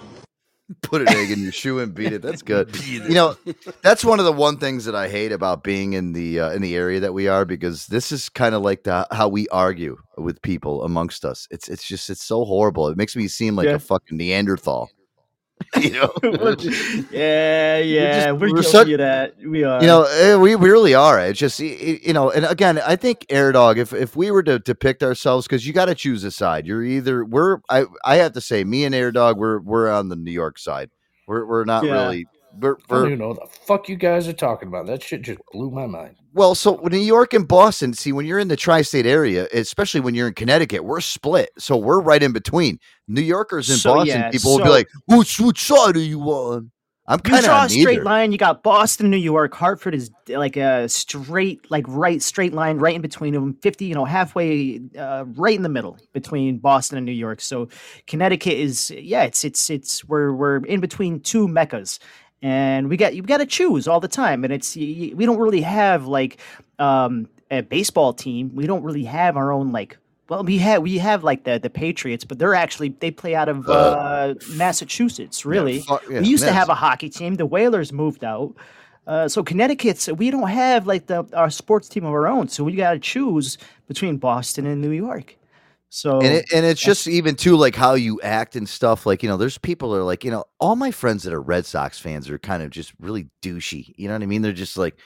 Put 0.81 1.01
an 1.01 1.09
egg 1.09 1.31
in 1.31 1.41
your 1.43 1.53
shoe 1.53 1.79
and 1.79 1.93
beat 1.93 2.11
it. 2.11 2.21
That's 2.21 2.41
good. 2.41 2.75
You 2.87 3.01
know, 3.13 3.35
that's 3.81 4.03
one 4.03 4.19
of 4.19 4.25
the 4.25 4.33
one 4.33 4.57
things 4.57 4.83
that 4.85 4.95
I 4.95 5.07
hate 5.07 5.31
about 5.31 5.63
being 5.63 5.93
in 5.93 6.11
the 6.13 6.39
uh, 6.41 6.51
in 6.51 6.61
the 6.61 6.75
area 6.75 6.99
that 6.99 7.13
we 7.13 7.27
are 7.29 7.45
because 7.45 7.87
this 7.87 8.11
is 8.11 8.27
kind 8.29 8.53
of 8.53 8.61
like 8.63 8.83
the 8.83 9.07
how 9.11 9.29
we 9.29 9.47
argue 9.49 9.97
with 10.17 10.41
people 10.41 10.83
amongst 10.83 11.23
us. 11.23 11.47
It's 11.51 11.69
it's 11.69 11.87
just 11.87 12.09
it's 12.09 12.23
so 12.23 12.43
horrible. 12.43 12.87
It 12.89 12.97
makes 12.97 13.15
me 13.15 13.27
seem 13.29 13.55
like 13.55 13.65
Yeah. 13.67 13.75
a 13.75 13.79
fucking 13.79 14.17
Neanderthal. 14.17 14.89
you 15.81 15.91
know. 15.91 16.13
yeah, 17.11 17.77
yeah, 17.79 18.25
just- 18.25 18.39
we're, 18.39 18.39
we're 18.39 18.47
guilty 18.61 18.63
such- 18.63 18.89
of 18.89 18.97
that. 18.99 19.35
We 19.45 19.63
are. 19.63 19.81
You 19.81 19.87
know, 19.87 20.03
eh, 20.03 20.35
we 20.35 20.55
we 20.55 20.69
really 20.69 20.93
are. 20.93 21.19
It's 21.19 21.39
just 21.39 21.59
y- 21.59 21.77
y- 21.81 21.99
you 22.03 22.13
know, 22.13 22.29
and 22.31 22.45
again, 22.45 22.79
I 22.85 22.95
think 22.95 23.25
Air 23.29 23.51
Dog. 23.51 23.77
If 23.77 23.93
if 23.93 24.15
we 24.15 24.31
were 24.31 24.43
to 24.43 24.59
depict 24.59 25.03
ourselves, 25.03 25.47
because 25.47 25.65
you 25.67 25.73
got 25.73 25.85
to 25.85 25.95
choose 25.95 26.23
a 26.23 26.31
side. 26.31 26.65
You're 26.67 26.83
either 26.83 27.25
we're. 27.25 27.59
I 27.69 27.85
I 28.05 28.15
have 28.17 28.33
to 28.33 28.41
say, 28.41 28.63
me 28.63 28.85
and 28.85 28.95
Air 28.95 29.11
Dog, 29.11 29.37
we're 29.37 29.59
we're 29.59 29.89
on 29.89 30.09
the 30.09 30.15
New 30.15 30.31
York 30.31 30.57
side. 30.59 30.89
We're 31.27 31.45
we're 31.45 31.65
not 31.65 31.83
Yeah. 31.83 31.91
really. 31.93 32.27
We're, 32.59 32.77
I 32.89 32.93
don't 32.95 33.05
even 33.07 33.19
know 33.19 33.27
what 33.27 33.39
the 33.41 33.59
fuck 33.67 33.87
you 33.87 33.95
guys 33.97 34.27
are 34.27 34.33
talking 34.33 34.67
about. 34.67 34.87
That 34.87 35.03
shit 35.03 35.21
just 35.21 35.39
blew 35.51 35.69
my 35.69 35.85
mind. 35.85 36.15
Well, 36.37 36.55
so 36.55 36.75
New 36.89 36.97
York 36.97 37.33
and 37.33 37.47
Boston. 37.47 37.93
See, 37.93 38.13
when 38.13 38.25
you're 38.25 38.39
in 38.39 38.47
the 38.47 38.55
tri-state 38.55 39.05
area, 39.05 39.47
especially 39.53 39.99
when 39.99 40.15
you're 40.15 40.27
in 40.27 40.35
Connecticut, 40.35 40.85
we're 40.85 41.01
split. 41.01 41.49
So 41.57 41.75
we're 41.75 41.99
right 41.99 42.21
in 42.21 42.31
between. 42.31 42.79
New 43.07 43.21
Yorkers 43.21 43.69
and 43.69 43.79
So, 43.79 43.95
Boston, 43.95 44.21
yeah, 44.21 44.29
people 44.29 44.55
will 44.55 44.63
be 44.63 44.69
like, 44.69 44.87
"Which 45.07 45.39
which 45.39 45.63
side 45.63 45.97
are 45.97 45.99
you 45.99 46.21
on?" 46.21 46.71
I'm 47.09 47.19
kind 47.19 47.43
draw 47.43 47.61
a 47.61 47.65
of 47.65 47.71
straight 47.71 48.03
line. 48.03 48.33
You 48.33 48.37
got 48.37 48.63
Boston, 48.63 49.09
New 49.09 49.17
York. 49.17 49.53
Hartford 49.53 49.95
is 49.95 50.11
like 50.27 50.57
a 50.57 50.89
straight, 50.89 51.71
like 51.71 51.85
right 51.87 52.21
straight 52.21 52.53
line, 52.53 52.79
right 52.79 52.95
in 52.95 53.01
between 53.01 53.33
them. 53.33 53.53
Fifty, 53.61 53.85
you 53.85 53.95
know, 53.95 54.03
halfway, 54.03 54.81
uh, 54.97 55.23
right 55.25 55.55
in 55.55 55.63
the 55.63 55.69
middle 55.69 55.97
between 56.11 56.57
Boston 56.57 56.97
and 56.97 57.05
New 57.05 57.13
York. 57.13 57.39
So 57.39 57.69
Connecticut 58.07 58.57
is, 58.57 58.91
yeah, 58.91 59.23
it's 59.23 59.45
it's 59.45 59.69
it's 59.69 60.03
we're 60.03 60.33
we're 60.33 60.57
in 60.57 60.81
between 60.81 61.21
two 61.21 61.47
meccas, 61.47 61.99
and 62.41 62.89
we 62.89 62.97
got 62.97 63.15
you 63.15 63.21
got 63.21 63.37
to 63.37 63.45
choose 63.45 63.87
all 63.87 63.99
the 63.99 64.07
time. 64.07 64.43
And 64.43 64.53
it's 64.53 64.75
we 64.75 65.25
don't 65.25 65.37
really 65.37 65.61
have 65.61 66.05
like 66.07 66.37
um, 66.79 67.27
a 67.51 67.61
baseball 67.61 68.13
team. 68.13 68.51
We 68.55 68.67
don't 68.67 68.83
really 68.83 69.03
have 69.05 69.37
our 69.37 69.51
own 69.51 69.71
like. 69.71 69.97
Well, 70.29 70.43
we 70.43 70.57
have 70.57 70.81
we 70.81 70.97
have 70.97 71.23
like 71.23 71.45
the 71.45 71.57
the 71.57 71.69
Patriots, 71.69 72.25
but 72.25 72.37
they're 72.37 72.53
actually 72.53 72.89
they 72.89 73.11
play 73.11 73.33
out 73.33 73.47
of 73.47 73.67
uh, 73.69 74.35
Massachusetts. 74.55 75.45
Really, 75.45 75.79
fuck- 75.79 76.03
yeah, 76.09 76.19
we 76.19 76.27
used 76.27 76.43
to 76.43 76.51
have 76.51 76.67
a 76.67 76.75
hockey 76.75 77.09
team. 77.09 77.35
The 77.35 77.45
Whalers 77.45 77.93
moved 77.93 78.25
out. 78.25 78.53
Uh, 79.07 79.29
so 79.29 79.41
Connecticut's 79.41 80.09
we 80.11 80.29
don't 80.29 80.49
have 80.49 80.85
like 80.85 81.07
the 81.07 81.25
our 81.33 81.49
sports 81.49 81.87
team 81.87 82.03
of 82.03 82.11
our 82.11 82.27
own. 82.27 82.49
So 82.49 82.65
we 82.65 82.73
got 82.75 82.91
to 82.91 82.99
choose 82.99 83.57
between 83.87 84.17
Boston 84.17 84.65
and 84.65 84.81
New 84.81 84.91
York. 84.91 85.36
So 85.89 86.19
and 86.19 86.33
it, 86.33 86.45
and 86.53 86.65
it's 86.65 86.81
just 86.81 87.07
even 87.07 87.35
too 87.35 87.55
like 87.55 87.75
how 87.75 87.93
you 87.93 88.19
act 88.21 88.55
and 88.55 88.67
stuff. 88.67 89.05
Like 89.05 89.23
you 89.23 89.29
know, 89.29 89.37
there's 89.37 89.57
people 89.57 89.91
that 89.91 89.99
are 89.99 90.03
like 90.03 90.23
you 90.23 90.31
know, 90.31 90.45
all 90.59 90.75
my 90.75 90.91
friends 90.91 91.23
that 91.23 91.33
are 91.33 91.41
Red 91.41 91.65
Sox 91.65 91.97
fans 91.99 92.29
are 92.29 92.37
kind 92.37 92.61
of 92.61 92.71
just 92.71 92.93
really 92.99 93.29
douchey. 93.41 93.93
You 93.97 94.07
know 94.07 94.13
what 94.13 94.23
I 94.23 94.25
mean? 94.25 94.41
They're 94.41 94.51
just 94.51 94.77
like, 94.77 94.97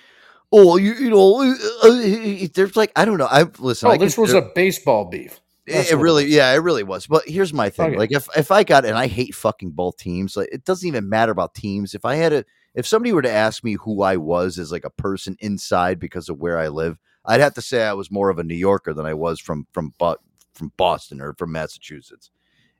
oh, 0.52 0.78
you 0.78 0.94
you 0.94 1.10
know, 1.10 1.42
uh, 1.42 1.54
uh, 1.84 2.48
there's 2.54 2.76
like 2.76 2.92
I 2.96 3.06
don't 3.06 3.18
know. 3.18 3.28
I 3.30 3.46
listen. 3.60 3.90
Oh, 3.90 3.92
I 3.92 3.98
this 3.98 4.18
was 4.18 4.34
a 4.34 4.42
baseball 4.42 5.06
beef. 5.06 5.40
It, 5.68 5.92
it 5.92 5.96
really, 5.96 6.26
yeah, 6.26 6.52
it 6.54 6.58
really 6.58 6.84
was. 6.84 7.06
But 7.06 7.28
here's 7.28 7.54
my 7.54 7.70
thing: 7.70 7.90
Okay. 7.90 7.98
like, 7.98 8.12
if 8.12 8.28
if 8.36 8.52
I 8.52 8.64
got 8.64 8.84
and 8.84 8.98
I 8.98 9.06
hate 9.08 9.36
fucking 9.36 9.72
both 9.72 9.98
teams, 9.98 10.36
like 10.36 10.50
it 10.52 10.66
doesn't 10.66 10.88
even 10.88 11.08
matter 11.08 11.32
about 11.32 11.54
teams. 11.54 11.94
If 11.94 12.04
I 12.04 12.16
had 12.16 12.34
a, 12.34 12.46
if 12.74 12.88
somebody 12.88 13.14
were 13.14 13.22
to 13.22 13.32
ask 13.32 13.64
me 13.64 13.74
who 13.74 14.02
I 14.02 14.18
was 14.18 14.58
as 14.58 14.72
like 14.72 14.86
a 14.86 14.90
person 14.90 15.38
inside 15.40 16.00
because 16.00 16.28
of 16.30 16.40
where 16.40 16.58
I 16.58 16.70
live, 16.70 16.98
I'd 17.24 17.42
have 17.42 17.54
to 17.54 17.62
say 17.62 17.84
I 17.84 17.94
was 17.94 18.10
more 18.10 18.30
of 18.30 18.40
a 18.40 18.44
New 18.44 18.56
Yorker 18.56 18.94
than 18.94 19.06
I 19.06 19.14
was 19.14 19.40
from 19.40 19.68
from 19.72 19.94
but 20.00 20.20
from 20.62 20.72
Boston 20.78 21.20
or 21.22 21.34
from 21.34 21.52
Massachusetts. 21.52 22.30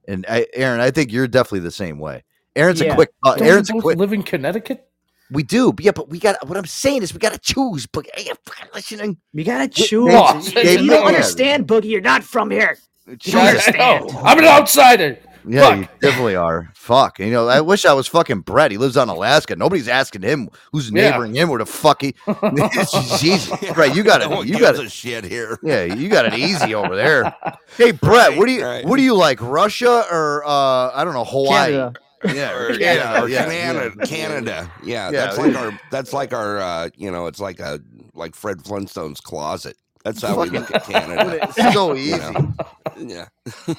And 0.08 0.24
I, 0.30 0.46
Aaron, 0.54 0.80
I 0.80 0.92
think 0.92 1.12
you're 1.12 1.28
definitely 1.28 1.62
the 1.62 1.72
same 1.72 1.98
way. 1.98 2.24
Aaron's 2.56 2.80
a 2.82 2.94
quick. 2.94 3.10
Uh, 3.24 3.36
Don't 3.36 3.46
we 3.46 3.50
Aaron's 3.52 3.70
a 3.72 3.74
quick. 3.74 3.98
live 3.98 4.14
in 4.14 4.22
Connecticut. 4.24 4.88
We 5.32 5.42
do, 5.44 5.72
but 5.74 5.84
yeah, 5.86 5.92
but 5.92 6.10
we 6.10 6.20
got. 6.20 6.48
What 6.48 6.58
I'm 6.58 6.66
saying 6.66 7.02
is, 7.04 7.14
we 7.14 7.20
got 7.20 7.32
to 7.34 7.40
choose. 7.40 7.88
But 7.88 8.06
hey, 8.16 8.30
listening. 8.76 9.18
We 9.34 9.44
gotta 9.44 9.68
choose. 9.70 10.10
they- 10.54 10.78
Oh, 10.78 10.82
you 10.82 10.88
make- 10.88 11.00
don't 11.00 11.08
understand, 11.08 11.68
Boogie. 11.68 11.86
You're 11.86 12.02
not 12.02 12.24
from 12.24 12.52
here. 12.52 12.78
You 13.08 13.16
don't 13.32 13.48
understand. 13.48 14.12
I'm 14.24 14.38
an 14.38 14.46
outsider. 14.46 15.18
Yeah, 15.48 15.62
Fuck. 15.70 15.78
you 15.80 15.88
definitely 16.02 16.36
are. 16.36 16.72
Fuck. 16.76 17.20
You 17.20 17.32
know, 17.32 17.48
I 17.48 17.62
wish 17.62 17.86
I 17.86 17.94
was 17.94 18.08
fucking 18.08 18.42
Brett. 18.42 18.72
He 18.72 18.78
lives 18.78 18.98
on 18.98 19.10
Alaska. 19.10 19.56
Nobody's 19.56 19.88
asking 19.88 20.22
him 20.22 20.50
who's 20.72 20.92
Yeah. 20.92 21.10
neighboring 21.12 21.34
him 21.36 21.50
where 21.50 21.60
the 21.60 21.66
fuck 21.66 22.02
he. 22.02 22.14
Jesus, 23.20 23.50
Brett, 23.74 23.96
you 23.96 24.04
got 24.04 24.22
it. 24.22 24.30
one 24.30 24.48
You 24.48 24.60
got 24.60 24.76
a 24.76 24.82
it. 24.84 24.92
shit 24.92 25.24
here. 25.26 25.58
Yeah, 25.64 25.84
you 25.84 26.10
got 26.10 26.26
it 26.26 26.34
easy 26.34 26.74
over 26.76 26.96
there. 26.96 27.36
Hey, 27.78 27.92
Brett, 27.92 28.38
what 28.38 28.48
do 28.48 28.52
you 28.52 28.64
right. 28.66 28.86
what 28.86 28.98
do 28.98 29.02
you 29.02 29.16
like? 29.16 29.40
Russia 29.42 30.04
or 30.12 30.44
uh 30.46 30.92
I 30.94 31.04
don't 31.06 31.14
know 31.14 31.24
Hawaii? 31.24 31.72
Canada. 31.72 31.94
Yeah, 32.26 32.52
Or, 32.54 32.66
or 32.68 32.72
yeah, 32.74 32.96
Canada. 32.96 33.24
or 33.24 33.30
yeah, 33.30 33.46
Canada, 33.46 33.96
yeah. 33.98 34.06
Canada. 34.06 34.72
Yeah, 34.84 35.10
Yeah. 35.10 35.22
that's 35.22 35.38
like 35.40 35.56
our. 35.56 35.80
That's 35.90 36.14
like 36.14 36.34
our. 36.34 36.60
Uh, 36.60 36.90
you 36.96 37.10
know, 37.10 37.26
it's 37.28 37.40
like 37.40 37.60
a 37.60 37.80
like 38.14 38.36
Fred 38.36 38.64
Flintstone's 38.64 39.22
closet. 39.22 39.78
That's 40.04 40.22
how 40.22 40.42
we 40.42 40.50
look 40.50 40.74
at 40.74 40.84
Canada. 40.86 41.40
It's 41.58 41.74
so 41.74 41.94
you 41.94 42.16
easy. 42.16 42.18
know? 42.18 42.54
Yeah. 42.98 43.28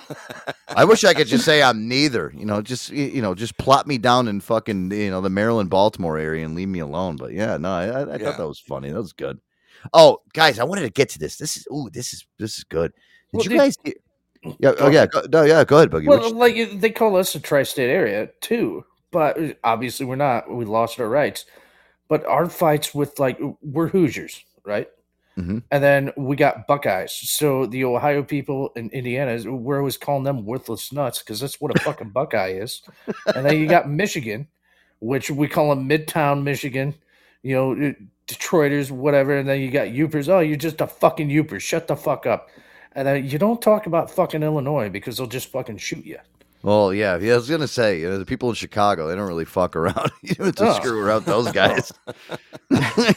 I 0.68 0.84
wish 0.84 1.04
I 1.04 1.14
could 1.14 1.26
just 1.26 1.44
say 1.44 1.62
I'm 1.62 1.88
neither. 1.88 2.32
You 2.36 2.44
know, 2.46 2.62
just 2.62 2.90
you 2.90 3.20
know, 3.22 3.34
just 3.34 3.56
plot 3.58 3.86
me 3.86 3.98
down 3.98 4.28
in 4.28 4.40
fucking 4.40 4.90
you 4.92 5.10
know 5.10 5.20
the 5.20 5.30
Maryland 5.30 5.70
Baltimore 5.70 6.18
area 6.18 6.44
and 6.44 6.54
leave 6.54 6.68
me 6.68 6.78
alone. 6.80 7.16
But 7.16 7.32
yeah, 7.32 7.56
no, 7.56 7.70
I, 7.72 7.84
I, 7.86 8.00
I 8.02 8.16
Yeah. 8.16 8.18
thought 8.18 8.38
that 8.38 8.48
was 8.48 8.58
funny. 8.60 8.90
That 8.90 9.00
was 9.00 9.12
good. 9.12 9.40
Oh, 9.92 10.18
guys, 10.32 10.58
I 10.58 10.64
wanted 10.64 10.82
to 10.82 10.90
get 10.90 11.08
to 11.10 11.18
this. 11.18 11.36
This 11.36 11.56
is 11.56 11.66
ooh, 11.72 11.88
this 11.90 12.12
is 12.12 12.26
this 12.38 12.56
is 12.58 12.64
good. 12.64 12.92
Did 12.92 13.00
Well, 13.32 13.42
you 13.44 13.50
did- 13.50 13.58
guys? 13.58 13.76
hear- 13.84 13.94
Yeah. 14.60 14.72
Oh 14.78 14.88
yeah. 14.88 15.06
Go, 15.06 15.22
no, 15.32 15.42
yeah. 15.42 15.64
Go 15.64 15.76
ahead, 15.78 15.90
Boogie. 15.90 16.06
Well, 16.06 16.22
Which- 16.34 16.54
like 16.56 16.80
they 16.80 16.90
call 16.90 17.16
us 17.16 17.34
a 17.34 17.40
tri-state 17.40 17.90
area 17.90 18.28
too, 18.40 18.84
but 19.10 19.38
uh, 19.42 19.52
obviously 19.64 20.06
we're 20.06 20.16
not. 20.16 20.50
We 20.52 20.64
lost 20.64 21.00
our 21.00 21.08
rights. 21.08 21.46
But 22.08 22.24
our 22.26 22.46
fights 22.48 22.94
with 22.94 23.18
like 23.18 23.38
we're 23.62 23.88
Hoosiers, 23.88 24.44
right? 24.64 24.88
Mhm. 25.38 25.62
And 25.70 25.82
then 25.82 26.12
we 26.16 26.36
got 26.36 26.66
Buckeyes. 26.66 27.12
So 27.12 27.64
the 27.66 27.84
Ohio 27.84 28.22
people 28.22 28.70
in 28.76 28.90
Indiana, 28.90 29.40
we're 29.50 29.78
always 29.78 29.96
calling 29.96 30.24
them 30.24 30.44
worthless 30.44 30.92
nuts 30.92 31.20
because 31.20 31.40
that's 31.40 31.60
what 31.60 31.74
a 31.74 31.80
fucking 31.82 32.10
Buckeye 32.14 32.48
is. 32.52 32.82
And 33.34 33.46
then 33.46 33.58
you 33.58 33.66
got 33.66 33.88
Michigan, 33.88 34.46
which 35.00 35.30
we 35.30 35.48
call 35.48 35.70
them 35.74 35.88
Midtown 35.88 36.42
Michigan. 36.42 36.94
You 37.42 37.54
know, 37.56 37.72
uh, 37.88 37.92
Detroiters, 38.28 38.90
whatever. 38.90 39.36
And 39.36 39.48
then 39.48 39.60
you 39.60 39.70
got 39.70 39.88
Yoopers. 39.88 40.28
Oh, 40.28 40.40
you're 40.40 40.56
just 40.56 40.80
a 40.80 40.86
fucking 40.86 41.28
Yooper. 41.28 41.58
Shut 41.60 41.88
the 41.88 41.96
fuck 41.96 42.26
up. 42.26 42.48
And 42.94 43.08
then 43.08 43.26
you 43.26 43.38
don't 43.38 43.60
talk 43.62 43.86
about 43.86 44.10
fucking 44.10 44.42
Illinois 44.42 44.90
because 44.90 45.16
they'll 45.16 45.26
just 45.26 45.48
fucking 45.48 45.78
shoot 45.78 46.04
you. 46.04 46.18
well, 46.62 46.92
yeah, 46.94 47.16
yeah. 47.16 47.32
I 47.32 47.36
was 47.36 47.48
gonna 47.50 47.66
say, 47.66 47.98
you 48.00 48.08
know, 48.08 48.18
the 48.18 48.26
people 48.26 48.50
in 48.50 48.54
Chicago, 48.54 49.08
they 49.08 49.16
don't 49.16 49.26
really 49.26 49.46
fuck 49.46 49.74
around. 49.76 50.12
you 50.22 50.34
don't 50.34 50.54
to 50.58 50.68
Oh. 50.68 50.72
screw 50.74 51.00
around 51.02 51.24
those 51.24 51.50
guys. 51.52 51.90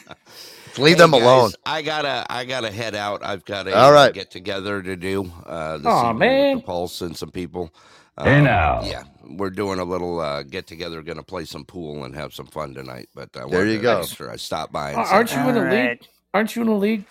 Leave 0.77 0.97
them 0.97 1.11
guys, 1.11 1.21
alone. 1.21 1.51
I 1.65 1.81
gotta, 1.81 2.25
I 2.29 2.45
gotta 2.45 2.71
head 2.71 2.95
out. 2.95 3.23
I've 3.23 3.45
got 3.45 3.67
a 3.67 3.75
All 3.77 3.91
right. 3.91 4.13
get 4.13 4.31
together 4.31 4.81
to 4.81 4.95
do 4.95 5.31
uh, 5.45 5.77
this 5.77 5.85
Aw, 5.87 6.13
man. 6.13 6.55
with 6.57 6.63
the 6.63 6.67
Pulse 6.67 7.01
and 7.01 7.15
some 7.15 7.31
people. 7.31 7.73
Hey, 8.17 8.41
now. 8.41 8.81
yeah, 8.85 9.03
we're 9.27 9.49
doing 9.49 9.79
a 9.79 9.83
little 9.83 10.21
uh, 10.21 10.43
get 10.43 10.67
together. 10.67 11.01
Going 11.01 11.17
to 11.17 11.23
play 11.23 11.43
some 11.43 11.65
pool 11.65 12.05
and 12.05 12.15
have 12.15 12.33
some 12.33 12.45
fun 12.47 12.73
tonight. 12.73 13.09
But 13.13 13.29
I 13.35 13.45
There 13.49 13.65
you 13.65 13.75
to 13.77 13.81
go. 13.81 13.99
make 13.99 14.09
sure 14.09 14.31
I 14.31 14.37
stopped 14.37 14.71
by. 14.71 14.91
And 14.91 14.99
Uh, 15.01 15.05
say 15.05 15.15
Aren't 15.15 15.31
you 15.33 15.39
in 15.39 15.57
a 15.57 15.59
All 15.59 15.65
league? 15.65 15.73
right. 15.73 16.07
Aren't 16.33 16.55
you 16.55 16.61
in 16.61 16.67
a 16.69 16.77
league? 16.77 17.03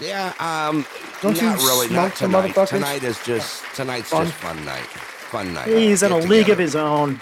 Yeah, 0.00 0.32
um, 0.40 0.84
Don't 1.20 1.36
you 1.40 1.46
not 1.48 1.58
really. 1.58 1.86
smoke 1.86 1.96
Not 2.08 2.16
some 2.16 2.30
tonight. 2.32 2.54
motherfuckers? 2.54 2.68
Tonight 2.70 3.02
is 3.04 3.22
just 3.24 3.62
tonight's 3.76 4.08
Fun? 4.10 4.26
just 4.26 4.38
fun 4.38 4.64
night. 4.64 4.86
Fun 5.30 5.54
night. 5.54 5.68
He's 5.68 6.02
in 6.02 6.10
a 6.10 6.18
Get 6.20 6.28
league 6.28 6.40
of 6.40 6.46
together. 6.46 6.62
his 6.62 6.76
own. 6.76 7.20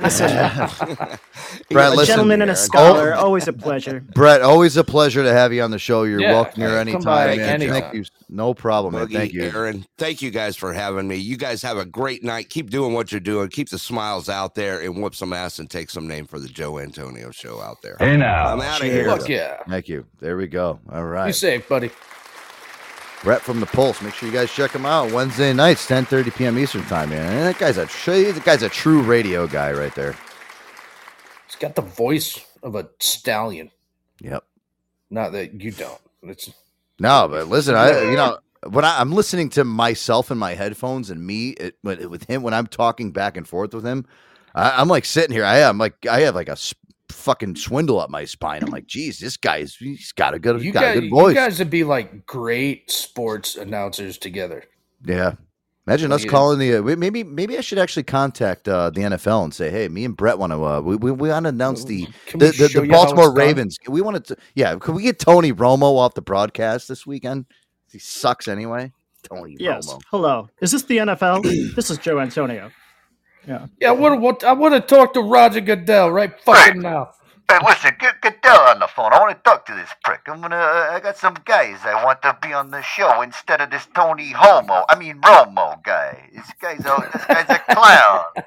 Listen, 0.00 0.28
Brett, 1.70 1.92
a 1.92 1.96
listen, 1.96 2.06
gentleman 2.06 2.42
and 2.42 2.50
a 2.50 2.54
Aaron. 2.54 2.56
scholar, 2.56 3.14
always 3.14 3.48
a 3.48 3.52
pleasure. 3.52 4.00
Brett, 4.14 4.42
always 4.42 4.76
a 4.76 4.84
pleasure 4.84 5.22
to 5.22 5.32
have 5.32 5.52
you 5.52 5.62
on 5.62 5.70
the 5.70 5.78
show. 5.78 6.04
You're 6.04 6.20
Yeah, 6.20 6.32
welcome 6.32 6.60
here 6.62 6.68
come 6.84 7.02
by 7.02 7.30
anytime, 7.30 7.36
man. 7.38 7.48
anytime. 7.62 7.82
Thank 7.82 7.94
you. 7.94 8.04
No 8.28 8.54
problem, 8.54 8.94
man. 8.94 9.06
Boogie, 9.06 9.12
Thank 9.12 9.32
you. 9.32 9.44
Aaron. 9.44 9.86
Thank 9.98 10.22
you 10.22 10.30
guys 10.30 10.56
for 10.56 10.72
having 10.72 11.06
me. 11.08 11.16
You 11.16 11.36
guys 11.36 11.62
have 11.62 11.78
a 11.78 11.84
great 11.84 12.22
night. 12.24 12.50
Keep 12.50 12.70
doing 12.70 12.92
what 12.92 13.10
you're 13.12 13.20
doing. 13.20 13.48
Keep 13.48 13.70
the 13.70 13.78
smiles 13.78 14.28
out 14.28 14.54
there 14.54 14.80
and 14.80 15.02
whoop 15.02 15.14
some 15.14 15.32
ass 15.32 15.58
and 15.58 15.68
take 15.70 15.90
some 15.90 16.06
name 16.08 16.26
for 16.26 16.38
the 16.38 16.48
Joe 16.48 16.78
Antonio 16.78 17.30
show 17.30 17.60
out 17.60 17.82
there. 17.82 17.96
Hey, 17.98 18.16
now. 18.16 18.46
I'm 18.52 18.60
out 18.60 18.80
of 18.80 18.86
here. 18.86 19.04
Fuck 19.06 19.28
yeah. 19.28 19.62
Thank 19.68 19.88
you. 19.88 20.06
There 20.20 20.36
we 20.36 20.46
go. 20.46 20.78
All 20.92 21.04
right. 21.04 21.20
You 21.20 21.24
right. 21.26 21.34
safe, 21.34 21.68
buddy. 21.68 21.90
Brett 23.22 23.40
from 23.40 23.60
the 23.60 23.66
Pulse. 23.66 24.02
Make 24.02 24.14
sure 24.14 24.28
you 24.28 24.34
guys 24.34 24.52
check 24.52 24.72
him 24.72 24.86
out 24.86 25.12
Wednesday 25.12 25.52
nights, 25.52 25.86
10:30 25.86 26.34
p.m. 26.36 26.58
Eastern 26.58 26.84
time, 26.84 27.10
man. 27.10 27.32
And 27.32 27.46
that 27.46 27.58
guy's 27.58 27.78
a 27.78 27.86
that 27.86 28.42
guy's 28.44 28.62
a 28.62 28.68
true 28.68 29.02
radio 29.02 29.46
guy 29.46 29.72
right 29.72 29.94
there. 29.94 30.14
He's 31.46 31.56
got 31.56 31.74
the 31.74 31.82
voice 31.82 32.44
of 32.62 32.74
a 32.74 32.88
stallion. 32.98 33.70
Yep. 34.20 34.44
Not 35.10 35.32
that 35.32 35.60
you 35.60 35.70
don't. 35.70 36.00
It's 36.22 36.50
No, 36.98 37.28
but 37.28 37.48
listen, 37.48 37.74
I 37.74 38.02
you 38.10 38.16
know 38.16 38.38
when 38.68 38.84
I, 38.84 39.00
I'm 39.00 39.12
listening 39.12 39.48
to 39.50 39.64
myself 39.64 40.30
in 40.30 40.38
my 40.38 40.54
headphones 40.54 41.10
and 41.10 41.24
me 41.24 41.50
it, 41.50 41.76
with 41.82 42.24
him 42.24 42.42
when 42.42 42.54
I'm 42.54 42.66
talking 42.66 43.12
back 43.12 43.36
and 43.36 43.46
forth 43.46 43.74
with 43.74 43.84
him, 43.84 44.06
I, 44.54 44.80
I'm 44.80 44.88
like 44.88 45.04
sitting 45.04 45.34
here. 45.34 45.44
I 45.44 45.58
am 45.58 45.78
like 45.78 46.06
I 46.06 46.20
have 46.20 46.34
like 46.34 46.48
a 46.48 46.56
fucking 47.08 47.56
swindle 47.56 47.98
up 48.00 48.10
my 48.10 48.24
spine. 48.24 48.62
I'm 48.62 48.70
like, 48.70 48.86
geez, 48.86 49.18
this 49.18 49.36
guy's 49.36 49.74
he's 49.76 50.12
got 50.12 50.34
a 50.34 50.38
good, 50.38 50.62
you 50.62 50.72
got 50.72 50.80
guys. 50.82 50.96
a 50.96 51.00
good 51.02 51.10
voice. 51.10 51.28
You 51.30 51.34
guys 51.40 51.58
would 51.58 51.70
be 51.70 51.84
like 51.84 52.26
great 52.26 52.90
sports 52.90 53.56
announcers 53.56 54.18
together. 54.18 54.64
Yeah. 55.04 55.34
Imagine 55.86 56.10
us 56.10 56.24
Yeah. 56.24 56.30
calling 56.30 56.58
the 56.58 56.74
uh, 56.76 56.96
maybe 56.96 57.22
maybe 57.22 57.56
I 57.56 57.60
should 57.60 57.78
actually 57.78 58.02
contact 58.02 58.66
uh, 58.66 58.90
the 58.90 59.02
NFL 59.02 59.44
and 59.44 59.54
say, 59.54 59.70
hey, 59.70 59.86
me 59.86 60.04
and 60.04 60.16
Brett 60.16 60.36
want 60.36 60.52
to 60.52 60.64
uh, 60.64 60.80
we 60.80 60.96
we, 60.96 61.12
we 61.12 61.28
want 61.28 61.44
to 61.44 61.50
announce 61.50 61.84
the 61.84 62.08
the, 62.32 62.38
the, 62.48 62.80
the 62.80 62.88
Baltimore 62.88 63.26
it's 63.26 63.34
done? 63.34 63.36
Ravens. 63.36 63.78
We 63.86 64.00
wanted 64.00 64.24
to 64.26 64.36
yeah. 64.56 64.74
Could 64.80 64.96
we 64.96 65.04
get 65.04 65.20
Tony 65.20 65.52
Romo 65.52 65.96
off 65.96 66.14
the 66.14 66.22
broadcast 66.22 66.88
this 66.88 67.06
weekend? 67.06 67.46
He 67.92 68.00
sucks 68.00 68.48
anyway. 68.48 68.92
Tony 69.22 69.56
Yes. 69.60 69.86
Romo. 69.86 70.00
Hello. 70.10 70.48
Is 70.60 70.72
this 70.72 70.82
the 70.82 70.96
NFL? 70.96 71.42
this 71.76 71.88
is 71.88 71.98
Joe 71.98 72.18
Antonio. 72.18 72.72
Yeah. 73.46 73.66
Yeah, 73.80 73.90
I 73.90 73.92
would 73.92 74.12
have. 74.12 74.44
I 74.44 74.52
would 74.54 74.72
have 74.72 74.86
talked 74.88 75.14
to 75.14 75.22
Roger 75.22 75.60
Goodell 75.62 76.10
right 76.12 76.32
fucking 76.40 76.80
now. 76.82 77.12
Hey, 77.50 77.58
listen, 77.64 77.92
get 78.00 78.20
Goodell 78.22 78.60
on 78.70 78.80
the 78.80 78.88
phone. 78.88 79.12
I 79.12 79.20
want 79.20 79.36
to 79.36 79.42
talk 79.44 79.66
to 79.66 79.74
this 79.74 79.90
prick. 80.04 80.22
I'm 80.28 80.40
gonna. 80.42 80.56
Uh, 80.56 80.88
I 80.92 81.00
got 81.00 81.16
some 81.16 81.36
guys 81.44 81.78
I 81.84 82.04
want 82.04 82.22
to 82.22 82.36
be 82.42 82.52
on 82.52 82.72
the 82.72 82.82
show 82.82 83.22
instead 83.22 83.60
of 83.60 83.70
this 83.70 83.86
Tony 83.94 84.32
Homo. 84.32 84.84
I 84.88 84.98
mean 84.98 85.20
Romo 85.22 85.82
guy. 85.84 86.30
This 86.34 86.50
guy's 86.60 86.80
a 86.86 87.10
this 87.12 87.26
guy's 87.26 87.50
a 87.50 87.60
clown. 87.74 88.24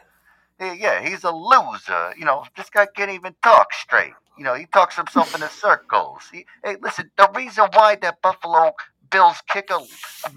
Yeah, 0.60 0.74
yeah, 0.74 1.02
he's 1.10 1.24
a 1.24 1.32
loser. 1.32 2.14
You 2.18 2.26
know, 2.26 2.46
this 2.58 2.70
guy 2.70 2.88
can't 2.96 3.12
even 3.12 3.36
talk 3.44 3.74
straight. 3.74 4.14
You 4.38 4.44
know, 4.46 4.56
he 4.56 4.66
talks 4.68 4.96
himself 4.96 5.34
into 5.36 5.50
circles. 5.50 6.24
He, 6.32 6.46
hey, 6.64 6.78
listen, 6.82 7.12
the 7.18 7.30
reason 7.36 7.68
why 7.74 7.96
that 7.98 8.22
Buffalo 8.22 8.74
Bills 9.12 9.38
kicker 9.50 9.80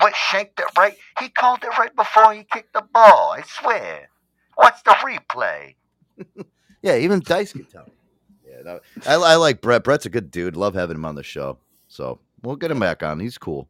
went 0.01 0.17
shanked 0.17 0.61
it 0.61 0.67
right, 0.77 0.97
he 1.21 1.29
called 1.29 1.65
it 1.65 1.79
right 1.79 1.95
before 1.97 2.33
he 2.35 2.45
kicked 2.45 2.73
the 2.75 2.83
ball. 2.83 3.35
I 3.37 3.43
swear. 3.43 4.09
Watch 4.59 4.83
the 4.85 4.91
replay. 4.93 5.75
Yeah, 6.85 6.97
even 6.97 7.21
Dice 7.21 7.53
can 7.53 7.65
tell. 7.65 7.87
Yeah, 8.45 8.57
no, 8.65 8.81
I, 9.07 9.15
I 9.15 9.37
like 9.37 9.61
Brett. 9.61 9.85
Brett's 9.85 10.05
a 10.05 10.09
good 10.11 10.33
dude. 10.33 10.57
Love 10.57 10.75
having 10.75 10.97
him 10.97 11.05
on 11.05 11.15
the 11.15 11.23
show. 11.23 11.59
So 11.87 12.19
we'll 12.43 12.57
get 12.57 12.73
him 12.73 12.81
back 12.81 13.05
on. 13.05 13.21
He's 13.21 13.39
cool. 13.39 13.69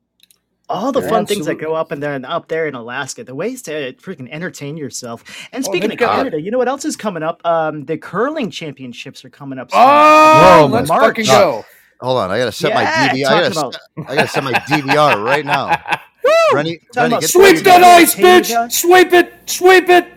all 0.71 0.93
the 0.93 1.03
Yeah, 1.03 1.11
fun 1.11 1.27
things 1.27 1.45
that 1.45 1.57
go 1.57 1.75
up 1.75 1.93
in 1.93 2.01
there 2.01 2.15
and 2.15 2.25
up 2.25 2.49
there 2.49 2.67
in 2.69 2.75
Alaska, 2.75 3.23
the 3.23 3.35
ways 3.35 3.61
to 3.65 3.93
freaking 3.97 4.31
entertain 4.31 4.79
yourself. 4.79 5.25
And 5.53 5.63
Oh, 5.63 5.69
speaking 5.71 5.91
they've 5.91 5.97
of 5.97 6.01
got- 6.01 6.17
Canada, 6.17 6.41
you 6.41 6.51
know 6.51 6.57
what 6.57 6.69
else 6.69 6.87
is 6.87 6.97
coming 6.97 7.23
up? 7.23 7.43
Um, 7.45 7.85
the 7.85 7.99
curling 7.99 8.51
championships 8.51 9.27
are 9.27 9.31
coming 9.31 9.59
up. 9.59 9.71
soon. 9.71 9.81
Oh, 9.83 10.65
In 10.65 10.71
let's 10.71 10.89
March. 10.89 11.03
fucking 11.03 11.27
go. 11.27 11.67
Hold 12.01 12.19
on, 12.19 12.31
I 12.31 12.39
gotta 12.39 12.51
set 12.53 12.71
Yeah, 12.71 12.75
my 12.77 12.85
DVR. 12.85 13.27
I 13.27 13.41
gotta, 13.43 13.55
set- 13.55 14.09
I 14.09 14.15
gotta 14.17 14.29
set 14.29 14.43
my 14.43 14.53
DVR 14.55 15.23
right 15.23 15.45
now. 15.45 15.67
Rennie, 16.55 16.79
Talking 16.95 17.13
Rennie, 17.13 17.21
get 17.21 17.29
Sweep 17.29 17.57
that 17.65 17.83
ice, 17.83 18.15
bitch! 18.15 18.73
Sweep 18.73 19.13
it! 19.13 19.35
Sweep 19.51 19.89
it! 19.91 20.12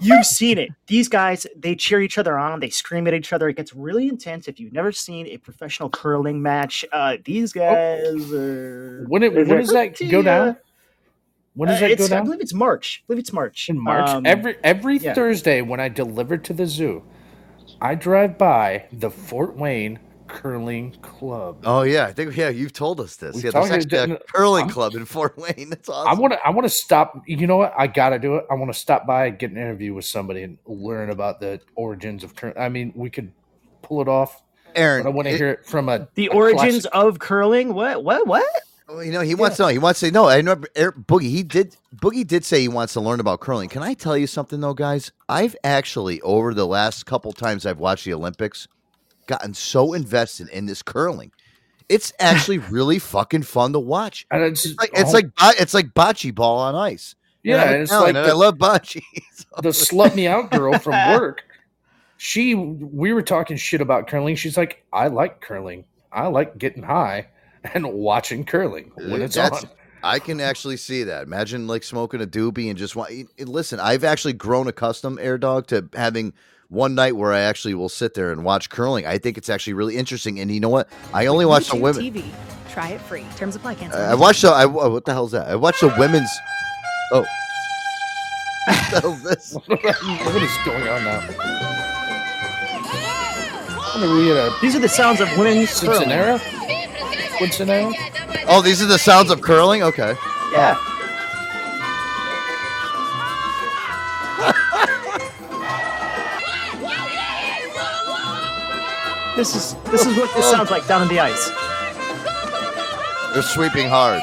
You've 0.00 0.26
seen 0.26 0.58
it. 0.58 0.70
These 0.86 1.08
guys, 1.08 1.46
they 1.56 1.74
cheer 1.74 2.00
each 2.00 2.18
other 2.18 2.38
on. 2.38 2.60
They 2.60 2.70
scream 2.70 3.06
at 3.06 3.14
each 3.14 3.32
other. 3.32 3.48
It 3.48 3.56
gets 3.56 3.74
really 3.74 4.08
intense. 4.08 4.48
If 4.48 4.60
you've 4.60 4.72
never 4.72 4.92
seen 4.92 5.26
a 5.28 5.38
professional 5.38 5.88
curling 5.90 6.42
match, 6.42 6.84
uh, 6.92 7.16
these 7.24 7.56
Oh. 7.56 7.60
guys 7.60 8.32
are. 8.32 9.04
When, 9.08 9.22
it, 9.22 9.32
when 9.34 9.48
does 9.48 9.70
that 9.70 9.96
go 10.10 10.22
down? 10.22 10.56
When 11.54 11.68
does 11.68 11.78
Uh, 11.78 11.80
that 11.82 11.90
it's- 11.92 12.08
go 12.08 12.18
I 12.18 12.20
believe 12.22 12.40
it's 12.40 12.52
March. 12.54 13.02
I 13.02 13.06
believe 13.06 13.20
it's 13.20 13.32
March. 13.32 13.68
In 13.68 13.78
March, 13.78 14.08
Um, 14.10 14.26
every 14.26 14.56
every 14.64 14.96
yeah. 14.98 15.14
Thursday 15.14 15.62
when 15.62 15.78
I 15.80 15.88
deliver 15.88 16.36
to 16.36 16.52
the 16.52 16.66
zoo, 16.66 17.02
I 17.80 17.94
drive 17.94 18.36
by 18.36 18.86
the 18.92 19.10
Fort 19.10 19.56
Wayne 19.56 20.00
Curling 20.34 20.92
Club. 21.02 21.62
Oh 21.64 21.82
yeah, 21.82 22.06
I 22.06 22.12
think 22.12 22.36
yeah, 22.36 22.48
you've 22.48 22.72
told 22.72 23.00
us 23.00 23.16
this. 23.16 23.34
We've 23.36 23.44
yeah, 23.44 23.50
there's 23.52 23.68
talked- 23.68 23.92
actually 23.94 24.14
a 24.16 24.18
curling 24.32 24.64
I'm- 24.64 24.70
club 24.72 24.94
in 24.94 25.04
Fort 25.04 25.36
Wayne. 25.38 25.70
That's 25.70 25.88
awesome. 25.88 26.08
I 26.08 26.20
want 26.20 26.32
to. 26.34 26.46
I 26.46 26.50
want 26.50 26.64
to 26.64 26.68
stop. 26.70 27.22
You 27.26 27.46
know 27.46 27.56
what? 27.56 27.72
I 27.78 27.86
gotta 27.86 28.18
do 28.18 28.36
it. 28.36 28.46
I 28.50 28.54
want 28.54 28.72
to 28.72 28.78
stop 28.78 29.06
by, 29.06 29.30
get 29.30 29.50
an 29.50 29.56
interview 29.56 29.94
with 29.94 30.04
somebody, 30.04 30.42
and 30.42 30.58
learn 30.66 31.10
about 31.10 31.40
the 31.40 31.60
origins 31.76 32.24
of 32.24 32.34
curling. 32.34 32.58
I 32.58 32.68
mean, 32.68 32.92
we 32.94 33.10
could 33.10 33.32
pull 33.82 34.00
it 34.02 34.08
off, 34.08 34.42
Aaron, 34.74 35.04
but 35.04 35.10
I 35.10 35.12
want 35.12 35.28
to 35.28 35.34
it- 35.34 35.38
hear 35.38 35.50
it 35.50 35.66
from 35.66 35.88
a 35.88 36.08
the 36.14 36.26
a 36.26 36.30
origins 36.32 36.86
classic- 36.86 36.90
of 36.94 37.18
curling. 37.20 37.72
What? 37.74 38.02
What? 38.04 38.26
What? 38.26 38.44
Well, 38.88 39.02
you 39.02 39.12
know, 39.12 39.22
he 39.22 39.34
wants 39.34 39.56
to 39.56 39.62
know. 39.62 39.68
He 39.68 39.78
wants 39.78 40.00
to 40.00 40.06
say 40.06 40.10
no. 40.10 40.26
I 40.26 40.36
remember 40.36 40.68
Eric, 40.76 40.96
Boogie. 41.06 41.30
He 41.30 41.42
did. 41.42 41.74
Boogie 41.96 42.26
did 42.26 42.44
say 42.44 42.60
he 42.60 42.68
wants 42.68 42.92
to 42.92 43.00
learn 43.00 43.18
about 43.18 43.40
curling. 43.40 43.70
Can 43.70 43.82
I 43.82 43.94
tell 43.94 44.16
you 44.18 44.26
something 44.26 44.60
though, 44.60 44.74
guys? 44.74 45.10
I've 45.28 45.56
actually 45.64 46.20
over 46.20 46.52
the 46.52 46.66
last 46.66 47.06
couple 47.06 47.32
times 47.32 47.64
I've 47.64 47.78
watched 47.78 48.04
the 48.04 48.12
Olympics, 48.12 48.68
gotten 49.26 49.54
so 49.54 49.92
invested 49.92 50.48
in 50.48 50.66
this 50.66 50.82
curling. 50.82 51.32
It's 51.88 52.12
actually 52.18 52.58
really 52.70 52.98
fucking 52.98 53.42
fun 53.42 53.72
to 53.72 53.78
watch. 53.78 54.26
And 54.30 54.42
it's, 54.42 54.64
It's 54.66 54.78
like 54.78 54.90
it's 54.94 55.10
oh, 55.10 55.12
like 55.12 55.26
it's 55.60 55.74
like 55.74 55.94
bocce 55.94 56.34
ball 56.34 56.58
on 56.58 56.74
ice. 56.74 57.14
Yeah, 57.42 57.62
And 57.70 57.82
it's 57.82 57.92
like 57.92 58.08
and 58.10 58.18
I 58.18 58.26
the- 58.28 58.34
love 58.36 58.56
bocce. 58.56 59.02
the 59.62 59.68
slut 59.68 60.14
me 60.14 60.26
out 60.26 60.50
girl 60.50 60.78
from 60.78 60.92
work. 61.10 61.42
She, 62.16 62.54
we 62.54 63.12
were 63.12 63.22
talking 63.22 63.56
shit 63.56 63.80
about 63.80 64.06
curling. 64.06 64.36
She's 64.36 64.56
like, 64.56 64.82
I 64.92 65.08
like 65.08 65.40
curling. 65.40 65.84
I 66.12 66.28
like 66.28 66.56
getting 66.56 66.82
high 66.82 67.26
and 67.74 67.86
watching 67.92 68.44
curling 68.44 68.92
when 68.96 69.20
it's 69.20 69.34
That's- 69.34 69.64
on. 69.64 69.70
I 70.02 70.18
can 70.18 70.38
actually 70.38 70.76
see 70.76 71.02
that. 71.04 71.22
Imagine 71.22 71.66
like 71.66 71.82
smoking 71.82 72.20
a 72.20 72.26
doobie 72.26 72.68
and 72.68 72.76
just 72.78 72.94
want. 72.94 73.10
Listen, 73.40 73.80
I've 73.80 74.04
actually 74.04 74.34
grown 74.34 74.68
accustomed, 74.68 75.18
Air 75.18 75.38
Dog, 75.38 75.66
to 75.68 75.88
having 75.94 76.34
one 76.74 76.94
night 76.94 77.16
where 77.16 77.32
I 77.32 77.40
actually 77.40 77.74
will 77.74 77.88
sit 77.88 78.14
there 78.14 78.32
and 78.32 78.44
watch 78.44 78.68
curling. 78.68 79.06
I 79.06 79.18
think 79.18 79.38
it's 79.38 79.48
actually 79.48 79.74
really 79.74 79.96
interesting. 79.96 80.40
And 80.40 80.50
you 80.50 80.60
know 80.60 80.68
what? 80.68 80.88
I 81.12 81.26
only 81.26 81.46
watch 81.46 81.68
the 81.68 81.76
YouTube 81.76 81.80
women. 81.80 82.02
TV. 82.02 82.24
Try 82.70 82.88
it 82.90 83.00
free. 83.02 83.24
Terms 83.36 83.56
apply. 83.56 83.76
Cancel. 83.76 84.00
I 84.00 84.10
I 84.10 84.14
watched 84.14 84.42
the. 84.42 84.48
I, 84.48 84.64
oh, 84.64 84.90
what 84.90 85.04
the 85.04 85.12
hell's 85.12 85.32
that? 85.32 85.48
I 85.48 85.54
watched 85.54 85.80
the 85.80 85.94
women's. 85.98 86.30
Oh. 87.12 87.24
What 88.66 88.90
the 88.90 89.00
hell's 89.00 89.22
this? 89.22 89.54
what 89.66 90.42
is 90.42 90.50
going 90.64 90.88
on 90.88 91.04
now? 91.04 91.20
I 93.94 94.00
mean, 94.00 94.16
we 94.16 94.30
a 94.32 94.50
These 94.60 94.74
are 94.74 94.80
the 94.80 94.88
sounds 94.88 95.20
of 95.20 95.28
women's 95.38 95.78
curling. 95.78 96.08
Cincinnati. 96.08 96.44
Cincinnati. 97.38 97.96
Oh, 98.48 98.60
these 98.60 98.82
are 98.82 98.86
the 98.86 98.98
sounds 98.98 99.30
of 99.30 99.40
curling. 99.40 99.82
Okay. 99.82 100.16
Yeah. 100.52 100.76
This 109.36 109.56
is 109.56 109.74
this 109.90 110.06
is 110.06 110.16
what 110.16 110.32
this 110.36 110.48
sounds 110.48 110.70
like 110.70 110.86
down 110.86 111.02
in 111.02 111.08
the 111.08 111.18
ice. 111.18 111.50
They're 113.32 113.42
sweeping 113.42 113.88
hard. 113.88 114.22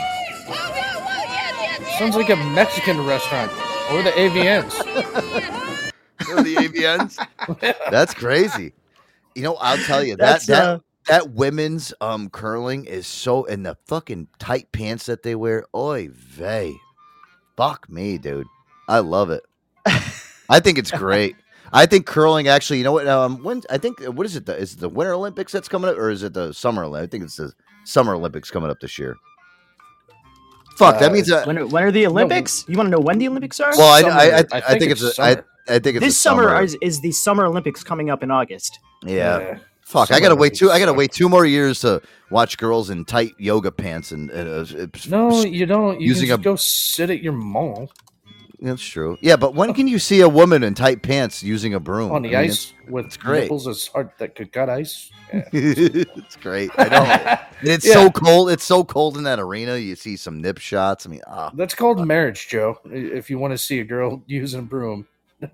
Sounds 1.98 2.16
like 2.16 2.30
a 2.30 2.38
Mexican 2.38 3.06
restaurant 3.06 3.52
or 3.92 4.04
the 4.04 4.12
AVNs. 4.12 4.72
They're 6.28 6.44
the 6.44 6.56
AVNs. 6.56 7.86
That's 7.92 8.14
crazy. 8.14 8.72
You 9.36 9.44
know, 9.44 9.56
I'll 9.56 9.78
tell 9.80 10.02
you 10.02 10.16
that 10.16 10.26
That's, 10.26 10.46
that 10.46 10.64
uh, 10.64 10.80
that 11.08 11.32
women's 11.32 11.94
um 12.00 12.30
curling 12.30 12.86
is 12.86 13.06
so 13.06 13.44
in 13.44 13.64
the 13.64 13.76
fucking 13.88 14.30
tight 14.40 14.72
pants 14.72 15.08
that 15.08 15.24
they 15.24 15.36
wear. 15.36 15.66
Oy 15.76 16.08
vey. 16.14 16.74
Fuck 17.58 17.90
me, 17.90 18.18
dude. 18.18 18.48
I 18.88 19.00
love 19.00 19.30
it. 19.30 19.44
I 20.50 20.62
think 20.62 20.78
it's 20.78 20.92
great. 20.92 21.36
I 21.74 21.86
think 21.86 22.06
curling 22.06 22.48
actually, 22.48 22.80
you 22.80 22.84
know 22.84 22.92
what? 22.92 23.08
Um, 23.08 23.44
when 23.44 23.62
I 23.70 23.78
think 23.78 24.02
what 24.04 24.26
is 24.26 24.36
it? 24.36 24.46
The, 24.46 24.58
is 24.58 24.74
it 24.74 24.80
the 24.80 24.90
Winter 24.90 25.14
Olympics 25.14 25.52
that's 25.52 25.68
coming 25.70 25.90
up, 25.90 25.98
or 25.98 26.10
is 26.10 26.24
it 26.24 26.34
the 26.34 26.54
Summer 26.54 26.84
Olympics? 26.84 27.08
I 27.08 27.10
think 27.10 27.24
it's 27.24 27.36
the 27.38 27.54
Summer 27.86 28.14
Olympics 28.16 28.52
coming 28.52 28.70
up 28.70 28.80
this 28.80 28.98
year. 29.00 29.16
Fuck, 30.78 31.00
that 31.00 31.12
Uh, 31.12 31.14
means 31.14 31.28
that. 31.28 31.46
When, 31.48 31.58
are- 31.60 31.68
when 31.68 31.84
are 31.84 31.92
the 31.92 32.08
Olympics? 32.08 32.66
You 32.68 32.78
want 32.78 32.88
to 32.88 32.92
know 32.92 33.00
when 33.00 33.18
the 33.20 33.28
Olympics 33.28 33.60
are? 33.60 33.72
Well, 33.78 33.88
I, 33.88 33.98
I, 33.98 34.00
I, 34.00 34.02
Summer. 34.02 34.18
I, 34.22 34.38
I 34.58 34.62
think, 34.62 34.80
think 34.80 34.92
it's, 34.92 35.02
it's 35.04 35.20
a, 35.20 35.22
I, 35.22 35.30
summer. 35.36 35.46
I 35.70 35.80
think 35.80 35.96
it's 35.98 36.06
this 36.06 36.16
a 36.16 36.20
summer, 36.20 36.62
Is, 36.62 36.78
is 36.82 37.02
the 37.02 37.12
Summer 37.12 37.46
Olympics 37.46 37.84
coming 37.84 38.10
up 38.10 38.24
in 38.24 38.32
August. 38.32 38.80
Yeah. 39.06 39.40
Yeah. 39.40 39.60
Fuck, 39.82 40.12
I 40.12 40.22
gotta 40.22 40.36
wait 40.38 40.54
two. 40.54 40.72
I 40.72 40.80
gotta 40.80 40.94
wait 40.94 41.12
two 41.12 41.28
more 41.28 41.46
years 41.46 41.82
to 41.82 42.02
watch 42.30 42.58
girls 42.58 42.90
in 42.90 43.04
tight 43.04 43.34
yoga 43.38 43.72
pants 43.74 44.14
and. 44.14 44.30
and 44.32 44.74
uh, 44.74 44.88
No, 45.10 45.44
you 45.44 45.66
don't. 45.66 46.00
You 46.00 46.08
Using 46.08 46.30
can 46.30 46.38
just 46.38 46.40
a- 46.40 46.44
go 46.44 46.56
sit 46.56 47.10
at 47.10 47.22
your 47.22 47.34
mall 47.34 47.92
That's 48.62 48.82
true. 48.84 49.18
Yeah, 49.22 49.38
but 49.38 49.56
when 49.56 49.74
can 49.74 49.88
you 49.88 49.98
see 49.98 50.22
a 50.22 50.30
woman 50.30 50.64
in 50.64 50.76
tight 50.76 51.02
pants 51.02 51.42
using 51.42 51.74
a 51.74 51.80
broom 51.80 52.12
on 52.12 52.22
the 52.22 52.36
I 52.36 52.42
mean, 52.44 52.50
ice 52.52 52.74
with 52.88 53.20
great. 53.20 53.44
nipples 53.44 53.68
as 53.68 53.88
hard 53.88 54.12
that 54.20 54.36
could 54.36 54.52
cut 54.52 54.70
ice. 54.70 55.10
Yeah. 55.34 55.44
It's, 55.54 56.12
it's 56.18 56.36
great. 56.36 56.72
I 56.78 56.90
know. 56.90 57.38
It's 57.74 57.86
Yeah. 57.88 57.94
so 57.94 58.12
cold. 58.12 58.50
It's 58.52 58.66
so 58.66 58.84
cold 58.84 59.16
in 59.18 59.24
that 59.24 59.40
arena. 59.40 59.78
You 59.78 59.96
see 59.96 60.18
some 60.18 60.42
nip 60.42 60.58
shots. 60.58 61.06
I 61.06 61.10
mean, 61.10 61.22
ah, 61.26 61.52
That's 61.54 61.74
called 61.74 62.06
marriage, 62.06 62.50
Joe. 62.50 62.78
If 62.86 63.30
you 63.30 63.40
want 63.40 63.52
to 63.54 63.58
see 63.58 63.80
a 63.80 63.84
girl 63.86 64.22
using 64.28 64.60
a 64.60 64.64
broom. 64.64 65.08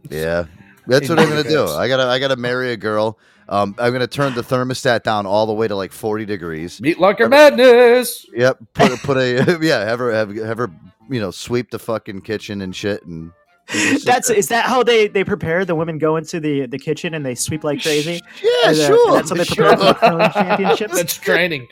yeah. 0.09 0.45
That's 0.88 1.07
what 1.09 1.19
I'm 1.19 1.29
gonna 1.29 1.43
do. 1.43 1.65
I 1.67 1.88
gotta. 1.89 2.05
I 2.05 2.17
gotta 2.17 2.38
marry 2.38 2.71
a 2.71 2.77
girl. 2.77 3.19
Um, 3.49 3.75
I'm 3.77 3.91
gonna 3.93 4.07
turn 4.07 4.34
the 4.34 4.41
thermostat 4.41 5.03
down 5.03 5.25
all 5.27 5.45
the 5.45 5.53
way 5.53 5.67
to 5.67 5.75
like 5.75 5.91
40 5.91 6.25
degrees. 6.25 6.81
Meat 6.81 6.97
locker 6.99 7.27
madness. 7.29 8.25
Yep. 8.34 8.57
Put 8.73 8.91
put 9.03 9.17
a 9.17 9.59
yeah. 9.61 9.84
Have 9.85 9.99
her 9.99 10.11
have 10.13 10.34
have 10.35 10.57
her 10.57 10.71
you 11.09 11.19
know 11.19 11.31
sweep 11.31 11.71
the 11.71 11.79
fucking 11.79 12.21
kitchen 12.21 12.61
and 12.61 12.75
shit 12.75 13.03
and. 13.05 13.31
That's 14.05 14.29
is 14.29 14.47
that 14.47 14.63
how 14.65 14.81
they 14.81 15.09
they 15.09 15.25
prepare? 15.25 15.65
The 15.65 15.75
women 15.75 15.97
go 15.97 16.15
into 16.15 16.39
the 16.39 16.67
the 16.67 16.79
kitchen 16.79 17.13
and 17.13 17.25
they 17.25 17.35
sweep 17.35 17.65
like 17.65 17.81
crazy. 17.81 18.21
Yeah, 18.41 18.69
And, 18.69 18.79
uh, 18.79 18.88
sure. 18.88 19.13
That's 19.13 19.29
how 19.29 19.35
they 19.35 19.43
prepare 19.43 19.71
for 19.77 19.84
the 19.84 19.93
curling 19.93 20.31
championships. 20.31 20.95
That's 20.95 21.17
training. 21.17 21.67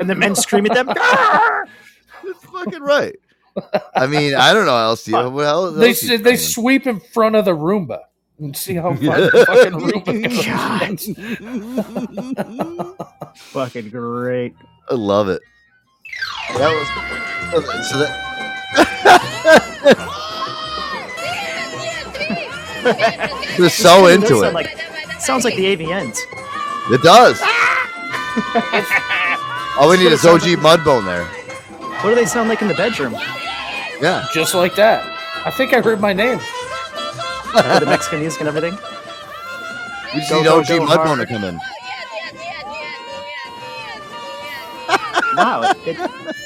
and 0.00 0.10
the 0.10 0.16
men 0.16 0.34
scream 0.34 0.66
at 0.66 0.74
them. 0.74 0.86
That's 2.24 2.44
fucking 2.52 2.82
right. 2.82 3.14
I 3.94 4.08
mean, 4.08 4.34
I 4.34 4.52
don't 4.52 4.66
know 4.66 4.72
how 4.72 4.86
else. 4.88 5.06
You, 5.06 5.14
what 5.30 5.46
else 5.46 5.76
They 5.76 5.88
else 5.90 6.02
you 6.02 6.08
they 6.18 6.22
training? 6.22 6.38
sweep 6.40 6.86
in 6.88 6.98
front 6.98 7.36
of 7.36 7.44
the 7.44 7.52
Roomba 7.56 8.00
and 8.40 8.56
see 8.56 8.74
how 8.74 8.94
far 8.96 9.04
Yeah. 9.04 9.20
the 9.20 9.46
fucking 9.46 9.80
Roomba 9.80 10.86
goes. 13.24 13.40
Fucking 13.52 13.90
great. 13.90 14.54
I 14.90 14.94
love 14.94 15.28
it. 15.28 15.40
That 16.58 16.74
was 17.54 17.88
so 17.88 17.98
that. 17.98 18.45
They're 23.58 23.70
so 23.70 24.06
It 24.06 24.20
does 24.20 24.30
into 24.30 24.40
sound 24.40 24.44
it. 24.46 24.54
Like, 24.54 25.20
sounds 25.20 25.44
like 25.44 25.56
the 25.56 25.76
AVNs. 25.76 26.20
It 26.90 27.02
does. 27.02 27.40
All 29.78 29.88
we 29.88 29.96
need 29.96 30.12
is 30.12 30.24
OG 30.24 30.42
Mudbone 30.62 31.04
there. 31.04 31.24
What 32.02 32.10
do 32.10 32.14
they 32.14 32.26
sound 32.26 32.48
like 32.48 32.62
in 32.62 32.68
the 32.68 32.74
bedroom? 32.74 33.14
Yeah. 34.00 34.26
Just 34.32 34.54
like 34.54 34.74
that. 34.76 35.02
I 35.44 35.50
think 35.50 35.72
I 35.72 35.80
heard 35.80 36.00
my 36.00 36.12
name. 36.12 36.38
with 36.38 37.80
the 37.80 37.86
Mexican 37.86 38.20
music 38.20 38.40
and 38.40 38.48
everything. 38.48 38.74
We 40.14 40.20
just 40.20 40.30
Go, 40.30 40.38
need 40.38 40.44
go, 40.44 40.58
OG 40.60 40.66
go 40.68 40.78
Mudbone 40.86 41.16
hard. 41.16 41.20
to 41.20 41.26
come 41.26 41.44
in. 41.44 41.58
Wow. 45.36 45.72
it- 45.84 46.36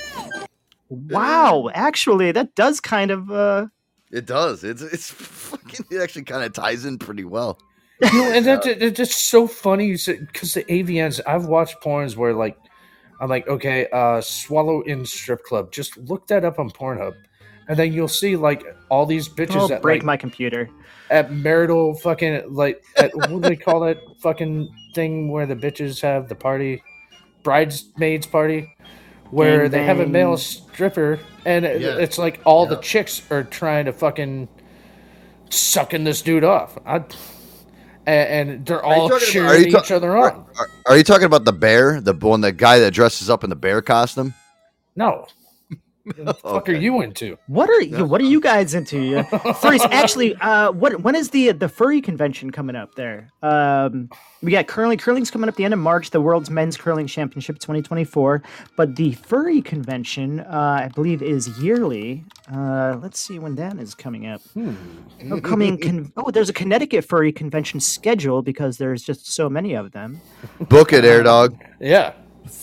wow. 0.91 1.71
Actually, 1.75 2.33
that 2.33 2.55
does 2.55 2.81
kind 2.81 3.11
of. 3.11 3.31
uh 3.31 3.67
It 4.13 4.27
does. 4.27 4.65
It's 4.65 4.83
it's 4.83 5.11
fucking. 5.11 5.87
It 5.91 6.03
actually 6.03 6.25
kind 6.25 6.45
of 6.45 6.53
ties 6.53 6.85
in 6.85 6.99
pretty 6.99 7.25
well. 7.25 7.59
You 8.03 8.13
know, 8.13 8.33
and 8.33 8.45
that's 8.47 8.67
it's 8.67 8.97
just 8.97 9.31
so 9.31 9.47
funny 9.47 9.93
because 9.93 10.55
the 10.55 10.65
AVNs. 10.65 11.21
I've 11.27 11.47
watched 11.47 11.81
porns 11.83 12.17
where 12.17 12.33
like 12.35 12.57
I'm 13.21 13.29
like, 13.29 13.47
okay, 13.47 13.87
uh, 13.93 14.21
swallow 14.23 14.81
in 14.83 15.05
strip 15.07 15.45
club. 15.45 15.71
Just 15.73 15.97
look 15.99 16.27
that 16.29 16.45
up 16.45 16.59
on 16.59 16.71
Pornhub, 16.71 17.15
and 17.69 17.79
then 17.79 17.93
you'll 17.93 18.09
see 18.09 18.37
like 18.37 18.65
all 18.89 19.05
these 19.07 19.29
bitches 19.29 19.61
Oh, 19.61 19.69
that 19.69 19.83
break 19.83 20.01
like, 20.01 20.07
my 20.07 20.17
computer. 20.17 20.71
at 21.11 21.31
marital 21.31 21.95
fucking 21.95 22.55
like 22.55 22.83
at, 22.97 23.15
what 23.15 23.29
do 23.29 23.41
they 23.41 23.57
call 23.57 23.81
that 23.81 23.99
fucking 24.23 24.69
thing 24.95 25.31
where 25.31 25.45
the 25.47 25.55
bitches 25.55 26.01
have 26.01 26.29
the 26.29 26.35
party, 26.35 26.83
bridesmaids 27.43 28.27
party, 28.27 28.67
where 29.31 29.63
Gang 29.63 29.71
they 29.71 29.85
have 29.85 30.01
a 30.01 30.07
male 30.07 30.37
stripper, 30.37 31.19
and 31.45 31.65
it- 31.65 31.81
Yeah. 31.81 31.97
it's 31.99 32.19
like 32.19 32.41
all 32.45 32.67
the 32.67 32.77
chicks 32.77 33.23
are 33.31 33.43
trying 33.45 33.85
to 33.87 33.93
fucking 33.93 34.49
sucking 35.51 36.05
this 36.05 36.23
dude 36.23 36.45
off. 36.45 36.79
I, 36.87 36.97
and, 38.07 38.49
and 38.51 38.67
they're 38.67 38.83
all 38.85 39.09
talking 39.09 39.17
about- 39.17 39.21
cheering 39.23 39.49
are 39.49 39.57
you 39.59 39.73
ta- 39.73 39.81
each 39.85 39.93
other 39.93 40.17
on. 40.17 40.45
Are, 40.59 40.67
are 40.87 40.97
you 40.97 41.05
talking 41.05 41.25
about 41.27 41.45
the 41.45 41.53
bear, 41.53 42.01
the 42.01 42.15
one, 42.15 42.41
the 42.41 42.53
guy 42.53 42.79
that 42.81 42.93
dresses 42.93 43.29
up 43.31 43.45
in 43.45 43.51
the 43.51 43.57
bear 43.57 43.83
costume? 43.83 44.35
No. 44.97 45.27
What 46.05 46.17
the 46.17 46.35
fuck 46.35 46.69
are 46.69 46.73
you 46.73 47.03
into? 47.03 47.37
What 47.47 47.69
are 47.69 47.81
you? 47.83 48.05
What 48.05 48.21
are 48.21 48.25
you 48.25 48.41
guys 48.41 48.75
into? 48.75 49.01
Yeah. 49.11 49.25
Furries. 49.25 49.81
Actually, 49.91 50.35
uh, 50.37 50.73
what 50.73 51.03
when 51.03 51.15
is 51.15 51.31
the 51.31 51.53
the 51.53 51.69
furry 51.69 52.01
convention 52.01 52.51
coming 52.51 52.77
up 52.77 52.95
there? 52.95 53.29
Um, 53.43 54.09
we 54.43 54.53
got 54.53 54.67
curling. 54.67 54.99
Curling's 54.99 55.31
coming 55.31 55.49
up 55.49 55.57
the 55.57 55.65
end 55.65 55.75
of 55.75 55.81
March. 55.81 56.11
The 56.11 56.21
World's 56.21 56.49
Men's 56.51 56.77
Curling 56.77 57.07
Championship 57.07 57.59
2024. 57.59 58.43
But 58.77 58.97
the 58.97 59.13
furry 59.13 59.61
convention, 59.63 60.41
uh, 60.41 60.83
I 60.85 60.89
believe, 60.95 61.23
is 61.23 61.49
yearly. 61.61 62.25
Uh, 62.53 62.99
let's 63.03 63.19
see 63.19 63.39
when 63.39 63.57
that 63.57 63.79
is 63.79 63.95
coming 63.95 64.27
up. 64.27 64.41
Oh, 65.31 65.41
coming. 65.41 65.79
Con- 65.79 66.13
oh, 66.17 66.31
there's 66.31 66.49
a 66.49 66.55
Connecticut 66.55 67.05
furry 67.05 67.33
convention 67.33 67.81
schedule 67.81 68.43
because 68.43 68.79
there's 68.79 69.03
just 69.03 69.27
so 69.31 69.49
many 69.51 69.75
of 69.75 69.93
them. 69.93 70.21
Book 70.69 70.93
it, 70.93 71.05
Air 71.05 71.23
Dog. 71.23 71.57
Yeah. 71.81 72.13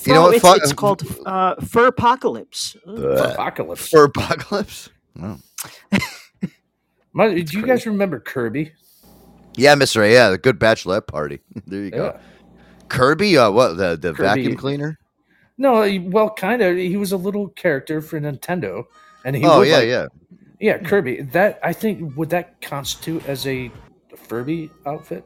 You 0.05 0.13
know 0.13 0.21
what? 0.23 0.35
It's, 0.35 0.41
fuck- 0.41 0.57
it's 0.57 0.73
called 0.73 1.03
uh, 1.25 1.55
Fur 1.55 1.87
Apocalypse. 1.87 2.75
Apocalypse. 2.85 3.87
For 3.89 4.05
apocalypse. 4.05 4.89
Oh. 5.21 5.37
My, 7.13 7.33
do 7.41 7.57
you 7.57 7.65
guys 7.65 7.85
remember 7.85 8.19
Kirby? 8.19 8.71
Yeah, 9.55 9.73
Mister 9.75 10.03
A. 10.03 10.11
Yeah, 10.11 10.29
the 10.29 10.37
good 10.37 10.59
bachelorette 10.59 11.07
party. 11.07 11.39
there 11.65 11.83
you 11.83 11.91
go. 11.91 12.05
Yeah. 12.13 12.19
Kirby, 12.89 13.37
uh, 13.37 13.49
what 13.51 13.77
the 13.77 13.97
the 13.97 14.13
Kirby. 14.13 14.23
vacuum 14.43 14.55
cleaner? 14.55 14.99
No, 15.57 15.99
well, 16.03 16.29
kind 16.29 16.61
of. 16.61 16.77
He 16.77 16.95
was 16.97 17.11
a 17.11 17.17
little 17.17 17.47
character 17.49 18.01
for 18.01 18.19
Nintendo, 18.19 18.85
and 19.25 19.35
he. 19.35 19.43
Oh 19.45 19.61
yeah, 19.61 19.77
like- 19.77 19.87
yeah. 19.87 20.07
yeah. 20.59 20.77
Kirby. 20.77 21.21
That 21.21 21.59
I 21.63 21.73
think 21.73 22.15
would 22.15 22.29
that 22.29 22.61
constitute 22.61 23.27
as 23.27 23.47
a 23.47 23.71
Furby 24.15 24.69
outfit? 24.85 25.25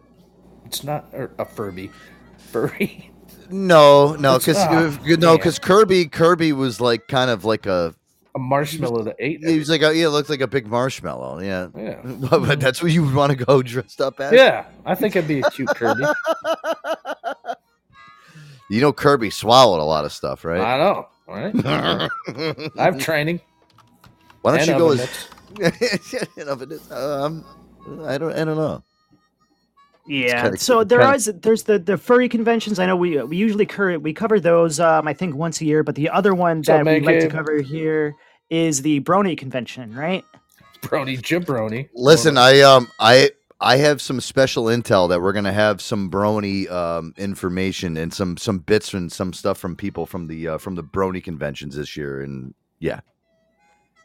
It's 0.65 0.83
not 0.85 1.09
or 1.11 1.31
a 1.37 1.43
Furby, 1.45 1.91
furry. 2.37 3.09
No, 3.51 4.15
no, 4.15 4.37
because 4.37 4.57
ah, 4.57 4.97
no, 5.03 5.17
man. 5.17 5.35
because 5.37 5.59
Kirby, 5.59 6.05
Kirby 6.05 6.53
was 6.53 6.79
like 6.79 7.07
kind 7.07 7.29
of 7.29 7.45
like 7.45 7.65
a 7.65 7.93
A 8.35 8.39
marshmallow 8.39 9.03
that 9.03 9.17
ate. 9.19 9.43
He 9.45 9.59
was 9.59 9.69
like, 9.69 9.81
a, 9.81 9.95
yeah, 9.95 10.05
it 10.05 10.09
looked 10.09 10.29
like 10.29 10.41
a 10.41 10.47
big 10.47 10.67
marshmallow. 10.67 11.39
Yeah, 11.39 11.67
Yeah. 11.75 11.99
but 12.29 12.59
that's 12.59 12.81
what 12.81 12.91
you 12.91 13.03
would 13.03 13.13
want 13.13 13.37
to 13.37 13.45
go 13.45 13.61
dressed 13.61 13.99
up 13.99 14.19
as. 14.19 14.31
Yeah, 14.33 14.65
I 14.85 14.95
think 14.95 15.15
it'd 15.15 15.27
be 15.27 15.41
a 15.41 15.49
cute 15.49 15.69
Kirby. 15.69 16.05
You 18.71 18.79
know, 18.79 18.93
Kirby 18.93 19.31
swallowed 19.31 19.81
a 19.81 19.83
lot 19.83 20.05
of 20.05 20.13
stuff, 20.13 20.45
right? 20.45 20.61
I 20.61 20.77
know, 20.77 21.09
right? 21.27 21.53
I 21.65 22.85
have 22.85 22.97
training. 22.99 23.41
Why 24.43 24.51
don't 24.51 24.61
and 24.61 24.69
you 24.69 24.77
go 24.77 24.91
as? 24.91 25.27
You 25.59 25.65
it's, 26.37 26.89
um, 26.89 27.43
I 28.05 28.17
don't, 28.17 28.31
I 28.31 28.45
don't 28.45 28.55
know. 28.55 28.81
Yeah. 30.07 30.41
kinda- 30.43 30.57
so 30.57 30.83
there 30.83 30.99
kinda- 30.99 31.15
is 31.15 31.25
there's 31.41 31.63
the 31.63 31.77
the 31.79 31.97
furry 31.97 32.27
conventions. 32.29 32.79
I 32.79 32.85
know 32.85 32.95
we 32.95 33.21
we 33.23 33.37
usually 33.37 33.65
cur- 33.65 33.97
we 33.99 34.13
cover 34.13 34.39
those 34.39 34.79
um 34.79 35.07
I 35.07 35.13
think 35.13 35.35
once 35.35 35.61
a 35.61 35.65
year, 35.65 35.83
but 35.83 35.95
the 35.95 36.09
other 36.09 36.33
one 36.33 36.57
What's 36.57 36.69
up, 36.69 36.83
that 36.85 36.93
we 36.93 36.99
man 36.99 37.03
like 37.15 37.19
to 37.21 37.27
cover 37.29 37.61
here 37.61 38.15
is 38.49 38.81
the 38.81 38.99
Brony 39.01 39.37
convention, 39.37 39.95
right? 39.95 40.25
Brony 40.81 41.19
Jabroni. 41.21 41.89
Listen, 41.93 42.37
I 42.37 42.61
um, 42.61 42.89
I 42.99 43.31
I 43.59 43.77
have 43.77 44.01
some 44.01 44.19
special 44.19 44.65
intel 44.65 45.07
that 45.09 45.21
we're 45.21 45.33
gonna 45.33 45.53
have 45.53 45.79
some 45.81 46.09
brony 46.09 46.69
um 46.71 47.13
information 47.17 47.95
and 47.97 48.11
some 48.11 48.35
some 48.37 48.57
bits 48.57 48.93
and 48.95 49.11
some 49.11 49.31
stuff 49.33 49.59
from 49.59 49.75
people 49.75 50.07
from 50.07 50.25
the 50.27 50.47
uh, 50.47 50.57
from 50.57 50.73
the 50.75 50.83
brony 50.83 51.23
conventions 51.23 51.75
this 51.75 51.95
year, 51.95 52.21
and 52.21 52.55
yeah, 52.79 53.01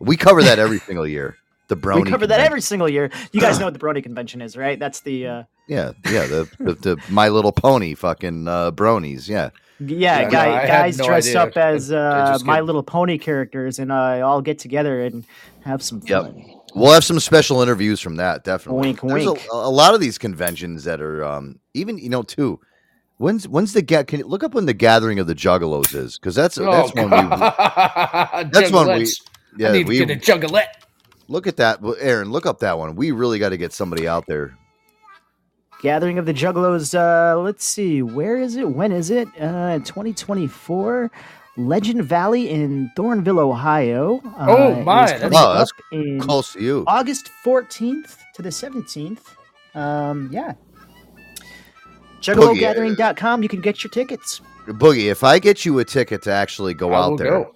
we 0.00 0.16
cover 0.18 0.42
that 0.42 0.58
every 0.58 0.78
single 0.86 1.06
year. 1.06 1.36
The 1.68 1.76
brony. 1.76 2.04
we 2.04 2.10
cover 2.10 2.26
that 2.26 2.40
every 2.40 2.60
single 2.60 2.88
year. 2.88 3.10
You 3.32 3.40
guys 3.40 3.58
know 3.58 3.64
what 3.64 3.72
the 3.74 3.80
Brony 3.84 4.02
convention 4.02 4.40
is, 4.42 4.56
right? 4.56 4.78
That's 4.78 5.00
the 5.00 5.26
uh 5.26 5.42
Yeah, 5.66 5.92
yeah, 6.10 6.26
the 6.26 6.48
the, 6.60 6.74
the 6.74 7.02
My 7.10 7.28
Little 7.28 7.52
Pony 7.52 7.94
fucking 7.94 8.46
uh, 8.46 8.70
bronies. 8.72 9.28
Yeah, 9.28 9.50
yeah, 9.80 10.20
Yeah, 10.20 10.30
guy, 10.30 10.46
I 10.46 10.60
had 10.60 10.68
guys 10.68 10.98
no 10.98 11.06
dressed 11.06 11.28
idea. 11.30 11.42
up 11.42 11.56
as 11.56 11.92
I- 11.92 11.96
I 11.96 12.32
uh, 12.34 12.38
My 12.44 12.60
Little 12.60 12.82
Pony 12.84 13.18
characters, 13.18 13.78
and 13.78 13.90
uh, 13.90 14.20
all 14.26 14.40
get 14.42 14.58
together 14.58 15.02
and 15.02 15.24
have 15.64 15.82
some 15.82 16.00
Yep. 16.06 16.34
We'll 16.74 16.92
have 16.92 17.04
some 17.04 17.18
special 17.20 17.62
interviews 17.62 18.00
from 18.00 18.16
that, 18.16 18.44
definitely. 18.44 18.82
Wink, 18.88 19.00
There's 19.00 19.26
wink. 19.26 19.46
A, 19.50 19.56
a 19.56 19.70
lot 19.70 19.94
of 19.94 20.00
these 20.00 20.18
conventions 20.18 20.84
that 20.84 21.00
are 21.00 21.24
um 21.24 21.58
even 21.74 21.96
you 21.98 22.10
know 22.10 22.22
too. 22.22 22.60
When's 23.18 23.48
when's 23.48 23.72
the 23.72 23.80
get? 23.80 24.08
Can 24.08 24.18
you 24.20 24.26
look 24.26 24.44
up 24.44 24.52
when 24.52 24.66
the 24.66 24.74
gathering 24.74 25.18
of 25.18 25.26
the 25.26 25.34
Juggalos 25.34 25.94
is? 25.94 26.18
Because 26.18 26.34
that's 26.34 26.56
that's 26.56 26.92
oh, 26.94 27.02
when 27.08 27.10
we 27.10 28.50
that's 28.50 28.70
when 28.70 28.98
we 28.98 29.06
yeah 29.58 29.70
I 29.70 29.72
need 29.72 29.88
we 29.88 29.98
to 29.98 30.04
get 30.06 30.28
a 30.28 30.32
juggalette. 30.32 30.66
look 31.28 31.46
at 31.46 31.56
that. 31.56 31.80
Well, 31.80 31.96
Aaron, 31.98 32.30
look 32.30 32.44
up 32.44 32.58
that 32.60 32.76
one. 32.78 32.94
We 32.94 33.10
really 33.10 33.38
got 33.38 33.48
to 33.50 33.56
get 33.56 33.72
somebody 33.72 34.06
out 34.06 34.26
there. 34.28 34.54
Gathering 35.82 36.18
of 36.18 36.26
the 36.26 36.32
Juggalos. 36.34 36.94
Uh, 36.98 37.38
let's 37.40 37.64
see, 37.64 38.02
where 38.02 38.36
is 38.38 38.56
it? 38.56 38.68
When 38.68 38.92
is 38.92 39.10
it? 39.10 39.28
Uh, 39.40 39.78
2024. 39.80 41.10
Legend 41.58 42.02
Valley 42.04 42.50
in 42.50 42.90
Thornville, 42.98 43.38
Ohio. 43.38 44.20
Uh, 44.36 44.46
Oh, 44.48 44.72
is 44.80 44.84
my, 44.84 45.12
coming 45.18 45.30
Oh, 45.34 45.54
that's 45.54 45.72
close 46.24 46.52
to 46.52 46.60
you. 46.62 46.84
August 46.86 47.30
14th 47.44 48.18
to 48.34 48.42
the 48.42 48.50
17th. 48.50 49.20
Um, 49.74 50.28
yeah. 50.30 50.52
JuggaloGathering.com. 52.20 53.42
You 53.42 53.48
can 53.48 53.60
get 53.60 53.82
your 53.84 53.90
tickets. 53.90 54.40
Boogie, 54.66 55.10
if 55.10 55.22
I 55.24 55.38
get 55.38 55.64
you 55.64 55.78
a 55.78 55.84
ticket 55.84 56.22
to 56.22 56.32
actually 56.32 56.74
go 56.74 56.92
I 56.92 56.98
out 56.98 57.10
will 57.10 57.16
there, 57.18 57.30
go. 57.30 57.52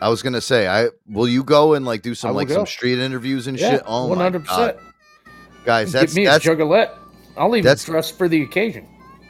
I 0.00 0.08
was 0.08 0.22
gonna 0.22 0.40
say, 0.40 0.68
I 0.68 0.88
will 1.08 1.26
you 1.28 1.42
go 1.42 1.74
and 1.74 1.84
like 1.84 2.02
do 2.02 2.14
some 2.14 2.34
like 2.34 2.48
go. 2.48 2.54
some 2.54 2.66
street 2.66 2.98
interviews 3.00 3.48
and 3.48 3.58
Yeah, 3.58 3.70
shit? 3.72 3.82
Oh 3.86 4.06
one 4.06 4.18
my 4.18 4.24
hundred 4.24 4.44
percent. 4.46 4.76
God. 4.76 5.24
guys, 5.64 5.92
that's 5.92 6.14
Get 6.14 6.20
me 6.20 6.26
that's 6.26 6.44
a 6.46 6.48
juggalette. 6.50 6.96
I'll 7.36 7.54
even 7.56 7.64
that's- 7.64 7.84
dress 7.84 8.10
for 8.10 8.28
the 8.28 8.42
occasion. 8.42 8.88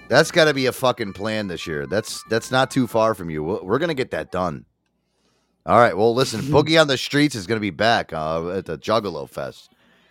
That's 0.08 0.30
got 0.30 0.44
to 0.44 0.52
be 0.54 0.66
a 0.66 0.72
fucking 0.72 1.14
plan 1.14 1.46
this 1.48 1.66
year. 1.66 1.86
That's 1.86 2.22
that's 2.28 2.50
not 2.50 2.70
too 2.70 2.86
far 2.86 3.14
from 3.14 3.30
you. 3.30 3.42
We're, 3.42 3.62
we're 3.62 3.78
gonna 3.78 3.94
get 3.94 4.10
that 4.10 4.30
done. 4.30 4.66
All 5.64 5.78
right. 5.78 5.96
Well, 5.96 6.14
listen, 6.14 6.40
Boogie 6.42 6.78
on 6.78 6.86
the 6.86 6.98
Streets 6.98 7.34
is 7.34 7.46
gonna 7.46 7.60
be 7.60 7.70
back 7.70 8.12
uh, 8.12 8.50
at 8.50 8.66
the 8.66 8.76
Juggalo 8.76 9.26
Fest. 9.28 9.70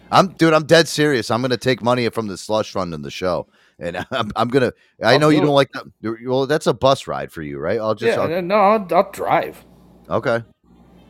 I'm 0.10 0.30
dude. 0.30 0.54
I'm 0.54 0.66
dead 0.66 0.88
serious. 0.88 1.30
I'm 1.30 1.42
gonna 1.42 1.56
take 1.58 1.84
money 1.84 2.10
from 2.10 2.26
the 2.28 2.38
slush 2.38 2.72
fund 2.72 2.96
in 2.96 3.04
the 3.04 3.12
show, 3.12 3.46
and 3.78 3.98
I'm, 4.12 4.32
I'm 4.36 4.48
gonna. 4.48 4.74
I 5.04 5.14
I'll 5.14 5.20
know 5.20 5.30
you 5.30 5.38
do 5.42 5.42
don't 5.48 5.52
it. 5.52 5.54
like 5.54 5.72
that. 5.74 6.18
Well, 6.26 6.48
that's 6.48 6.66
a 6.68 6.74
bus 6.74 7.06
ride 7.06 7.32
for 7.32 7.44
you, 7.44 7.60
right? 7.60 7.80
I'll 7.80 7.94
just. 7.94 8.18
yeah, 8.18 8.24
I'll- 8.24 8.42
no, 8.42 8.56
I'll, 8.56 8.88
I'll 8.92 9.12
drive. 9.12 9.64
okay. 10.10 10.44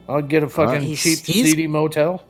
I'll 0.10 0.22
get 0.22 0.44
a 0.44 0.50
fucking 0.50 0.82
He's- 0.82 1.02
cheap, 1.02 1.20
he's- 1.20 1.48
seedy 1.50 1.68
motel. 1.68 2.26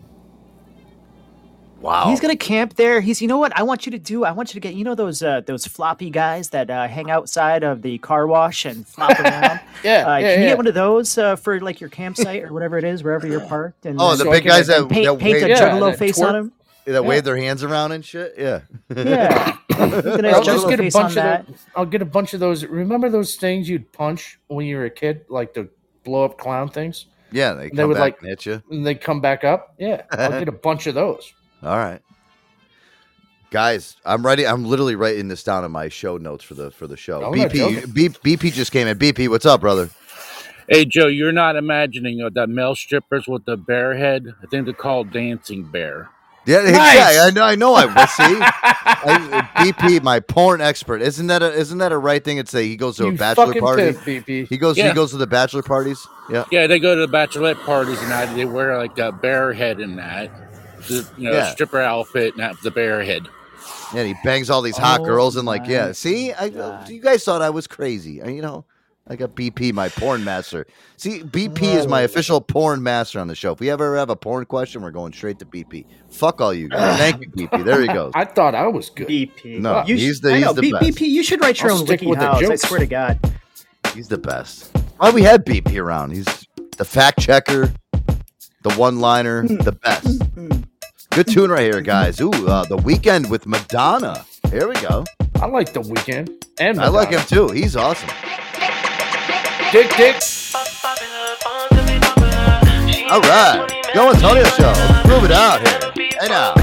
Wow. 1.82 2.10
He's 2.10 2.20
gonna 2.20 2.36
camp 2.36 2.76
there. 2.76 3.02
He's, 3.02 3.22
you 3.22 3.28
know 3.28 3.38
what? 3.40 3.58
I 3.58 3.64
want 3.64 3.86
you 3.86 3.92
to 3.92 3.98
do. 4.00 4.24
I 4.24 4.32
want 4.32 4.50
you 4.54 4.62
to 4.62 4.68
get, 4.68 4.76
you 4.76 4.84
know, 4.84 4.94
those 4.96 5.24
uh, 5.24 5.42
those 5.42 5.66
floppy 5.66 6.10
guys 6.10 6.50
that 6.50 6.70
uh, 6.70 6.88
hang 6.88 7.10
outside 7.10 7.64
of 7.64 7.82
the 7.82 7.98
car 7.98 8.28
wash 8.28 8.66
and 8.66 8.88
flop 8.88 9.20
around. 9.20 9.60
Yeah, 9.84 10.06
Uh, 10.08 10.18
yeah, 10.18 10.36
can 10.36 10.42
you 10.44 10.48
get 10.50 10.58
one 10.58 10.68
of 10.68 10.74
those 10.76 11.18
uh, 11.18 11.36
for 11.36 11.60
like 11.60 11.82
your 11.82 11.90
campsite 11.90 12.44
or 12.44 12.54
whatever 12.54 12.78
it 12.78 12.84
is, 12.84 13.04
wherever 13.04 13.26
you're 13.28 13.40
parked? 13.48 13.86
And 13.86 14.00
Oh, 14.00 14.10
uh, 14.12 14.16
the 14.16 14.26
big 14.26 14.44
guys 14.46 14.68
that, 14.68 14.88
paint, 14.90 15.06
that 15.06 15.20
paint 15.20 15.38
a 15.38 15.46
wave, 15.48 15.50
Yeah, 15.50 15.60
juggalo 15.60 15.92
that 15.92 15.98
face 16.00 16.20
twerk. 16.20 16.28
on 16.30 16.36
him. 16.36 16.52
that 16.86 17.04
wave 17.04 17.24
their 17.24 17.38
hands 17.38 17.64
around 17.64 17.92
and 17.94 18.06
shit. 18.06 18.36
Yeah. 18.38 18.62
Yeah, 18.96 19.58
nice 20.22 20.36
I'll 20.36 20.44
just 20.44 20.68
get 20.70 20.80
a 20.80 20.90
bunch 20.92 21.12
of 21.12 21.16
that. 21.16 21.48
those. 21.48 21.56
I'll 21.76 21.86
get 21.88 22.04
a 22.04 22.06
bunch 22.06 22.36
of 22.36 22.40
those. 22.40 22.64
Remember 22.66 23.10
those 23.10 23.36
things 23.38 23.68
you'd 23.68 23.92
punch 23.92 24.38
when 24.48 24.68
you 24.68 24.78
were 24.78 24.86
a 24.86 24.90
kid, 24.92 25.26
like 25.30 25.56
the 25.56 25.68
blow 26.04 26.26
up 26.26 26.38
clown 26.38 26.70
things, 26.70 27.08
Yeah. 27.32 27.54
They 27.54 27.70
come 27.70 27.78
They 27.78 27.86
would, 27.86 27.94
back 27.96 28.02
like- 28.02 28.20
and 28.20 28.30
hit 28.30 28.46
you. 28.46 28.62
and 28.70 28.86
they 28.86 28.94
come 28.94 29.22
back 29.22 29.44
up. 29.44 29.74
Yeah, 29.80 30.04
I'll 30.12 30.30
get 30.38 30.48
a 30.50 30.52
bunch 30.52 30.86
of 30.86 30.94
those. 30.94 31.34
All 31.64 31.78
right. 31.78 32.02
Guys, 33.52 33.98
I'm 34.06 34.26
ready. 34.26 34.48
I'm 34.48 34.64
literally 34.66 34.96
writing 34.96 35.28
this 35.28 35.44
down 35.44 35.66
in 35.66 35.72
my 35.72 35.90
show 35.90 36.18
notes 36.18 36.44
for 36.44 36.54
the 36.56 36.72
for 36.72 36.88
the 36.88 36.96
show. 36.96 37.22
I'm 37.24 37.34
BP, 37.34 37.86
BP 37.88 38.54
just 38.54 38.72
came 38.72 38.88
in. 38.88 38.98
BP, 38.98 39.28
what's 39.28 39.46
up, 39.46 39.60
brother? 39.62 39.90
Hey 40.70 40.86
Joe, 40.86 41.08
you're 41.08 41.34
not 41.34 41.58
imagining 41.58 42.22
uh, 42.22 42.30
the 42.34 42.48
male 42.48 42.76
strippers 42.76 43.28
with 43.28 43.44
the 43.44 43.58
bear 43.58 43.98
head. 43.98 44.34
I 44.42 44.46
think 44.46 44.66
they're 44.66 44.74
called 44.74 45.12
dancing 45.12 45.70
bear. 45.70 46.10
Yeah, 46.46 46.62
Nice. 46.62 46.96
yeah, 47.16 47.24
I 47.26 47.30
know. 47.30 47.44
I 47.44 47.56
know. 47.56 47.76
I 47.76 48.06
see. 48.06 48.24
I, 48.42 49.48
BP, 49.58 50.02
my 50.02 50.22
porn 50.22 50.60
expert, 50.60 51.02
isn't 51.02 51.28
that 51.28 51.44
a, 51.44 51.54
isn't 51.54 51.78
that 51.78 51.92
a 51.92 51.98
right 51.98 52.24
thing? 52.24 52.44
to 52.44 52.50
say? 52.50 52.68
he 52.68 52.78
goes 52.78 52.98
to 52.98 53.08
a 53.08 53.12
bachelor 53.12 53.54
party. 53.60 53.92
BP. 53.92 54.48
He 54.48 54.58
goes. 54.58 54.78
Yeah. 54.78 54.88
He 54.88 54.94
goes 54.96 55.12
to 55.12 55.18
the 55.18 55.28
bachelor 55.28 55.62
parties. 55.62 56.08
Yeah. 56.32 56.46
Yeah, 56.52 56.66
they 56.68 56.80
go 56.80 56.96
to 56.96 57.06
the 57.06 57.12
bachelorette 57.12 57.64
parties 57.64 58.02
and 58.02 58.12
I, 58.12 58.34
They 58.34 58.46
wear 58.46 58.78
like 58.78 58.98
a 58.98 59.12
bear 59.12 59.54
head 59.54 59.80
and 59.80 60.00
that 60.00 60.32
the 60.88 61.08
you 61.18 61.30
know, 61.30 61.34
yeah. 61.34 61.52
stripper 61.52 61.80
outfit 61.80 62.36
and 62.38 62.58
the 62.64 62.72
bear 62.72 63.04
head. 63.04 63.28
Yeah, 63.94 64.04
he 64.04 64.16
bangs 64.24 64.50
all 64.50 64.62
these 64.62 64.78
hot 64.78 65.02
oh, 65.02 65.06
girls 65.06 65.36
and 65.36 65.46
like, 65.46 65.68
yeah, 65.68 65.92
see, 65.92 66.32
I, 66.32 66.48
uh, 66.48 66.86
you 66.88 67.02
guys 67.02 67.24
thought 67.24 67.42
I 67.42 67.50
was 67.50 67.68
crazy, 67.68 68.22
I, 68.22 68.30
you 68.30 68.42
know. 68.42 68.66
I 69.08 69.16
got 69.16 69.36
BP, 69.36 69.74
my 69.74 69.90
porn 69.90 70.24
master. 70.24 70.68
See, 70.96 71.22
BP 71.22 71.64
is 71.64 71.88
my 71.88 72.02
official 72.02 72.40
porn 72.40 72.84
master 72.84 73.20
on 73.20 73.28
the 73.28 73.36
show. 73.36 73.52
If 73.52 73.60
we 73.60 73.70
ever 73.70 73.98
have 73.98 74.10
a 74.10 74.16
porn 74.16 74.46
question, 74.46 74.84
we're 74.84 74.92
going 74.92 75.12
straight 75.12 75.40
to 75.40 75.46
BP. 75.46 75.86
Fuck 76.10 76.40
all 76.40 76.54
you 76.54 76.70
guys. 76.70 76.98
Thank 76.98 77.22
you, 77.22 77.48
BP. 77.50 77.66
There 77.66 77.82
he 77.82 77.88
goes. 77.88 78.12
I 78.16 78.26
thought 78.26 78.54
I 78.54 78.68
was 78.68 78.90
good. 78.90 79.08
BP. 79.08 79.60
No, 79.60 79.84
you 79.86 79.98
he's 79.98 80.22
the, 80.22 80.38
he's 80.38 80.54
the 80.54 80.62
B- 80.62 80.72
best. 80.72 80.84
BP, 80.84 81.08
you 81.10 81.24
should 81.24 81.42
write 81.42 81.60
your 81.60 81.72
I'll 81.72 81.80
own 81.80 81.88
wiki 81.88 82.06
with 82.06 82.20
house. 82.20 82.40
The 82.40 82.48
jokes. 82.48 82.64
I 82.64 82.68
swear 82.68 82.80
to 82.80 82.86
God. 82.86 83.20
He's 83.96 84.08
the 84.08 84.20
best. 84.20 84.72
Why 84.98 85.10
we 85.10 85.24
had 85.24 85.46
BP 85.46 85.78
around. 85.78 86.12
He's 86.12 86.48
the 86.78 86.86
fact 86.86 87.20
checker, 87.20 87.74
the 88.62 88.74
one 88.76 89.00
liner, 89.00 89.46
hmm. 89.46 89.58
the 89.58 89.74
best. 89.74 90.24
Hmm. 90.24 90.62
Good 91.12 91.28
tune 91.28 91.52
right 91.52 91.64
here, 91.64 91.82
guys. 91.82 92.22
Ooh, 92.22 92.32
uh, 92.48 92.64
the 92.64 92.78
Weeknd 92.78 93.30
with 93.30 93.46
Madonna. 93.46 94.26
Here 94.50 94.66
we 94.70 94.76
go. 94.76 95.04
I 95.42 95.46
like 95.46 95.74
the 95.74 95.82
Weeknd, 95.82 96.30
and 96.58 96.78
Madonna. 96.78 96.82
I 96.82 96.88
like 96.88 97.10
him 97.10 97.20
too. 97.28 97.50
He's 97.50 97.76
awesome. 97.76 98.08
Dick, 99.74 99.92
dick. 99.98 100.16
All 103.12 103.20
right, 103.20 103.68
go 103.94 104.14
Antonio 104.14 104.46
show. 104.46 104.72
Let's 104.72 105.06
prove 105.06 105.26
it 105.26 105.32
out 105.34 105.60
here. 105.68 105.92
And 106.22 106.30
now. 106.30 106.54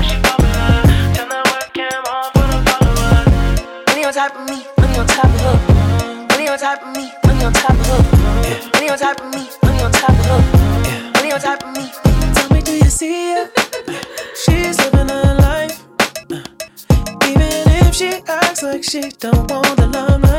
Money 3.87 4.05
on 4.07 4.15
top 4.15 4.35
of 4.35 4.49
me, 4.49 4.65
money 4.79 4.99
on 4.99 5.07
top 5.07 5.25
of 5.27 5.41
her. 5.43 6.27
Money 6.31 6.49
on 6.49 6.59
top 6.59 6.83
of 6.83 6.97
me, 6.97 7.13
money 7.27 7.45
on 7.45 7.53
top 7.53 7.71
of 7.71 7.87
her. 7.87 8.71
Money 8.73 8.89
on 8.89 8.99
top 8.99 9.21
of 9.21 9.27
me, 9.31 9.47
money 9.63 9.83
on 9.83 9.93
top 9.93 10.09
of 10.09 10.17
her. 10.25 10.41
Money 11.17 11.33
on 11.33 11.41
top 11.41 11.63
of 11.63 11.77
me. 11.77 11.91
Tell 12.35 12.49
me, 12.51 12.63
do 12.63 12.73
you 12.73 12.85
see 12.85 13.35
it? 13.35 14.18
She's 14.45 14.79
living 14.79 15.09
her 15.09 15.35
life. 15.41 15.83
Even 17.25 17.53
if 17.83 17.95
she 17.95 18.23
acts 18.29 18.63
like 18.63 18.85
she 18.85 19.01
don't 19.19 19.51
want 19.51 19.77
the 19.77 19.89
limelight. 19.89 20.38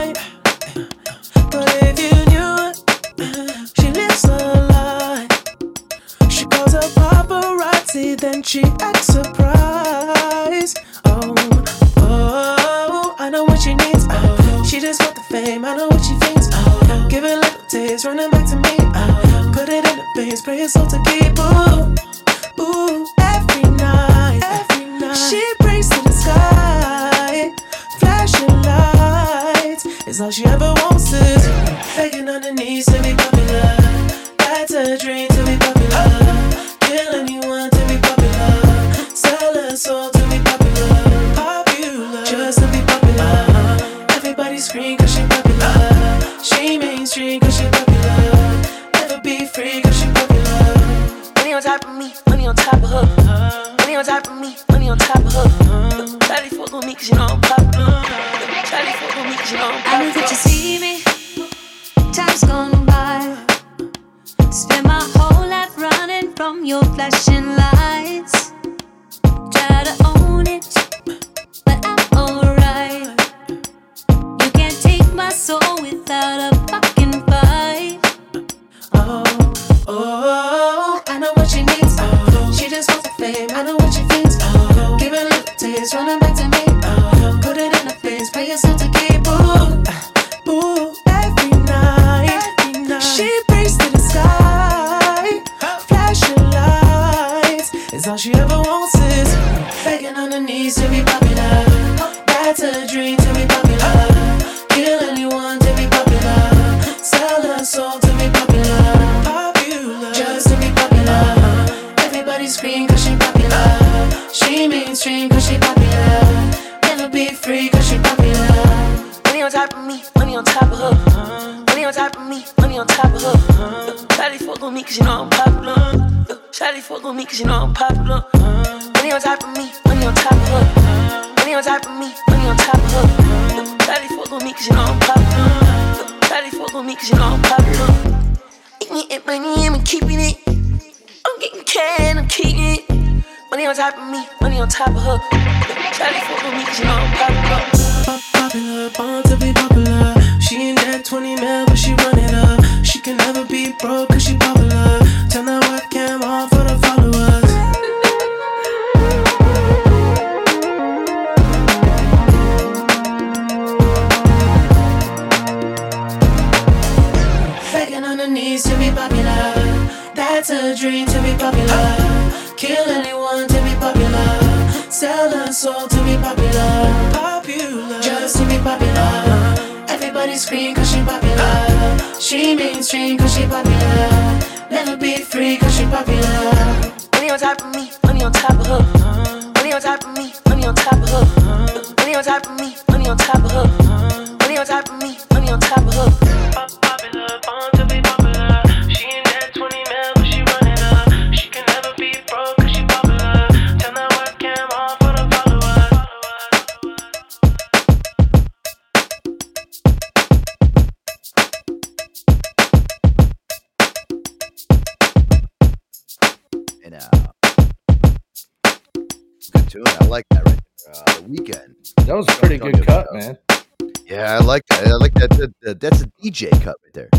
DJ 226.39 226.61
cut 226.61 226.77
right 226.85 226.93
there. 226.93 227.09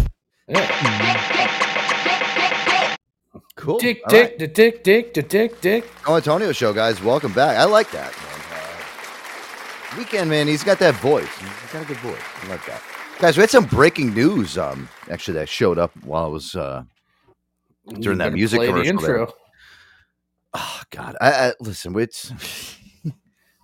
Cool. 3.57 3.79
Dick, 3.79 4.01
All 4.05 4.11
dick, 4.11 4.39
the 4.39 4.47
dick, 4.47 4.83
dick, 4.83 5.13
the 5.13 5.23
dick, 5.23 5.61
dick. 5.61 5.91
Oh, 6.07 6.17
Antonio 6.17 6.51
show, 6.53 6.73
guys. 6.73 7.03
Welcome 7.03 7.35
back. 7.35 7.59
I 7.59 7.65
like 7.65 7.91
that, 7.91 8.11
man. 8.17 8.41
Uh, 8.51 10.03
Weeknd, 10.03 10.29
man. 10.29 10.49
He's 10.49 10.65
got 10.65 10.79
that 10.79 10.95
voice. 10.95 11.29
He's 11.39 11.73
got 11.73 11.83
a 11.83 11.85
good 11.85 11.99
voice. 11.99 12.19
I 12.43 12.49
like 12.49 12.65
that. 12.65 12.83
Guys, 13.19 13.37
we 13.37 13.43
had 13.43 13.51
some 13.51 13.67
breaking 13.67 14.15
news. 14.15 14.57
Um, 14.57 14.89
actually, 15.11 15.35
that 15.35 15.51
showed 15.51 15.79
up 15.79 15.93
while 16.05 16.25
I 16.25 16.29
was 16.29 16.55
uh 16.55 16.85
during 18.01 18.17
that 18.19 18.33
music 18.33 18.61
play 18.61 18.69
the 18.69 18.73
commercial. 18.73 19.03
there. 19.03 19.19
intro. 19.21 19.35
Oh 20.55 20.83
God, 20.91 21.17
I, 21.21 21.49
I 21.49 21.53
listen. 21.61 21.99
It's. 21.99 22.33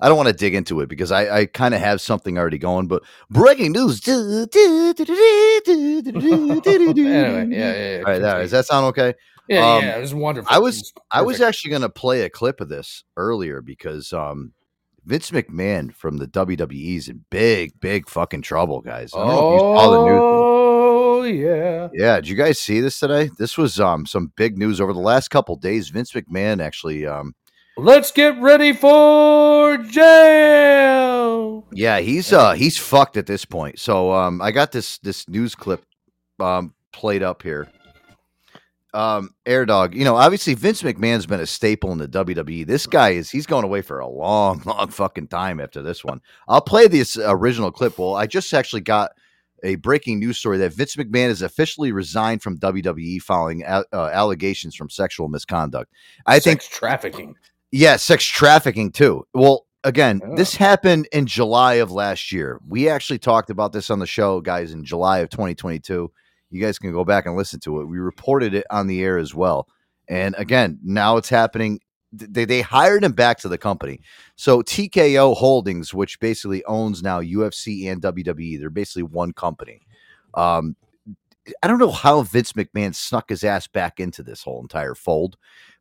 I 0.00 0.08
don't 0.08 0.16
want 0.16 0.28
to 0.28 0.34
dig 0.34 0.54
into 0.54 0.80
it 0.80 0.88
because 0.88 1.10
I, 1.10 1.38
I 1.38 1.46
kind 1.46 1.74
of 1.74 1.80
have 1.80 2.00
something 2.00 2.36
already 2.38 2.58
going. 2.58 2.86
But 2.86 3.02
breaking 3.30 3.72
news. 3.72 4.00
Anyway, 6.96 7.56
yeah, 7.56 7.72
yeah, 7.72 7.72
yeah. 7.74 7.98
All 7.98 8.04
right, 8.04 8.18
there. 8.20 8.38
Does 8.40 8.50
that 8.50 8.66
sound 8.66 8.86
okay? 8.86 9.14
Yeah, 9.48 9.74
Um, 9.76 9.84
yeah, 9.84 9.96
it 9.96 10.00
was 10.00 10.14
wonderful. 10.14 10.48
I 10.52 10.58
was 10.58 10.76
was 10.76 10.92
I 11.12 11.22
was 11.22 11.40
actually 11.40 11.70
going 11.70 11.82
to 11.82 11.88
play 11.88 12.22
a 12.22 12.30
clip 12.30 12.60
of 12.60 12.68
this 12.68 13.04
earlier 13.16 13.62
because 13.62 14.12
um, 14.12 14.52
Vince 15.04 15.30
McMahon 15.30 15.94
from 15.94 16.16
the 16.16 16.26
WWE 16.26 16.96
is 16.96 17.08
in 17.08 17.24
big, 17.30 17.78
big 17.80 18.08
fucking 18.08 18.42
trouble, 18.42 18.80
guys. 18.80 19.12
I 19.14 19.18
don't 19.18 19.28
know 19.28 19.54
if 19.54 19.54
you 19.54 19.60
saw 19.60 19.90
the 19.90 20.04
news. 20.04 20.20
Oh 20.22 21.22
yeah. 21.22 21.88
Yeah, 21.92 22.16
did 22.16 22.28
you 22.28 22.36
guys 22.36 22.58
see 22.58 22.80
this 22.80 22.98
today? 22.98 23.30
This 23.38 23.56
was 23.56 23.78
um 23.80 24.04
some 24.04 24.32
big 24.36 24.58
news 24.58 24.80
over 24.80 24.92
the 24.92 24.98
last 25.00 25.28
couple 25.28 25.56
days. 25.56 25.88
Vince 25.90 26.12
McMahon 26.12 26.60
actually 26.60 27.06
um 27.06 27.34
Let's 27.78 28.10
get 28.10 28.40
ready 28.40 28.72
for 28.72 29.76
jail. 29.78 31.66
yeah, 31.72 31.98
he's 32.00 32.32
uh 32.32 32.52
he's 32.52 32.78
fucked 32.78 33.16
at 33.18 33.26
this 33.26 33.44
point. 33.44 33.78
So 33.78 34.12
um 34.12 34.40
I 34.40 34.50
got 34.50 34.72
this 34.72 34.96
this 34.98 35.28
news 35.28 35.54
clip 35.54 35.84
um 36.40 36.72
played 36.92 37.22
up 37.22 37.42
here. 37.42 37.68
Um 38.94 39.30
Air 39.44 39.66
Dog, 39.66 39.94
you 39.94 40.04
know, 40.04 40.16
obviously 40.16 40.54
Vince 40.54 40.82
McMahon's 40.82 41.26
been 41.26 41.40
a 41.40 41.46
staple 41.46 41.92
in 41.92 41.98
the 41.98 42.08
WWE. 42.08 42.66
This 42.66 42.86
guy 42.86 43.10
is 43.10 43.30
he's 43.30 43.44
going 43.46 43.64
away 43.64 43.82
for 43.82 43.98
a 43.98 44.08
long 44.08 44.62
long 44.66 44.88
fucking 44.88 45.28
time 45.28 45.60
after 45.60 45.82
this 45.82 46.02
one. 46.02 46.22
I'll 46.48 46.62
play 46.62 46.88
this 46.88 47.18
original 47.18 47.70
clip. 47.70 47.98
Well, 47.98 48.14
I 48.14 48.26
just 48.26 48.54
actually 48.54 48.82
got 48.82 49.10
a 49.62 49.74
breaking 49.76 50.18
news 50.18 50.38
story 50.38 50.56
that 50.58 50.72
Vince 50.72 50.96
McMahon 50.96 51.28
has 51.28 51.42
officially 51.42 51.92
resigned 51.92 52.42
from 52.42 52.58
WWE 52.58 53.20
following 53.20 53.64
a- 53.64 53.84
uh, 53.92 54.10
allegations 54.14 54.74
from 54.74 54.88
sexual 54.88 55.28
misconduct. 55.28 55.92
I 56.24 56.38
think 56.38 56.62
trafficking. 56.62 57.34
Yeah, 57.72 57.96
sex 57.96 58.24
trafficking 58.24 58.92
too. 58.92 59.26
Well, 59.34 59.66
again, 59.84 60.20
this 60.34 60.56
happened 60.56 61.08
in 61.12 61.26
July 61.26 61.74
of 61.74 61.92
last 61.92 62.32
year. 62.32 62.60
We 62.66 62.88
actually 62.88 63.18
talked 63.18 63.50
about 63.50 63.72
this 63.72 63.90
on 63.90 63.98
the 63.98 64.06
show, 64.06 64.40
guys, 64.40 64.72
in 64.72 64.84
July 64.84 65.20
of 65.20 65.30
2022. 65.30 66.10
You 66.50 66.60
guys 66.60 66.78
can 66.78 66.92
go 66.92 67.04
back 67.04 67.26
and 67.26 67.36
listen 67.36 67.60
to 67.60 67.80
it. 67.80 67.86
We 67.86 67.98
reported 67.98 68.54
it 68.54 68.66
on 68.70 68.86
the 68.86 69.02
air 69.02 69.18
as 69.18 69.34
well. 69.34 69.68
And 70.08 70.34
again, 70.38 70.78
now 70.82 71.16
it's 71.16 71.28
happening. 71.28 71.80
They, 72.12 72.44
they 72.44 72.62
hired 72.62 73.04
him 73.04 73.12
back 73.12 73.38
to 73.40 73.48
the 73.48 73.58
company. 73.58 74.00
So 74.36 74.62
TKO 74.62 75.36
Holdings, 75.36 75.92
which 75.92 76.20
basically 76.20 76.64
owns 76.64 77.02
now 77.02 77.20
UFC 77.20 77.90
and 77.90 78.00
WWE, 78.00 78.58
they're 78.58 78.70
basically 78.70 79.02
one 79.02 79.32
company. 79.32 79.82
Um, 80.34 80.76
I 81.62 81.68
don't 81.68 81.78
know 81.78 81.90
how 81.90 82.22
Vince 82.22 82.52
McMahon 82.52 82.94
snuck 82.94 83.28
his 83.28 83.44
ass 83.44 83.66
back 83.66 84.00
into 84.00 84.22
this 84.22 84.42
whole 84.42 84.60
entire 84.60 84.94
fold, 84.94 85.36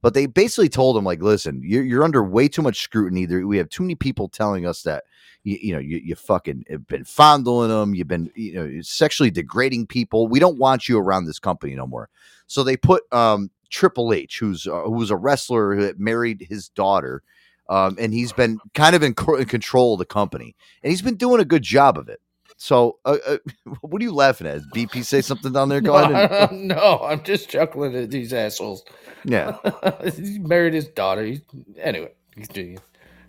but 0.06 0.14
they 0.14 0.28
basically 0.28 0.70
told 0.70 0.96
him 0.96 1.04
like, 1.04 1.20
"Listen, 1.20 1.64
you're, 1.64 1.84
you're 1.84 2.04
under 2.04 2.24
way 2.24 2.48
too 2.48 2.62
much 2.62 2.80
scrutiny. 2.84 3.26
There, 3.26 3.48
we 3.48 3.58
have 3.58 3.70
too 3.70 3.82
many 3.82 3.96
people 3.96 4.30
telling 4.30 4.64
us 4.64 4.84
that 4.84 5.04
you, 5.44 5.58
you 5.60 5.74
know 5.74 5.80
you, 5.80 5.98
you 5.98 6.14
fucking 6.14 6.66
have 6.70 6.86
been 6.86 7.06
fondling 7.06 7.70
them. 7.70 7.96
You've 7.96 8.08
been 8.08 8.30
you 8.36 8.54
know 8.54 8.82
sexually 8.84 9.32
degrading 9.32 9.88
people. 9.88 10.28
We 10.28 10.40
don't 10.40 10.60
want 10.60 10.88
you 10.88 11.00
around 11.00 11.26
this 11.26 11.40
company 11.40 11.74
no 11.74 11.88
more." 11.88 12.10
So 12.46 12.62
they 12.62 12.78
put 12.78 13.12
um, 13.12 13.50
Triple 13.72 14.14
H, 14.14 14.38
who's 14.38 14.68
uh, 14.68 14.84
who 14.84 14.92
was 14.92 15.10
a 15.10 15.18
wrestler 15.18 15.74
who 15.74 15.92
married 15.98 16.46
his 16.48 16.70
daughter, 16.70 17.24
um, 17.68 17.98
and 18.00 18.14
he's 18.14 18.32
been 18.32 18.60
kind 18.76 18.96
of 18.96 19.02
in, 19.02 19.16
co- 19.16 19.38
in 19.38 19.46
control 19.46 19.94
of 19.94 19.98
the 19.98 20.06
company, 20.06 20.56
and 20.84 20.92
he's 20.92 21.02
been 21.02 21.16
doing 21.16 21.42
a 21.42 21.46
good 21.46 21.64
job 21.64 21.98
of 21.98 22.10
it. 22.10 22.22
So, 22.66 22.98
uh, 23.06 23.18
uh, 23.28 23.38
what 23.82 24.02
are 24.02 24.06
you 24.06 24.12
laughing 24.12 24.48
at? 24.48 24.56
Is 24.56 24.66
BP 24.74 25.06
say 25.06 25.22
something 25.22 25.54
down 25.54 25.70
there? 25.70 25.82
Go 25.82 25.96
ahead. 25.96 26.50
and- 26.52 26.68
no, 26.70 27.00
I'm 27.08 27.22
just 27.22 27.48
chuckling 27.48 27.96
at 27.96 28.10
these 28.10 28.34
assholes. 28.34 28.84
Yeah. 29.24 29.58
he 30.16 30.40
married 30.40 30.74
his 30.74 30.88
daughter. 30.88 31.24
He, 31.24 31.42
anyway, 31.78 32.12
he's 32.36 32.48
doing 32.48 32.80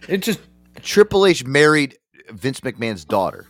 it. 0.08 0.18
just 0.22 0.40
Triple 0.80 1.26
H 1.26 1.44
married 1.44 1.98
Vince 2.30 2.60
McMahon's 2.60 3.04
daughter. 3.04 3.46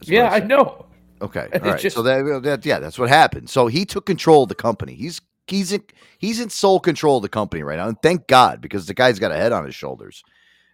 That's 0.00 0.08
yeah, 0.08 0.28
I 0.30 0.40
know. 0.40 0.86
Okay, 1.22 1.46
And 1.52 1.62
all 1.62 1.70
right. 1.70 1.80
just- 1.80 1.94
so 1.94 2.02
that, 2.02 2.40
that 2.42 2.66
yeah, 2.66 2.80
that's 2.80 2.98
what 2.98 3.08
happened. 3.08 3.48
So 3.48 3.68
he 3.68 3.84
took 3.84 4.06
control 4.06 4.42
of 4.42 4.48
the 4.48 4.56
company. 4.56 4.94
He's 4.94 5.20
he's 5.46 5.70
in 5.70 5.84
he's 6.18 6.40
in 6.40 6.50
sole 6.50 6.80
control 6.80 7.18
of 7.18 7.22
the 7.22 7.28
company 7.28 7.62
right 7.62 7.76
now, 7.78 7.86
and 7.86 8.02
thank 8.02 8.26
God 8.26 8.60
because 8.60 8.86
the 8.86 8.94
guy's 8.94 9.20
got 9.20 9.30
a 9.30 9.36
head 9.36 9.52
on 9.52 9.64
his 9.66 9.74
shoulders. 9.76 10.24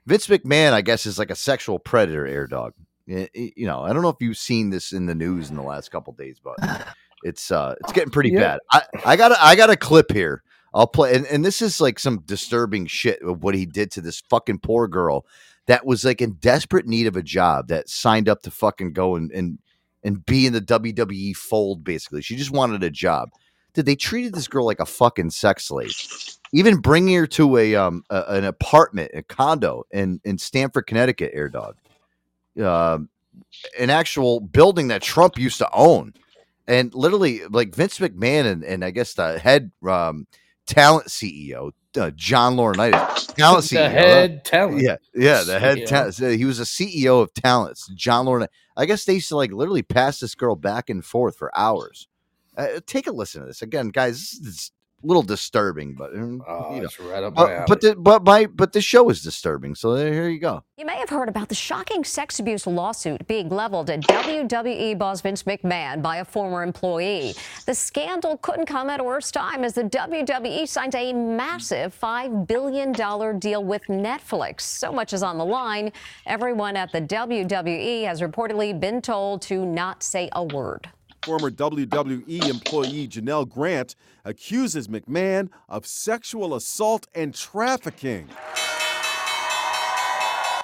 Vince 0.06 0.26
McMahon, 0.28 0.72
I 0.72 0.80
guess, 0.80 1.04
is 1.04 1.18
like 1.18 1.30
a 1.30 1.36
sexual 1.36 1.78
predator, 1.78 2.26
air 2.26 2.46
dog. 2.46 2.72
Y- 3.12 3.28
y- 3.34 3.52
You 3.56 3.66
know, 3.66 3.80
I 3.82 3.92
don't 3.92 4.02
know 4.02 4.08
if 4.08 4.16
you've 4.20 4.38
seen 4.38 4.70
this 4.70 4.92
in 4.92 5.06
the 5.06 5.14
news 5.14 5.50
in 5.50 5.56
the 5.56 5.62
last 5.62 5.90
couple 5.90 6.12
days, 6.14 6.40
but 6.42 6.56
it's 7.22 7.50
uh 7.50 7.74
it's 7.80 7.92
getting 7.92 8.10
pretty 8.10 8.30
Yeah. 8.30 8.40
bad. 8.40 8.60
I 8.70 8.82
I 9.12 9.16
got 9.16 9.32
a, 9.32 9.44
I 9.44 9.54
got 9.56 9.70
a 9.70 9.76
clip 9.76 10.12
here. 10.12 10.42
I'll 10.74 10.86
play, 10.86 11.14
and, 11.14 11.26
and 11.26 11.44
this 11.44 11.60
is 11.60 11.80
like 11.82 11.98
some 11.98 12.20
disturbing 12.24 12.86
shit 12.86 13.20
of 13.22 13.42
what 13.42 13.54
he 13.54 13.66
did 13.66 13.90
to 13.92 14.00
this 14.00 14.22
fucking 14.30 14.60
poor 14.60 14.88
girl 14.88 15.26
that 15.66 15.84
was 15.84 16.02
like 16.04 16.22
in 16.22 16.32
desperate 16.40 16.86
need 16.86 17.06
of 17.06 17.14
a 17.16 17.22
job 17.22 17.68
that 17.68 17.90
signed 17.90 18.26
up 18.28 18.42
to 18.42 18.50
fucking 18.50 18.92
go 18.94 19.14
and 19.16 19.30
and 19.32 19.58
and 20.02 20.24
be 20.26 20.46
in 20.46 20.52
the 20.54 20.60
WWE 20.62 21.36
fold. 21.36 21.84
Basically, 21.84 22.22
she 22.22 22.36
just 22.36 22.50
wanted 22.50 22.82
a 22.82 22.90
job. 22.90 23.30
Did 23.74 23.86
they 23.86 23.96
treated 23.96 24.34
this 24.34 24.48
girl 24.48 24.64
like 24.66 24.80
a 24.80 24.86
fucking 24.86 25.30
sex 25.30 25.66
slave? 25.66 25.92
Even 26.54 26.78
bringing 26.78 27.16
her 27.16 27.26
to 27.28 27.56
a 27.58 27.74
um 27.76 28.02
a, 28.10 28.24
an 28.28 28.44
apartment, 28.44 29.10
a 29.14 29.22
condo 29.22 29.84
in 29.90 30.20
in 30.24 30.38
Stamford, 30.38 30.86
Connecticut, 30.86 31.30
air 31.34 31.48
dog, 31.50 31.76
um, 32.60 33.08
an 33.78 33.90
actual 33.90 34.40
building 34.40 34.88
that 34.88 35.02
Trump 35.02 35.38
used 35.38 35.58
to 35.58 35.68
own, 35.72 36.14
and 36.66 36.94
literally 36.94 37.44
like 37.46 37.74
Vince 37.74 37.98
McMahon 37.98 38.46
and, 38.46 38.64
and 38.64 38.84
I 38.84 38.90
guess 38.90 39.14
the 39.14 39.38
head 39.38 39.72
um 39.86 40.26
talent 40.66 41.08
CEO. 41.08 41.72
Uh, 41.96 42.10
John 42.14 42.56
Laurinaitis, 42.56 43.34
talent 43.34 43.64
The 43.70 43.76
CEO. 43.76 43.90
head 43.90 44.44
talent 44.44 44.82
Yeah, 44.82 44.96
yeah, 45.14 45.42
the 45.42 45.58
head 45.60 45.86
talent. 45.86 46.16
He 46.16 46.44
was 46.44 46.58
a 46.58 46.64
CEO 46.64 47.22
of 47.22 47.34
talents. 47.34 47.88
John 47.94 48.26
Laurinaitis. 48.26 48.48
I 48.76 48.86
guess 48.86 49.04
they 49.04 49.14
used 49.14 49.28
to 49.28 49.36
like 49.36 49.52
literally 49.52 49.82
pass 49.82 50.20
this 50.20 50.34
girl 50.34 50.56
back 50.56 50.88
and 50.88 51.04
forth 51.04 51.36
for 51.36 51.56
hours. 51.56 52.08
Uh, 52.56 52.80
take 52.86 53.06
a 53.06 53.12
listen 53.12 53.42
to 53.42 53.46
this 53.46 53.62
again, 53.62 53.88
guys. 53.88 54.38
This 54.42 54.54
is 54.54 54.72
little 55.02 55.22
disturbing, 55.22 55.94
but 55.94 56.14
um, 56.14 56.42
Oh, 56.46 56.74
you 56.74 56.80
know. 56.80 56.86
it's 56.86 56.98
right 57.00 57.22
up 57.22 57.38
Uh, 57.38 57.44
my 57.44 57.52
alley. 57.54 57.64
but 57.68 57.80
the, 57.80 57.96
but 57.96 58.24
my 58.24 58.46
but 58.46 58.72
the 58.72 58.80
show 58.80 59.08
is 59.10 59.22
disturbing. 59.22 59.74
So 59.74 59.94
there, 59.94 60.12
here 60.12 60.28
you 60.28 60.38
go. 60.38 60.62
You 60.76 60.86
may 60.86 60.96
have 60.96 61.10
heard 61.10 61.28
about 61.28 61.48
the 61.48 61.54
shocking 61.54 62.02
sex 62.04 62.38
abuse 62.40 62.66
lawsuit 62.66 63.26
being 63.28 63.48
leveled 63.48 63.88
at 63.90 64.00
WWE 64.00 64.98
boss 64.98 65.20
Vince 65.20 65.44
McMahon 65.44 66.02
by 66.02 66.16
a 66.18 66.24
former 66.24 66.62
employee. 66.62 67.34
The 67.66 67.74
scandal 67.74 68.36
couldn't 68.38 68.66
come 68.66 68.90
at 68.90 68.98
a 69.00 69.04
worse 69.04 69.30
time 69.30 69.62
as 69.64 69.74
the 69.74 69.84
WWE 69.84 70.66
signed 70.66 70.94
a 70.94 71.12
massive 71.12 71.96
$5 72.00 72.46
billion 72.48 72.92
deal 73.38 73.62
with 73.64 73.82
Netflix. 73.88 74.62
So 74.62 74.90
much 74.92 75.12
is 75.12 75.22
on 75.22 75.38
the 75.38 75.44
line. 75.44 75.92
Everyone 76.26 76.76
at 76.76 76.90
the 76.92 77.00
WWE 77.02 78.04
has 78.04 78.20
reportedly 78.20 78.78
been 78.78 79.00
told 79.02 79.42
to 79.42 79.64
not 79.64 80.02
say 80.02 80.28
a 80.32 80.42
word. 80.42 80.88
Former 81.24 81.50
WWE 81.52 82.48
employee 82.48 83.06
Janelle 83.06 83.48
Grant 83.48 83.94
accuses 84.24 84.88
McMahon 84.88 85.50
of 85.68 85.86
sexual 85.86 86.56
assault 86.56 87.06
and 87.14 87.32
trafficking. 87.32 88.28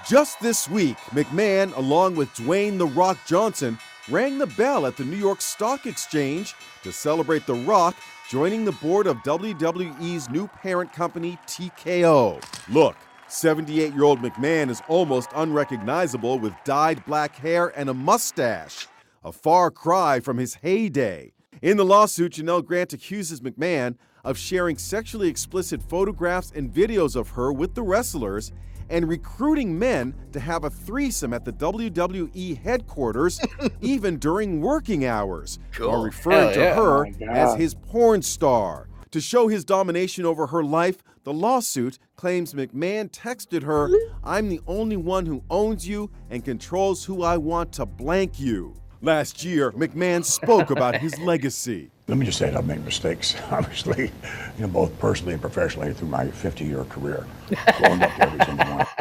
Just 0.08 0.40
this 0.40 0.68
week, 0.68 0.96
McMahon, 1.10 1.76
along 1.76 2.16
with 2.16 2.28
Dwayne 2.30 2.76
The 2.76 2.86
Rock 2.86 3.18
Johnson, 3.26 3.78
rang 4.08 4.38
the 4.38 4.46
bell 4.46 4.86
at 4.86 4.96
the 4.96 5.04
New 5.04 5.16
York 5.16 5.40
Stock 5.40 5.86
Exchange 5.86 6.54
to 6.82 6.90
celebrate 6.90 7.46
The 7.46 7.54
Rock 7.54 7.94
joining 8.28 8.64
the 8.64 8.72
board 8.72 9.06
of 9.06 9.18
WWE's 9.18 10.28
new 10.28 10.48
parent 10.48 10.92
company, 10.92 11.38
TKO. 11.46 12.42
Look, 12.68 12.96
78 13.28 13.94
year 13.94 14.04
old 14.04 14.20
McMahon 14.20 14.70
is 14.70 14.82
almost 14.88 15.30
unrecognizable 15.36 16.38
with 16.38 16.54
dyed 16.64 17.04
black 17.04 17.36
hair 17.36 17.68
and 17.78 17.88
a 17.88 17.94
mustache, 17.94 18.88
a 19.24 19.32
far 19.32 19.70
cry 19.70 20.20
from 20.20 20.38
his 20.38 20.56
heyday. 20.56 21.32
In 21.60 21.76
the 21.76 21.84
lawsuit, 21.84 22.32
Janelle 22.34 22.64
Grant 22.64 22.92
accuses 22.92 23.40
McMahon 23.40 23.96
of 24.24 24.38
sharing 24.38 24.78
sexually 24.78 25.28
explicit 25.28 25.82
photographs 25.82 26.52
and 26.54 26.72
videos 26.72 27.16
of 27.16 27.30
her 27.30 27.52
with 27.52 27.74
the 27.74 27.82
wrestlers 27.82 28.52
and 28.90 29.08
recruiting 29.08 29.78
men 29.78 30.14
to 30.32 30.40
have 30.40 30.64
a 30.64 30.70
threesome 30.70 31.32
at 31.34 31.44
the 31.44 31.52
WWE 31.52 32.58
headquarters, 32.62 33.40
even 33.80 34.18
during 34.18 34.60
working 34.60 35.04
hours, 35.04 35.58
while 35.78 36.02
referring 36.02 36.38
Hell 36.38 36.54
to 36.54 36.60
yeah. 36.60 36.74
her 36.74 37.06
Oh 37.06 37.26
as 37.28 37.54
his 37.56 37.74
porn 37.74 38.22
star. 38.22 38.88
To 39.12 39.20
show 39.20 39.48
his 39.48 39.64
domination 39.64 40.26
over 40.26 40.46
her 40.48 40.62
life, 40.62 41.02
the 41.24 41.32
lawsuit 41.32 41.98
claims 42.16 42.54
McMahon 42.54 43.10
texted 43.10 43.62
her, 43.62 43.90
I'm 44.22 44.48
the 44.48 44.60
only 44.66 44.96
one 44.96 45.26
who 45.26 45.42
owns 45.50 45.88
you 45.88 46.10
and 46.30 46.44
controls 46.44 47.04
who 47.04 47.22
I 47.22 47.36
want 47.38 47.72
to 47.74 47.86
blank 47.86 48.38
you. 48.38 48.74
Last 49.00 49.44
year, 49.44 49.70
McMahon 49.72 50.24
spoke 50.24 50.70
about 50.70 50.96
his 50.96 51.16
legacy. 51.20 51.92
Let 52.08 52.16
me 52.16 52.24
just 52.24 52.38
say 52.38 52.46
that 52.46 52.56
I've 52.56 52.66
made 52.66 52.82
mistakes, 52.86 53.36
obviously, 53.50 54.04
you 54.56 54.60
know, 54.60 54.68
both 54.68 54.98
personally 54.98 55.34
and 55.34 55.42
professionally 55.42 55.92
through 55.92 56.08
my 56.08 56.24
50-year 56.24 56.84
career, 56.84 57.26
growing 57.78 58.02
up 58.02 58.18
every 58.18 58.44
single 58.46 58.66
morning. 58.66 58.86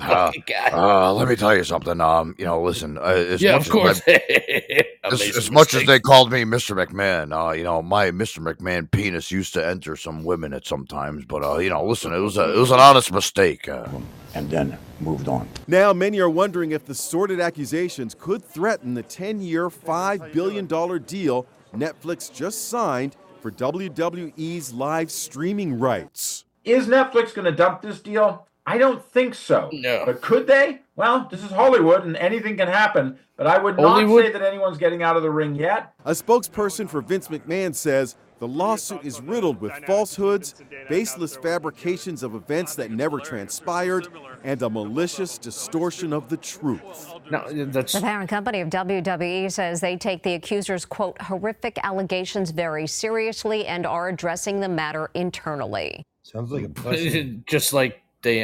Uh, 0.00 0.30
uh, 0.72 1.12
let 1.12 1.28
me 1.28 1.36
tell 1.36 1.56
you 1.56 1.64
something. 1.64 2.00
Um, 2.00 2.34
you 2.38 2.44
know, 2.44 2.62
listen. 2.62 2.98
Uh, 2.98 3.02
as 3.02 3.40
Yeah, 3.40 3.56
much 3.56 3.66
of 3.66 3.72
course. 3.72 4.02
As, 4.08 5.20
I 5.20 5.26
as, 5.26 5.36
as 5.36 5.50
much 5.50 5.74
as 5.74 5.84
they 5.84 6.00
called 6.00 6.32
me 6.32 6.44
Mr. 6.44 6.74
McMahon, 6.74 7.32
uh, 7.32 7.52
you 7.52 7.62
know, 7.62 7.82
my 7.82 8.10
Mr. 8.10 8.38
McMahon 8.38 8.90
penis 8.90 9.30
used 9.30 9.52
to 9.52 9.66
enter 9.66 9.96
some 9.96 10.24
women 10.24 10.54
at 10.54 10.66
some 10.66 10.86
times, 10.86 11.26
but 11.26 11.44
uh, 11.44 11.58
you 11.58 11.68
know, 11.68 11.84
listen, 11.84 12.14
it 12.14 12.18
was 12.20 12.38
a, 12.38 12.54
it 12.54 12.58
was 12.58 12.70
an 12.70 12.80
honest 12.80 13.12
mistake. 13.12 13.68
Uh, 13.68 13.86
and 14.34 14.50
then 14.50 14.78
moved 15.00 15.28
on. 15.28 15.48
Now, 15.68 15.92
many 15.92 16.20
are 16.20 16.30
wondering 16.30 16.72
if 16.72 16.86
the 16.86 16.94
sordid 16.94 17.38
accusations 17.38 18.14
could 18.18 18.44
threaten 18.44 18.94
the 18.94 19.02
10 19.02 19.40
year, 19.42 19.68
$5 19.68 20.32
billion 20.32 20.66
deal 21.02 21.46
Netflix 21.74 22.32
just 22.32 22.68
signed 22.68 23.16
for 23.40 23.50
WWE's 23.50 24.72
live 24.72 25.10
streaming 25.10 25.78
rights. 25.78 26.44
Is 26.64 26.86
Netflix 26.86 27.34
going 27.34 27.44
to 27.44 27.52
dump 27.52 27.82
this 27.82 28.00
deal? 28.00 28.46
I 28.66 28.78
don't 28.78 29.04
think 29.04 29.34
so. 29.34 29.68
No. 29.72 30.04
But 30.06 30.22
could 30.22 30.46
they? 30.46 30.80
Well, 30.96 31.28
this 31.30 31.42
is 31.44 31.50
Hollywood 31.50 32.04
and 32.06 32.16
anything 32.16 32.56
can 32.56 32.68
happen. 32.68 33.18
But 33.36 33.46
I 33.46 33.58
would 33.58 33.76
not 33.76 33.88
Hollywood? 33.88 34.24
say 34.24 34.32
that 34.32 34.42
anyone's 34.42 34.78
getting 34.78 35.02
out 35.02 35.16
of 35.16 35.22
the 35.22 35.30
ring 35.30 35.54
yet. 35.54 35.92
A 36.04 36.12
spokesperson 36.12 36.88
for 36.88 37.02
Vince 37.02 37.28
McMahon 37.28 37.74
says 37.74 38.16
the 38.44 38.48
lawsuit 38.48 39.02
is 39.06 39.22
riddled 39.22 39.58
with 39.58 39.72
falsehoods, 39.86 40.54
baseless 40.90 41.34
fabrications 41.34 42.22
of 42.22 42.34
events 42.34 42.74
that 42.74 42.90
never 42.90 43.18
transpired, 43.18 44.06
and 44.42 44.60
a 44.60 44.68
malicious 44.68 45.38
distortion 45.38 46.12
of 46.12 46.28
the 46.28 46.36
truth. 46.36 47.14
No, 47.30 47.42
that's 47.64 47.94
The 47.94 48.02
parent 48.02 48.28
company 48.28 48.60
of 48.60 48.68
WWE 48.68 49.50
says 49.50 49.80
they 49.80 49.96
take 49.96 50.22
the 50.22 50.34
accusers' 50.34 50.84
quote 50.84 51.18
horrific 51.22 51.78
allegations 51.82 52.50
very 52.50 52.86
seriously 52.86 53.64
and 53.66 53.86
are 53.86 54.10
addressing 54.10 54.60
the 54.60 54.68
matter 54.68 55.10
internally. 55.14 56.04
Sounds 56.22 56.52
like 56.52 56.64
a 56.64 57.24
just 57.46 57.72
like 57.72 58.02
they 58.20 58.42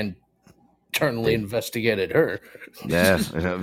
internally 0.92 1.34
investigated 1.34 2.10
her. 2.12 2.40
Yeah. 2.84 3.20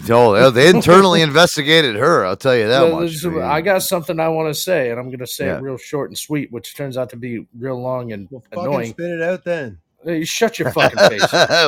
No, 0.08 0.50
they 0.50 0.70
internally 0.70 1.22
investigated 1.22 1.96
her. 1.96 2.26
I'll 2.26 2.38
tell 2.38 2.56
you 2.56 2.68
that 2.68 2.82
Well, 2.84 3.02
much. 3.02 3.22
this- 3.22 3.26
I 3.26 3.62
got 3.62 3.84
something 3.84 4.20
I 4.20 4.30
want 4.30 4.54
to 4.54 4.60
say, 4.60 4.90
and 4.92 5.00
I'm 5.00 5.08
going 5.08 5.20
to 5.20 5.28
say 5.28 5.48
Yeah. 5.48 5.58
it 5.58 5.62
real 5.62 5.78
short 5.78 6.10
and 6.10 6.18
sweet, 6.18 6.52
which 6.52 6.76
turns 6.76 6.98
out 6.98 7.10
to 7.12 7.18
be 7.18 7.46
real 7.58 7.82
long 7.82 8.12
and 8.14 8.30
Fucking 8.30 8.48
annoying. 8.60 8.90
spit 8.92 9.12
it 9.12 9.22
out 9.22 9.44
then. 9.44 9.80
Hey, 10.04 10.24
shut 10.24 10.58
your 10.60 10.72
fucking 10.74 10.98
face. 11.10 11.22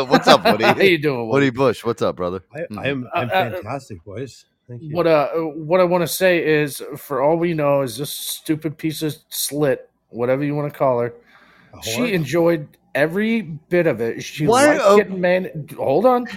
What's 0.09 0.27
up, 0.27 0.45
Woody? 0.45 0.63
How 0.65 0.79
you 0.79 0.97
doing, 0.97 1.27
Woody 1.27 1.47
Woody? 1.47 1.49
Bush? 1.49 1.83
What's 1.83 2.01
up, 2.01 2.15
brother? 2.15 2.41
I, 2.55 2.59
I'm, 2.79 3.07
I'm 3.13 3.29
Uh, 3.29 3.33
uh, 3.33 3.51
fantastic, 3.51 4.03
boys. 4.05 4.45
Thank 4.67 4.83
you. 4.83 4.95
What 4.95 5.07
uh, 5.07 5.29
what 5.33 5.79
I 5.79 5.83
want 5.83 6.03
to 6.03 6.07
say 6.07 6.45
is, 6.61 6.81
for 6.95 7.21
all 7.23 7.37
we 7.37 7.53
know, 7.55 7.81
is 7.81 7.97
this 7.97 8.11
stupid 8.11 8.77
piece 8.77 9.01
of 9.01 9.15
slit, 9.29 9.89
whatever 10.09 10.43
you 10.43 10.53
want 10.55 10.71
to 10.71 10.77
call 10.77 10.99
her. 10.99 11.13
She 11.81 12.13
enjoyed 12.13 12.67
every 12.95 13.41
bit 13.41 13.87
of 13.87 14.01
it. 14.01 14.23
She 14.23 14.47
Why- 14.47 14.67
liked 14.67 14.81
oh. 14.83 14.97
getting 14.97 15.21
man. 15.21 15.67
Hold 15.77 16.05
on. 16.05 16.27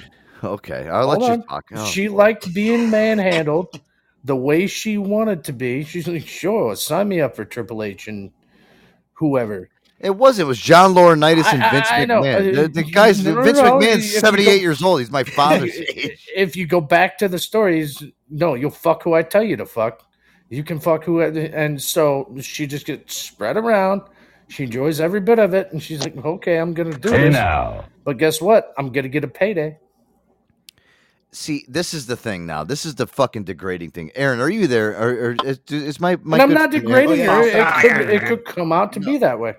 Okay, 0.44 0.88
I'll 0.88 1.06
let 1.06 1.20
Hold 1.20 1.38
you 1.40 1.44
talk. 1.48 1.64
Oh, 1.74 1.86
she 1.86 2.08
liked 2.08 2.52
being 2.52 2.90
manhandled 2.90 3.80
the 4.24 4.34
way 4.36 4.66
she 4.66 4.98
wanted 4.98 5.44
to 5.44 5.52
be. 5.52 5.84
She's 5.84 6.08
like, 6.08 6.26
sure, 6.26 6.74
sign 6.76 7.08
me 7.08 7.20
up 7.20 7.36
for 7.36 7.44
Triple 7.44 7.82
H 7.82 8.08
and 8.08 8.30
whoever. 9.14 9.68
It 10.00 10.16
was. 10.16 10.40
It 10.40 10.46
was 10.48 10.58
John 10.58 10.94
Laurinaitis 10.94 11.52
and 11.52 11.62
I- 11.62 11.68
I- 11.68 11.70
Vince 11.70 11.86
I 11.90 12.04
know. 12.06 12.22
McMahon. 12.22 12.54
The, 12.56 12.64
Uh, 12.64 12.68
the 12.72 12.82
guys, 12.82 13.24
no, 13.24 13.40
Vince 13.42 13.58
no, 13.58 13.64
McMahon's 13.78 14.12
if 14.14 14.20
seventy-eight 14.20 14.56
go- 14.58 14.62
years 14.62 14.82
old. 14.82 14.98
He's 14.98 15.12
my 15.12 15.22
father's 15.22 15.76
age. 15.96 16.26
if 16.34 16.56
you 16.56 16.66
go 16.66 16.80
back 16.80 17.18
to 17.18 17.28
the 17.28 17.38
stories, 17.38 18.02
no, 18.28 18.54
you'll 18.54 18.70
fuck 18.72 19.04
who 19.04 19.14
I 19.14 19.22
tell 19.22 19.44
you 19.44 19.56
to 19.58 19.66
fuck. 19.66 20.02
You 20.50 20.64
can 20.64 20.80
fuck 20.80 21.04
who, 21.04 21.22
and 21.22 21.80
so 21.80 22.34
she 22.42 22.66
just 22.66 22.84
gets 22.84 23.16
spread 23.16 23.56
around. 23.56 24.02
She 24.52 24.64
enjoys 24.64 25.00
every 25.00 25.20
bit 25.20 25.38
of 25.38 25.54
it, 25.54 25.72
and 25.72 25.82
she's 25.82 26.00
like, 26.00 26.14
"Okay, 26.14 26.58
I'm 26.58 26.74
gonna 26.74 26.98
do 26.98 27.10
Hey 27.10 27.24
this." 27.24 27.32
now. 27.32 27.86
But 28.04 28.18
guess 28.18 28.38
what? 28.38 28.74
I'm 28.76 28.92
gonna 28.92 29.08
get 29.08 29.24
a 29.24 29.28
payday. 29.28 29.78
See, 31.30 31.64
this 31.66 31.94
is 31.94 32.04
the 32.06 32.16
thing 32.16 32.44
now. 32.44 32.62
This 32.62 32.84
is 32.84 32.96
the 32.96 33.06
fucking 33.06 33.44
degrading 33.44 33.92
thing. 33.92 34.10
Aaron, 34.14 34.40
are 34.40 34.50
you 34.50 34.66
there? 34.66 34.90
Or, 34.90 35.30
or 35.30 35.36
is, 35.46 35.58
is 35.70 35.98
my 35.98 36.18
my? 36.22 36.36
and 36.36 36.42
I'm 36.42 36.52
not 36.52 36.70
friend- 36.70 36.84
degrading 36.84 37.26
Oh, 37.26 37.40
yeah. 37.42 37.80
It 37.80 37.96
could, 37.96 38.10
it 38.10 38.24
could 38.26 38.44
come 38.44 38.72
out 38.72 38.92
to 38.92 39.00
be 39.00 39.16
that 39.16 39.38
way. 39.40 39.54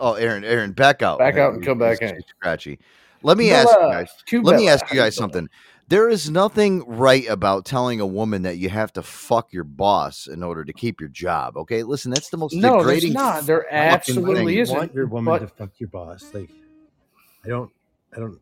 Oh, 0.00 0.14
Aaron, 0.14 0.42
Aaron, 0.42 0.72
back 0.72 1.02
out. 1.02 1.20
Back 1.20 1.36
out 1.36 1.54
and 1.54 1.64
come 1.64 1.78
back 1.78 2.02
in. 2.02 2.20
Scratchy. 2.40 2.80
Let 3.22 3.38
me 3.38 3.50
Bella, 3.50 3.60
ask 3.60 3.78
you 3.78 3.84
uh, 3.84 3.90
guys. 3.92 4.08
Let 4.44 4.56
me 4.56 4.68
ask 4.68 4.90
you 4.90 4.96
guys 4.98 5.14
something. 5.14 5.48
There 5.88 6.08
is 6.08 6.30
nothing 6.30 6.84
right 6.86 7.28
about 7.28 7.64
telling 7.66 8.00
a 8.00 8.06
woman 8.06 8.42
that 8.42 8.56
you 8.56 8.70
have 8.70 8.92
to 8.94 9.02
fuck 9.02 9.52
your 9.52 9.64
boss 9.64 10.26
in 10.26 10.42
order 10.42 10.64
to 10.64 10.72
keep 10.72 11.00
your 11.00 11.10
job. 11.10 11.56
Okay, 11.56 11.82
listen, 11.82 12.10
that's 12.10 12.30
the 12.30 12.38
most 12.38 12.54
No, 12.54 12.82
there's 12.82 13.00
degrading. 13.02 13.12
not. 13.12 13.44
There 13.46 13.62
fucking 13.64 13.76
absolutely 13.78 14.46
thing. 14.54 14.58
isn't. 14.58 14.76
want 14.76 14.94
your 14.94 15.06
woman 15.06 15.32
but- 15.34 15.38
to 15.40 15.48
fuck 15.48 15.70
your 15.78 15.88
boss. 15.90 16.24
Like, 16.32 16.50
I 17.44 17.48
don't, 17.48 17.70
I 18.16 18.20
don't 18.20 18.40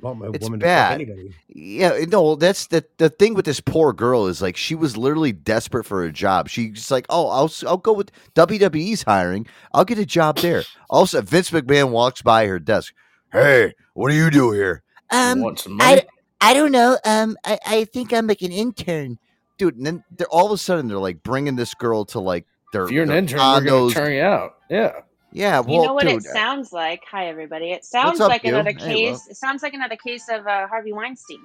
want 0.00 0.18
my 0.18 0.30
It's 0.32 0.42
woman 0.42 0.58
bad. 0.58 0.98
to 0.98 1.04
fuck 1.06 1.10
anybody. 1.16 1.34
Yeah, 1.48 2.04
no, 2.08 2.34
that's 2.34 2.66
the 2.66 2.84
the 2.98 3.08
thing 3.08 3.34
with 3.34 3.44
this 3.44 3.60
poor 3.60 3.92
girl 3.92 4.26
is 4.26 4.42
like 4.42 4.56
she 4.56 4.74
was 4.74 4.96
literally 4.96 5.30
desperate 5.30 5.84
for 5.84 6.02
a 6.02 6.10
job. 6.10 6.48
She's 6.48 6.90
like, 6.90 7.06
"Oh, 7.08 7.28
I'll 7.28 7.44
s- 7.44 7.62
I'll 7.62 7.76
go 7.76 7.92
with 7.92 8.10
WWE's 8.34 9.02
hiring. 9.04 9.46
I'll 9.72 9.84
get 9.84 9.98
a 9.98 10.06
job 10.06 10.38
there." 10.38 10.64
Also, 10.90 11.20
Vince 11.22 11.50
McMahon 11.50 11.90
walks 11.90 12.20
by 12.20 12.46
her 12.48 12.58
desk. 12.58 12.94
Hey, 13.30 13.74
what 13.94 14.08
do 14.08 14.16
you 14.16 14.28
do 14.30 14.50
here? 14.50 14.82
Um, 15.10 15.40
want 15.40 15.60
some 15.60 15.74
money? 15.76 16.00
I, 16.00 16.06
I 16.42 16.54
don't 16.54 16.72
know. 16.72 16.98
Um, 17.04 17.36
I, 17.44 17.58
I 17.66 17.84
think 17.84 18.12
I'm 18.12 18.26
like 18.26 18.42
an 18.42 18.52
intern, 18.52 19.18
dude. 19.58 19.76
And 19.76 19.86
then 19.86 20.04
they're 20.16 20.26
all 20.28 20.46
of 20.46 20.52
a 20.52 20.58
sudden 20.58 20.88
they're 20.88 20.98
like 20.98 21.22
bringing 21.22 21.56
this 21.56 21.72
girl 21.74 22.04
to 22.06 22.20
like 22.20 22.46
their. 22.72 22.84
If 22.84 22.90
you're 22.90 23.04
an 23.04 23.08
their 23.10 23.18
intern, 23.18 23.38
we're 23.40 23.60
gonna 23.64 23.90
turn 23.92 24.12
you 24.12 24.22
out. 24.22 24.56
Yeah. 24.68 24.92
Yeah, 25.34 25.60
well, 25.60 25.74
you 25.76 25.86
know 25.86 25.94
what 25.94 26.02
dude, 26.06 26.16
it 26.16 26.24
sounds 26.24 26.74
like? 26.74 27.00
Hi, 27.10 27.28
everybody. 27.28 27.70
It 27.72 27.86
sounds 27.86 28.20
up, 28.20 28.28
like 28.28 28.44
you? 28.44 28.50
another 28.50 28.72
Hey, 28.78 28.94
case. 28.94 29.20
Will. 29.24 29.30
it 29.30 29.36
sounds 29.38 29.62
like 29.62 29.72
another 29.72 29.96
case 29.96 30.28
of 30.28 30.46
uh, 30.46 30.66
Harvey 30.66 30.92
Weinstein. 30.92 31.40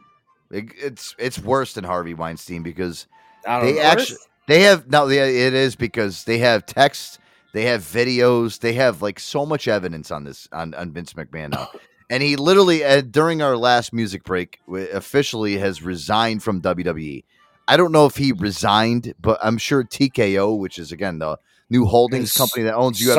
It- 0.51 0.73
it's 0.77 1.15
it's 1.17 1.39
worse 1.39 1.73
than 1.73 1.85
Harvey 1.85 2.13
Weinstein 2.13 2.63
because 2.63 3.07
they 3.45 3.73
know. 3.75 3.79
actually 3.81 4.17
they 4.47 4.63
have 4.63 4.89
no 4.89 5.07
they, 5.07 5.45
it 5.47 5.53
is 5.53 5.75
because 5.77 6.25
they 6.25 6.37
have 6.39 6.65
texts, 6.65 7.17
they 7.53 7.63
have 7.63 7.81
videos, 7.81 8.59
they 8.59 8.73
have 8.73 9.01
like 9.01 9.19
so 9.21 9.45
much 9.45 9.69
evidence 9.69 10.11
on 10.11 10.25
this 10.25 10.49
on, 10.51 10.73
on 10.73 10.91
Vince 10.91 11.13
McMahon 11.13 11.51
now. 11.51 11.69
And 12.09 12.23
he 12.23 12.35
literally 12.37 12.83
uh, 12.83 13.01
during 13.01 13.41
our 13.41 13.57
last 13.57 13.91
music 13.93 14.23
break 14.23 14.59
officially 14.93 15.57
has 15.57 15.81
resigned 15.81 16.41
from 16.43 16.61
WWE. 16.61 17.23
I 17.67 17.75
don't 17.77 17.91
know 17.91 18.05
if 18.05 18.15
he 18.15 18.31
resigned, 18.31 19.13
but 19.19 19.37
I'm 19.43 19.57
sure 19.57 19.83
TKO, 19.83 20.57
which 20.57 20.79
is 20.79 20.91
again 20.93 21.19
the 21.19 21.37
new 21.69 21.85
holdings 21.85 22.31
His 22.31 22.37
company 22.37 22.63
that 22.63 22.75
owns 22.75 22.99
UFC. 23.01 23.15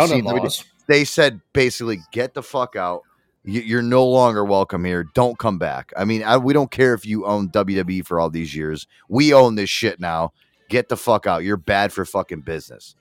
They 0.86 1.04
said 1.04 1.40
basically 1.52 1.98
get 2.12 2.32
the 2.32 2.42
fuck 2.42 2.76
out. 2.76 3.02
You- 3.44 3.60
You're 3.60 3.82
no 3.82 4.06
longer 4.06 4.42
welcome 4.44 4.84
here. 4.86 5.04
Don't 5.14 5.38
come 5.38 5.58
back. 5.58 5.92
I 5.96 6.06
mean, 6.06 6.22
I, 6.22 6.38
we 6.38 6.54
don't 6.54 6.70
care 6.70 6.94
if 6.94 7.04
you 7.04 7.26
own 7.26 7.50
WWE 7.50 8.06
for 8.06 8.18
all 8.18 8.30
these 8.30 8.54
years. 8.54 8.86
We 9.08 9.34
own 9.34 9.54
this 9.56 9.68
shit 9.68 10.00
now. 10.00 10.32
Get 10.70 10.88
the 10.88 10.96
fuck 10.96 11.26
out. 11.26 11.44
You're 11.44 11.56
bad 11.58 11.92
for 11.92 12.04
fucking 12.06 12.40
business. 12.40 12.94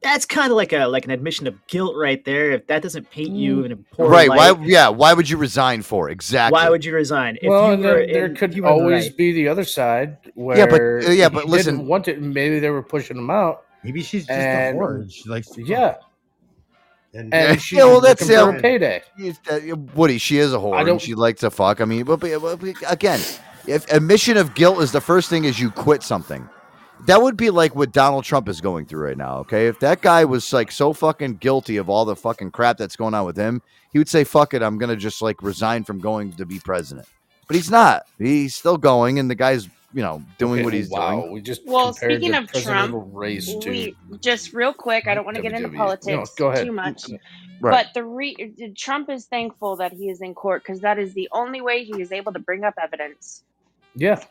That's 0.00 0.24
kind 0.24 0.50
of 0.52 0.56
like 0.56 0.72
a 0.72 0.86
like 0.86 1.04
an 1.06 1.10
admission 1.10 1.46
of 1.48 1.54
guilt 1.66 1.96
right 1.96 2.24
there. 2.24 2.52
If 2.52 2.68
that 2.68 2.82
doesn't 2.82 3.10
paint 3.10 3.30
you 3.30 3.64
in 3.64 3.72
a 3.72 3.76
poor 3.76 4.08
right? 4.08 4.28
light, 4.28 4.56
Why? 4.56 4.64
Yeah. 4.64 4.88
Why 4.90 5.12
would 5.12 5.28
you 5.28 5.36
resign 5.36 5.82
for? 5.82 6.08
Exactly. 6.08 6.52
why 6.56 6.68
would 6.70 6.84
you 6.84 6.94
resign? 6.94 7.36
If 7.42 7.48
well, 7.48 7.72
you 7.72 7.76
were 7.78 7.82
there, 7.82 8.00
in- 8.02 8.12
there 8.12 8.34
could 8.34 8.54
you 8.54 8.62
were 8.62 8.68
the 8.68 8.74
always 8.74 9.06
right- 9.06 9.16
be 9.16 9.32
the 9.32 9.48
other 9.48 9.64
side 9.64 10.18
where 10.34 10.56
Yeah, 10.56 10.66
but- 10.66 10.80
uh, 11.08 11.10
yeah, 11.10 11.28
but 11.28 11.46
listen- 11.46 11.76
didn't 11.78 11.88
want 11.88 12.06
it. 12.06 12.22
Maybe 12.22 12.60
they 12.60 12.70
were 12.70 12.82
pushing 12.82 13.16
him 13.16 13.28
out. 13.30 13.62
Maybe 13.82 14.02
she's 14.02 14.22
just 14.26 14.30
and, 14.38 14.76
a 14.76 14.80
whore. 14.80 14.94
and 15.02 15.12
She 15.12 15.28
likes 15.28 15.48
to 15.50 15.62
yeah, 15.64 15.94
And, 17.14 17.32
and 17.34 17.60
she's 17.60 17.78
yeah, 17.78 17.84
well, 17.84 18.00
that's 18.00 18.20
looking 18.20 18.36
for 18.36 18.52
the 18.52 18.58
a 18.58 18.62
payday. 18.62 19.02
uh, 19.50 19.76
Woody, 19.94 20.18
she 20.18 20.38
is 20.38 20.52
a 20.54 20.58
whore. 20.58 20.74
I 20.76 20.78
and 20.80 20.86
don't- 20.86 21.00
she 21.00 21.14
likes 21.16 21.40
to 21.40 21.50
fuck. 21.50 21.80
I 21.80 21.84
mean, 21.84 22.04
but, 22.04 22.20
but, 22.20 22.38
but 22.40 22.62
again, 22.88 23.20
if 23.66 23.90
admission 23.92 24.36
of 24.36 24.54
guilt 24.54 24.80
is 24.80 24.92
the 24.92 25.00
first 25.00 25.28
thing, 25.28 25.44
is 25.44 25.58
you 25.58 25.70
quit 25.72 26.02
something. 26.04 26.48
That 27.06 27.22
would 27.22 27.36
be 27.36 27.50
like 27.50 27.74
what 27.74 27.92
Donald 27.92 28.24
Trump 28.24 28.48
is 28.48 28.60
going 28.60 28.84
through 28.86 29.04
right 29.06 29.16
now. 29.16 29.38
Okay, 29.38 29.66
if 29.66 29.78
that 29.80 30.02
guy 30.02 30.24
was 30.24 30.52
like 30.52 30.70
so 30.70 30.92
fucking 30.92 31.36
guilty 31.36 31.76
of 31.76 31.88
all 31.88 32.04
the 32.04 32.16
fucking 32.16 32.50
crap 32.50 32.76
that's 32.76 32.96
going 32.96 33.14
on 33.14 33.24
with 33.24 33.36
him, 33.36 33.62
he 33.92 33.98
would 33.98 34.08
say, 34.08 34.24
"Fuck 34.24 34.52
it, 34.54 34.62
I'm 34.62 34.78
gonna 34.78 34.96
just 34.96 35.22
like 35.22 35.42
resign 35.42 35.84
from 35.84 36.00
going 36.00 36.32
to 36.32 36.44
be 36.44 36.58
president." 36.58 37.06
But 37.46 37.56
he's 37.56 37.70
not. 37.70 38.02
He's 38.18 38.54
still 38.54 38.76
going, 38.76 39.18
and 39.18 39.30
the 39.30 39.34
guy's 39.34 39.66
you 39.94 40.02
know 40.02 40.22
doing 40.36 40.60
Okay, 40.60 40.64
what 40.64 40.74
he's 40.74 40.90
wow, 40.90 41.20
doing. 41.20 41.32
we 41.32 41.40
just 41.40 41.62
Well, 41.64 41.94
speaking 41.94 42.34
of 42.34 42.52
Trump, 42.52 42.94
race 43.14 43.46
to 43.54 43.70
we 43.70 43.96
just 44.20 44.52
real 44.52 44.74
quick. 44.74 45.06
I 45.06 45.14
don't 45.14 45.24
want 45.24 45.36
to 45.36 45.42
get 45.42 45.52
into 45.54 45.70
politics 45.70 46.06
No, 46.08 46.24
go 46.36 46.50
ahead. 46.50 46.66
too 46.66 46.72
much, 46.72 47.04
Right. 47.62 47.86
but 47.86 47.86
the 47.94 48.04
re- 48.04 48.72
Trump 48.76 49.08
is 49.08 49.24
thankful 49.26 49.76
that 49.76 49.92
he 49.94 50.10
is 50.10 50.20
in 50.20 50.34
court 50.34 50.62
because 50.62 50.80
that 50.80 50.98
is 50.98 51.14
the 51.14 51.28
only 51.32 51.60
way 51.62 51.84
he 51.84 52.02
is 52.02 52.12
able 52.12 52.32
to 52.34 52.38
bring 52.38 52.64
up 52.64 52.74
evidence. 52.82 53.44
yeah. 53.94 54.22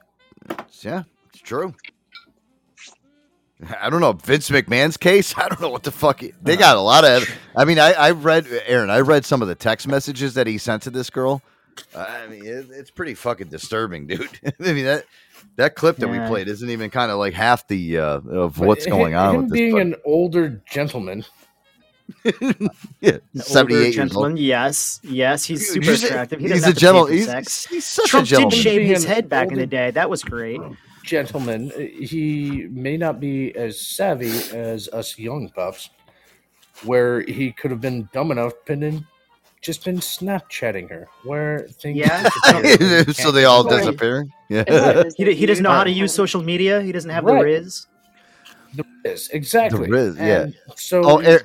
Yeah, 0.81 1.03
it's 1.29 1.41
true. 1.41 1.73
I 3.81 3.89
don't 3.89 4.01
know 4.01 4.13
Vince 4.13 4.49
McMahon's 4.49 4.97
case. 4.97 5.33
I 5.37 5.47
don't 5.49 5.59
know 5.61 5.69
what 5.69 5.83
the 5.83 5.91
fuck 5.91 6.21
he- 6.21 6.33
they 6.41 6.55
got. 6.57 6.77
A 6.77 6.81
lot 6.81 7.03
of. 7.05 7.27
I 7.55 7.65
mean, 7.65 7.79
I 7.79 7.93
I 7.93 8.11
read 8.11 8.47
Aaron. 8.65 8.89
I 8.89 8.99
read 8.99 9.25
some 9.25 9.41
of 9.41 9.47
the 9.47 9.55
text 9.55 9.87
messages 9.87 10.33
that 10.35 10.47
he 10.47 10.57
sent 10.57 10.83
to 10.83 10.89
this 10.89 11.09
girl. 11.09 11.41
I 11.95 12.25
mean, 12.27 12.43
it, 12.45 12.67
it's 12.71 12.89
pretty 12.91 13.13
fucking 13.13 13.47
disturbing, 13.49 14.07
dude. 14.07 14.29
I 14.59 14.73
mean 14.73 14.85
that 14.85 15.05
that 15.57 15.75
clip 15.75 15.97
that 15.97 16.07
we 16.07 16.17
played 16.19 16.47
isn't 16.47 16.69
even 16.69 16.89
kind 16.89 17.11
of 17.11 17.17
like 17.19 17.33
half 17.33 17.67
the 17.67 17.97
uh, 17.99 18.19
of 18.21 18.59
what's 18.59 18.85
hi- 18.85 18.91
going 18.91 19.15
on 19.15 19.35
Him 19.35 19.41
with 19.43 19.53
being 19.53 19.71
fuck- 19.73 19.81
an 19.81 19.95
older 20.05 20.61
gentleman. 20.71 21.23
yeah, 22.23 22.31
An 22.51 22.69
older 23.01 23.21
seventy 23.35 23.75
eight 23.75 23.91
gentleman. 23.93 24.31
old. 24.33 24.39
Yes, 24.39 24.99
yes, 25.03 25.43
he's 25.43 25.67
super 25.69 25.85
he's 25.85 26.03
attractive. 26.03 26.39
He 26.39 26.47
he's 26.47 26.61
doesn't 26.61 26.63
a 26.63 26.67
have 26.67 26.75
to 26.75 26.79
gentle- 26.79 27.05
he's- 27.07 27.25
sex. 27.25 27.65
he's 27.67 27.85
such 27.85 28.05
a 28.05 28.09
Trump 28.09 28.27
gentleman. 28.27 28.49
did 28.51 28.61
shave 28.63 28.87
his 28.87 29.03
head 29.03 29.29
back 29.29 29.51
in 29.51 29.57
the 29.57 29.67
day. 29.67 29.91
That 29.91 30.09
was 30.09 30.23
great. 30.23 30.61
Gentleman, 31.07 31.71
uh, 31.75 31.79
he 31.79 32.67
may 32.69 32.97
not 32.97 33.19
be 33.19 33.55
as 33.55 33.79
savvy 33.79 34.29
as 34.53 34.87
us 34.89 35.17
young 35.17 35.49
pups, 35.49 35.89
where 36.83 37.21
he 37.21 37.51
could 37.51 37.71
have 37.71 37.81
been 37.81 38.07
dumb 38.13 38.31
enough 38.31 38.53
been 38.65 38.83
in, 38.83 39.05
just 39.61 39.85
been 39.85 39.99
Snapchatting 39.99 40.89
her, 40.89 41.07
where 41.23 41.67
things 41.81 41.97
Yeah. 41.97 42.29
so 43.13 43.31
they 43.31 43.45
all 43.45 43.63
Right. 43.63 43.79
disappear. 43.79 44.27
Yeah. 44.49 45.03
He, 45.17 45.33
he 45.33 45.45
doesn't 45.45 45.63
know 45.63 45.71
how 45.71 45.83
to 45.85 45.91
use 45.91 46.13
social 46.13 46.43
media. 46.43 46.81
He 46.81 46.91
doesn't 46.91 47.09
have 47.09 47.25
the 47.25 47.33
riz. 47.33 47.87
The 48.75 48.83
Riz, 49.05 49.29
exactly. 49.29 49.87
The 49.87 49.91
Riz, 49.91 50.17
yeah. 50.17 50.41
And 50.43 50.53
So 50.75 51.03
Oh, 51.03 51.17
Aaron, 51.19 51.41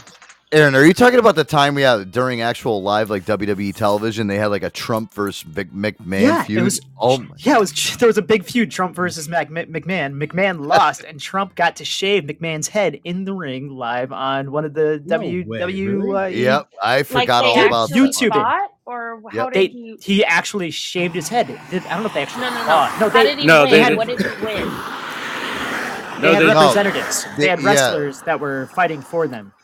Aaron, 0.54 0.74
are 0.74 0.84
you 0.84 0.92
talking 0.92 1.18
about 1.18 1.34
the 1.34 1.44
time 1.44 1.74
we 1.74 1.80
had 1.80 2.12
during 2.12 2.42
actual 2.42 2.82
live 2.82 3.08
like 3.08 3.24
WWE 3.24 3.74
television? 3.74 4.26
They 4.26 4.36
had 4.36 4.48
like 4.48 4.62
a 4.62 4.68
Trump 4.68 5.14
versus 5.14 5.40
Vic 5.44 5.70
McMahon 5.72 6.20
yeah, 6.20 6.42
feud. 6.42 6.58
it 6.58 6.62
was. 6.62 6.80
oh, 6.98 7.16
my- 7.18 7.34
Yeah, 7.38 7.56
it 7.56 7.60
was. 7.60 7.96
There 7.96 8.06
was 8.06 8.18
a 8.18 8.22
big 8.22 8.44
feud: 8.44 8.70
Trump 8.70 8.94
versus 8.94 9.30
Mac, 9.30 9.48
McMahon. 9.48 10.12
McMahon 10.22 10.66
lost, 10.66 11.04
and 11.04 11.18
Trump 11.18 11.54
got 11.54 11.76
to 11.76 11.86
shave 11.86 12.24
McMahon's 12.24 12.68
head 12.68 13.00
in 13.04 13.24
the 13.24 13.32
ring 13.32 13.70
live 13.70 14.12
on 14.12 14.52
one 14.52 14.66
of 14.66 14.74
the 14.74 14.98
W 15.06 15.44
way, 15.48 15.58
W. 15.60 16.00
really? 16.02 16.16
Uh, 16.16 16.26
yep, 16.58 16.68
I 16.82 16.96
Like 16.98 17.06
forgot 17.06 17.42
they 17.44 17.60
all 17.62 17.66
about 17.68 17.88
that. 17.88 17.96
YouTube 17.96 18.34
fought, 18.34 18.72
or 18.84 19.22
how 19.32 19.44
Yep. 19.46 19.52
did 19.54 19.54
They, 19.54 19.66
he? 19.72 19.96
he 20.02 20.24
actually 20.26 20.70
shaved 20.70 21.14
his 21.14 21.30
head. 21.30 21.48
I 21.48 21.78
don't 21.78 22.00
know 22.00 22.06
if 22.06 22.12
they 22.12 22.20
actually 22.22 22.42
No, 22.42 22.50
no, 22.50 22.56
no. 22.58 22.64
fought. 22.66 23.00
No, 23.00 23.08
how 23.08 23.22
they, 23.22 23.24
did 23.30 23.38
he 23.38 23.46
no, 23.46 23.62
win? 23.62 23.70
they 23.70 23.80
had- 23.80 23.96
what 23.96 24.06
did 24.06 24.20
he 24.20 24.26
win? 24.44 24.68
they 26.20 26.28
No, 26.28 26.34
had 26.34 26.42
they- 26.42 26.46
representatives. 26.46 27.24
They, 27.38 27.44
They- 27.44 27.48
had 27.48 27.60
yeah. 27.62 27.66
wrestlers 27.68 28.20
that 28.22 28.38
were 28.38 28.66
fighting 28.74 29.00
for 29.00 29.26
them. 29.26 29.54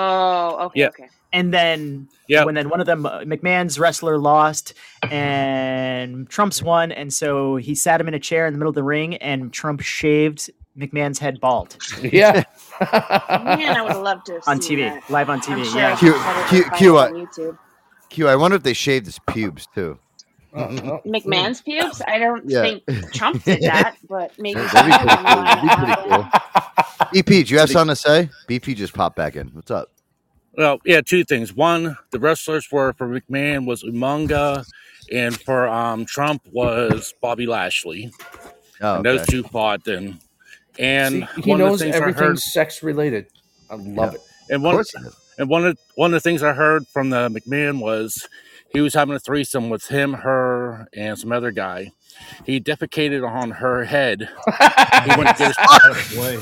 Oh, 0.00 0.66
okay, 0.66 0.80
Yeah. 0.80 0.88
okay. 0.88 1.08
And 1.32 1.52
then 1.52 2.08
Yeah. 2.28 2.44
when 2.44 2.54
then 2.54 2.68
one 2.70 2.80
of 2.80 2.86
them, 2.86 3.04
uh, 3.04 3.20
McMahon's 3.20 3.78
wrestler 3.78 4.16
lost, 4.18 4.72
and 5.10 6.28
Trump's 6.30 6.62
won, 6.62 6.92
and 6.92 7.12
so 7.12 7.56
he 7.56 7.74
sat 7.74 8.00
him 8.00 8.08
in 8.08 8.14
a 8.14 8.18
chair 8.20 8.46
in 8.46 8.52
the 8.54 8.58
middle 8.58 8.70
of 8.70 8.74
the 8.74 8.82
ring, 8.82 9.16
and 9.16 9.52
Trump 9.52 9.80
shaved 9.82 10.50
McMahon's 10.78 11.18
head 11.18 11.40
bald 11.40 11.76
yeah. 12.04 12.44
Man, 12.80 13.76
I 13.76 13.82
would 13.82 13.92
have 13.92 14.02
loved 14.02 14.26
to 14.26 14.34
have 14.34 14.42
on 14.46 14.62
seen 14.62 14.78
TV, 14.78 14.88
that. 14.88 15.10
live 15.10 15.28
on 15.28 15.40
I'm 15.48 15.58
TV. 15.60 15.64
sure 15.64 15.80
yeah. 15.80 15.94
I 15.94 16.48
Q- 16.48 16.62
Q- 16.62 16.70
Q, 16.76 16.98
on 16.98 17.12
YouTube. 17.14 17.58
Q, 18.10 18.28
I 18.28 18.36
wonder 18.36 18.56
if 18.56 18.62
they 18.62 18.72
shaved 18.74 19.06
his 19.06 19.18
pubes 19.26 19.66
too. 19.74 19.98
Uh, 20.54 20.68
McMahon's 21.04 21.60
pubes? 21.60 22.00
I 22.06 22.18
don't 22.18 22.48
Yeah. 22.48 22.62
think 22.62 23.12
Trump 23.12 23.42
did 23.44 23.60
that, 23.62 23.96
but 24.08 24.32
maybe. 24.38 24.60
That'd 24.60 24.86
be 24.86 24.92
I 24.92 25.56
pretty 25.58 25.98
don't 25.98 26.08
know 26.10 26.28
cool. 26.30 26.62
How 27.08 27.12
That'd 27.12 27.26
be 27.26 27.32
pretty 27.32 27.42
that 27.42 27.42
cool. 27.42 27.44
BP, 27.44 27.46
do 27.48 27.54
you 27.54 27.60
have 27.60 27.70
something 27.70 27.92
to 27.94 27.96
say? 27.96 28.30
BP 28.48 28.76
just 28.76 28.94
popped 28.94 29.16
back 29.16 29.36
in. 29.36 29.48
What's 29.48 29.70
up? 29.70 29.90
Well, 30.56 30.78
yeah, 30.84 31.00
two 31.00 31.24
things. 31.24 31.54
One, 31.54 31.96
the 32.10 32.18
wrestlers 32.18 32.66
were 32.72 32.92
for 32.94 33.08
McMahon 33.08 33.66
was 33.66 33.84
Umaga, 33.84 34.66
and 35.12 35.38
for 35.40 35.68
um, 35.68 36.04
Trump 36.04 36.42
was 36.50 37.14
Bobby 37.20 37.46
Lashley. 37.46 38.10
Oh, 38.80 38.96
And 38.96 39.04
those 39.04 39.26
two 39.26 39.42
fought 39.44 39.84
then. 39.84 40.18
And 40.78 41.28
See, 41.34 41.42
he 41.42 41.50
one 41.50 41.60
of 41.60 41.68
knows 41.68 41.78
the 41.78 41.84
things 41.86 41.96
everything 41.96 42.22
heard, 42.24 42.38
sex 42.38 42.82
related. 42.82 43.26
I 43.70 43.74
love 43.76 44.14
it. 44.14 44.20
and 44.50 44.62
one, 44.62 44.74
course 44.74 44.94
it 44.94 45.06
is. 45.06 45.16
and 45.38 45.48
one 45.48 45.64
of 45.66 45.78
one 45.96 46.10
of 46.14 46.22
the 46.22 46.28
things 46.28 46.42
I 46.42 46.52
heard 46.52 46.86
from 46.88 47.10
the 47.10 47.28
McMahon 47.28 47.80
was 47.80 48.26
he 48.72 48.80
was 48.80 48.94
having 48.94 49.14
a 49.14 49.18
threesome 49.20 49.70
with 49.70 49.86
him, 49.88 50.12
her, 50.14 50.88
and 50.94 51.18
some 51.18 51.32
other 51.32 51.50
guy. 51.50 51.92
He 52.44 52.60
defecated 52.60 53.28
on 53.28 53.52
her 53.52 53.84
head. 53.84 54.28
He 55.04 55.14
went 55.16 55.28
to 55.30 55.34
get 55.34 55.48
his, 55.48 55.56
Wait, 56.18 56.40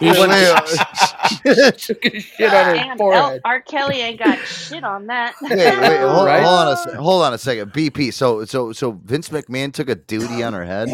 he 0.00 0.06
went 0.18 0.32
Took 1.78 2.04
his 2.04 2.24
shit 2.24 2.52
on 2.54 2.66
her 2.66 2.74
Damn, 2.74 2.90
El- 2.92 2.96
forehead. 2.98 3.42
R. 3.44 3.60
Kelly 3.60 4.00
ain't 4.00 4.18
got 4.18 4.38
shit 4.46 4.84
on 4.84 5.06
that. 5.08 5.34
Wait, 5.42 5.50
wait, 5.58 6.00
hold, 6.00 6.26
Right? 6.26 6.42
hold 6.42 6.60
on 6.60 6.68
a 6.68 6.76
se- 6.76 6.94
hold 6.96 7.22
on 7.22 7.34
a 7.34 7.38
second. 7.38 7.72
BP. 7.72 8.12
So 8.12 8.44
so 8.44 8.72
so 8.72 8.92
Vince 8.92 9.28
McMahon 9.28 9.72
took 9.72 9.88
a 9.88 9.94
duty 9.94 10.42
on 10.42 10.52
her 10.54 10.64
head. 10.64 10.88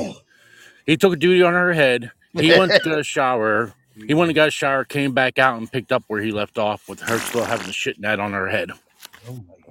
He 0.87 0.97
took 0.97 1.13
a 1.13 1.17
duty 1.17 1.43
on 1.43 1.53
her 1.53 1.73
head. 1.73 2.11
He 2.35 2.51
went 2.59 2.73
to 2.83 2.89
the 2.91 3.05
shower. 3.05 3.73
He 3.95 4.15
went 4.15 4.31
and 4.31 4.35
got 4.35 4.49
a 4.49 4.53
shower, 4.53 4.85
came 4.85 5.13
back 5.13 5.39
out 5.39 5.59
and 5.59 5.71
picked 5.71 5.93
up 5.93 6.05
where 6.09 6.23
he 6.23 6.33
left 6.33 6.59
off 6.59 6.89
with 6.89 7.01
her 7.01 7.19
still 7.19 7.45
having 7.45 7.67
the 7.67 7.73
shit 7.73 8.01
net 8.01 8.19
on 8.19 8.33
her 8.33 8.49
head. 8.49 8.71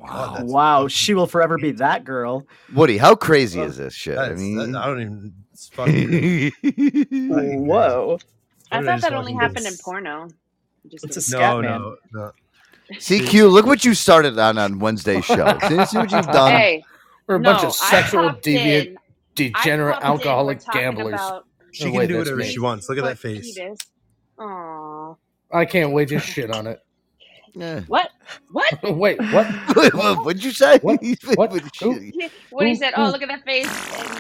Wow. 0.02 0.38
Wow, 0.42 0.88
she 0.88 1.14
will 1.14 1.28
forever 1.28 1.58
be 1.58 1.72
that 1.74 2.04
girl. 2.04 2.46
Woody, 2.74 2.98
how 2.98 3.16
crazy 3.16 3.60
is 3.62 3.78
this 3.78 3.94
shit? 3.94 4.18
I 4.18 4.34
mean, 4.34 4.72
that, 4.72 4.76
I 4.82 4.86
don't 4.88 5.02
even. 5.02 5.34
It's 5.54 5.68
fucking 5.70 6.10
weird. 6.62 7.60
Whoa, 7.68 8.20
I 8.72 8.78
What 8.78 8.86
thought 8.86 9.02
that 9.02 9.14
only 9.14 9.34
fucking 9.34 9.40
happened 9.40 9.58
in 9.60 9.64
this? 9.66 9.82
porno. 9.82 10.30
Just 10.90 11.06
it's 11.06 11.18
a 11.18 11.20
kidding. 11.20 11.40
scat 11.40 11.56
No, 11.56 11.62
man. 11.62 11.82
no, 11.82 11.96
no. 12.14 12.32
CQ, 12.94 13.52
look 13.52 13.66
what 13.66 13.84
you 13.86 13.94
started 13.94 14.40
on 14.40 14.58
on 14.58 14.80
Wednesday's 14.80 15.26
show. 15.26 15.58
See, 15.68 15.86
see 15.86 15.98
what 15.98 16.12
you've 16.12 16.26
done. 16.28 16.52
Hey, 16.52 16.84
We're 17.28 17.36
a 17.36 17.40
no, 17.40 17.52
bunch 17.52 17.64
of 17.66 17.74
sexual 17.76 18.30
deviant, 18.32 18.86
in- 18.88 18.98
degenerate, 19.36 19.54
popped 19.96 20.04
in, 20.06 20.10
we're 20.10 20.14
alcoholic 20.16 20.62
gamblers. 20.74 21.14
about 21.14 21.46
She 21.72 21.86
Oh, 21.90 21.92
can 21.92 22.08
do 22.08 22.18
whatever 22.18 22.44
she 22.44 22.60
wants. 22.60 22.90
Look 22.90 22.98
at 22.98 23.04
that 23.04 23.20
face. 23.20 23.56
fetus. 23.56 23.78
Aw. 24.40 25.14
I 25.52 25.66
can't 25.66 25.92
wait 25.92 26.10
to 26.10 26.20
shit 26.20 26.50
on 26.52 26.66
it. 26.68 26.80
Yeah. 27.54 27.82
What? 27.88 28.10
What? 28.52 28.74
Wait, 28.84 29.20
what? 29.34 29.48
What, 29.94 30.26
what'd 30.26 30.44
you 30.44 30.52
say? 30.52 30.80
What? 30.80 31.00
What? 31.36 31.52
Who? 31.82 32.12
What 32.52 32.68
he 32.68 32.76
said? 32.76 32.94
Oh, 32.98 33.10
look 33.10 33.22
at 33.22 33.30
that 33.30 33.44
face. 33.46 33.68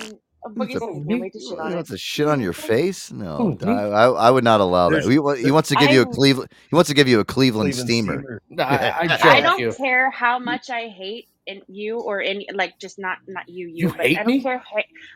And 0.01 0.19
a 0.45 0.49
boogie 0.49 0.73
the- 0.73 0.80
said, 0.80 1.07
can't 1.07 1.22
wait 1.22 1.34
to 1.34 1.39
shit 1.39 1.60
on 1.60 1.73
it. 1.73 1.85
to 1.88 1.97
shit 1.97 2.27
on 2.27 2.39
your 2.39 2.53
face? 2.53 3.11
No, 3.11 3.57
I, 3.61 3.72
I, 3.72 4.06
I 4.10 4.31
would 4.31 4.43
not 4.45 4.61
allow 4.61 4.89
that. 4.89 5.03
He, 5.03 5.11
he 5.43 5.51
wants 5.51 5.68
to 5.69 5.76
give 5.76 5.91
you 5.91 6.01
a 6.03 6.07
I- 6.07 6.11
Cleveland. 6.14 6.51
He 6.69 6.76
wants 6.76 6.88
to 6.88 6.93
give 6.93 7.07
you 7.10 7.19
a 7.19 7.26
Cleveland, 7.26 7.73
Cleveland 7.73 7.89
steamer. 7.89 8.41
Nah, 8.49 8.64
I, 8.64 9.07
I 9.07 9.19
I 9.38 9.41
don't 9.41 9.60
you. 9.60 9.73
care 9.73 10.10
how 10.11 10.39
much 10.39 10.69
I 10.69 10.88
hate 10.88 11.27
in 11.45 11.61
you 11.68 11.99
or 11.99 12.22
any 12.22 12.47
like 12.53 12.77
just 12.80 12.99
not 12.99 13.18
not 13.27 13.49
you 13.49 13.68
you, 13.68 13.88
You 13.88 13.89
but 13.89 14.06
hate 14.06 14.18
I 14.19 14.23
don't 14.23 14.27
me? 14.27 14.41
care 14.41 14.64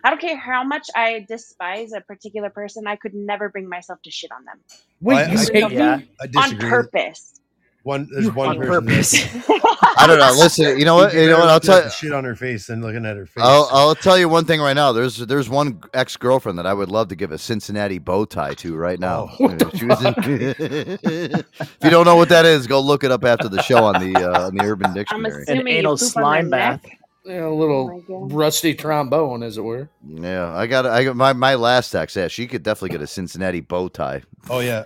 I 0.04 0.10
don't 0.10 0.20
care 0.20 0.36
how 0.36 0.64
much 0.64 0.88
I 0.96 1.26
despise 1.30 1.94
a 1.94 2.02
particular 2.02 2.50
person. 2.50 2.86
I 2.88 2.96
could 2.98 3.14
never 3.14 3.50
bring 3.50 3.70
myself 3.70 4.02
to 4.02 4.12
shit 4.12 4.32
on 4.32 4.44
them 4.44 4.60
Wait, 5.00 5.16
I- 5.18 5.32
you 5.32 5.38
I- 5.38 5.42
hate 5.54 5.72
Yeah. 5.72 5.98
me? 5.98 6.10
I 6.36 6.44
on 6.44 6.58
purpose. 6.58 7.40
One, 7.84 8.08
there's 8.12 8.32
one 8.32 8.50
on 8.50 8.58
person 8.58 8.86
purpose. 8.86 9.14
I 9.98 10.08
don't 10.08 10.18
know. 10.18 10.32
Listen, 10.38 10.80
you 10.80 10.86
know 10.86 10.96
what? 10.96 11.14
You 11.14 11.28
know 11.28 11.38
what? 11.40 11.50
I'll 11.50 11.60
tell 11.60 11.84
you. 11.84 11.90
Shit 11.90 12.14
on 12.14 12.24
her 12.24 12.36
face 12.36 12.70
and 12.70 12.82
looking 12.82 13.06
at 13.06 13.16
her 13.18 13.26
face. 13.26 13.44
I'll, 13.44 13.68
I'll 13.72 13.96
tell 13.96 14.18
you 14.18 14.28
one 14.30 14.46
thing 14.46 14.62
right 14.62 14.74
now. 14.74 14.92
There's 14.94 15.18
there's 15.18 15.50
one 15.50 15.82
ex 15.94 16.16
girlfriend 16.16 16.58
that 16.60 16.66
I 16.66 16.74
would 16.74 16.90
love 16.90 17.10
to 17.10 17.16
give 17.16 17.32
a 17.34 17.38
Cincinnati 17.38 18.00
bow 18.00 18.24
tie 18.26 18.54
to 18.56 18.76
right 18.76 19.00
now. 19.00 19.30
Oh, 19.40 19.58
she 19.76 19.86
was 19.86 20.04
in- 20.04 20.16
if 20.18 21.78
you 21.84 21.90
don't 21.90 22.06
know 22.06 22.16
what 22.16 22.30
that 22.30 22.46
is, 22.46 22.68
go 22.68 22.80
look 22.80 23.04
it 23.04 23.12
up 23.12 23.24
after 23.26 23.50
the 23.50 23.62
show 23.62 23.84
on 23.84 24.00
the 24.00 24.16
uh, 24.32 24.48
on 24.48 24.56
the 24.56 24.64
Urban 24.64 24.88
I'm 24.88 24.94
Dictionary. 24.94 25.44
An 25.48 25.68
anal 25.68 25.98
slime 25.98 26.50
bath. 26.50 26.82
Yeah, 27.26 27.44
a 27.44 27.46
Oh 27.46 27.56
little 27.56 27.88
my 27.88 28.00
God. 28.08 28.34
rusty 28.34 28.74
trombone, 28.74 29.44
as 29.44 29.58
it 29.58 29.62
were. 29.62 29.90
Yeah, 30.06 30.54
I 30.54 30.68
got 30.68 30.86
I 30.86 31.04
got 31.06 31.16
my 31.16 31.34
my 31.34 31.56
last 31.56 31.94
ex. 31.96 32.16
Yeah, 32.16 32.28
she 32.28 32.48
could 32.48 32.64
definitely 32.64 32.90
get 32.98 33.02
a 33.02 33.08
Cincinnati 33.08 33.62
bow 33.62 33.88
tie. 33.90 34.24
oh 34.50 34.60
yeah. 34.60 34.84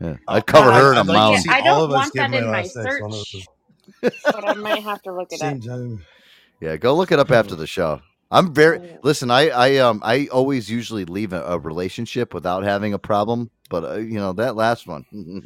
Yeah, 0.00 0.16
I'd 0.28 0.46
cover 0.46 0.70
I'd- 0.70 0.80
her 0.80 0.92
in 0.92 0.98
a 0.98 1.00
I'd 1.00 1.06
like 1.06 1.16
mound. 1.16 1.42
see 1.42 1.50
I 1.50 1.58
all 1.60 1.64
don't 1.64 1.82
of 1.84 1.90
us 1.90 1.96
want 1.96 2.12
give 2.14 2.30
that 2.30 2.38
in 2.42 2.46
my 2.46 2.52
last 2.62 2.72
sex 2.74 2.96
search, 2.98 3.46
but 4.24 4.48
I 4.48 4.54
might 4.54 4.82
have 4.82 5.02
to 5.02 5.12
look 5.12 5.28
it 5.32 5.40
up. 5.42 5.60
Time. 5.62 6.04
Yeah, 6.60 6.76
go 6.76 6.94
look 6.94 7.12
it 7.12 7.18
up 7.18 7.30
after 7.30 7.54
the 7.54 7.66
show. 7.66 8.00
I'm 8.30 8.52
very 8.52 8.80
listen. 9.02 9.30
I 9.30 9.50
I 9.50 9.76
um 9.76 10.00
I 10.04 10.26
always 10.32 10.68
usually 10.70 11.04
leave 11.04 11.32
a, 11.32 11.42
a 11.44 11.58
relationship 11.58 12.34
without 12.34 12.64
having 12.64 12.92
a 12.92 12.98
problem, 12.98 13.50
but 13.70 13.84
uh, 13.84 13.94
you 13.96 14.18
know 14.18 14.32
that 14.32 14.56
last 14.56 14.86
one. 14.86 15.04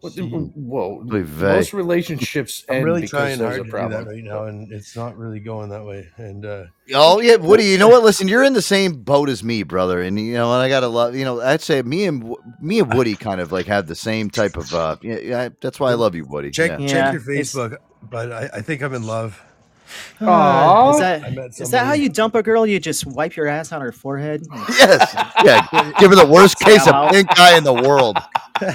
What 0.00 0.12
Whoa, 0.18 1.04
most 1.04 1.72
relationships 1.74 2.64
I'm 2.68 2.76
end 2.76 2.84
really 2.86 3.02
because 3.02 3.10
trying 3.10 3.38
there's 3.38 3.56
hard 3.56 3.60
a 3.60 3.64
to 3.64 3.70
problem. 3.70 4.04
do 4.04 4.04
that 4.04 4.10
right 4.10 4.24
now, 4.24 4.44
and 4.46 4.72
it's 4.72 4.96
not 4.96 5.16
really 5.16 5.40
going 5.40 5.68
that 5.70 5.84
way. 5.84 6.08
And 6.16 6.44
uh, 6.46 6.64
Oh 6.94 7.20
yeah, 7.20 7.36
Woody. 7.36 7.64
You 7.66 7.78
know 7.78 7.88
what? 7.88 8.02
Listen, 8.02 8.26
you're 8.26 8.42
in 8.42 8.54
the 8.54 8.62
same 8.62 9.02
boat 9.02 9.28
as 9.28 9.44
me, 9.44 9.62
brother. 9.62 10.00
And 10.00 10.18
you 10.18 10.32
know, 10.32 10.52
and 10.52 10.62
I 10.62 10.68
gotta 10.68 10.88
love. 10.88 11.14
You 11.14 11.24
know, 11.24 11.40
I'd 11.40 11.60
say 11.60 11.82
me 11.82 12.06
and 12.06 12.34
me 12.60 12.80
and 12.80 12.92
Woody 12.94 13.14
kind 13.14 13.40
of 13.40 13.52
like 13.52 13.66
have 13.66 13.86
the 13.86 13.94
same 13.94 14.30
type 14.30 14.56
of. 14.56 14.72
uh 14.74 14.96
Yeah, 15.02 15.18
yeah 15.18 15.48
that's 15.60 15.78
why 15.78 15.90
I 15.90 15.94
love 15.94 16.14
you, 16.14 16.24
Woody. 16.24 16.50
check 16.50 16.80
Yeah. 16.80 16.86
check 16.86 17.12
your 17.12 17.22
Facebook, 17.22 17.76
but 18.02 18.32
I, 18.32 18.50
I 18.54 18.60
think 18.62 18.82
I'm 18.82 18.94
in 18.94 19.02
love. 19.02 19.40
Aw. 20.20 20.90
Is 20.90 21.00
I 21.00 21.18
that 21.18 21.34
met 21.34 21.60
is 21.60 21.70
that 21.70 21.86
how 21.86 21.92
you 21.92 22.08
dump 22.08 22.34
a 22.34 22.42
girl? 22.42 22.66
You 22.66 22.78
just 22.80 23.06
wipe 23.06 23.36
your 23.36 23.46
ass 23.48 23.72
on 23.72 23.80
her 23.80 23.92
forehead? 23.92 24.46
Oh. 24.52 24.66
Yes. 24.78 25.14
Yeah. 25.44 25.92
Give 25.98 26.10
her 26.10 26.16
the 26.16 26.26
worst 26.26 26.58
case 26.58 26.86
of 26.86 27.10
pink 27.10 27.28
eye 27.38 27.56
in 27.56 27.64
the 27.64 27.74
world. 27.88 28.18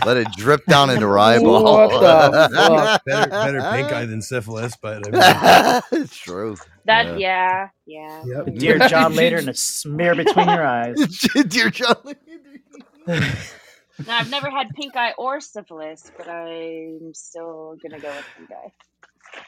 Let 0.05 0.17
it 0.17 0.27
drip 0.37 0.65
down 0.65 0.89
into 0.89 1.05
her 1.07 1.19
eyeball. 1.19 1.63
What 1.63 1.89
the 2.01 2.49
fuck? 2.55 3.05
better 3.05 3.29
better 3.29 3.61
pink 3.71 3.91
eye 3.91 4.05
than 4.05 4.21
syphilis, 4.21 4.75
but 4.81 5.07
I 5.15 5.81
mean, 5.91 6.03
it's 6.03 6.17
true. 6.17 6.55
That 6.85 7.19
yeah, 7.19 7.69
yeah. 7.85 8.23
Yep. 8.25 8.55
Dear 8.55 8.79
John 8.87 9.15
later 9.15 9.37
and 9.37 9.49
a 9.49 9.53
smear 9.53 10.15
between 10.15 10.47
your 10.49 10.65
eyes. 10.65 10.95
Dear 11.47 11.69
John. 11.69 11.97
Now 13.07 14.17
I've 14.19 14.29
never 14.29 14.49
had 14.49 14.69
pink 14.75 14.95
eye 14.95 15.13
or 15.17 15.39
syphilis, 15.39 16.11
but 16.17 16.27
I'm 16.27 17.13
still 17.13 17.77
gonna 17.81 17.99
go 17.99 18.09
with 18.09 18.25
pink 18.37 18.51
eye. 18.51 18.71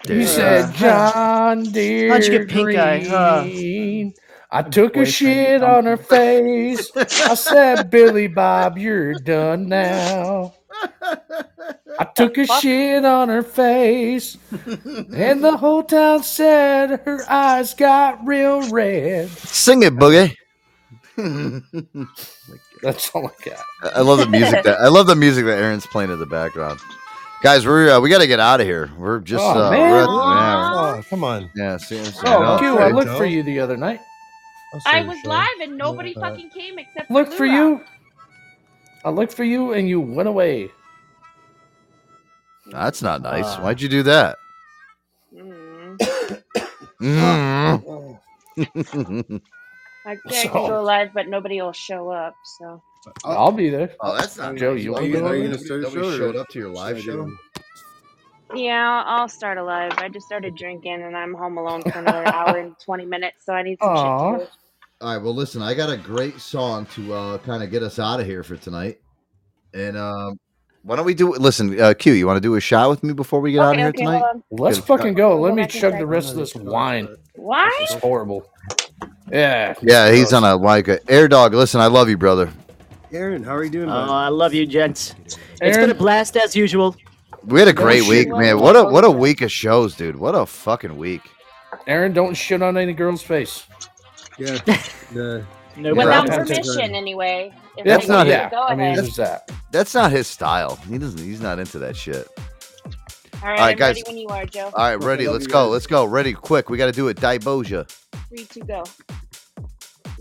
You 0.08 0.26
said 0.26 0.74
John 0.76 1.64
Deere 1.64 2.12
How'd 2.12 2.24
you 2.24 2.40
get 2.40 2.50
pink 2.50 2.76
eye, 2.78 3.04
huh? 3.04 4.12
I 4.50 4.62
took 4.62 4.96
a 4.96 5.06
shit 5.06 5.62
on 5.62 5.86
her 5.86 5.98
face. 5.98 6.90
I 6.96 7.34
said, 7.36 7.90
Billy 7.90 8.28
Bob, 8.28 8.78
you're 8.78 9.16
done 9.16 9.68
now. 9.68 10.54
I 12.00 12.06
took 12.16 12.38
a 12.38 12.46
shit 12.46 13.04
on 13.04 13.30
her 13.30 13.44
face, 13.44 14.38
and 14.52 15.44
the 15.44 15.58
whole 15.58 15.84
town 15.84 16.24
said 16.24 17.02
her 17.06 17.26
eyes 17.30 17.74
got 17.74 18.26
real 18.26 18.70
red. 18.70 19.30
Sing 19.30 19.84
it, 19.84 19.96
Boogie. 19.96 20.36
Oh 21.20 21.62
That's 22.84 23.10
all 23.16 23.26
I 23.26 23.32
got. 23.44 23.96
I 23.96 24.02
love 24.02 24.20
the 24.20 24.28
music 24.28 24.64
that 24.64 24.80
I 24.80 24.88
love 24.88 25.08
the 25.08 25.16
music 25.16 25.46
that 25.46 25.58
Aaron's 25.58 25.88
playing 25.88 26.12
in 26.12 26.20
the 26.20 26.28
background. 26.28 26.80
Guys, 27.44 27.66
we're 27.68 27.92
uh, 27.92 28.00
we 28.00 28.10
got 28.10 28.18
to 28.20 28.28
get 28.28 28.40
out 28.40 28.60
of 28.62 28.66
here. 28.68 28.90
We're 28.98 29.20
just 29.20 29.44
Oh, 29.44 29.66
uh, 29.68 29.72
man. 29.72 29.80
we're 29.92 30.02
at- 30.02 30.10
yeah, 30.10 30.72
Oh, 30.98 31.04
come 31.10 31.24
on. 31.24 31.50
yeah, 31.56 31.78
seriously. 31.78 32.24
Oh. 32.26 32.58
Q, 32.60 32.80
I 32.80 32.90
looked 32.90 33.12
for 33.12 33.26
you 33.26 33.44
the 33.44 33.60
other 33.60 33.78
night. 33.78 34.00
I 34.86 35.02
was 35.04 35.18
live 35.24 35.48
and 35.62 35.78
nobody 35.78 36.14
fucking 36.14 36.50
came 36.50 36.78
except 36.80 37.10
Looked 37.12 37.32
for 37.32 37.38
for 37.38 37.46
you. 37.46 37.82
I 39.06 39.10
looked 39.12 39.34
for 39.34 39.44
you, 39.46 39.74
and 39.74 39.88
you 39.88 40.02
went 40.02 40.28
away. 40.28 40.70
That's 42.72 43.02
not 43.02 43.22
nice. 43.22 43.46
Ah. 43.46 43.62
Why'd 43.62 43.80
you 43.82 43.88
do 43.88 44.04
that? 44.04 44.36
Mm. 45.34 45.98
Mm. 47.00 48.12
I 50.06 50.16
can't 50.30 50.52
So- 50.54 50.68
go 50.68 50.84
live, 50.84 51.14
but 51.14 51.28
nobody 51.30 51.62
will 51.62 51.72
show 51.72 52.10
up. 52.10 52.36
So 52.58 52.82
I'll 53.26 53.52
be 53.52 53.70
there. 53.70 53.92
Oh, 54.02 54.16
that's 54.16 54.38
not 54.38 54.56
Joe. 54.56 54.74
nice. 54.74 54.84
You 54.84 54.92
Are 54.92 54.94
want 54.94 55.06
you 55.06 55.12
to 55.14 55.20
gonna- 55.20 55.32
are 55.32 55.36
you 55.36 55.44
gonna 55.44 55.58
start 55.58 55.80
a 55.80 55.84
Nobody 55.84 56.02
show, 56.02 56.18
showed 56.18 56.36
up 56.36 56.48
to 56.50 56.60
your 56.60 56.70
live 56.70 57.00
should 57.00 57.14
I 57.20 57.24
do- 57.26 57.38
yeah, 58.56 59.04
I'll 59.06 59.22
I'll 59.22 59.28
start 59.30 59.58
a 59.58 59.64
live. 59.64 59.92
I 59.98 60.08
just 60.08 60.26
started 60.26 60.56
drinking 60.56 61.02
and 61.04 61.18
I'm 61.18 61.34
home 61.34 61.58
alone 61.58 61.82
for 61.82 61.98
another 62.00 62.26
hour 62.34 62.58
and 62.58 62.76
twenty 62.80 63.06
minutes, 63.06 63.46
so 63.46 63.54
I 63.54 63.62
need 63.64 63.78
some 63.82 63.90
Aw. 63.90 64.32
shit 64.32 64.40
to 64.40 64.46
do. 64.46 64.52
All 65.02 65.14
right. 65.14 65.22
Well, 65.24 65.36
listen, 65.36 65.62
I 65.62 65.74
got 65.74 65.90
a 65.90 65.98
great 65.98 66.40
song 66.40 66.86
to 66.96 67.14
uh, 67.14 67.38
kind 67.40 67.62
of 67.62 67.70
get 67.72 67.84
us 67.84 68.00
out 68.00 68.20
of 68.20 68.26
here 68.26 68.44
for 68.44 68.56
tonight. 68.56 69.00
And 69.74 69.98
um, 69.98 70.40
why 70.84 70.96
don't 70.96 71.06
we 71.06 71.14
do? 71.14 71.36
it? 71.36 71.42
Listen, 71.42 71.80
uh, 71.80 71.94
Q, 71.94 72.14
you 72.14 72.26
want 72.26 72.38
to 72.38 72.42
do 72.42 72.56
a 72.56 72.62
shot 72.62 72.90
with 72.90 73.04
me 73.04 73.14
before 73.14 73.42
we 73.42 73.52
get 73.52 73.60
out 73.62 73.74
of 73.74 73.78
here 73.80 73.88
okay, 73.90 74.06
tonight? 74.06 74.24
Let's 74.50 74.78
fucking 74.78 75.14
go. 75.16 75.40
Let 75.40 75.54
me 75.54 75.68
chug 75.68 75.98
the 75.98 76.08
rest 76.08 76.32
of 76.32 76.38
this 76.38 76.56
wine. 76.56 77.10
Why? 77.36 77.70
It's 77.82 77.96
horrible. 77.96 78.50
Yeah. 79.30 79.74
Yeah, 79.82 80.10
he's 80.12 80.32
on 80.32 80.46
a 80.46 80.56
like 80.56 80.88
a 80.88 81.00
air 81.12 81.28
dog. 81.28 81.54
Listen, 81.54 81.82
I 81.82 81.88
love 81.88 82.08
you, 82.10 82.18
brother. 82.18 82.50
Aaron, 83.14 83.44
how 83.44 83.56
are 83.56 83.64
you 83.64 83.70
doing? 83.70 83.90
Oh, 83.90 83.94
bud? 83.94 84.10
I 84.12 84.28
love 84.30 84.54
you, 84.54 84.66
gents. 84.66 85.16
It's 85.26 85.38
Aaron? 85.62 85.82
been 85.82 85.92
a 85.92 85.96
blast 86.00 86.36
as 86.38 86.56
usual. 86.56 86.96
We 87.46 87.60
had 87.60 87.68
a 87.70 87.74
great 87.74 88.04
shit. 88.04 88.10
week, 88.10 88.30
man. 88.30 88.60
What 88.60 88.76
a 88.76 88.84
what 88.84 89.06
a 89.06 89.12
week 89.12 89.42
of 89.42 89.52
shows, 89.52 89.96
dude. 89.96 90.18
What 90.18 90.36
a 90.36 90.46
fucking 90.46 90.98
week. 90.98 91.22
Aaron, 91.88 92.12
don't 92.14 92.34
shit 92.34 92.62
on 92.62 92.76
any 92.78 92.94
girl's 92.94 93.22
face. 93.24 93.64
Yeah. 94.38 94.58
The, 95.14 95.46
No 95.78 95.94
Without 95.96 96.28
permission, 96.28 96.94
anyway. 96.94 97.54
That's 97.86 98.10
not 98.10 98.28
want 98.28 98.30
it. 98.30 98.44
to 98.44 98.50
Go 98.52 98.64
I 98.64 98.76
mean, 98.76 98.80
ahead. 98.88 98.98
there's 98.98 99.16
that. 99.16 99.50
That's 99.72 99.94
not 99.94 100.12
his 100.12 100.28
style. 100.28 100.76
He 100.90 100.98
doesn't. 100.98 101.24
He's 101.24 101.40
not 101.40 101.60
into 101.60 101.80
that 101.80 101.96
shit. 101.96 102.28
All 102.36 102.42
right, 103.44 103.44
All 103.44 103.50
right, 103.52 103.62
I'm 103.72 103.78
guys. 103.78 103.96
ready 103.96 104.04
when 104.08 104.18
you 104.18 104.28
are, 104.28 104.46
Joe. 104.46 104.66
All 104.74 104.84
right, 104.90 104.96
ready. 105.02 105.28
love 105.28 105.36
Let's 105.36 105.48
go. 105.48 105.66
guys. 105.68 105.72
Let's 105.72 105.88
go. 105.88 106.04
Ready, 106.04 106.34
quick. 106.34 106.70
We 106.70 106.78
got 106.78 106.88
to 106.88 106.92
do 106.92 107.08
it. 107.08 107.16
Diboja. 107.18 107.90
Three, 108.28 108.44
two, 108.46 108.62
go. 108.62 108.84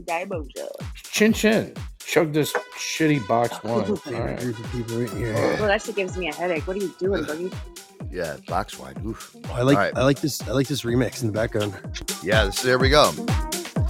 Diboja. 0.02 0.68
Chin 1.02 1.32
chin. 1.32 1.74
Chug 2.06 2.32
this 2.32 2.52
shitty 2.52 3.26
box 3.26 3.60
wine. 3.64 3.84
All 3.90 3.96
right. 4.12 4.38
group 4.38 4.58
of 4.58 4.70
people 4.70 5.00
right 5.00 5.10
here. 5.10 5.34
Well, 5.34 5.66
that 5.66 5.82
shit 5.82 5.96
gives 5.96 6.16
me 6.16 6.28
a 6.28 6.34
headache. 6.34 6.64
What 6.64 6.76
are 6.76 6.80
you 6.80 6.94
doing, 7.00 7.24
Boogie? 7.24 7.52
Yeah, 8.12 8.36
box 8.46 8.78
wine. 8.78 8.94
Oof. 9.04 9.34
I 9.50 9.62
like 9.62 9.76
All 9.76 9.82
right. 9.82 9.96
I 9.96 10.04
like 10.04 10.20
this 10.20 10.40
I 10.42 10.52
like 10.52 10.68
this 10.68 10.82
remix 10.82 11.22
in 11.22 11.26
the 11.26 11.32
background. 11.32 11.74
Yeah, 12.22 12.44
this, 12.44 12.62
there 12.62 12.78
we 12.78 12.90
go. 12.90 13.10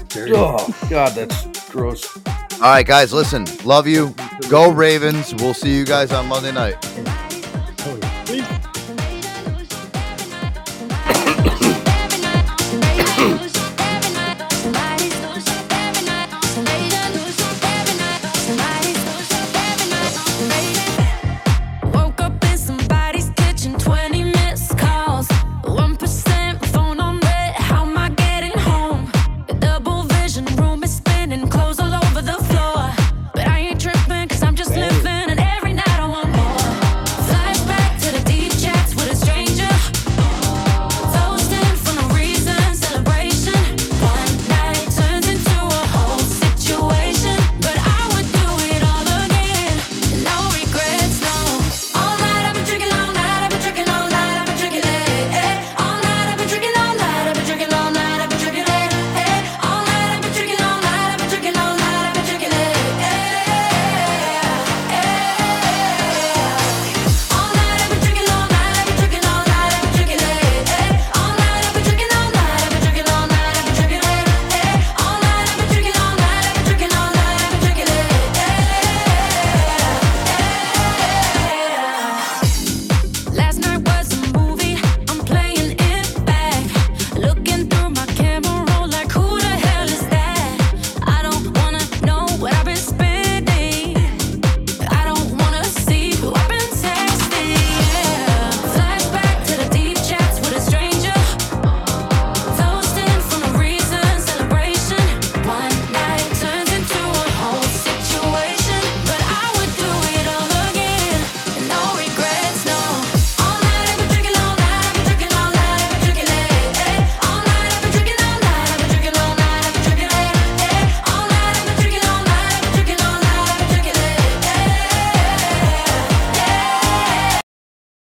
There 0.08 0.28
you 0.28 0.34
go. 0.34 0.56
Oh 0.58 0.86
God, 0.88 1.12
that's 1.12 1.70
gross. 1.70 2.16
All 2.54 2.62
right, 2.62 2.86
guys. 2.86 3.12
Listen. 3.12 3.44
Love 3.64 3.86
you. 3.86 4.14
Go 4.48 4.72
Ravens. 4.72 5.34
We'll 5.34 5.52
see 5.52 5.76
you 5.76 5.84
guys 5.84 6.10
on 6.10 6.26
Monday 6.26 6.52
night. 6.52 7.25